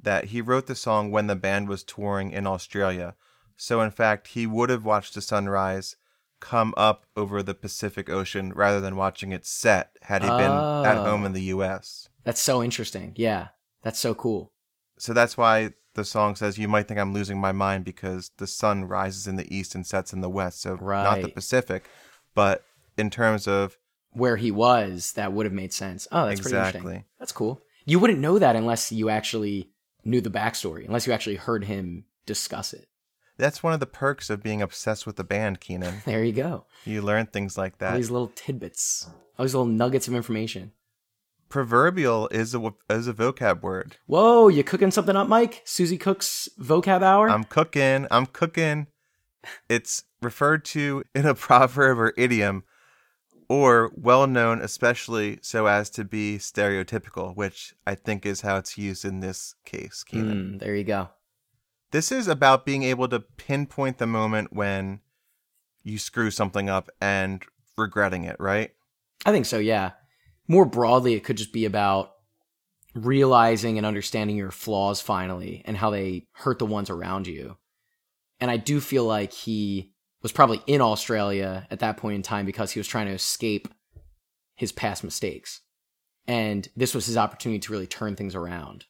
that 0.02 0.26
he 0.26 0.40
wrote 0.40 0.66
the 0.66 0.74
song 0.74 1.10
when 1.10 1.26
the 1.26 1.36
band 1.36 1.68
was 1.68 1.82
touring 1.82 2.30
in 2.32 2.46
Australia. 2.46 3.14
So, 3.56 3.80
in 3.80 3.90
fact, 3.90 4.28
he 4.28 4.46
would 4.46 4.70
have 4.70 4.84
watched 4.84 5.14
the 5.14 5.20
sunrise 5.20 5.96
come 6.40 6.72
up 6.76 7.04
over 7.16 7.42
the 7.42 7.54
Pacific 7.54 8.08
Ocean 8.08 8.52
rather 8.54 8.80
than 8.80 8.96
watching 8.96 9.32
it 9.32 9.44
set 9.44 9.96
had 10.02 10.22
he 10.22 10.28
been 10.28 10.40
at 10.40 10.96
Oh. 10.96 11.04
home 11.04 11.24
in 11.26 11.32
the 11.32 11.52
oh. 11.52 11.58
US. 11.60 12.08
That's 12.24 12.40
so 12.40 12.62
interesting. 12.62 13.12
Yeah. 13.16 13.48
That's 13.82 13.98
so 13.98 14.14
cool. 14.14 14.52
So 14.98 15.12
that's 15.12 15.36
why 15.36 15.70
the 15.94 16.04
song 16.04 16.36
says, 16.36 16.58
You 16.58 16.68
might 16.68 16.86
think 16.88 17.00
I'm 17.00 17.14
losing 17.14 17.40
my 17.40 17.52
mind 17.52 17.84
because 17.84 18.30
the 18.36 18.46
sun 18.46 18.84
rises 18.84 19.26
in 19.26 19.36
the 19.36 19.54
east 19.54 19.74
and 19.74 19.86
sets 19.86 20.12
in 20.12 20.20
the 20.20 20.28
west. 20.30 20.60
So, 20.62 20.76
not 20.76 21.22
the 21.22 21.28
Pacific, 21.28 21.88
but 22.34 22.64
in 22.98 23.10
terms 23.10 23.48
of 23.48 23.78
Where 24.12 24.36
he 24.36 24.50
was, 24.50 25.12
that 25.12 25.32
would 25.32 25.46
have 25.46 25.52
made 25.52 25.72
sense. 25.72 26.06
Oh, 26.12 26.26
that's 26.26 26.40
pretty 26.40 26.56
interesting. 26.56 27.04
That's 27.18 27.32
cool. 27.32 27.62
You 27.86 27.98
wouldn't 27.98 28.18
know 28.20 28.38
that 28.38 28.56
unless 28.56 28.92
you 28.92 29.08
actually 29.08 29.70
knew 30.04 30.20
the 30.20 30.30
backstory, 30.30 30.86
unless 30.86 31.06
you 31.06 31.12
actually 31.12 31.36
heard 31.36 31.64
him 31.64 32.04
discuss 32.26 32.72
it. 32.72 32.86
That's 33.38 33.62
one 33.62 33.72
of 33.72 33.80
the 33.80 33.86
perks 33.86 34.28
of 34.28 34.42
being 34.42 34.60
obsessed 34.60 35.06
with 35.06 35.16
the 35.16 35.24
band, 35.24 35.60
Keenan. 35.60 36.02
There 36.04 36.22
you 36.22 36.32
go. 36.32 36.66
You 36.84 37.00
learn 37.00 37.24
things 37.26 37.56
like 37.56 37.72
All 37.80 37.90
that. 37.90 37.96
these 37.96 38.10
little 38.10 38.30
tidbits, 38.34 39.08
all 39.38 39.46
these 39.46 39.54
little 39.54 39.66
nuggets 39.66 40.08
of 40.08 40.14
information. 40.14 40.72
Proverbial 41.50 42.28
is 42.28 42.54
a 42.54 42.72
is 42.88 43.08
a 43.08 43.12
vocab 43.12 43.60
word. 43.60 43.96
Whoa, 44.06 44.46
you 44.46 44.62
cooking 44.62 44.92
something 44.92 45.16
up, 45.16 45.28
Mike? 45.28 45.62
Susie 45.64 45.98
Cook's 45.98 46.48
vocab 46.60 47.02
hour? 47.02 47.28
I'm 47.28 47.42
cooking. 47.42 48.06
I'm 48.10 48.26
cooking. 48.26 48.86
It's 49.68 50.04
referred 50.22 50.64
to 50.66 51.02
in 51.12 51.26
a 51.26 51.34
proverb 51.46 51.98
or 51.98 52.14
idiom, 52.16 52.62
or 53.48 53.90
well 53.96 54.28
known, 54.28 54.62
especially 54.62 55.40
so 55.42 55.66
as 55.66 55.90
to 55.90 56.04
be 56.04 56.38
stereotypical, 56.38 57.34
which 57.34 57.74
I 57.84 57.96
think 57.96 58.24
is 58.24 58.42
how 58.42 58.56
it's 58.56 58.78
used 58.78 59.04
in 59.04 59.18
this 59.18 59.56
case, 59.64 60.04
Keenan. 60.04 60.54
Mm, 60.54 60.60
there 60.60 60.76
you 60.76 60.84
go. 60.84 61.08
This 61.90 62.12
is 62.12 62.28
about 62.28 62.64
being 62.64 62.84
able 62.84 63.08
to 63.08 63.18
pinpoint 63.18 63.98
the 63.98 64.06
moment 64.06 64.52
when 64.52 65.00
you 65.82 65.98
screw 65.98 66.30
something 66.30 66.70
up 66.70 66.90
and 67.00 67.42
regretting 67.76 68.22
it, 68.22 68.36
right? 68.38 68.70
I 69.26 69.32
think 69.32 69.46
so, 69.46 69.58
yeah. 69.58 69.90
More 70.50 70.64
broadly, 70.64 71.14
it 71.14 71.22
could 71.22 71.36
just 71.36 71.52
be 71.52 71.64
about 71.64 72.10
realizing 72.92 73.76
and 73.78 73.86
understanding 73.86 74.36
your 74.36 74.50
flaws 74.50 75.00
finally 75.00 75.62
and 75.64 75.76
how 75.76 75.90
they 75.90 76.26
hurt 76.32 76.58
the 76.58 76.66
ones 76.66 76.90
around 76.90 77.28
you. 77.28 77.56
And 78.40 78.50
I 78.50 78.56
do 78.56 78.80
feel 78.80 79.04
like 79.04 79.32
he 79.32 79.92
was 80.22 80.32
probably 80.32 80.60
in 80.66 80.80
Australia 80.80 81.68
at 81.70 81.78
that 81.78 81.98
point 81.98 82.16
in 82.16 82.22
time 82.22 82.46
because 82.46 82.72
he 82.72 82.80
was 82.80 82.88
trying 82.88 83.06
to 83.06 83.12
escape 83.12 83.68
his 84.56 84.72
past 84.72 85.04
mistakes. 85.04 85.60
And 86.26 86.68
this 86.74 86.96
was 86.96 87.06
his 87.06 87.16
opportunity 87.16 87.60
to 87.60 87.72
really 87.72 87.86
turn 87.86 88.16
things 88.16 88.34
around. 88.34 88.86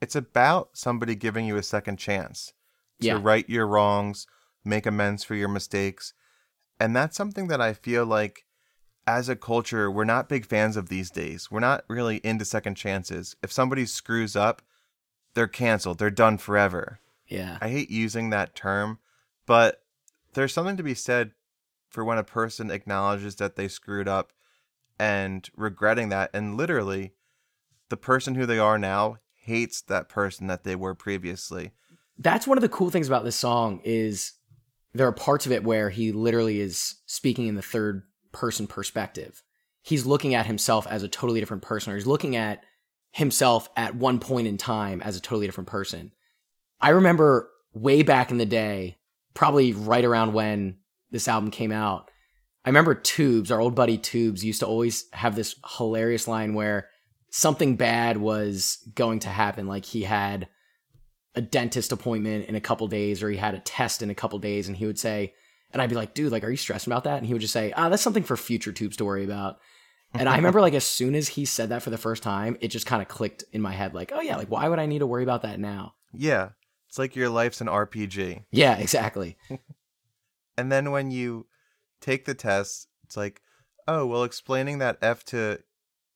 It's 0.00 0.14
about 0.14 0.70
somebody 0.74 1.16
giving 1.16 1.44
you 1.44 1.56
a 1.56 1.62
second 1.64 1.96
chance 1.98 2.52
to 3.00 3.06
Yeah. 3.08 3.18
right 3.20 3.48
your 3.48 3.66
wrongs, 3.66 4.28
make 4.64 4.86
amends 4.86 5.24
for 5.24 5.34
your 5.34 5.48
mistakes. 5.48 6.14
And 6.78 6.94
that's 6.94 7.16
something 7.16 7.48
that 7.48 7.60
I 7.60 7.72
feel 7.72 8.06
like 8.06 8.44
as 9.06 9.28
a 9.28 9.36
culture, 9.36 9.90
we're 9.90 10.04
not 10.04 10.28
big 10.28 10.46
fans 10.46 10.76
of 10.76 10.88
these 10.88 11.10
days. 11.10 11.50
We're 11.50 11.60
not 11.60 11.84
really 11.88 12.16
into 12.18 12.44
second 12.44 12.76
chances. 12.76 13.36
If 13.42 13.52
somebody 13.52 13.86
screws 13.86 14.34
up, 14.34 14.62
they're 15.34 15.48
canceled, 15.48 15.98
they're 15.98 16.10
done 16.10 16.38
forever. 16.38 17.00
Yeah. 17.26 17.58
I 17.60 17.68
hate 17.68 17.90
using 17.90 18.30
that 18.30 18.54
term, 18.54 18.98
but 19.46 19.82
there's 20.34 20.52
something 20.52 20.76
to 20.76 20.82
be 20.82 20.94
said 20.94 21.32
for 21.88 22.04
when 22.04 22.18
a 22.18 22.24
person 22.24 22.70
acknowledges 22.70 23.36
that 23.36 23.56
they 23.56 23.68
screwed 23.68 24.08
up 24.08 24.32
and 24.98 25.48
regretting 25.56 26.08
that. 26.10 26.30
And 26.32 26.56
literally, 26.56 27.12
the 27.88 27.96
person 27.96 28.34
who 28.34 28.46
they 28.46 28.58
are 28.58 28.78
now 28.78 29.18
hates 29.34 29.82
that 29.82 30.08
person 30.08 30.46
that 30.46 30.64
they 30.64 30.74
were 30.74 30.94
previously. 30.94 31.72
That's 32.18 32.46
one 32.46 32.58
of 32.58 32.62
the 32.62 32.68
cool 32.68 32.90
things 32.90 33.06
about 33.06 33.24
this 33.24 33.36
song 33.36 33.80
is 33.84 34.32
there 34.94 35.06
are 35.06 35.12
parts 35.12 35.46
of 35.46 35.52
it 35.52 35.64
where 35.64 35.90
he 35.90 36.12
literally 36.12 36.60
is 36.60 36.96
speaking 37.06 37.48
in 37.48 37.56
the 37.56 37.62
third 37.62 38.04
person 38.34 38.66
perspective. 38.66 39.42
He's 39.82 40.06
looking 40.06 40.34
at 40.34 40.46
himself 40.46 40.86
as 40.86 41.02
a 41.02 41.08
totally 41.08 41.40
different 41.40 41.62
person, 41.62 41.92
or 41.92 41.96
he's 41.96 42.06
looking 42.06 42.36
at 42.36 42.64
himself 43.12 43.68
at 43.76 43.94
one 43.94 44.18
point 44.18 44.46
in 44.46 44.58
time 44.58 45.00
as 45.00 45.16
a 45.16 45.20
totally 45.20 45.46
different 45.46 45.68
person. 45.68 46.12
I 46.80 46.90
remember 46.90 47.50
way 47.72 48.02
back 48.02 48.30
in 48.30 48.38
the 48.38 48.46
day, 48.46 48.98
probably 49.34 49.72
right 49.72 50.04
around 50.04 50.32
when 50.32 50.78
this 51.10 51.28
album 51.28 51.50
came 51.50 51.72
out, 51.72 52.10
I 52.64 52.70
remember 52.70 52.94
Tubes, 52.94 53.50
our 53.50 53.60
old 53.60 53.74
buddy 53.74 53.98
Tubes, 53.98 54.44
used 54.44 54.60
to 54.60 54.66
always 54.66 55.04
have 55.12 55.36
this 55.36 55.54
hilarious 55.76 56.26
line 56.26 56.54
where 56.54 56.88
something 57.30 57.76
bad 57.76 58.16
was 58.16 58.78
going 58.94 59.18
to 59.20 59.28
happen. 59.28 59.66
Like 59.66 59.84
he 59.84 60.02
had 60.02 60.48
a 61.34 61.42
dentist 61.42 61.92
appointment 61.92 62.46
in 62.46 62.54
a 62.54 62.60
couple 62.60 62.86
days 62.86 63.22
or 63.22 63.28
he 63.28 63.36
had 63.36 63.54
a 63.54 63.60
test 63.60 64.02
in 64.02 64.08
a 64.08 64.14
couple 64.14 64.38
days 64.38 64.68
and 64.68 64.76
he 64.76 64.86
would 64.86 64.98
say, 64.98 65.34
and 65.74 65.82
I'd 65.82 65.90
be 65.90 65.96
like, 65.96 66.14
dude, 66.14 66.32
like, 66.32 66.44
are 66.44 66.50
you 66.50 66.56
stressing 66.56 66.90
about 66.90 67.04
that? 67.04 67.18
And 67.18 67.26
he 67.26 67.34
would 67.34 67.42
just 67.42 67.52
say, 67.52 67.72
ah, 67.76 67.90
that's 67.90 68.02
something 68.02 68.22
for 68.22 68.36
future 68.36 68.72
tubes 68.72 68.96
to 68.96 69.04
worry 69.04 69.24
about. 69.24 69.58
And 70.14 70.28
I 70.28 70.36
remember 70.36 70.60
like 70.60 70.74
as 70.74 70.84
soon 70.84 71.16
as 71.16 71.26
he 71.26 71.44
said 71.44 71.70
that 71.70 71.82
for 71.82 71.90
the 71.90 71.98
first 71.98 72.22
time, 72.22 72.56
it 72.60 72.68
just 72.68 72.86
kind 72.86 73.02
of 73.02 73.08
clicked 73.08 73.42
in 73.52 73.60
my 73.60 73.72
head, 73.72 73.94
like, 73.94 74.12
oh 74.14 74.20
yeah, 74.20 74.36
like 74.36 74.48
why 74.48 74.68
would 74.68 74.78
I 74.78 74.86
need 74.86 75.00
to 75.00 75.06
worry 75.08 75.24
about 75.24 75.42
that 75.42 75.58
now? 75.58 75.94
Yeah, 76.12 76.50
it's 76.88 76.98
like 76.98 77.16
your 77.16 77.28
life's 77.28 77.60
an 77.60 77.66
RPG. 77.66 78.44
Yeah, 78.52 78.78
exactly. 78.78 79.36
And 80.56 80.70
then 80.70 80.90
when 80.90 81.10
you 81.10 81.46
take 82.00 82.24
the 82.24 82.34
test, 82.34 82.88
it's 83.04 83.16
like, 83.16 83.40
oh, 83.88 84.06
well, 84.06 84.24
explaining 84.24 84.78
that 84.78 84.98
F 85.02 85.24
to 85.26 85.58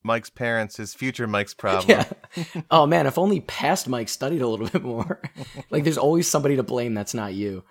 Mike's 0.03 0.29
parents 0.29 0.79
is 0.79 0.93
future 0.93 1.27
Mike's 1.27 1.53
problem. 1.55 2.05
Yeah. 2.35 2.43
oh 2.71 2.85
man, 2.85 3.05
if 3.05 3.17
only 3.17 3.41
past 3.41 3.87
Mike 3.87 4.09
studied 4.09 4.41
a 4.41 4.47
little 4.47 4.67
bit 4.67 4.83
more. 4.83 5.21
like 5.69 5.83
there's 5.83 5.97
always 5.97 6.27
somebody 6.27 6.55
to 6.55 6.63
blame 6.63 6.93
that's 6.93 7.13
not 7.13 7.33
you. 7.33 7.63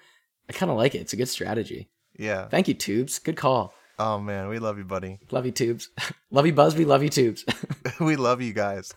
I 0.49 0.53
kind 0.53 0.71
of 0.71 0.77
like 0.77 0.95
it. 0.95 0.99
It's 0.99 1.13
a 1.13 1.17
good 1.17 1.29
strategy. 1.29 1.89
Yeah. 2.17 2.49
Thank 2.49 2.69
you, 2.69 2.75
Tubes. 2.75 3.19
Good 3.19 3.37
call. 3.37 3.73
Oh 3.99 4.19
man, 4.19 4.49
we 4.49 4.59
love 4.59 4.79
you, 4.79 4.85
buddy. 4.85 5.19
Love 5.31 5.45
you, 5.47 5.53
Tubes. 5.53 5.91
love 6.31 6.47
you, 6.47 6.53
Busby. 6.53 6.85
Love 6.85 7.03
you, 7.03 7.09
Tubes. 7.09 7.45
we 8.01 8.17
love 8.17 8.41
you 8.41 8.53
guys. 8.53 8.93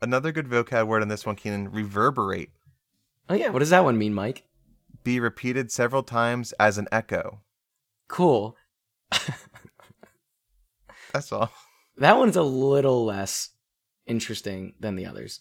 Another 0.00 0.32
good 0.32 0.48
vocab 0.48 0.86
word 0.86 1.02
on 1.02 1.08
this 1.08 1.26
one, 1.26 1.36
Keenan, 1.36 1.70
reverberate. 1.70 2.50
oh 3.28 3.34
yeah, 3.34 3.50
what 3.50 3.58
does 3.58 3.70
that 3.70 3.84
one 3.84 3.98
mean, 3.98 4.14
Mike? 4.14 4.44
Be 5.02 5.18
repeated 5.20 5.72
several 5.72 6.02
times 6.02 6.52
as 6.60 6.78
an 6.78 6.86
echo. 6.92 7.40
Cool. 8.08 8.56
That's 11.12 11.32
all. 11.32 11.50
That 11.96 12.18
one's 12.18 12.36
a 12.36 12.42
little 12.42 13.04
less 13.04 13.50
interesting 14.06 14.74
than 14.78 14.94
the 14.96 15.06
others. 15.06 15.40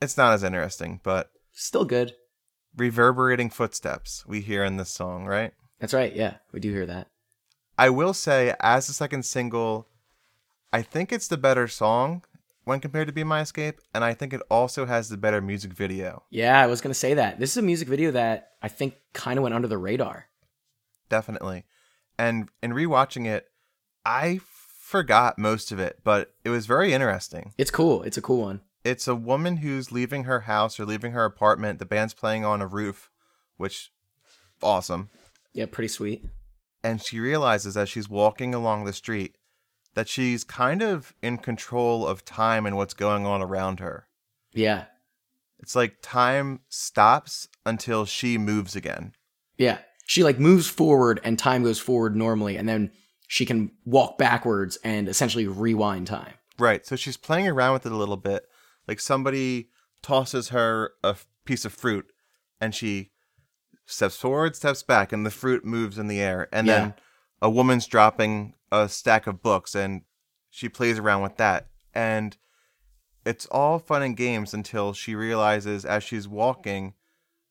It's 0.00 0.16
not 0.16 0.32
as 0.32 0.42
interesting, 0.42 1.00
but 1.02 1.30
Still 1.52 1.84
good. 1.84 2.14
Reverberating 2.80 3.50
footsteps 3.50 4.24
we 4.26 4.40
hear 4.40 4.64
in 4.64 4.78
this 4.78 4.88
song, 4.88 5.26
right? 5.26 5.52
That's 5.78 5.94
right. 5.94 6.16
Yeah, 6.16 6.36
we 6.50 6.60
do 6.60 6.72
hear 6.72 6.86
that. 6.86 7.08
I 7.78 7.90
will 7.90 8.14
say, 8.14 8.54
as 8.58 8.86
the 8.86 8.92
second 8.92 9.24
single, 9.24 9.86
I 10.72 10.82
think 10.82 11.12
it's 11.12 11.28
the 11.28 11.36
better 11.36 11.68
song 11.68 12.24
when 12.64 12.80
compared 12.80 13.06
to 13.06 13.12
Be 13.12 13.22
My 13.22 13.42
Escape, 13.42 13.80
and 13.94 14.02
I 14.02 14.14
think 14.14 14.32
it 14.32 14.42
also 14.50 14.86
has 14.86 15.08
the 15.08 15.16
better 15.16 15.40
music 15.40 15.72
video. 15.72 16.24
Yeah, 16.30 16.60
I 16.60 16.66
was 16.66 16.80
gonna 16.80 16.94
say 16.94 17.14
that. 17.14 17.38
This 17.38 17.50
is 17.50 17.58
a 17.58 17.62
music 17.62 17.86
video 17.86 18.10
that 18.12 18.52
I 18.62 18.68
think 18.68 18.94
kind 19.12 19.38
of 19.38 19.42
went 19.42 19.54
under 19.54 19.68
the 19.68 19.78
radar. 19.78 20.26
Definitely. 21.08 21.64
And 22.18 22.48
in 22.62 22.72
rewatching 22.72 23.26
it, 23.26 23.46
I 24.04 24.40
forgot 24.44 25.38
most 25.38 25.70
of 25.70 25.78
it, 25.78 26.00
but 26.02 26.34
it 26.44 26.50
was 26.50 26.66
very 26.66 26.92
interesting. 26.92 27.52
It's 27.58 27.70
cool. 27.70 28.02
It's 28.02 28.16
a 28.16 28.22
cool 28.22 28.40
one. 28.40 28.60
It's 28.84 29.06
a 29.06 29.14
woman 29.14 29.58
who's 29.58 29.92
leaving 29.92 30.24
her 30.24 30.40
house 30.40 30.80
or 30.80 30.86
leaving 30.86 31.12
her 31.12 31.24
apartment. 31.24 31.78
The 31.78 31.84
band's 31.86 32.14
playing 32.14 32.44
on 32.44 32.62
a 32.62 32.66
roof, 32.66 33.10
which 33.56 33.90
awesome. 34.62 35.10
Yeah, 35.52 35.66
pretty 35.70 35.88
sweet. 35.88 36.24
and 36.82 37.02
she 37.02 37.20
realizes 37.20 37.76
as 37.76 37.88
she's 37.90 38.08
walking 38.08 38.54
along 38.54 38.84
the 38.84 38.92
street 38.92 39.36
that 39.94 40.08
she's 40.08 40.44
kind 40.44 40.82
of 40.82 41.12
in 41.20 41.36
control 41.36 42.06
of 42.06 42.24
time 42.24 42.64
and 42.64 42.76
what's 42.76 42.94
going 42.94 43.26
on 43.26 43.42
around 43.42 43.80
her. 43.80 44.06
Yeah, 44.54 44.84
It's 45.58 45.76
like 45.76 45.96
time 46.00 46.60
stops 46.70 47.48
until 47.66 48.04
she 48.06 48.38
moves 48.38 48.74
again. 48.76 49.12
yeah. 49.58 49.78
She 50.06 50.24
like 50.24 50.40
moves 50.40 50.66
forward 50.66 51.20
and 51.22 51.38
time 51.38 51.62
goes 51.62 51.78
forward 51.78 52.16
normally, 52.16 52.56
and 52.56 52.68
then 52.68 52.90
she 53.28 53.46
can 53.46 53.70
walk 53.84 54.18
backwards 54.18 54.76
and 54.82 55.08
essentially 55.08 55.46
rewind 55.46 56.08
time. 56.08 56.32
Right. 56.58 56.84
So 56.84 56.96
she's 56.96 57.16
playing 57.16 57.46
around 57.46 57.74
with 57.74 57.86
it 57.86 57.92
a 57.92 57.96
little 57.96 58.16
bit. 58.16 58.44
Like 58.90 58.98
somebody 58.98 59.68
tosses 60.02 60.48
her 60.48 60.94
a 61.04 61.10
f- 61.10 61.28
piece 61.44 61.64
of 61.64 61.72
fruit 61.72 62.10
and 62.60 62.74
she 62.74 63.12
steps 63.86 64.16
forward, 64.16 64.56
steps 64.56 64.82
back, 64.82 65.12
and 65.12 65.24
the 65.24 65.30
fruit 65.30 65.64
moves 65.64 65.96
in 65.96 66.08
the 66.08 66.20
air. 66.20 66.48
And 66.52 66.66
Yeah. 66.66 66.74
then 66.80 66.94
a 67.40 67.48
woman's 67.48 67.86
dropping 67.86 68.54
a 68.72 68.88
stack 68.88 69.28
of 69.28 69.42
books 69.42 69.76
and 69.76 70.02
she 70.50 70.68
plays 70.68 70.98
around 70.98 71.22
with 71.22 71.36
that. 71.36 71.68
And 71.94 72.36
it's 73.24 73.46
all 73.46 73.78
fun 73.78 74.02
and 74.02 74.16
games 74.16 74.52
until 74.52 74.92
she 74.92 75.14
realizes 75.14 75.84
as 75.84 76.02
she's 76.02 76.26
walking 76.26 76.94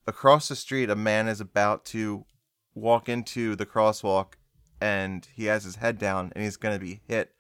across 0.05 0.49
the 0.49 0.57
street, 0.57 0.89
a 0.89 0.95
man 0.97 1.29
is 1.29 1.39
about 1.39 1.85
to 1.85 2.25
walk 2.73 3.07
into 3.07 3.55
the 3.55 3.65
crosswalk 3.65 4.33
and 4.81 5.25
he 5.33 5.45
has 5.45 5.63
his 5.63 5.77
head 5.77 5.97
down 5.97 6.33
and 6.35 6.43
he's 6.43 6.57
going 6.57 6.77
to 6.77 6.85
be 6.85 6.99
hit 7.07 7.31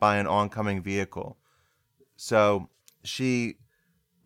by 0.00 0.16
an 0.16 0.26
oncoming 0.26 0.82
vehicle. 0.82 1.38
So 2.16 2.70
she 3.06 3.56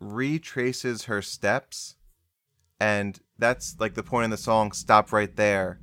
retraces 0.01 1.05
her 1.05 1.23
steps, 1.23 1.97
and 2.79 3.21
that's 3.39 3.77
like 3.79 3.95
the 3.95 4.03
point 4.03 4.25
in 4.25 4.31
the 4.31 4.37
song 4.37 4.73
stop 4.73 5.13
right 5.13 5.35
there. 5.37 5.81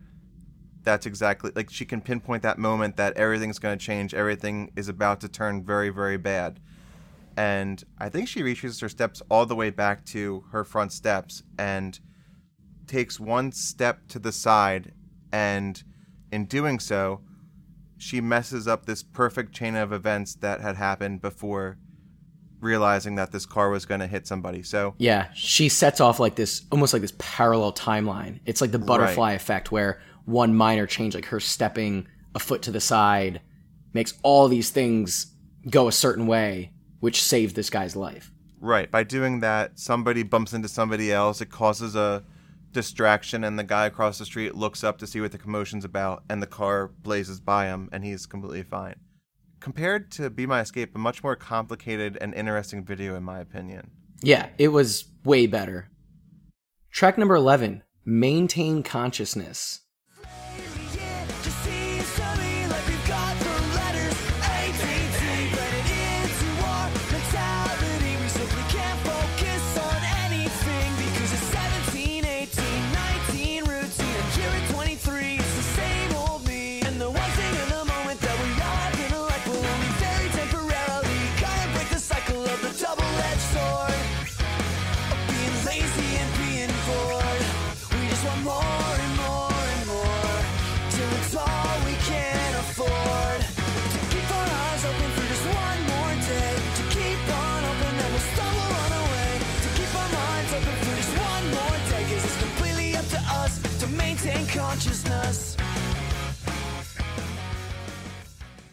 That's 0.84 1.06
exactly 1.06 1.52
like 1.56 1.69
she 1.69 1.86
can 1.86 2.02
pinpoint 2.02 2.44
that 2.44 2.57
moment 2.57 2.95
that 2.98 3.18
everything's 3.18 3.60
going 3.60 3.78
to 3.78 3.86
change, 3.86 4.14
everything 4.14 4.72
is 4.76 4.88
about 4.90 5.22
to 5.22 5.30
turn 5.30 5.64
very, 5.64 5.90
very 5.90 6.18
bad. 6.18 6.60
And 7.36 7.84
I 7.99 8.10
think 8.10 8.28
she 8.28 8.41
retraces 8.41 8.80
her 8.80 8.90
steps 8.90 9.22
all 9.30 9.45
the 9.45 9.56
way 9.56 9.69
back 9.69 10.06
to 10.06 10.45
her 10.52 10.64
front 10.64 10.91
steps 10.91 11.44
and 11.60 11.99
takes 12.88 13.19
one 13.19 13.52
step 13.52 14.07
to 14.07 14.18
the 14.18 14.32
side, 14.32 14.94
and 15.32 15.84
in 16.32 16.45
doing 16.45 16.80
so, 16.80 17.22
she 17.98 18.22
messes 18.22 18.68
up 18.68 18.86
this 18.86 19.03
perfect 19.03 19.53
chain 19.53 19.76
of 19.76 19.91
events 19.91 20.36
that 20.36 20.61
had 20.61 20.78
happened 20.78 21.22
before 21.22 21.78
realizing 22.60 23.16
that 23.16 23.32
this 23.32 23.46
car 23.46 23.70
was 23.70 23.86
going 23.86 24.00
to 24.00 24.08
hit 24.08 24.28
somebody. 24.28 24.64
So, 24.64 24.96
Yeah, 24.98 25.32
she 25.34 25.70
sets 25.70 26.02
off 26.02 26.20
like 26.20 26.36
this, 26.36 26.64
almost 26.72 26.94
like 26.94 27.02
this 27.02 27.14
parallel 27.18 27.74
timeline. 27.74 28.40
It's 28.46 28.62
like 28.62 28.72
the 28.72 28.80
butterfly 28.80 29.34
effect 29.34 29.72
where 29.72 30.02
one 30.26 30.56
minor 30.56 30.88
change, 30.88 31.16
like 31.16 31.26
her 31.26 31.40
stepping 31.40 32.08
a 32.36 32.40
foot 32.40 32.62
to 32.64 32.72
the 32.72 32.82
side, 32.82 33.42
makes 33.94 34.14
all 34.24 34.48
these 34.48 34.70
things 34.70 35.34
go 35.70 35.88
a 35.88 35.92
certain 35.92 36.28
way, 36.28 36.72
which 37.00 37.22
saves 37.22 37.54
this 37.54 37.70
guy's 37.70 37.96
life. 37.96 38.32
right, 38.60 38.90
by 38.90 39.04
doing 39.04 39.40
that, 39.42 39.78
somebody 39.80 40.24
bumps 40.24 40.54
into 40.54 40.68
somebody 40.68 41.12
else, 41.12 41.42
it 41.42 41.50
causes 41.50 41.96
a 41.96 42.24
distraction 42.74 43.44
and 43.44 43.58
the 43.58 43.64
guy 43.64 43.86
across 43.86 44.18
the 44.18 44.26
street 44.26 44.56
looks 44.56 44.84
up 44.84 44.98
to 45.00 45.08
see 45.08 45.22
what 45.22 45.32
the 45.32 45.38
commotion's 45.38 45.86
about 45.86 46.24
and 46.30 46.42
the 46.42 46.48
car 46.48 46.90
blazes 47.02 47.40
by 47.40 47.66
him 47.66 47.90
and 47.92 48.04
he's 48.04 48.26
completely 48.26 48.64
fine. 48.64 48.96
Compared 49.60 50.12
to 50.12 50.30
Be 50.30 50.46
My 50.46 50.62
Escape, 50.62 50.96
a 50.96 51.00
much 51.00 51.24
more 51.24 51.36
complicated 51.36 52.18
and 52.22 52.34
interesting 52.34 52.84
video 52.84 53.16
in 53.16 53.24
my 53.24 53.40
opinion. 53.40 53.92
Yeah, 54.22 54.50
it 54.58 54.70
was 54.70 55.06
way 55.24 55.48
better. 55.48 55.90
Track 56.92 57.18
number 57.18 57.36
11 57.36 57.84
Maintain 58.06 58.84
Consciousness. 58.84 59.82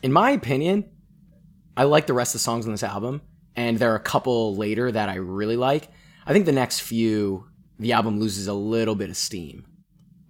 In 0.05 0.13
my 0.13 0.33
opinion, 0.33 0.85
I 1.79 1.85
like 1.85 2.07
the 2.07 2.13
rest 2.13 2.35
of 2.35 2.41
the 2.41 2.45
songs 2.45 2.67
on 2.67 2.73
this 2.73 2.83
album. 2.83 3.23
and 3.57 3.79
there 3.79 3.91
are 3.93 3.97
a 3.97 4.01
couple 4.01 4.55
later 4.55 4.93
that 4.93 5.09
I 5.09 5.15
really 5.15 5.57
like. 5.57 5.89
I 6.27 6.35
think 6.35 6.45
the 6.45 6.53
next 6.53 6.81
few, 6.81 7.47
the 7.79 7.93
album 7.93 8.21
loses 8.21 8.47
a 8.47 8.53
little 8.53 8.95
bit 8.97 9.09
of 9.09 9.17
steam. 9.17 9.65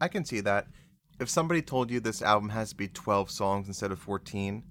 I 0.00 0.06
can 0.06 0.24
see 0.24 0.38
that. 0.42 0.68
If 1.18 1.28
somebody 1.28 1.60
told 1.60 1.90
you 1.90 1.98
this 1.98 2.22
album 2.22 2.50
has 2.50 2.70
to 2.70 2.76
be 2.76 2.86
12 2.86 3.32
songs 3.32 3.66
instead 3.66 3.90
of 3.90 3.98
14, 3.98 4.62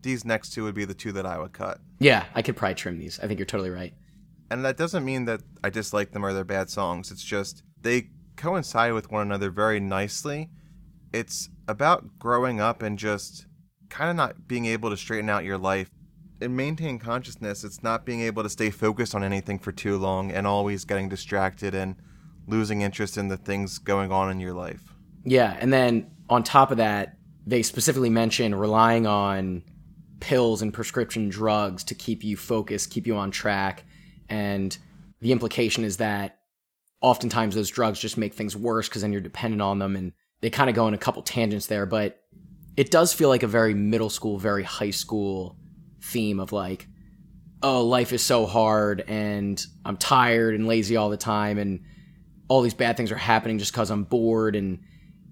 these 0.00 0.24
next 0.24 0.54
two 0.54 0.64
would 0.64 0.74
be 0.74 0.86
the 0.86 0.94
two 0.94 1.12
that 1.12 1.26
I 1.26 1.38
would 1.38 1.52
cut. 1.52 1.80
Yeah, 1.98 2.24
I 2.34 2.40
could 2.40 2.56
probably 2.56 2.76
trim 2.76 2.98
these. 2.98 3.20
I 3.20 3.26
think 3.26 3.38
you're 3.38 3.44
totally 3.44 3.68
right. 3.68 3.92
And 4.50 4.64
that 4.64 4.78
doesn't 4.78 5.04
mean 5.04 5.26
that 5.26 5.42
I 5.62 5.68
dislike 5.68 6.12
them 6.12 6.24
or 6.24 6.32
they're 6.32 6.44
bad 6.44 6.70
songs. 6.70 7.10
It's 7.10 7.22
just 7.22 7.64
they 7.82 8.08
coincide 8.36 8.94
with 8.94 9.12
one 9.12 9.26
another 9.26 9.50
very 9.50 9.78
nicely. 9.78 10.48
It's 11.12 11.50
about 11.66 12.18
growing 12.18 12.60
up 12.60 12.80
and 12.80 12.98
just 12.98 13.44
kind 13.88 14.10
of 14.10 14.16
not 14.16 14.48
being 14.48 14.66
able 14.66 14.90
to 14.90 14.96
straighten 14.96 15.30
out 15.30 15.44
your 15.44 15.58
life. 15.58 15.90
and 16.40 16.56
maintain 16.56 17.00
consciousness, 17.00 17.64
it's 17.64 17.82
not 17.82 18.06
being 18.06 18.20
able 18.20 18.44
to 18.44 18.48
stay 18.48 18.70
focused 18.70 19.12
on 19.12 19.24
anything 19.24 19.58
for 19.58 19.72
too 19.72 19.98
long 19.98 20.30
and 20.30 20.46
always 20.46 20.84
getting 20.84 21.08
distracted 21.08 21.74
and 21.74 21.96
losing 22.46 22.80
interest 22.80 23.18
in 23.18 23.26
the 23.26 23.36
things 23.36 23.78
going 23.78 24.12
on 24.12 24.30
in 24.30 24.38
your 24.38 24.54
life. 24.54 24.94
Yeah, 25.24 25.56
and 25.58 25.72
then 25.72 26.10
on 26.28 26.44
top 26.44 26.70
of 26.70 26.76
that, 26.76 27.16
they 27.44 27.62
specifically 27.62 28.08
mention 28.08 28.54
relying 28.54 29.06
on 29.06 29.62
pills 30.20 30.62
and 30.62 30.72
prescription 30.72 31.28
drugs 31.28 31.82
to 31.84 31.94
keep 31.94 32.22
you 32.22 32.36
focused, 32.36 32.90
keep 32.90 33.06
you 33.06 33.16
on 33.16 33.30
track. 33.30 33.84
And 34.28 34.76
the 35.20 35.32
implication 35.32 35.82
is 35.84 35.96
that 35.96 36.38
oftentimes 37.00 37.54
those 37.54 37.70
drugs 37.70 37.98
just 37.98 38.18
make 38.18 38.34
things 38.34 38.56
worse 38.56 38.88
because 38.88 39.02
then 39.02 39.12
you're 39.12 39.20
dependent 39.20 39.62
on 39.62 39.78
them. 39.78 39.96
And 39.96 40.12
they 40.40 40.50
kind 40.50 40.70
of 40.70 40.76
go 40.76 40.86
in 40.86 40.94
a 40.94 40.98
couple 40.98 41.22
tangents 41.22 41.66
there, 41.66 41.86
but 41.86 42.22
it 42.78 42.92
does 42.92 43.12
feel 43.12 43.28
like 43.28 43.42
a 43.42 43.48
very 43.48 43.74
middle 43.74 44.08
school, 44.08 44.38
very 44.38 44.62
high 44.62 44.92
school 44.92 45.56
theme 46.00 46.38
of 46.38 46.52
like, 46.52 46.86
oh, 47.60 47.84
life 47.84 48.12
is 48.12 48.22
so 48.22 48.46
hard 48.46 49.00
and 49.08 49.66
I'm 49.84 49.96
tired 49.96 50.54
and 50.54 50.68
lazy 50.68 50.94
all 50.94 51.10
the 51.10 51.16
time 51.16 51.58
and 51.58 51.80
all 52.46 52.62
these 52.62 52.74
bad 52.74 52.96
things 52.96 53.10
are 53.10 53.16
happening 53.16 53.58
just 53.58 53.72
because 53.72 53.90
I'm 53.90 54.04
bored. 54.04 54.54
And 54.54 54.78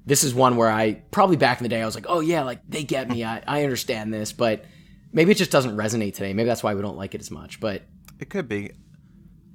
this 0.06 0.24
is 0.24 0.35
one 0.35 0.56
where 0.56 0.68
I 0.68 0.94
probably 1.12 1.36
back 1.36 1.60
in 1.60 1.62
the 1.62 1.68
day, 1.68 1.81
I 1.81 1.86
was 1.86 1.94
like, 1.94 2.06
oh, 2.09 2.18
yeah, 2.18 2.43
like 2.43 2.68
they 2.68 2.82
get 2.82 3.09
me. 3.09 3.23
I, 3.23 3.40
I 3.47 3.62
understand 3.62 4.12
this, 4.12 4.32
but 4.32 4.64
maybe 5.12 5.31
it 5.31 5.36
just 5.36 5.52
doesn't 5.52 5.77
resonate 5.77 6.14
today. 6.14 6.35
Maybe 6.35 6.48
that's 6.48 6.64
why 6.64 6.74
we 6.74 6.82
don't 6.82 6.98
like 6.98 7.14
it 7.14 7.20
as 7.20 7.31
much. 7.31 7.60
But 7.60 7.82
It 8.18 8.28
could 8.28 8.48
be. 8.48 8.73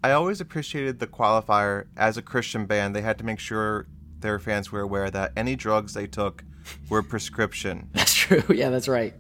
I 0.02 0.14
always 0.14 0.40
appreciated 0.40 1.00
the 1.00 1.08
qualifier 1.08 1.88
as 1.98 2.16
a 2.16 2.22
Christian 2.22 2.68
band. 2.68 2.96
They 2.96 3.02
had 3.02 3.18
to 3.18 3.26
make 3.26 3.40
sure 3.40 3.90
their 4.18 4.40
fans 4.40 4.72
were 4.72 4.80
aware 4.80 5.12
that 5.12 5.34
any 5.36 5.58
drugs 5.58 5.94
they 5.94 6.08
took 6.08 6.46
were 6.90 7.04
prescription. 7.04 7.90
that's 7.94 8.14
true. 8.14 8.44
yeah, 8.50 8.70
that's 8.70 8.88
right. 8.88 9.14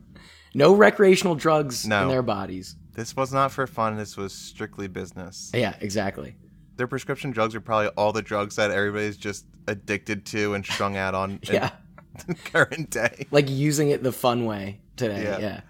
No 0.54 0.74
recreational 0.76 1.36
drugs 1.36 1.86
No. 1.88 2.04
in 2.04 2.10
their 2.10 2.22
bodies. 2.22 2.76
This 2.94 3.16
was 3.16 3.32
not 3.32 3.52
for 3.52 3.66
fun. 3.68 3.96
This 3.98 4.18
was 4.18 4.34
strictly 4.34 4.88
business. 4.88 5.50
Yeah, 5.54 5.76
exactly. 5.80 6.36
Their 6.76 6.88
prescription 6.88 7.32
drugs 7.32 7.56
are 7.56 7.62
probably 7.62 7.88
all 7.90 8.12
the 8.12 8.22
drugs 8.22 8.56
that 8.58 8.70
everybody's 8.72 9.18
just 9.18 9.46
addicted 9.68 10.26
to 10.28 10.54
and 10.54 10.66
strung 10.66 10.98
out 10.98 11.16
on 11.16 11.40
Yeah. 11.50 11.70
the 12.28 12.36
current 12.36 12.90
day. 12.90 13.28
like 13.32 13.50
using 13.50 13.90
it 13.92 14.04
the 14.04 14.12
fun 14.12 14.46
way 14.46 14.82
today. 14.98 15.24
Yeah. 15.24 15.40
Yeah. 15.40 15.62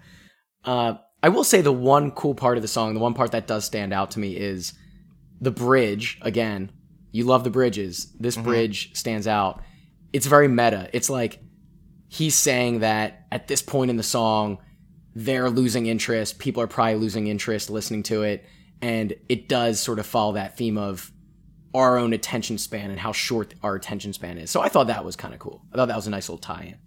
Uh, 0.64 0.94
I 1.22 1.28
will 1.28 1.44
say 1.44 1.60
the 1.60 1.72
one 1.72 2.10
cool 2.10 2.34
part 2.34 2.56
of 2.58 2.62
the 2.62 2.68
song, 2.68 2.94
the 2.94 3.00
one 3.00 3.14
part 3.14 3.30
that 3.32 3.46
does 3.46 3.64
stand 3.64 3.92
out 3.92 4.10
to 4.12 4.18
me 4.18 4.36
is 4.36 4.72
the 5.40 5.52
bridge. 5.52 6.18
Again, 6.22 6.72
you 7.12 7.24
love 7.24 7.44
the 7.44 7.50
bridges. 7.50 8.12
This 8.18 8.36
bridge 8.36 8.96
stands 8.96 9.28
out. 9.28 9.62
It's 10.12 10.26
very 10.26 10.48
meta. 10.48 10.88
It's 10.92 11.08
like 11.08 11.40
he's 12.12 12.34
saying 12.34 12.80
that 12.80 13.24
at 13.32 13.48
this 13.48 13.62
point 13.62 13.90
in 13.90 13.96
the 13.96 14.02
song, 14.02 14.58
they're 15.14 15.48
losing 15.48 15.86
interest. 15.86 16.38
People 16.38 16.62
are 16.62 16.66
probably 16.66 16.96
losing 16.96 17.26
interest 17.26 17.70
listening 17.70 18.02
to 18.02 18.22
it. 18.22 18.44
And 18.82 19.14
it 19.30 19.48
does 19.48 19.80
sort 19.80 19.98
of 19.98 20.04
follow 20.04 20.32
that 20.32 20.58
theme 20.58 20.76
of 20.76 21.10
our 21.72 21.96
own 21.96 22.12
attention 22.12 22.58
span 22.58 22.90
and 22.90 23.00
how 23.00 23.12
short 23.12 23.54
our 23.62 23.74
attention 23.76 24.12
span 24.12 24.36
is. 24.36 24.50
So 24.50 24.60
I 24.60 24.68
thought 24.68 24.88
that 24.88 25.06
was 25.06 25.16
kind 25.16 25.32
of 25.32 25.40
cool. 25.40 25.64
I 25.72 25.76
thought 25.76 25.88
that 25.88 25.96
was 25.96 26.06
a 26.06 26.10
nice 26.10 26.28
little 26.28 26.36
tie 26.36 26.74
in. 26.74 26.78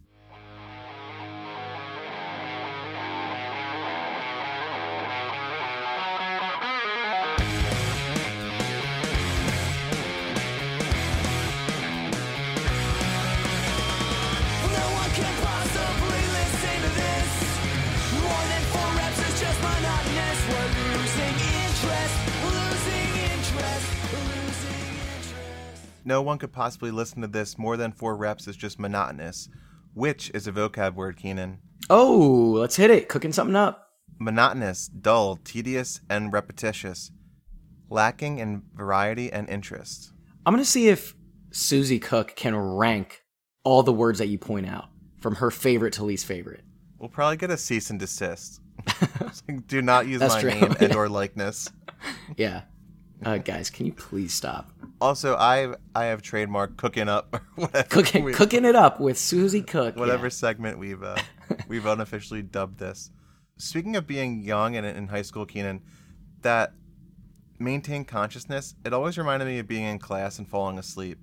No 26.08 26.22
one 26.22 26.38
could 26.38 26.54
possibly 26.54 26.92
listen 26.92 27.22
to 27.24 27.28
this 27.28 27.58
more 27.58 27.78
than 27.78 27.92
four 27.92 28.16
reps 28.16 28.48
is 28.48 28.56
just 28.56 28.80
monotonous, 28.80 29.50
which 29.96 30.30
is 30.36 30.46
a 30.46 30.52
vocab 30.52 30.94
word, 30.94 31.18
Keenan. 31.18 31.58
Oh, 31.90 32.54
let's 32.60 32.76
hit 32.76 32.92
it. 32.92 33.10
Cooking 33.10 33.34
something 33.34 33.56
up. 33.56 33.90
Monotonous, 34.20 34.88
dull, 34.88 35.38
tedious, 35.38 36.02
and 36.08 36.32
repetitious, 36.32 37.12
lacking 37.90 38.38
in 38.38 38.62
variety 38.76 39.34
and 39.34 39.50
interest. 39.50 40.14
I'm 40.46 40.54
going 40.54 40.64
to 40.64 40.70
see 40.70 40.90
if 40.90 41.16
Susie 41.50 42.00
Cook 42.00 42.36
can 42.36 42.56
rank 42.56 43.24
all 43.64 43.82
the 43.82 43.92
words 43.92 44.20
that 44.20 44.28
you 44.28 44.38
point 44.38 44.68
out 44.68 44.90
from 45.20 45.36
her 45.36 45.50
favorite 45.50 45.94
to 45.94 46.06
least 46.06 46.28
favorite. 46.28 46.62
We'll 47.00 47.10
probably 47.10 47.38
get 47.38 47.50
a 47.50 47.58
cease 47.58 47.90
and 47.90 48.00
desist. 48.00 48.62
Do 49.68 49.82
not 49.82 50.08
use 50.08 50.22
my 50.22 50.40
true, 50.40 50.52
name 50.52 50.76
and 50.80 50.96
or 50.96 51.10
likeness. 51.10 51.72
Yeah. 52.38 52.62
Uh, 53.24 53.38
guys, 53.38 53.70
can 53.70 53.86
you 53.86 53.94
please 53.94 54.34
stop? 54.34 54.72
Also, 55.02 55.36
I 55.36 55.76
I 55.96 56.06
have 56.06 56.22
trademark 56.22 56.78
cooking 56.78 57.08
up 57.10 57.34
or 57.34 57.42
whatever 57.56 57.88
Cooking, 57.88 58.24
we- 58.24 58.34
cooking 58.34 58.66
it 58.66 58.76
up 58.76 59.00
with 59.00 59.18
Susie 59.18 59.62
Cook. 59.62 59.96
whatever 59.96 60.26
Yeah. 60.26 60.30
segment 60.30 60.78
we've 60.80 61.02
uh, 61.04 61.18
we've 61.68 61.86
unofficially 61.86 62.42
dubbed 62.42 62.80
this. 62.80 63.12
Speaking 63.58 63.96
of 63.96 64.06
being 64.06 64.42
young 64.44 64.76
and 64.76 64.86
in 64.86 65.08
high 65.08 65.22
school, 65.22 65.46
Keenan, 65.46 65.82
that 66.42 66.74
maintain 67.58 68.04
consciousness. 68.04 68.76
It 68.86 68.92
always 68.94 69.18
reminded 69.18 69.46
me 69.46 69.60
of 69.60 69.68
being 69.68 69.86
in 69.86 69.98
class 69.98 70.38
and 70.40 70.48
falling 70.48 70.78
asleep, 70.78 71.20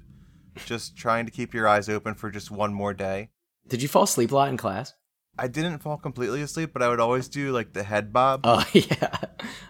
just 0.64 0.96
trying 0.96 1.26
to 1.26 1.30
keep 1.32 1.52
your 1.52 1.68
eyes 1.68 1.90
open 1.90 2.14
for 2.14 2.30
just 2.30 2.50
one 2.50 2.72
more 2.72 2.94
day. 2.94 3.28
Did 3.68 3.82
you 3.82 3.88
fall 3.88 4.04
asleep 4.04 4.32
a 4.32 4.34
lot 4.34 4.48
in 4.48 4.56
class? 4.56 4.94
I 5.38 5.48
didn't 5.48 5.78
fall 5.78 5.96
completely 5.96 6.42
asleep, 6.42 6.70
but 6.72 6.82
I 6.82 6.88
would 6.88 7.00
always 7.00 7.28
do 7.28 7.52
like 7.52 7.72
the 7.72 7.82
head 7.82 8.12
bob, 8.12 8.42
Oh, 8.44 8.64
yeah. 8.74 9.16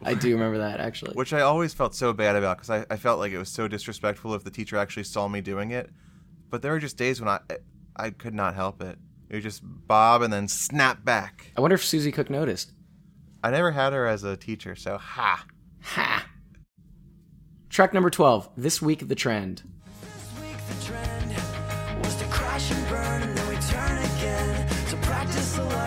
I 0.02 0.14
do 0.14 0.32
remember 0.32 0.58
that, 0.58 0.80
actually. 0.80 1.14
which 1.14 1.32
I 1.32 1.40
always 1.42 1.72
felt 1.72 1.94
so 1.94 2.12
bad 2.12 2.34
about 2.36 2.56
because 2.58 2.70
I, 2.70 2.84
I 2.90 2.96
felt 2.96 3.20
like 3.20 3.32
it 3.32 3.38
was 3.38 3.48
so 3.48 3.68
disrespectful 3.68 4.34
if 4.34 4.42
the 4.44 4.50
teacher 4.50 4.76
actually 4.76 5.04
saw 5.04 5.28
me 5.28 5.40
doing 5.40 5.70
it. 5.70 5.90
But 6.50 6.62
there 6.62 6.72
were 6.72 6.80
just 6.80 6.96
days 6.96 7.20
when 7.20 7.28
I 7.28 7.40
I 7.96 8.10
could 8.10 8.34
not 8.34 8.54
help 8.54 8.82
it. 8.82 8.98
It 9.30 9.36
would 9.36 9.42
just 9.42 9.62
bob 9.64 10.20
and 10.22 10.32
then 10.32 10.48
snap 10.48 11.04
back. 11.04 11.52
I 11.56 11.60
wonder 11.60 11.74
if 11.76 11.84
Susie 11.84 12.12
Cook 12.12 12.28
noticed. 12.28 12.72
I 13.42 13.50
never 13.50 13.70
had 13.70 13.92
her 13.92 14.06
as 14.06 14.24
a 14.24 14.36
teacher, 14.36 14.74
so 14.76 14.98
ha. 14.98 15.46
Ha! 15.82 16.26
Track 17.70 17.94
number 17.94 18.10
12, 18.10 18.50
This 18.56 18.82
Week 18.82 19.08
the 19.08 19.14
Trend. 19.14 19.62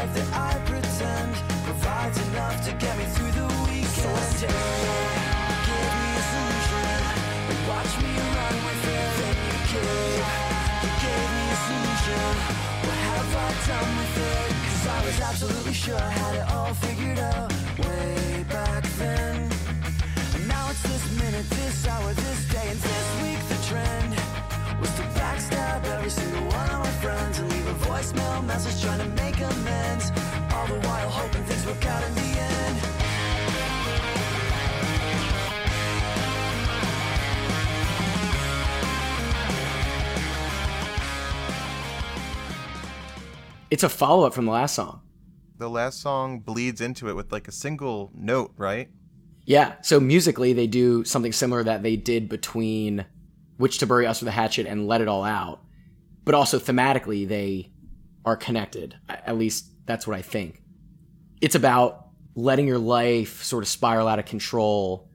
Life 0.05 0.13
that 0.15 0.29
I 0.33 0.53
pretend 0.65 1.33
provides 1.65 2.17
enough 2.29 2.63
to 2.65 2.71
get 2.73 2.97
me 2.97 3.05
through 3.15 3.31
the 3.31 3.47
weekend. 3.65 4.25
So 4.39 4.47
give 5.67 5.91
me 6.01 6.09
a 6.13 6.25
solution 6.33 6.99
and 7.49 7.59
watch 7.69 7.93
me 8.03 8.11
run 8.37 8.55
with 8.67 8.83
it. 8.97 9.09
Then 9.19 9.35
you 9.45 9.57
gave, 9.73 10.25
you 10.83 10.91
gave 11.05 11.29
me 11.37 11.45
a 11.49 11.59
solution. 11.69 12.29
What 12.85 12.99
have 13.09 13.31
I 13.35 13.49
done 13.69 13.91
with 13.99 14.17
it? 14.33 14.49
Cause 14.65 14.83
I 14.87 14.99
was 15.05 15.17
absolutely 15.21 15.73
sure 15.73 15.97
I 15.97 16.11
had 16.21 16.35
it 16.41 16.47
all 16.53 16.73
figured 16.85 17.19
out 17.19 17.51
way 17.79 18.45
back 18.49 18.83
then. 18.99 19.49
And 20.35 20.47
now 20.47 20.69
it's 20.69 20.83
this 20.83 21.05
minute, 21.19 21.49
this 21.49 21.87
hour, 21.87 22.13
this 22.13 22.41
day, 22.53 22.67
and 22.69 22.79
this 22.79 23.07
week 23.21 23.41
the 23.49 23.59
trend 23.69 24.24
was 24.85 24.95
to 24.97 25.03
backstab 25.19 25.83
every 25.85 26.09
single 26.11 26.43
one 26.43 26.69
of 26.69 26.79
my 26.79 26.91
friends 27.01 27.39
and 27.39 27.51
leave 27.51 27.67
a 27.67 27.73
voicemail 27.85 28.45
message 28.45 28.83
trying 28.83 28.99
to 28.99 29.07
make 29.15 29.35
amends. 29.37 30.11
All 30.53 30.67
the 30.67 30.79
while 30.85 31.09
hoping 31.09 31.43
things 31.45 31.65
work 31.65 31.83
out 31.87 32.03
in 32.03 32.13
the 32.13 32.21
end. 32.21 32.77
It's 43.71 43.83
a 43.83 43.89
follow 43.89 44.27
up 44.27 44.35
from 44.35 44.45
the 44.45 44.51
last 44.51 44.75
song. 44.75 45.01
The 45.57 45.69
last 45.69 45.99
song 45.99 46.41
bleeds 46.41 46.79
into 46.79 47.09
it 47.09 47.15
with 47.15 47.31
like 47.31 47.47
a 47.47 47.51
single 47.51 48.11
note, 48.13 48.53
right? 48.55 48.89
Yeah, 49.45 49.75
so 49.81 49.99
musically, 49.99 50.53
they 50.53 50.67
do 50.67 51.03
something 51.05 51.31
similar 51.31 51.63
that 51.63 51.81
they 51.81 51.95
did 51.95 52.29
between 52.29 53.05
Which 53.57 53.77
to 53.79 53.87
Bury 53.87 54.05
Us 54.05 54.21
with 54.21 54.27
a 54.27 54.31
Hatchet 54.31 54.67
and 54.67 54.87
Let 54.87 55.01
It 55.01 55.07
All 55.07 55.23
Out. 55.23 55.61
But 56.23 56.35
also 56.35 56.59
thematically, 56.59 57.27
they 57.27 57.71
are 58.25 58.35
connected. 58.35 58.97
At 59.07 59.37
least 59.37 59.69
that's 59.85 60.07
what 60.07 60.17
I 60.17 60.21
think. 60.21 60.61
It's 61.41 61.55
about 61.55 62.07
letting 62.35 62.67
your 62.67 62.79
life 62.79 63.43
sort 63.43 63.63
of 63.63 63.67
spiral 63.67 64.07
out 64.07 64.19
of 64.19 64.25
control 64.25 65.09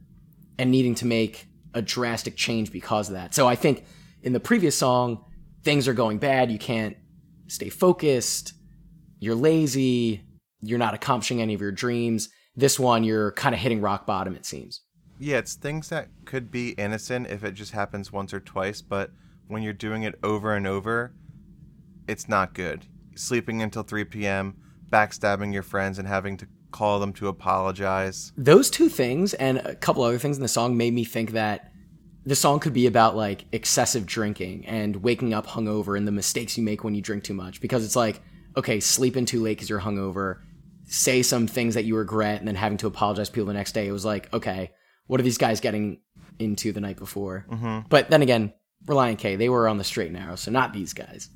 and 0.58 0.70
needing 0.70 0.94
to 0.96 1.06
make 1.06 1.46
a 1.74 1.82
drastic 1.82 2.36
change 2.36 2.72
because 2.72 3.08
of 3.08 3.14
that. 3.14 3.34
So 3.34 3.46
I 3.46 3.56
think 3.56 3.84
in 4.22 4.32
the 4.32 4.40
previous 4.40 4.76
song, 4.76 5.24
things 5.64 5.88
are 5.88 5.94
going 5.94 6.18
bad. 6.18 6.50
You 6.50 6.58
can't 6.58 6.96
stay 7.48 7.68
focused. 7.68 8.54
You're 9.18 9.34
lazy. 9.34 10.24
You're 10.60 10.78
not 10.78 10.94
accomplishing 10.94 11.42
any 11.42 11.54
of 11.54 11.60
your 11.60 11.72
dreams. 11.72 12.28
This 12.56 12.78
one, 12.78 13.04
you're 13.04 13.32
kind 13.32 13.54
of 13.54 13.60
hitting 13.60 13.80
rock 13.80 14.06
bottom, 14.06 14.34
it 14.34 14.44
seems. 14.44 14.80
Yeah, 15.22 15.36
it's 15.36 15.54
things 15.54 15.90
that 15.90 16.08
could 16.24 16.50
be 16.50 16.70
innocent 16.70 17.26
if 17.26 17.44
it 17.44 17.52
just 17.52 17.72
happens 17.72 18.10
once 18.10 18.32
or 18.32 18.40
twice, 18.40 18.80
but 18.80 19.10
when 19.48 19.62
you're 19.62 19.74
doing 19.74 20.02
it 20.02 20.18
over 20.22 20.54
and 20.54 20.66
over, 20.66 21.12
it's 22.08 22.26
not 22.26 22.54
good. 22.54 22.86
Sleeping 23.16 23.60
until 23.60 23.82
3 23.82 24.04
p.m., 24.04 24.56
backstabbing 24.88 25.52
your 25.52 25.62
friends, 25.62 25.98
and 25.98 26.08
having 26.08 26.38
to 26.38 26.48
call 26.70 27.00
them 27.00 27.12
to 27.12 27.28
apologize. 27.28 28.32
Those 28.38 28.70
two 28.70 28.88
things 28.88 29.34
and 29.34 29.58
a 29.58 29.74
couple 29.74 30.02
other 30.04 30.18
things 30.18 30.38
in 30.38 30.42
the 30.42 30.48
song 30.48 30.78
made 30.78 30.94
me 30.94 31.04
think 31.04 31.32
that 31.32 31.70
the 32.24 32.34
song 32.34 32.58
could 32.58 32.72
be 32.72 32.86
about 32.86 33.14
like 33.14 33.44
excessive 33.52 34.06
drinking 34.06 34.64
and 34.64 34.96
waking 34.96 35.34
up 35.34 35.46
hungover 35.46 35.98
and 35.98 36.08
the 36.08 36.12
mistakes 36.12 36.56
you 36.56 36.64
make 36.64 36.82
when 36.82 36.94
you 36.94 37.02
drink 37.02 37.24
too 37.24 37.34
much. 37.34 37.60
Because 37.60 37.84
it's 37.84 37.96
like, 37.96 38.22
okay, 38.56 38.80
sleeping 38.80 39.26
too 39.26 39.42
late 39.42 39.58
because 39.58 39.68
you're 39.68 39.80
hungover, 39.80 40.40
say 40.86 41.20
some 41.20 41.46
things 41.46 41.74
that 41.74 41.84
you 41.84 41.94
regret, 41.94 42.38
and 42.38 42.48
then 42.48 42.54
having 42.54 42.78
to 42.78 42.86
apologize 42.86 43.28
to 43.28 43.34
people 43.34 43.48
the 43.48 43.52
next 43.52 43.72
day. 43.72 43.86
It 43.86 43.92
was 43.92 44.06
like, 44.06 44.32
okay, 44.32 44.70
what 45.10 45.18
are 45.20 45.24
these 45.24 45.38
guys 45.38 45.60
getting 45.60 45.98
into 46.38 46.70
the 46.72 46.80
night 46.80 46.96
before? 46.96 47.44
Mm-hmm. 47.50 47.88
But 47.88 48.10
then 48.10 48.22
again, 48.22 48.52
Relient 48.86 49.18
K, 49.18 49.34
they 49.36 49.48
were 49.48 49.66
on 49.68 49.76
the 49.76 49.84
straight 49.84 50.10
and 50.10 50.18
narrow, 50.18 50.36
so 50.36 50.50
not 50.50 50.72
these 50.72 50.92
guys. 50.92 51.28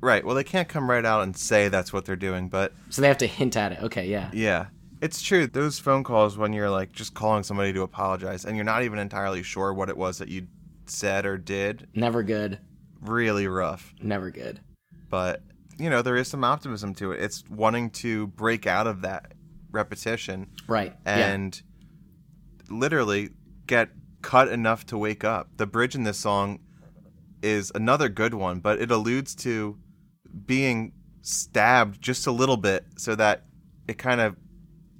Right, 0.00 0.24
well, 0.26 0.34
they 0.34 0.42
can't 0.44 0.68
come 0.68 0.90
right 0.90 1.04
out 1.04 1.22
and 1.22 1.36
say 1.36 1.68
that's 1.68 1.92
what 1.92 2.04
they're 2.04 2.16
doing, 2.16 2.48
but 2.48 2.72
So 2.90 3.00
they 3.00 3.06
have 3.08 3.18
to 3.18 3.26
hint 3.28 3.56
at 3.56 3.70
it. 3.72 3.82
Okay, 3.84 4.06
yeah. 4.08 4.30
yeah. 4.32 4.66
It's 5.00 5.22
true. 5.22 5.46
Those 5.46 5.78
phone 5.78 6.02
calls 6.02 6.36
when 6.36 6.52
you're 6.52 6.68
like 6.70 6.90
just 6.92 7.14
calling 7.14 7.44
somebody 7.44 7.72
to 7.72 7.82
apologize 7.82 8.44
and 8.44 8.56
you're 8.56 8.64
not 8.64 8.82
even 8.82 8.98
entirely 8.98 9.42
sure 9.44 9.72
what 9.72 9.88
it 9.88 9.96
was 9.96 10.18
that 10.18 10.28
you 10.28 10.48
said 10.86 11.24
or 11.24 11.38
did, 11.38 11.86
Never 11.94 12.22
good. 12.24 12.58
really 13.00 13.46
rough. 13.46 13.94
Never 14.02 14.30
good. 14.32 14.60
but 15.08 15.42
you 15.78 15.88
know 15.88 16.02
there 16.02 16.16
is 16.16 16.28
some 16.28 16.44
optimism 16.44 16.94
to 16.94 17.12
it 17.12 17.22
it's 17.22 17.42
wanting 17.48 17.88
to 17.88 18.26
break 18.28 18.66
out 18.66 18.86
of 18.86 19.00
that 19.02 19.32
repetition 19.70 20.46
Right. 20.68 20.94
yeah. 21.06 21.32
And 22.72 22.80
literally 22.80 23.30
get 23.66 23.90
cut 24.22 24.48
enough 24.48 24.86
to 24.86 24.96
wake 24.96 25.24
up 25.24 25.48
the 25.56 25.66
bridge 25.66 25.94
in 25.94 26.04
this 26.04 26.18
song 26.18 26.58
is 27.42 27.70
another 27.74 28.08
good 28.08 28.34
one 28.34 28.60
but 28.60 28.80
it 28.80 28.90
alludes 28.90 29.34
to 29.34 29.76
being 30.46 30.92
stabbed 31.22 32.00
just 32.00 32.26
a 32.26 32.32
little 32.32 32.56
bit 32.56 32.84
so 32.96 33.14
that 33.14 33.44
it 33.88 33.98
kind 33.98 34.20
of 34.20 34.36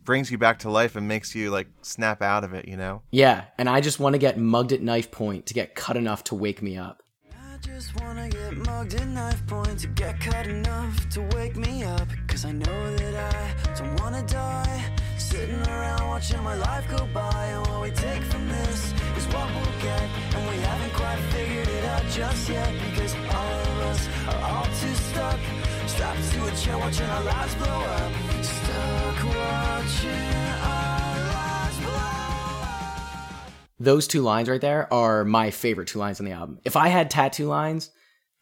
brings 0.05 0.31
you 0.31 0.39
back 0.39 0.59
to 0.59 0.69
life 0.69 0.97
and 0.97 1.07
makes 1.07 1.35
you 1.35 1.51
like 1.51 1.69
snap 1.83 2.21
out 2.21 2.43
of 2.45 2.53
it 2.53 2.67
you 2.67 2.77
know 2.77 3.03
Yeah, 3.13 3.45
and 3.57 3.69
I 3.69 3.81
just 3.81 4.01
want 4.01 4.15
to 4.15 4.19
get 4.19 4.37
mugged 4.39 4.73
at 4.73 4.83
knife 4.83 5.11
point 5.11 5.47
to 5.47 5.55
get 5.55 5.75
cut 5.75 5.97
enough 5.97 6.25
to 6.25 6.35
wake 6.35 6.61
me 6.61 6.77
up. 6.77 7.03
I 7.33 7.57
just 7.59 8.01
wanna 8.01 8.29
get 8.29 8.57
mugged 8.57 8.95
at 8.95 9.07
knife 9.07 9.47
point 9.47 9.79
to 9.81 9.87
get 9.87 10.19
cut 10.19 10.49
enough 10.49 11.09
to 11.11 11.23
wake 11.37 11.57
me 11.57 11.85
up. 11.85 12.09
Cause 12.27 12.45
I 12.45 12.51
know 12.51 12.97
that 12.97 13.35
I 13.35 13.75
don't 13.79 14.01
wanna 14.01 14.25
die. 14.27 14.97
Sitting 15.33 15.67
around 15.67 16.09
watching 16.09 16.43
my 16.43 16.55
life 16.57 16.87
go 16.91 17.07
by. 17.07 17.47
And 17.47 17.67
what 17.69 17.81
we 17.81 17.91
take 17.91 18.23
from 18.23 18.47
this 18.49 18.93
is 19.17 19.27
what 19.29 19.49
we'll 19.55 19.81
get. 19.81 20.03
And 20.35 20.51
we 20.51 20.57
haven't 20.57 20.93
quite 20.93 21.19
figured 21.33 21.69
it 21.69 21.85
out 21.87 22.05
just 22.11 22.51
yet. 22.51 22.71
Because 22.91 23.15
all 23.33 23.61
of 23.73 23.79
us 23.89 24.09
are 24.29 24.43
all 24.53 24.67
too 24.67 24.95
stuck. 24.95 25.41
To 26.03 26.47
a 26.47 26.51
chair 26.57 26.77
watching 26.77 27.07
our 27.07 27.25
lives 27.25 27.55
blow 27.55 27.67
up. 27.67 28.13
Stuck 28.43 29.25
watching 29.25 30.11
our 30.11 31.19
lives 31.33 31.79
blow 31.79 31.95
up. 31.95 33.53
Those 33.81 34.07
two 34.07 34.21
lines 34.21 34.51
right 34.51 34.61
there 34.61 34.93
are 34.93 35.25
my 35.25 35.51
favorite 35.51 35.89
two 35.89 35.99
lines 35.99 36.21
on 36.21 36.27
the 36.27 36.33
album. 36.33 36.59
If 36.65 36.77
I 36.77 36.89
had 36.89 37.09
tattoo 37.11 37.47
lines, 37.47 37.91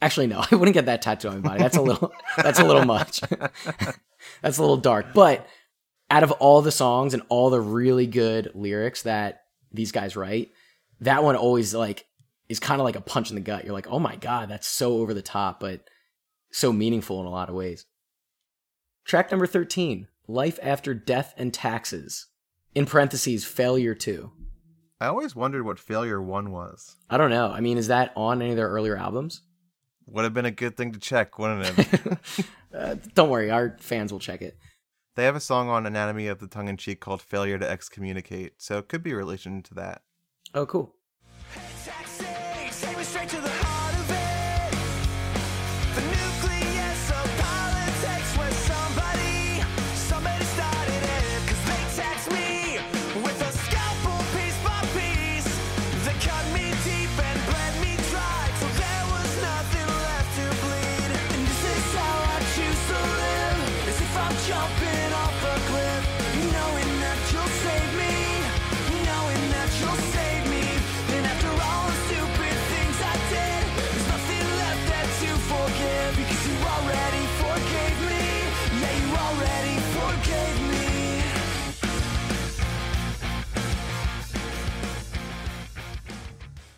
actually 0.03 0.27
no, 0.27 0.43
I 0.51 0.57
wouldn't 0.57 0.75
get 0.75 0.87
that 0.87 1.03
tattoo 1.03 1.29
on 1.29 1.43
my 1.43 1.51
body. 1.51 1.59
That's 1.61 1.77
a 1.77 1.83
little 1.83 2.13
that's 2.37 2.59
a 2.59 2.65
little 2.65 2.85
much. 2.85 3.21
that's 4.43 4.59
a 4.59 4.61
little 4.61 4.77
dark. 4.79 5.13
But 5.15 5.47
out 6.11 6.23
of 6.23 6.33
all 6.33 6.61
the 6.61 6.73
songs 6.73 7.15
and 7.15 7.23
all 7.29 7.51
the 7.51 7.61
really 7.61 8.07
good 8.07 8.51
lyrics 8.55 9.03
that 9.03 9.45
these 9.73 9.93
guys 9.93 10.17
write, 10.17 10.51
that 11.01 11.23
one 11.23 11.37
always 11.37 11.75
like 11.75 12.07
is 12.49 12.59
kind 12.59 12.81
of 12.81 12.85
like 12.85 12.97
a 12.97 13.01
punch 13.01 13.31
in 13.31 13.37
the 13.37 13.41
gut. 13.41 13.65
You're 13.65 13.73
like, 13.73 13.89
"Oh 13.89 14.01
my 14.01 14.17
god, 14.17 14.49
that's 14.49 14.67
so 14.67 14.99
over 14.99 15.15
the 15.15 15.23
top, 15.23 15.61
but 15.61 15.89
so 16.51 16.73
meaningful 16.73 17.21
in 17.21 17.27
a 17.27 17.31
lot 17.31 17.49
of 17.49 17.55
ways." 17.55 17.87
Track 19.05 19.31
number 19.31 19.47
13, 19.47 20.09
Life 20.29 20.59
After 20.63 20.95
Death 20.95 21.35
and 21.37 21.55
Taxes. 21.55 22.27
In 22.75 22.87
parentheses, 22.87 23.45
Failure 23.45 23.95
2. 23.95 24.31
i 25.01 25.07
always 25.07 25.35
wondered 25.35 25.65
what 25.65 25.81
failure 25.81 26.23
one 26.23 26.53
was 26.53 26.97
I 27.09 27.17
don't 27.17 27.31
know. 27.31 27.51
I 27.51 27.61
mean, 27.61 27.79
is 27.79 27.89
that 27.89 28.13
on 28.15 28.43
any 28.43 28.51
of 28.51 28.57
their 28.57 28.69
earlier 28.69 28.97
albums? 28.97 29.43
would 30.07 30.25
have 30.25 30.35
been 30.35 30.45
a 30.45 30.51
good 30.51 30.77
thing 30.77 30.93
to 30.93 30.99
check 30.99 31.39
wouldn't 31.39 31.79
it 31.79 32.19
Uh, 32.75 32.95
don't 33.15 33.31
worry, 33.31 33.51
our 33.51 33.77
fans 33.81 34.13
will 34.13 34.21
check 34.21 34.43
it. 34.43 34.57
They 35.17 35.25
have 35.25 35.37
a 35.37 35.41
song 35.41 35.69
on 35.69 35.87
Anatomy 35.87 36.29
of 36.29 36.39
the 36.39 36.47
Tongue 36.47 36.69
in 36.69 36.77
Cheek 36.77 37.01
called 37.01 37.21
Failure 37.21 37.59
to 37.59 37.69
Excommunicate, 37.69 38.55
so 38.59 38.79
it 38.79 38.89
could 38.89 39.03
be 39.03 39.11
a 39.11 39.17
relation 39.17 39.63
to 39.65 39.75
that. 39.75 40.03
Oh, 40.55 40.67
cool. 40.67 40.95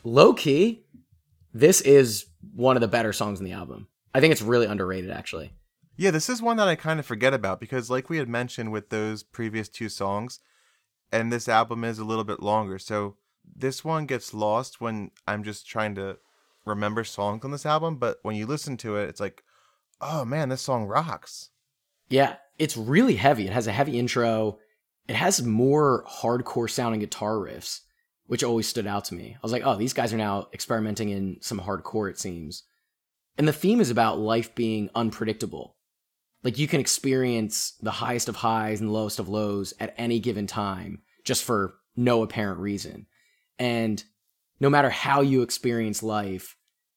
Low 0.04 0.32
key, 0.32 0.84
this 1.52 1.80
is 1.80 2.26
one 2.54 2.76
of 2.76 2.80
the 2.80 2.88
better 2.88 3.12
songs 3.12 3.38
in 3.38 3.44
the 3.44 3.52
album. 3.52 3.88
I 4.14 4.20
think 4.20 4.32
it's 4.32 4.42
really 4.42 4.66
underrated, 4.66 5.10
actually. 5.10 5.52
Yeah, 5.96 6.10
this 6.10 6.28
is 6.28 6.42
one 6.42 6.56
that 6.56 6.68
I 6.68 6.74
kind 6.74 6.98
of 6.98 7.06
forget 7.06 7.34
about 7.34 7.60
because, 7.60 7.90
like 7.90 8.10
we 8.10 8.16
had 8.16 8.28
mentioned 8.28 8.72
with 8.72 8.88
those 8.88 9.22
previous 9.22 9.68
two 9.68 9.88
songs, 9.88 10.40
and 11.12 11.30
this 11.30 11.48
album 11.48 11.84
is 11.84 11.98
a 11.98 12.04
little 12.04 12.24
bit 12.24 12.40
longer. 12.40 12.78
So 12.78 13.16
this 13.54 13.84
one 13.84 14.06
gets 14.06 14.32
lost 14.32 14.80
when 14.80 15.10
I'm 15.26 15.44
just 15.44 15.68
trying 15.68 15.94
to 15.96 16.18
remember 16.64 17.04
songs 17.04 17.44
on 17.44 17.50
this 17.50 17.66
album. 17.66 17.96
But 17.96 18.18
when 18.22 18.36
you 18.36 18.46
listen 18.46 18.76
to 18.78 18.96
it, 18.96 19.08
it's 19.08 19.20
like, 19.20 19.44
oh 20.00 20.24
man, 20.24 20.48
this 20.48 20.62
song 20.62 20.86
rocks. 20.86 21.50
Yeah, 22.08 22.36
it's 22.58 22.76
really 22.76 23.16
heavy. 23.16 23.46
It 23.46 23.52
has 23.52 23.66
a 23.66 23.72
heavy 23.72 23.98
intro. 23.98 24.58
It 25.08 25.16
has 25.16 25.42
more 25.42 26.04
hardcore 26.08 26.70
sounding 26.70 27.00
guitar 27.00 27.34
riffs, 27.34 27.80
which 28.26 28.44
always 28.44 28.68
stood 28.68 28.86
out 28.86 29.04
to 29.06 29.14
me. 29.14 29.34
I 29.34 29.40
was 29.42 29.52
like, 29.52 29.62
oh, 29.64 29.76
these 29.76 29.92
guys 29.92 30.12
are 30.12 30.18
now 30.18 30.48
experimenting 30.52 31.10
in 31.10 31.38
some 31.40 31.60
hardcore, 31.60 32.10
it 32.10 32.18
seems. 32.18 32.64
And 33.38 33.48
the 33.48 33.52
theme 33.52 33.80
is 33.80 33.90
about 33.90 34.18
life 34.18 34.54
being 34.54 34.90
unpredictable. 34.94 35.76
Like 36.42 36.58
you 36.58 36.66
can 36.66 36.80
experience 36.80 37.74
the 37.80 37.90
highest 37.90 38.28
of 38.28 38.36
highs 38.36 38.80
and 38.80 38.92
lowest 38.92 39.18
of 39.18 39.28
lows 39.28 39.74
at 39.80 39.94
any 39.96 40.18
given 40.18 40.46
time 40.46 41.02
just 41.24 41.44
for 41.44 41.74
no 41.96 42.22
apparent 42.22 42.58
reason. 42.58 43.06
And 43.58 44.02
no 44.60 44.68
matter 44.68 44.90
how 44.90 45.20
you 45.20 45.42
experience 45.42 46.02
life, 46.02 46.56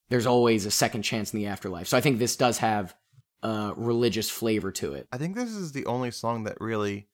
there's 0.10 0.26
always 0.26 0.66
a 0.66 0.72
second 0.72 1.04
chance 1.04 1.34
in 1.34 1.40
the 1.40 1.48
afterlife. 1.48 1.88
So 1.88 1.98
I 1.98 2.02
think 2.02 2.20
this 2.20 2.36
does 2.36 2.60
have 2.60 2.96
a 3.44 3.74
religious 3.76 4.30
flavor 4.30 4.72
to 4.74 4.94
it. 4.94 5.08
I 5.12 5.18
think 5.18 5.36
this 5.36 5.52
is 5.52 5.72
the 5.72 5.86
only 5.86 6.12
song 6.12 6.44
that 6.44 6.60
really 6.60 7.08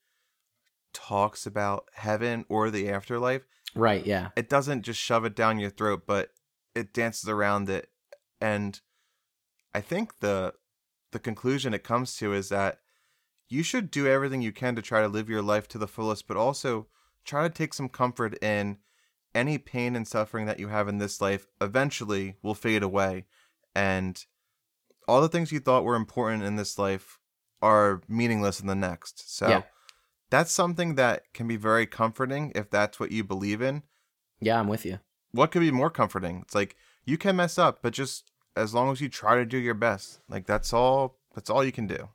talks 0.93 1.45
about 1.45 1.85
heaven 1.93 2.45
or 2.49 2.69
the 2.69 2.89
afterlife. 2.89 3.43
Right, 3.75 4.05
yeah. 4.05 4.29
it 4.35 4.49
doesn't 4.49 4.83
just 4.83 4.99
shove 4.99 5.25
it 5.25 5.35
down 5.35 5.59
your 5.59 5.69
throat, 5.69 6.03
but 6.05 6.29
it 6.75 6.93
dances 6.93 7.29
around 7.29 7.69
it. 7.69 7.89
And 8.39 8.79
I 9.73 9.81
think 9.81 10.19
the 10.19 10.53
the 11.11 11.19
conclusion 11.19 11.73
it 11.73 11.83
comes 11.83 12.15
to 12.17 12.33
is 12.33 12.49
that 12.49 12.79
you 13.49 13.63
should 13.63 13.91
do 13.91 14.07
everything 14.07 14.41
you 14.41 14.53
can 14.53 14.75
to 14.75 14.81
try 14.81 15.01
to 15.01 15.09
live 15.09 15.29
your 15.29 15.41
life 15.41 15.67
to 15.69 15.77
the 15.77 15.87
fullest, 15.87 16.27
but 16.27 16.37
also 16.37 16.87
try 17.25 17.43
to 17.43 17.53
take 17.53 17.73
some 17.73 17.89
comfort 17.89 18.41
in 18.41 18.77
any 19.35 19.57
pain 19.57 19.95
and 19.95 20.07
suffering 20.07 20.45
that 20.45 20.59
you 20.59 20.69
have 20.69 20.87
in 20.87 20.97
this 20.97 21.19
life 21.19 21.47
eventually 21.59 22.35
will 22.41 22.55
fade 22.55 22.83
away. 22.83 23.25
And 23.75 24.23
all 25.07 25.21
the 25.21 25.29
things 25.29 25.51
you 25.51 25.59
thought 25.59 25.83
were 25.83 25.95
important 25.95 26.43
in 26.43 26.55
this 26.55 26.79
life 26.79 27.19
are 27.61 28.01
meaningless 28.07 28.59
in 28.59 28.67
the 28.67 28.75
next. 28.75 29.35
So 29.35 29.47
Yeah. 29.47 29.63
That's 30.31 30.51
something 30.51 30.95
that 30.95 31.31
can 31.33 31.47
be 31.47 31.57
very 31.57 31.85
comforting 31.85 32.51
if 32.55 32.71
that's 32.71 32.99
what 32.99 33.11
you 33.11 33.23
believe 33.23 33.61
in. 33.61 33.83
Yeah, 34.39 34.59
I'm 34.59 34.67
with 34.67 34.85
you. 34.85 34.97
What 35.31 35.51
could 35.51 35.59
be 35.59 35.69
more 35.69 35.91
comforting? 35.91 36.39
It's 36.41 36.55
like 36.55 36.75
you 37.05 37.17
can 37.17 37.35
mess 37.35 37.59
up, 37.59 37.83
but 37.83 37.93
just 37.93 38.31
as 38.55 38.73
long 38.73 38.91
as 38.91 38.99
you 38.99 39.09
try 39.09 39.35
to 39.35 39.45
do 39.45 39.57
your 39.57 39.75
best, 39.75 40.19
like 40.27 40.47
that's 40.47 40.73
all. 40.73 41.19
That's 41.33 41.49
all 41.49 41.63
you 41.63 41.71
can 41.71 41.87
do. 41.87 42.09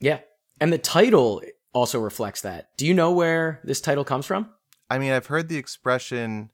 Yeah. 0.00 0.20
And 0.58 0.72
the 0.72 0.78
title 0.78 1.42
also 1.74 2.00
reflects 2.00 2.40
that. 2.40 2.70
Do 2.78 2.86
you 2.86 2.94
know 2.94 3.12
where 3.12 3.60
this 3.64 3.82
title 3.82 4.04
comes 4.04 4.24
from? 4.24 4.48
I 4.88 4.98
mean, 4.98 5.12
I've 5.12 5.26
heard 5.26 5.48
the 5.48 5.58
expression 5.58 6.50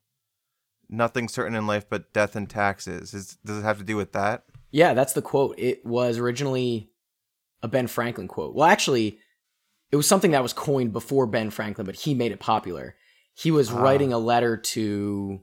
"nothing 0.89 1.29
certain 1.29 1.55
in 1.55 1.67
life 1.67 1.89
but 1.89 2.13
death 2.13 2.35
and 2.35 2.49
taxes." 2.49 3.15
Is 3.15 3.39
does 3.45 3.59
it 3.59 3.63
have 3.63 3.79
to 3.79 3.85
do 3.85 3.97
with 3.97 4.13
that? 4.13 4.45
Yeah, 4.71 4.95
that's 4.95 5.13
the 5.13 5.23
quote. 5.23 5.55
It 5.59 5.85
was 5.87 6.19
originally 6.19 6.91
a 7.63 7.69
Ben 7.69 7.87
Franklin 7.87 8.29
quote. 8.29 8.55
Well, 8.55 8.69
actually, 8.69 9.19
it 9.91 9.97
was 9.97 10.07
something 10.07 10.33
that 10.33 10.43
was 10.43 10.53
coined 10.53 10.93
before 10.93 11.27
Ben 11.27 11.51
Franklin, 11.51 11.87
but 11.87 11.97
he 11.97 12.15
made 12.15 12.33
it 12.33 12.41
popular. 12.41 12.97
He 13.35 13.51
was 13.51 13.71
ah. 13.71 13.81
writing 13.81 14.13
a 14.13 14.19
letter 14.19 14.57
to 14.57 15.41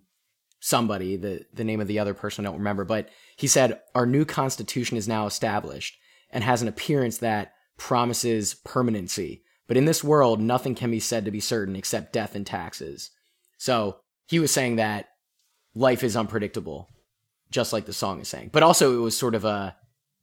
somebody, 0.60 1.16
the, 1.18 1.46
the 1.54 1.64
name 1.64 1.82
of 1.82 1.88
the 1.88 2.00
other 2.00 2.14
person 2.14 2.46
I 2.46 2.50
don't 2.50 2.58
remember, 2.58 2.86
but 2.86 3.10
he 3.36 3.48
said, 3.48 3.82
Our 3.94 4.06
new 4.06 4.26
constitution 4.26 4.98
is 4.98 5.08
now 5.08 5.26
established 5.26 5.98
and 6.30 6.44
has 6.44 6.62
an 6.62 6.68
appearance 6.68 7.20
that 7.20 7.54
promises 7.78 8.54
permanency. 8.54 9.44
But 9.68 9.78
in 9.78 9.86
this 9.86 10.04
world, 10.04 10.40
nothing 10.40 10.76
can 10.76 10.92
be 10.92 11.00
said 11.00 11.26
to 11.26 11.32
be 11.32 11.40
certain 11.40 11.76
except 11.76 12.14
death 12.14 12.36
and 12.36 12.46
taxes. 12.46 13.12
So 13.58 13.98
he 14.28 14.40
was 14.40 14.52
saying 14.52 14.76
that 14.76 15.10
life 15.74 16.04
is 16.04 16.16
unpredictable, 16.16 16.90
just 17.50 17.74
like 17.74 17.86
the 17.86 17.94
song 17.94 18.22
is 18.22 18.28
saying. 18.28 18.50
But 18.54 18.64
also, 18.64 18.96
it 18.96 19.02
was 19.02 19.18
sort 19.18 19.36
of 19.36 19.46
a 19.46 19.76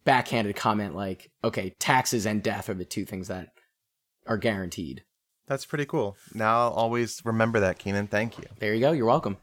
backhanded 0.04 0.56
comment 0.56 0.94
like, 0.94 1.30
okay, 1.42 1.74
taxes 1.78 2.26
and 2.26 2.42
death 2.42 2.68
are 2.68 2.74
the 2.74 2.84
two 2.84 3.04
things 3.04 3.28
that 3.28 3.48
are 4.26 4.36
guaranteed. 4.36 5.04
That's 5.46 5.66
pretty 5.66 5.86
cool. 5.86 6.16
Now 6.34 6.62
I'll 6.62 6.70
always 6.70 7.20
remember 7.24 7.60
that, 7.60 7.78
Keenan. 7.78 8.06
Thank 8.06 8.38
you. 8.38 8.44
There 8.58 8.74
you 8.74 8.80
go. 8.80 8.92
You're 8.92 9.06
welcome. 9.06 9.36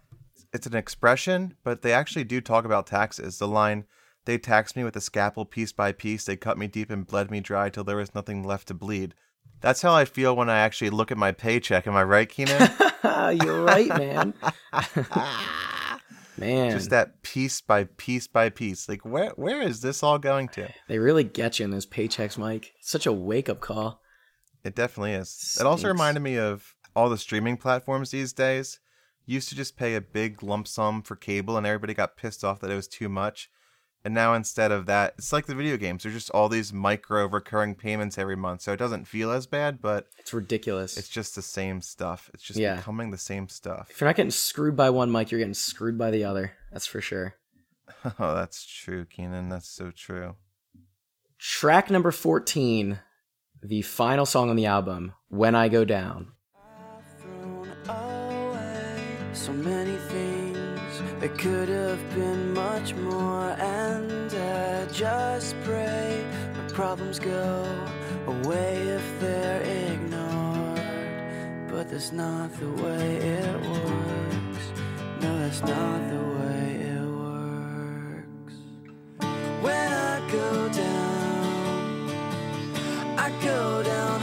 It's 0.53 0.65
an 0.65 0.75
expression, 0.75 1.55
but 1.63 1.81
they 1.81 1.91
actually 1.93 2.23
do 2.23 2.41
talk 2.41 2.65
about 2.65 2.87
taxes. 2.87 3.37
The 3.37 3.47
line, 3.47 3.85
they 4.25 4.37
taxed 4.37 4.75
me 4.75 4.83
with 4.83 4.95
a 4.95 5.01
scalpel 5.01 5.45
piece 5.45 5.71
by 5.71 5.91
piece. 5.91 6.25
They 6.25 6.37
cut 6.37 6.57
me 6.57 6.67
deep 6.67 6.89
and 6.89 7.05
bled 7.05 7.29
me 7.29 7.39
dry 7.39 7.69
till 7.69 7.83
there 7.83 7.97
was 7.97 8.15
nothing 8.15 8.43
left 8.43 8.69
to 8.69 8.73
bleed. 8.73 9.13
That's 9.61 9.81
how 9.81 9.93
I 9.93 10.05
feel 10.05 10.35
when 10.35 10.49
I 10.49 10.59
actually 10.59 10.89
look 10.89 11.11
at 11.11 11.17
my 11.17 11.31
paycheck. 11.33 11.85
Am 11.85 11.95
I 11.95 12.03
right, 12.03 12.29
Keenan? 12.29 12.71
You're 13.43 13.61
right, 13.63 13.89
man. 13.89 14.33
man, 16.37 16.71
Just 16.71 16.89
that 16.89 17.21
piece 17.21 17.61
by 17.61 17.83
piece 17.83 18.27
by 18.27 18.49
piece. 18.49 18.87
Like 18.87 19.05
where 19.05 19.31
where 19.31 19.61
is 19.61 19.81
this 19.81 20.01
all 20.01 20.17
going 20.17 20.47
to? 20.49 20.69
they 20.87 20.97
really 20.99 21.23
get 21.23 21.59
you 21.59 21.65
in 21.65 21.71
those 21.71 21.85
paychecks, 21.85 22.37
Mike. 22.37 22.73
Such 22.81 23.05
a 23.05 23.11
wake 23.13 23.49
up 23.49 23.59
call. 23.59 24.01
It 24.63 24.75
definitely 24.75 25.13
is. 25.13 25.57
It 25.59 25.65
also 25.65 25.87
reminded 25.87 26.21
me 26.21 26.37
of 26.37 26.75
all 26.95 27.09
the 27.09 27.17
streaming 27.17 27.57
platforms 27.57 28.11
these 28.11 28.33
days. 28.33 28.79
You 29.25 29.35
used 29.35 29.49
to 29.49 29.55
just 29.55 29.77
pay 29.77 29.95
a 29.95 30.01
big 30.01 30.41
lump 30.43 30.67
sum 30.67 31.01
for 31.01 31.15
cable 31.15 31.55
and 31.57 31.65
everybody 31.65 31.93
got 31.93 32.17
pissed 32.17 32.43
off 32.43 32.59
that 32.61 32.71
it 32.71 32.75
was 32.75 32.87
too 32.87 33.09
much. 33.09 33.49
And 34.03 34.13
now 34.13 34.33
instead 34.33 34.71
of 34.71 34.85
that, 34.85 35.13
it's 35.17 35.31
like 35.33 35.45
the 35.45 35.53
video 35.53 35.75
games. 35.77 36.03
There's 36.03 36.15
just 36.15 36.29
all 36.31 36.47
these 36.49 36.71
micro 36.73 37.27
recurring 37.27 37.75
payments 37.75 38.17
every 38.17 38.35
month. 38.37 38.61
So 38.61 38.71
it 38.73 38.77
doesn't 38.79 39.07
feel 39.09 39.29
as 39.31 39.45
bad, 39.45 39.81
but 39.81 40.07
It's 40.17 40.33
ridiculous. 40.33 40.97
it's 40.97 41.09
just 41.09 41.35
the 41.35 41.41
same 41.41 41.81
stuff. 41.81 42.29
It's 42.33 42.43
just 42.43 42.57
Yeah. 42.59 42.77
becoming 42.77 43.11
the 43.11 43.17
same 43.17 43.49
stuff. 43.49 43.89
if 43.91 43.99
you're 43.99 44.09
not 44.09 44.15
getting 44.15 44.31
screwed 44.31 44.75
by 44.77 44.89
one, 44.89 45.11
mic, 45.11 45.31
you're 45.31 45.39
getting 45.39 45.53
screwed 45.53 45.97
by 45.97 46.11
the 46.11 46.23
other. 46.23 46.53
That's 46.71 46.87
for 46.87 47.01
sure. 47.01 47.35
Oh, 48.19 48.35
that's 48.35 48.65
true, 48.65 49.03
Keenan. 49.05 49.49
That's 49.49 49.67
so 49.67 49.91
true. 49.91 50.35
Track 51.37 51.89
number 51.89 52.11
14, 52.11 52.99
the 53.61 53.81
final 53.81 54.25
song 54.25 54.49
on 54.49 54.55
the 54.55 54.65
album, 54.65 55.13
When 55.29 55.55
I 55.55 55.69
Go 55.69 55.85
Down. 55.85 56.31
so 59.33 59.53
many 59.53 59.95
things. 59.95 60.59
That 61.19 61.37
could 61.37 61.69
have 61.69 61.99
been 62.13 62.53
much 62.53 62.93
more. 62.95 63.51
And 63.51 64.33
I 64.33 64.85
just 64.91 65.55
pray 65.63 66.23
my 66.55 66.67
problems 66.73 67.19
go 67.19 67.65
away 68.27 68.77
if 68.97 69.19
they're 69.19 69.61
ignored. 69.61 70.81
But 71.69 71.89
that's 71.89 72.11
not 72.11 72.51
the 72.59 72.69
way 72.83 73.17
it 73.17 73.61
works. 73.61 74.65
No 75.21 75.39
that's 75.39 75.61
not 75.61 75.99
the 76.09 76.23
way 76.39 76.65
it 76.93 77.07
works. 77.23 78.55
When 79.61 79.93
I 79.93 80.19
go 80.31 80.69
down 80.69 81.08
go 83.41 83.83
down 83.83 84.18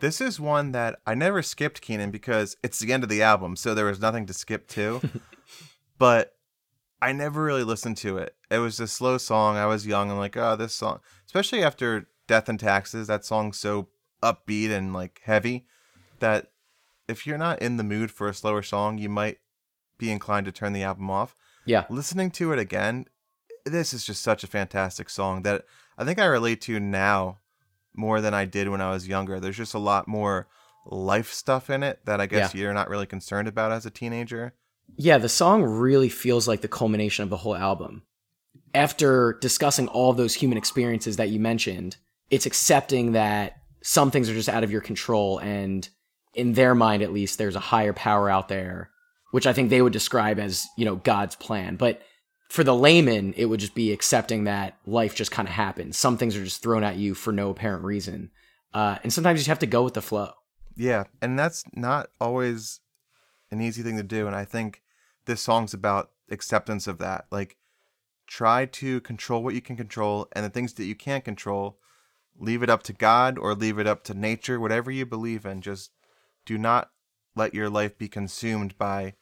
This 0.00 0.20
is 0.20 0.40
one 0.40 0.72
that 0.72 0.98
I 1.06 1.14
never 1.14 1.42
skipped, 1.42 1.80
Keenan, 1.80 2.10
because 2.10 2.56
it's 2.62 2.78
the 2.78 2.92
end 2.92 3.02
of 3.02 3.08
the 3.08 3.22
album, 3.22 3.56
so 3.56 3.74
there 3.74 3.84
was 3.84 4.00
nothing 4.00 4.26
to 4.26 4.32
skip 4.32 4.66
to. 4.68 5.00
but 5.98 6.34
I 7.02 7.12
never 7.12 7.42
really 7.42 7.64
listened 7.64 7.96
to 7.98 8.18
it. 8.18 8.34
It 8.50 8.58
was 8.58 8.80
a 8.80 8.88
slow 8.88 9.18
song. 9.18 9.56
I 9.56 9.66
was 9.66 9.86
young. 9.86 10.10
I'm 10.10 10.18
like, 10.18 10.36
oh, 10.36 10.56
this 10.56 10.74
song, 10.74 11.00
especially 11.26 11.62
after 11.62 12.08
Death 12.26 12.48
and 12.48 12.58
Taxes, 12.58 13.06
that 13.06 13.24
song's 13.24 13.58
so 13.58 13.88
upbeat 14.22 14.70
and 14.70 14.92
like 14.92 15.20
heavy 15.24 15.66
that 16.18 16.52
if 17.08 17.26
you're 17.26 17.38
not 17.38 17.60
in 17.60 17.76
the 17.76 17.84
mood 17.84 18.10
for 18.10 18.28
a 18.28 18.34
slower 18.34 18.62
song, 18.62 18.98
you 18.98 19.08
might 19.08 19.38
be 19.98 20.10
inclined 20.10 20.46
to 20.46 20.52
turn 20.52 20.72
the 20.72 20.82
album 20.82 21.10
off. 21.10 21.34
Yeah. 21.64 21.84
Listening 21.90 22.30
to 22.32 22.52
it 22.52 22.58
again, 22.58 23.06
this 23.64 23.92
is 23.92 24.04
just 24.04 24.22
such 24.22 24.44
a 24.44 24.48
fantastic 24.48 25.10
song 25.10 25.42
that 25.42 25.64
I 25.98 26.04
think 26.04 26.18
I 26.18 26.24
relate 26.24 26.60
to 26.62 26.80
now 26.80 27.38
more 27.94 28.20
than 28.20 28.34
I 28.34 28.44
did 28.44 28.68
when 28.68 28.80
I 28.80 28.90
was 28.90 29.08
younger. 29.08 29.40
There's 29.40 29.56
just 29.56 29.74
a 29.74 29.78
lot 29.78 30.08
more 30.08 30.48
life 30.86 31.32
stuff 31.32 31.70
in 31.70 31.82
it 31.82 32.00
that 32.06 32.20
I 32.20 32.26
guess 32.26 32.54
you're 32.54 32.74
not 32.74 32.88
really 32.88 33.06
concerned 33.06 33.48
about 33.48 33.72
as 33.72 33.86
a 33.86 33.90
teenager. 33.90 34.54
Yeah, 34.96 35.18
the 35.18 35.28
song 35.28 35.62
really 35.62 36.08
feels 36.08 36.48
like 36.48 36.62
the 36.62 36.68
culmination 36.68 37.22
of 37.22 37.30
the 37.30 37.36
whole 37.36 37.56
album. 37.56 38.02
After 38.74 39.38
discussing 39.40 39.88
all 39.88 40.12
those 40.12 40.34
human 40.34 40.58
experiences 40.58 41.16
that 41.16 41.30
you 41.30 41.40
mentioned, 41.40 41.96
it's 42.30 42.46
accepting 42.46 43.12
that 43.12 43.56
some 43.82 44.10
things 44.10 44.28
are 44.28 44.34
just 44.34 44.48
out 44.48 44.64
of 44.64 44.70
your 44.70 44.80
control 44.80 45.38
and 45.38 45.88
in 46.34 46.52
their 46.52 46.74
mind 46.74 47.02
at 47.02 47.12
least 47.12 47.38
there's 47.38 47.56
a 47.56 47.60
higher 47.60 47.92
power 47.92 48.30
out 48.30 48.48
there, 48.48 48.90
which 49.32 49.46
I 49.46 49.52
think 49.52 49.70
they 49.70 49.82
would 49.82 49.92
describe 49.92 50.38
as, 50.38 50.66
you 50.76 50.84
know, 50.84 50.96
God's 50.96 51.34
plan. 51.34 51.76
But 51.76 52.02
for 52.50 52.64
the 52.64 52.74
layman, 52.74 53.32
it 53.34 53.44
would 53.44 53.60
just 53.60 53.76
be 53.76 53.92
accepting 53.92 54.42
that 54.42 54.76
life 54.84 55.14
just 55.14 55.30
kind 55.30 55.46
of 55.46 55.54
happens. 55.54 55.96
Some 55.96 56.18
things 56.18 56.36
are 56.36 56.42
just 56.42 56.60
thrown 56.60 56.82
at 56.82 56.96
you 56.96 57.14
for 57.14 57.32
no 57.32 57.50
apparent 57.50 57.84
reason. 57.84 58.32
Uh, 58.74 58.98
and 59.04 59.12
sometimes 59.12 59.46
you 59.46 59.50
have 59.52 59.60
to 59.60 59.66
go 59.66 59.84
with 59.84 59.94
the 59.94 60.02
flow. 60.02 60.32
Yeah, 60.74 61.04
and 61.22 61.38
that's 61.38 61.62
not 61.74 62.10
always 62.20 62.80
an 63.52 63.60
easy 63.60 63.84
thing 63.84 63.96
to 63.98 64.02
do. 64.02 64.26
And 64.26 64.34
I 64.34 64.44
think 64.44 64.82
this 65.26 65.40
song's 65.40 65.72
about 65.72 66.10
acceptance 66.28 66.88
of 66.88 66.98
that. 66.98 67.26
Like, 67.30 67.56
try 68.26 68.66
to 68.66 69.00
control 69.02 69.44
what 69.44 69.54
you 69.54 69.60
can 69.60 69.76
control, 69.76 70.26
and 70.32 70.44
the 70.44 70.50
things 70.50 70.72
that 70.72 70.86
you 70.86 70.96
can't 70.96 71.24
control, 71.24 71.78
leave 72.36 72.64
it 72.64 72.70
up 72.70 72.82
to 72.84 72.92
God 72.92 73.38
or 73.38 73.54
leave 73.54 73.78
it 73.78 73.86
up 73.86 74.02
to 74.04 74.14
nature, 74.14 74.58
whatever 74.58 74.90
you 74.90 75.06
believe 75.06 75.46
in. 75.46 75.60
Just 75.60 75.92
do 76.44 76.58
not 76.58 76.90
let 77.36 77.54
your 77.54 77.70
life 77.70 77.96
be 77.96 78.08
consumed 78.08 78.76
by 78.76 79.14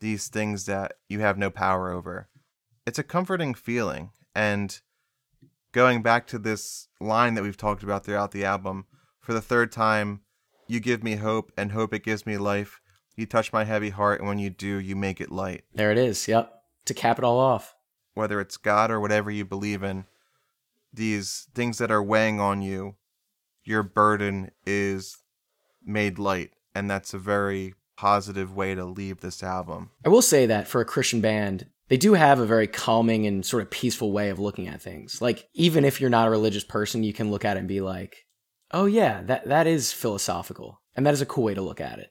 these 0.00 0.28
things 0.28 0.64
that 0.64 0.94
you 1.10 1.20
have 1.20 1.36
no 1.36 1.50
power 1.50 1.90
over. 1.90 2.28
It's 2.86 2.98
a 2.98 3.04
comforting 3.04 3.54
feeling. 3.54 4.10
And 4.34 4.80
going 5.72 6.02
back 6.02 6.26
to 6.28 6.38
this 6.38 6.88
line 7.00 7.34
that 7.34 7.42
we've 7.42 7.56
talked 7.56 7.82
about 7.82 8.04
throughout 8.04 8.32
the 8.32 8.44
album, 8.44 8.86
for 9.20 9.32
the 9.32 9.40
third 9.40 9.70
time, 9.70 10.20
you 10.66 10.80
give 10.80 11.02
me 11.02 11.16
hope, 11.16 11.52
and 11.56 11.72
hope 11.72 11.94
it 11.94 12.04
gives 12.04 12.26
me 12.26 12.38
life. 12.38 12.80
You 13.14 13.26
touch 13.26 13.52
my 13.52 13.64
heavy 13.64 13.90
heart, 13.90 14.20
and 14.20 14.28
when 14.28 14.38
you 14.38 14.50
do, 14.50 14.78
you 14.78 14.96
make 14.96 15.20
it 15.20 15.30
light. 15.30 15.64
There 15.74 15.92
it 15.92 15.98
is. 15.98 16.26
Yep. 16.26 16.52
To 16.86 16.94
cap 16.94 17.18
it 17.18 17.24
all 17.24 17.38
off. 17.38 17.76
Whether 18.14 18.40
it's 18.40 18.56
God 18.56 18.90
or 18.90 19.00
whatever 19.00 19.30
you 19.30 19.44
believe 19.44 19.82
in, 19.82 20.06
these 20.92 21.46
things 21.54 21.78
that 21.78 21.90
are 21.90 22.02
weighing 22.02 22.40
on 22.40 22.62
you, 22.62 22.96
your 23.64 23.82
burden 23.82 24.50
is 24.66 25.18
made 25.84 26.18
light. 26.18 26.50
And 26.74 26.90
that's 26.90 27.14
a 27.14 27.18
very 27.18 27.74
positive 27.96 28.54
way 28.54 28.74
to 28.74 28.84
leave 28.84 29.20
this 29.20 29.42
album. 29.42 29.90
I 30.04 30.08
will 30.08 30.22
say 30.22 30.46
that 30.46 30.66
for 30.66 30.80
a 30.80 30.86
Christian 30.86 31.20
band, 31.20 31.66
they 31.92 31.98
do 31.98 32.14
have 32.14 32.40
a 32.40 32.46
very 32.46 32.66
calming 32.66 33.26
and 33.26 33.44
sort 33.44 33.62
of 33.62 33.70
peaceful 33.70 34.12
way 34.12 34.30
of 34.30 34.38
looking 34.38 34.66
at 34.66 34.80
things. 34.80 35.20
Like 35.20 35.46
even 35.52 35.84
if 35.84 36.00
you're 36.00 36.08
not 36.08 36.26
a 36.26 36.30
religious 36.30 36.64
person, 36.64 37.04
you 37.04 37.12
can 37.12 37.30
look 37.30 37.44
at 37.44 37.58
it 37.58 37.60
and 37.60 37.68
be 37.68 37.82
like, 37.82 38.24
"Oh 38.70 38.86
yeah, 38.86 39.20
that 39.24 39.44
that 39.44 39.66
is 39.66 39.92
philosophical." 39.92 40.80
And 40.96 41.04
that 41.04 41.12
is 41.12 41.20
a 41.20 41.26
cool 41.26 41.44
way 41.44 41.52
to 41.52 41.60
look 41.60 41.82
at 41.82 41.98
it. 41.98 42.08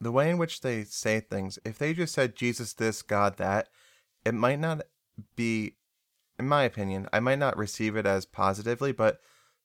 the 0.00 0.10
way 0.10 0.30
in 0.30 0.38
which 0.38 0.62
they 0.62 0.82
say 0.82 1.20
things, 1.20 1.60
if 1.64 1.78
they 1.78 1.94
just 1.94 2.12
said 2.12 2.34
Jesus 2.34 2.72
this, 2.72 3.02
God 3.02 3.36
that, 3.36 3.68
it 4.24 4.34
might 4.34 4.58
not 4.58 4.82
be, 5.36 5.76
in 6.38 6.48
my 6.48 6.64
opinion, 6.64 7.08
I 7.12 7.20
might 7.20 7.38
not 7.38 7.56
receive 7.56 7.94
it 7.94 8.06
as 8.06 8.26
positively, 8.26 8.90
but 8.90 9.20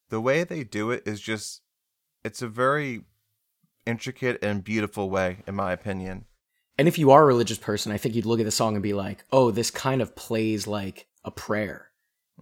the 0.10 0.22
way 0.22 0.44
they 0.44 0.64
do 0.64 0.92
it 0.92 1.02
is 1.08 1.22
just, 1.22 1.62
it's 2.24 2.44
a 2.44 2.48
very 2.48 3.06
intricate 3.88 4.44
and 4.44 4.64
beautiful 4.64 5.10
way, 5.10 5.38
in 5.48 5.56
my 5.56 5.72
opinion. 5.72 6.26
And 6.78 6.88
if 6.88 7.00
you 7.00 7.12
are 7.12 7.24
a 7.24 7.26
religious 7.26 7.58
person, 7.58 7.92
I 7.92 7.98
think 7.98 8.16
you'd 8.16 8.26
look 8.26 8.40
at 8.40 8.46
the 8.46 8.52
song 8.52 8.76
and 8.76 8.84
be 8.84 8.94
like, 8.94 9.24
oh, 9.32 9.52
this 9.52 9.72
kind 9.72 10.02
of 10.02 10.16
plays 10.16 10.68
like 10.68 11.08
a 11.24 11.32
prayer. 11.32 11.90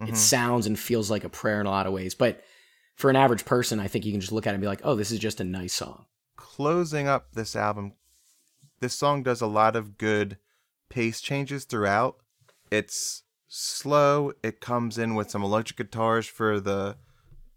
It 0.00 0.04
mm-hmm. 0.04 0.14
sounds 0.14 0.66
and 0.66 0.78
feels 0.78 1.10
like 1.10 1.22
a 1.22 1.28
prayer 1.28 1.60
in 1.60 1.66
a 1.66 1.70
lot 1.70 1.86
of 1.86 1.92
ways. 1.92 2.14
But 2.14 2.42
for 2.96 3.10
an 3.10 3.16
average 3.16 3.44
person, 3.44 3.78
I 3.78 3.86
think 3.86 4.04
you 4.04 4.12
can 4.12 4.20
just 4.20 4.32
look 4.32 4.46
at 4.46 4.50
it 4.50 4.54
and 4.54 4.60
be 4.60 4.66
like, 4.66 4.80
oh, 4.82 4.96
this 4.96 5.12
is 5.12 5.20
just 5.20 5.40
a 5.40 5.44
nice 5.44 5.72
song. 5.72 6.06
Closing 6.36 7.06
up 7.06 7.32
this 7.32 7.54
album, 7.54 7.92
this 8.80 8.94
song 8.94 9.22
does 9.22 9.40
a 9.40 9.46
lot 9.46 9.76
of 9.76 9.98
good 9.98 10.38
pace 10.88 11.20
changes 11.20 11.64
throughout. 11.64 12.16
It's 12.72 13.22
slow. 13.46 14.32
It 14.42 14.60
comes 14.60 14.98
in 14.98 15.14
with 15.14 15.30
some 15.30 15.44
electric 15.44 15.76
guitars 15.76 16.26
for 16.26 16.58
the 16.58 16.96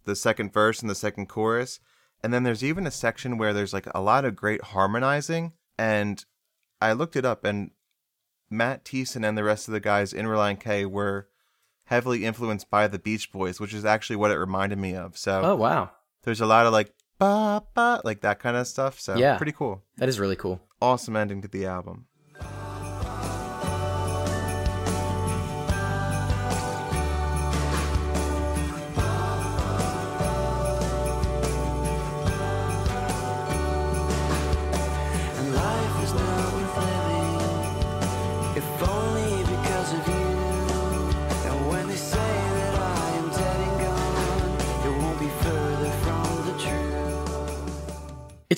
the 0.05 0.15
second 0.15 0.53
verse 0.53 0.79
and 0.79 0.89
the 0.89 0.95
second 0.95 1.27
chorus. 1.27 1.79
And 2.23 2.33
then 2.33 2.43
there's 2.43 2.63
even 2.63 2.87
a 2.87 2.91
section 2.91 3.37
where 3.37 3.53
there's 3.53 3.73
like 3.73 3.87
a 3.93 4.01
lot 4.01 4.25
of 4.25 4.35
great 4.35 4.63
harmonizing. 4.63 5.53
And 5.77 6.23
I 6.81 6.93
looked 6.93 7.15
it 7.15 7.25
up 7.25 7.43
and 7.45 7.71
Matt 8.49 8.85
Thiessen 8.85 9.27
and 9.27 9.37
the 9.37 9.43
rest 9.43 9.67
of 9.67 9.73
the 9.73 9.79
guys 9.79 10.13
in 10.13 10.25
Relient 10.25 10.59
K 10.59 10.85
were 10.85 11.27
heavily 11.85 12.25
influenced 12.25 12.69
by 12.69 12.87
the 12.87 12.99
Beach 12.99 13.31
Boys, 13.31 13.59
which 13.59 13.73
is 13.73 13.85
actually 13.85 14.15
what 14.17 14.31
it 14.31 14.37
reminded 14.37 14.77
me 14.77 14.95
of. 14.95 15.17
So 15.17 15.41
Oh, 15.43 15.55
wow. 15.55 15.91
there's 16.23 16.41
a 16.41 16.45
lot 16.45 16.65
of 16.65 16.73
like 16.73 16.93
ba 17.19 17.63
ba 17.73 18.01
like 18.03 18.21
that 18.21 18.39
kind 18.39 18.55
of 18.57 18.67
stuff. 18.67 18.99
So 18.99 19.17
Yeah. 19.17 19.37
pretty 19.37 19.51
cool. 19.53 19.83
That 19.97 20.09
is 20.09 20.19
really 20.19 20.35
cool. 20.35 20.61
Awesome 20.81 21.15
ending 21.15 21.41
to 21.41 21.47
the 21.47 21.65
album. 21.65 22.05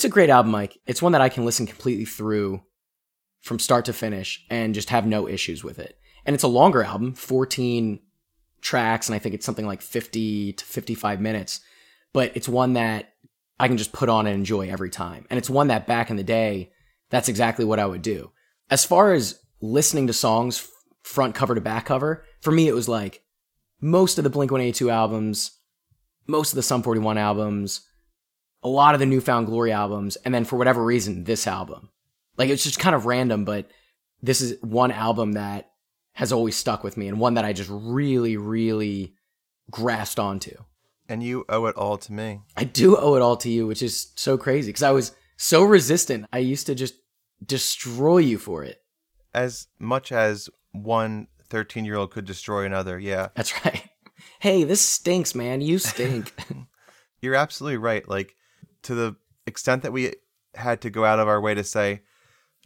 A 0.10 0.11
great 0.11 0.30
album, 0.30 0.52
Mike. 0.52 0.77
It's 0.88 1.02
one 1.02 1.11
that 1.11 1.22
I 1.22 1.30
can 1.30 1.45
listen 1.45 1.68
completely 1.68 2.06
through 2.06 2.61
from 3.41 3.60
start 3.60 3.86
to 3.86 3.94
finish 3.94 4.44
and 4.49 4.73
just 4.73 4.90
have 4.90 5.06
no 5.06 5.27
issues 5.27 5.64
with 5.64 5.80
it. 5.80 5.98
And 6.26 6.34
it's 6.34 6.44
a 6.44 6.48
longer 6.48 6.84
album, 6.84 7.14
14 7.14 7.99
tracks, 8.61 9.07
and 9.07 9.15
I 9.15 9.19
think 9.19 9.36
it's 9.36 9.45
something 9.45 9.68
like 9.68 9.81
50 9.81 10.53
to 10.53 10.65
55 10.65 11.22
minutes. 11.22 11.61
But 12.11 12.36
it's 12.36 12.49
one 12.49 12.73
that 12.73 13.14
I 13.60 13.68
can 13.68 13.77
just 13.77 13.94
put 13.94 14.10
on 14.10 14.26
and 14.26 14.36
enjoy 14.36 14.69
every 14.69 14.90
time. 14.90 15.27
And 15.30 15.38
it's 15.38 15.49
one 15.49 15.68
that 15.68 15.88
back 15.88 16.10
in 16.10 16.18
the 16.18 16.23
day, 16.23 16.72
that's 17.10 17.30
exactly 17.30 17.64
what 17.64 17.80
I 17.80 17.86
would 17.86 18.02
do. 18.02 18.31
As 18.69 18.84
far 18.84 19.14
as 19.14 19.40
listening 19.61 20.07
to 20.07 20.14
songs 20.14 20.68
front 21.03 21.36
cover 21.36 21.53
to 21.53 21.61
back 21.61 21.86
cover, 21.86 22.26
for 22.41 22.52
me, 22.52 22.68
it 22.68 22.76
was 22.76 22.90
like 22.90 23.22
most 23.80 24.18
of 24.18 24.23
the 24.23 24.30
Blink 24.30 24.52
182 24.52 24.90
albums, 24.90 25.52
most 26.27 26.52
of 26.52 26.56
the 26.56 26.64
Sum 26.64 26.81
41 26.81 27.18
albums, 27.18 27.81
a 28.64 28.68
lot 28.69 28.94
of 28.94 28.99
the 28.99 29.06
New 29.06 29.22
Found 29.22 29.48
Glory 29.48 29.72
albums, 29.72 30.15
and 30.18 30.34
then 30.34 30.45
for 30.45 30.57
whatever 30.57 30.84
reason, 30.84 31.23
this 31.23 31.48
album. 31.48 31.90
Like 32.38 32.49
it's 32.49 32.64
just 32.64 32.80
kind 32.80 32.95
of 32.95 33.06
random, 33.06 33.45
but 33.45 33.69
this 34.22 34.41
is 34.41 34.61
one 34.61 34.91
album 34.91 35.34
that 35.34 35.72
has 36.14 36.31
always 36.31 36.56
stuck 36.56 36.84
with 36.84 36.98
me 36.98 37.07
and 37.07 37.19
one 37.19 37.36
that 37.36 37.45
I 37.45 37.53
just 37.53 37.69
really, 37.72 38.38
really 38.38 39.15
grasped 39.72 40.19
onto. 40.19 40.56
And 41.07 41.23
you 41.23 41.45
owe 41.49 41.65
it 41.65 41.76
all 41.76 41.98
to 41.98 42.14
me. 42.14 42.41
I 42.56 42.65
do 42.65 42.98
owe 42.98 43.15
it 43.15 43.22
all 43.22 43.38
to 43.38 43.49
you, 43.49 43.65
which 43.65 43.81
is 43.81 44.11
so 44.15 44.38
crazy 44.38 44.69
because 44.69 44.84
I 44.84 44.91
was 44.91 45.15
so 45.38 45.64
resistant. 45.64 46.27
I 46.31 46.40
used 46.40 46.68
to 46.68 46.76
just 46.76 46.95
destroy 47.44 48.19
you 48.19 48.38
for 48.38 48.64
it. 48.64 48.81
As 49.34 49.68
much 49.80 50.11
as 50.11 50.49
one 50.72 51.27
13 51.49 51.86
year 51.86 51.95
old 51.95 52.11
could 52.11 52.26
destroy 52.26 52.65
another, 52.65 52.99
yeah. 52.99 53.30
That's 53.36 53.65
right. 53.65 53.84
Hey, 54.41 54.64
this 54.64 54.81
stinks, 54.81 55.36
man. 55.36 55.60
You 55.60 55.80
stink. 55.80 56.34
You're 57.22 57.36
absolutely 57.36 57.77
right. 57.77 58.07
Like, 58.07 58.36
to 58.84 58.95
the 58.95 59.15
extent 59.45 59.84
that 59.84 59.93
we 59.93 60.14
had 60.56 60.81
to 60.81 60.89
go 60.89 61.06
out 61.06 61.19
of 61.19 61.27
our 61.27 61.41
way 61.41 61.53
to 61.53 61.64
say, 61.64 62.01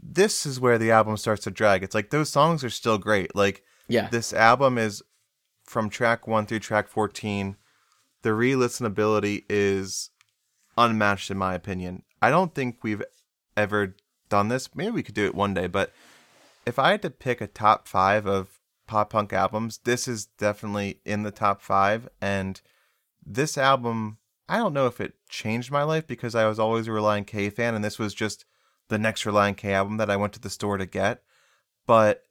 this 0.02 0.45
is 0.45 0.60
where 0.60 0.77
the 0.77 0.91
album 0.91 1.18
starts 1.18 1.44
to 1.44 1.52
drag. 1.52 1.84
It's 1.84 1.95
like 1.95 2.10
those 2.10 2.30
songs 2.30 2.64
are 2.64 2.69
still 2.69 2.98
great. 2.98 3.35
Like, 3.35 3.64
yeah. 3.88 4.10
this 4.10 4.34
album 4.34 4.77
is 4.77 5.02
from 5.64 5.90
track 5.90 6.27
one 6.27 6.45
through 6.45 6.60
track 6.60 6.88
14. 6.88 7.56
The 8.22 8.34
re 8.34 8.53
listenability 8.53 9.44
is 9.49 10.10
unmatched, 10.77 11.31
in 11.31 11.38
my 11.38 11.53
opinion. 11.53 12.03
I 12.22 12.30
don't 12.30 12.53
think 12.53 12.84
we've 12.84 13.03
ever 13.56 13.95
done 14.30 14.48
this. 14.48 14.69
Maybe 14.76 14.91
we 14.91 15.03
could 15.03 15.15
do 15.15 15.26
it 15.26 15.35
one 15.35 15.53
day, 15.53 15.68
but 15.68 15.91
if 16.65 16.80
I 16.80 16.91
had 16.91 17.02
to 17.02 17.10
pick 17.10 17.41
a 17.41 17.48
top 17.48 17.88
five 17.88 18.26
of 18.26 18.60
pop 18.88 19.11
punk 19.11 19.34
albums, 19.34 19.80
this 19.84 20.07
is 20.07 20.26
definitely 20.26 20.99
in 21.06 21.23
the 21.23 21.31
top 21.31 21.61
five. 21.61 22.07
And 22.22 22.61
this 23.26 23.57
album, 23.57 24.18
I 24.48 24.57
don't 24.57 24.74
know 24.74 24.88
if 24.88 24.99
it 24.99 25.14
changed 25.30 25.72
my 25.72 25.84
life 25.84 26.06
because 26.06 26.36
I 26.36 26.48
was 26.48 26.60
always 26.60 26.88
a 26.88 26.91
Relient 26.91 27.28
K 27.28 27.49
fan, 27.49 27.76
and 27.76 27.84
this 27.84 27.98
was 27.98 28.14
just 28.14 28.45
the 28.90 28.98
next 28.98 29.24
Relient 29.24 29.57
K 29.57 29.74
album 29.74 29.98
that 29.98 30.10
I 30.10 30.18
went 30.18 30.34
to 30.34 30.40
the 30.40 30.49
store 30.49 30.78
to 30.78 30.86
get. 30.86 31.24
But 31.86 32.24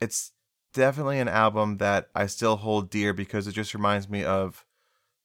it's 0.00 0.32
definitely 0.72 1.18
an 1.18 1.28
album 1.28 1.78
that 1.78 2.08
I 2.14 2.26
still 2.26 2.56
hold 2.56 2.90
dear 2.90 3.12
because 3.12 3.46
it 3.46 3.52
just 3.52 3.74
reminds 3.74 4.08
me 4.08 4.24
of 4.24 4.64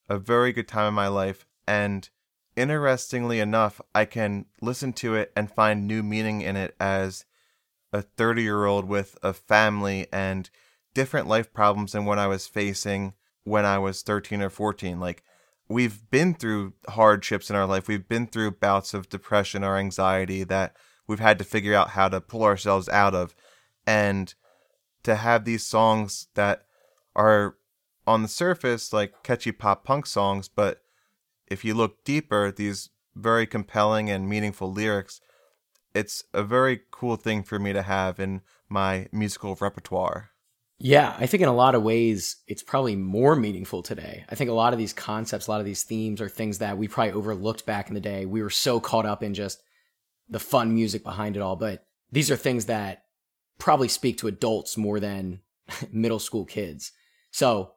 a 0.10 0.18
very 0.18 0.52
good 0.52 0.68
time 0.68 0.90
in 0.90 0.94
my 0.94 1.08
life. 1.08 1.46
And 1.68 2.10
interestingly 2.56 3.40
enough, 3.40 3.82
I 3.96 4.06
can 4.06 4.46
listen 4.62 4.94
to 4.94 5.16
it 5.16 5.32
and 5.36 5.52
find 5.52 5.88
new 5.88 6.04
meaning 6.04 6.42
in 6.42 6.56
it 6.56 6.76
as 6.80 7.26
a 7.94 8.02
30 8.02 8.44
year 8.44 8.66
old 8.66 8.86
with 8.86 9.18
a 9.24 9.34
family 9.34 10.08
and 10.12 10.50
different 10.94 11.28
life 11.28 11.54
problems 11.54 11.94
than 11.94 12.06
what 12.06 12.20
I 12.20 12.28
was 12.28 12.48
facing 12.48 13.14
when 13.44 13.66
I 13.66 13.78
was 13.78 14.02
13 14.02 14.42
or 14.42 14.50
14. 14.50 15.00
Like, 15.00 15.24
we've 15.70 16.10
been 16.10 16.34
through 16.34 16.74
hardships 16.90 17.50
in 17.50 17.56
our 17.56 17.66
life, 17.66 17.88
we've 17.88 18.08
been 18.08 18.28
through 18.28 18.52
bouts 18.52 18.94
of 18.94 19.10
depression 19.10 19.64
or 19.64 19.78
anxiety 19.78 20.44
that 20.46 20.76
we've 21.08 21.20
had 21.20 21.38
to 21.40 21.46
figure 21.46 21.74
out 21.74 21.92
how 21.92 22.10
to 22.10 22.22
pull 22.22 22.44
ourselves 22.44 22.88
out 22.90 23.14
of. 23.14 23.36
And 23.86 24.34
to 25.04 25.16
have 25.16 25.46
these 25.46 25.64
songs 25.64 26.28
that 26.36 26.64
are 27.16 27.56
on 28.06 28.22
the 28.22 28.28
surface 28.28 28.92
like 28.92 29.24
catchy 29.24 29.52
pop 29.52 29.84
punk 29.84 30.06
songs, 30.06 30.50
but 30.50 30.82
if 31.48 31.64
you 31.64 31.74
look 31.74 32.04
deeper, 32.04 32.52
these 32.52 32.90
very 33.16 33.48
compelling 33.48 34.10
and 34.10 34.30
meaningful 34.30 34.72
lyrics, 34.72 35.22
it's 35.94 36.24
a 36.34 36.44
very 36.44 36.82
cool 36.92 37.16
thing 37.16 37.44
for 37.44 37.58
me 37.58 37.74
to 37.74 37.82
have 37.82 38.20
in 38.20 38.42
my 38.70 39.08
musical 39.12 39.58
repertoire. 39.60 40.32
Yeah, 40.80 41.16
I 41.18 41.26
think 41.26 41.42
in 41.42 41.50
a 41.50 41.56
lot 41.56 41.74
of 41.74 41.82
ways 41.82 42.38
it's 42.48 42.62
probably 42.62 42.96
more 42.96 43.36
meaningful 43.36 43.82
today. 43.82 44.26
I 44.30 44.36
think 44.36 44.50
a 44.50 44.54
lot 44.54 44.74
of 44.74 44.80
these 44.80 44.94
concepts, 44.94 45.48
a 45.48 45.52
lot 45.52 45.60
of 45.60 45.66
these 45.66 45.84
themes 45.84 46.22
are 46.22 46.30
things 46.30 46.60
that 46.60 46.78
we 46.78 46.88
probably 46.88 47.14
overlooked 47.14 47.66
back 47.66 47.88
in 47.88 47.96
the 47.96 48.00
day. 48.00 48.26
We 48.26 48.44
were 48.44 48.52
so 48.52 48.80
caught 48.80 49.06
up 49.06 49.24
in 49.24 49.34
just 49.34 49.62
the 50.30 50.40
fun 50.40 50.74
music 50.76 51.04
behind 51.04 51.36
it 51.36 51.42
all, 51.42 51.56
but 51.56 51.86
these 52.12 52.30
are 52.30 52.36
things 52.36 52.66
that 52.66 53.06
probably 53.58 53.88
speak 53.88 54.20
to 54.20 54.28
adults 54.28 54.78
more 54.78 55.00
than 55.00 55.40
middle 55.92 56.20
school 56.20 56.46
kids. 56.46 56.92
So 57.32 57.72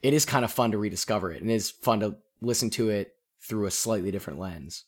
it 0.00 0.14
is 0.14 0.24
kind 0.24 0.44
of 0.44 0.52
fun 0.52 0.70
to 0.70 0.78
rediscover 0.78 1.32
it 1.32 1.42
and 1.42 1.50
it 1.50 1.54
is 1.54 1.70
fun 1.70 2.00
to 2.00 2.16
listen 2.40 2.70
to 2.70 2.88
it 2.88 3.14
through 3.40 3.66
a 3.66 3.70
slightly 3.70 4.12
different 4.12 4.38
lens. 4.38 4.84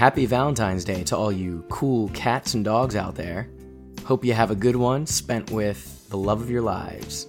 Happy 0.00 0.24
Valentine's 0.24 0.82
Day 0.82 1.04
to 1.04 1.14
all 1.14 1.30
you 1.30 1.62
cool 1.68 2.08
cats 2.14 2.54
and 2.54 2.64
dogs 2.64 2.96
out 2.96 3.16
there. 3.16 3.50
Hope 4.06 4.24
you 4.24 4.32
have 4.32 4.50
a 4.50 4.54
good 4.54 4.74
one 4.74 5.04
spent 5.04 5.50
with 5.50 6.08
the 6.08 6.16
love 6.16 6.40
of 6.40 6.48
your 6.48 6.62
lives. 6.62 7.26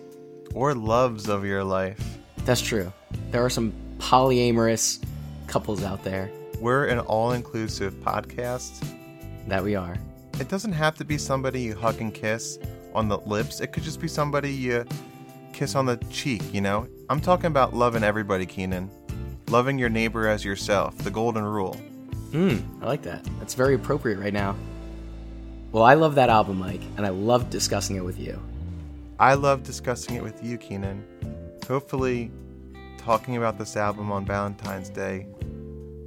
Or 0.53 0.73
loves 0.73 1.27
of 1.27 1.43
your 1.43 1.65
life. 1.65 2.01
That's 2.45 2.61
true. 2.61 2.93
There 3.29 3.43
are 3.43 3.49
some 3.49 3.73
polyamorous 3.97 5.03
couples 5.47 5.83
out 5.83 6.01
there. 6.05 6.31
We're 6.61 6.85
an 6.85 6.99
all 6.99 7.33
inclusive 7.33 7.93
podcast. 7.95 8.87
That 9.47 9.61
we 9.61 9.75
are. 9.75 9.97
It 10.39 10.47
doesn't 10.47 10.71
have 10.71 10.95
to 10.95 11.03
be 11.03 11.17
somebody 11.17 11.63
you 11.63 11.75
hug 11.75 11.99
and 11.99 12.13
kiss 12.13 12.57
on 12.93 13.09
the 13.09 13.17
lips, 13.17 13.59
it 13.59 13.73
could 13.73 13.83
just 13.83 13.99
be 13.99 14.07
somebody 14.07 14.49
you 14.49 14.85
kiss 15.51 15.75
on 15.75 15.87
the 15.87 15.97
cheek, 16.09 16.41
you 16.53 16.61
know? 16.61 16.87
I'm 17.09 17.19
talking 17.19 17.47
about 17.47 17.73
loving 17.73 18.05
everybody, 18.05 18.45
Keenan. 18.45 18.89
Loving 19.49 19.77
your 19.77 19.89
neighbor 19.89 20.29
as 20.29 20.45
yourself, 20.45 20.97
the 20.99 21.11
golden 21.11 21.43
rule. 21.43 21.75
Mm, 22.31 22.63
I 22.81 22.85
like 22.85 23.01
that. 23.03 23.25
That's 23.39 23.53
very 23.53 23.75
appropriate 23.75 24.19
right 24.19 24.33
now. 24.33 24.55
Well, 25.71 25.83
I 25.83 25.93
love 25.93 26.15
that 26.15 26.29
album, 26.29 26.59
Mike, 26.59 26.81
and 26.97 27.05
I 27.05 27.09
love 27.09 27.49
discussing 27.49 27.95
it 27.95 28.03
with 28.03 28.19
you. 28.19 28.41
I 29.19 29.35
love 29.35 29.63
discussing 29.63 30.15
it 30.15 30.23
with 30.23 30.43
you, 30.43 30.57
Keenan. 30.57 31.05
Hopefully, 31.67 32.31
talking 32.97 33.37
about 33.37 33.57
this 33.57 33.77
album 33.77 34.11
on 34.11 34.25
Valentine's 34.25 34.89
Day 34.89 35.27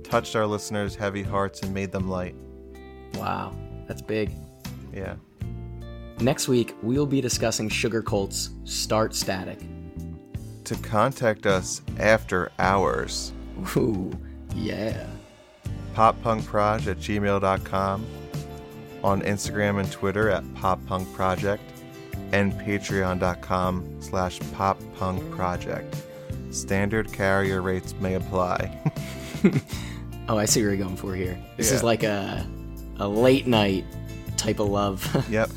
touched 0.02 0.36
our 0.36 0.46
listeners' 0.46 0.94
heavy 0.94 1.22
hearts 1.22 1.62
and 1.62 1.72
made 1.72 1.90
them 1.90 2.08
light. 2.08 2.34
Wow, 3.14 3.56
that's 3.88 4.02
big. 4.02 4.30
Yeah. 4.92 5.16
Next 6.20 6.46
week, 6.46 6.74
we'll 6.82 7.06
be 7.06 7.20
discussing 7.20 7.68
Sugarcult's 7.68 8.50
Start 8.64 9.14
Static. 9.14 9.58
To 10.64 10.76
contact 10.76 11.46
us 11.46 11.82
after 11.98 12.52
hours, 12.58 13.32
Ooh, 13.76 14.12
yeah. 14.54 15.06
Poppunkproj 15.94 16.86
at 16.86 16.98
gmail.com, 16.98 18.06
on 19.02 19.22
Instagram 19.22 19.80
and 19.80 19.90
Twitter 19.90 20.30
at 20.30 20.44
poppunkproject, 20.54 21.60
and 22.32 22.52
patreon.com 22.52 23.96
slash 24.00 24.38
poppunkproject. 24.40 25.94
Standard 26.50 27.12
carrier 27.12 27.62
rates 27.62 27.94
may 28.00 28.14
apply. 28.14 28.92
Oh, 30.28 30.38
I 30.38 30.46
see 30.46 30.60
what 30.60 30.68
you're 30.68 30.76
going 30.78 30.96
for 30.96 31.14
here. 31.14 31.38
This 31.56 31.70
is 31.70 31.82
like 31.82 32.02
a 32.02 32.46
a 32.98 33.06
late 33.06 33.46
night 33.46 33.84
type 34.36 34.58
of 34.58 34.68
love. 34.68 35.26
yep. 35.30 35.50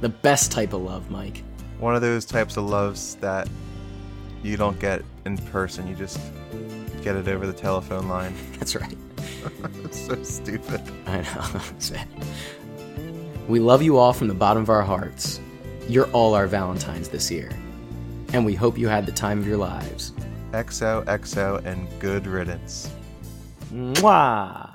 the 0.00 0.08
best 0.08 0.52
type 0.52 0.72
of 0.72 0.82
love, 0.82 1.10
Mike. 1.10 1.42
One 1.78 1.96
of 1.96 2.00
those 2.00 2.24
types 2.24 2.56
of 2.56 2.64
loves 2.64 3.16
that 3.16 3.48
you 4.42 4.56
don't 4.56 4.78
get 4.78 5.02
in 5.24 5.38
person. 5.38 5.88
You 5.88 5.96
just 5.96 6.20
get 7.02 7.16
it 7.16 7.26
over 7.26 7.46
the 7.46 7.52
telephone 7.52 8.08
line. 8.08 8.34
That's 8.58 8.76
right. 8.76 8.96
so 9.90 10.22
stupid. 10.22 10.80
I 11.06 11.22
know. 11.22 11.98
we 13.48 13.60
love 13.60 13.82
you 13.82 13.98
all 13.98 14.12
from 14.12 14.28
the 14.28 14.34
bottom 14.34 14.62
of 14.62 14.70
our 14.70 14.82
hearts. 14.82 15.40
You're 15.88 16.10
all 16.12 16.34
our 16.34 16.46
Valentines 16.46 17.08
this 17.08 17.30
year. 17.30 17.50
And 18.32 18.44
we 18.44 18.54
hope 18.54 18.78
you 18.78 18.88
had 18.88 19.06
the 19.06 19.12
time 19.12 19.38
of 19.38 19.46
your 19.46 19.58
lives. 19.58 20.12
XOXO 20.52 21.64
and 21.64 21.88
good 22.00 22.26
riddance. 22.26 22.90
Mwah! 23.72 24.73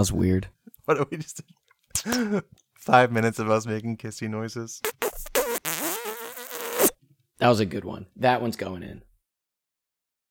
Was 0.00 0.12
weird. 0.12 0.48
What 0.86 0.96
do 0.96 1.06
we 1.10 1.18
just 1.18 1.42
Five 2.74 3.12
minutes 3.12 3.38
of 3.38 3.50
us 3.50 3.66
making 3.66 3.98
kissy 3.98 4.28
noises. 4.28 4.80
That 7.38 7.48
was 7.48 7.60
a 7.60 7.66
good 7.66 7.84
one. 7.84 8.06
That 8.16 8.40
one's 8.40 8.56
going 8.56 8.82
in. 8.82 9.02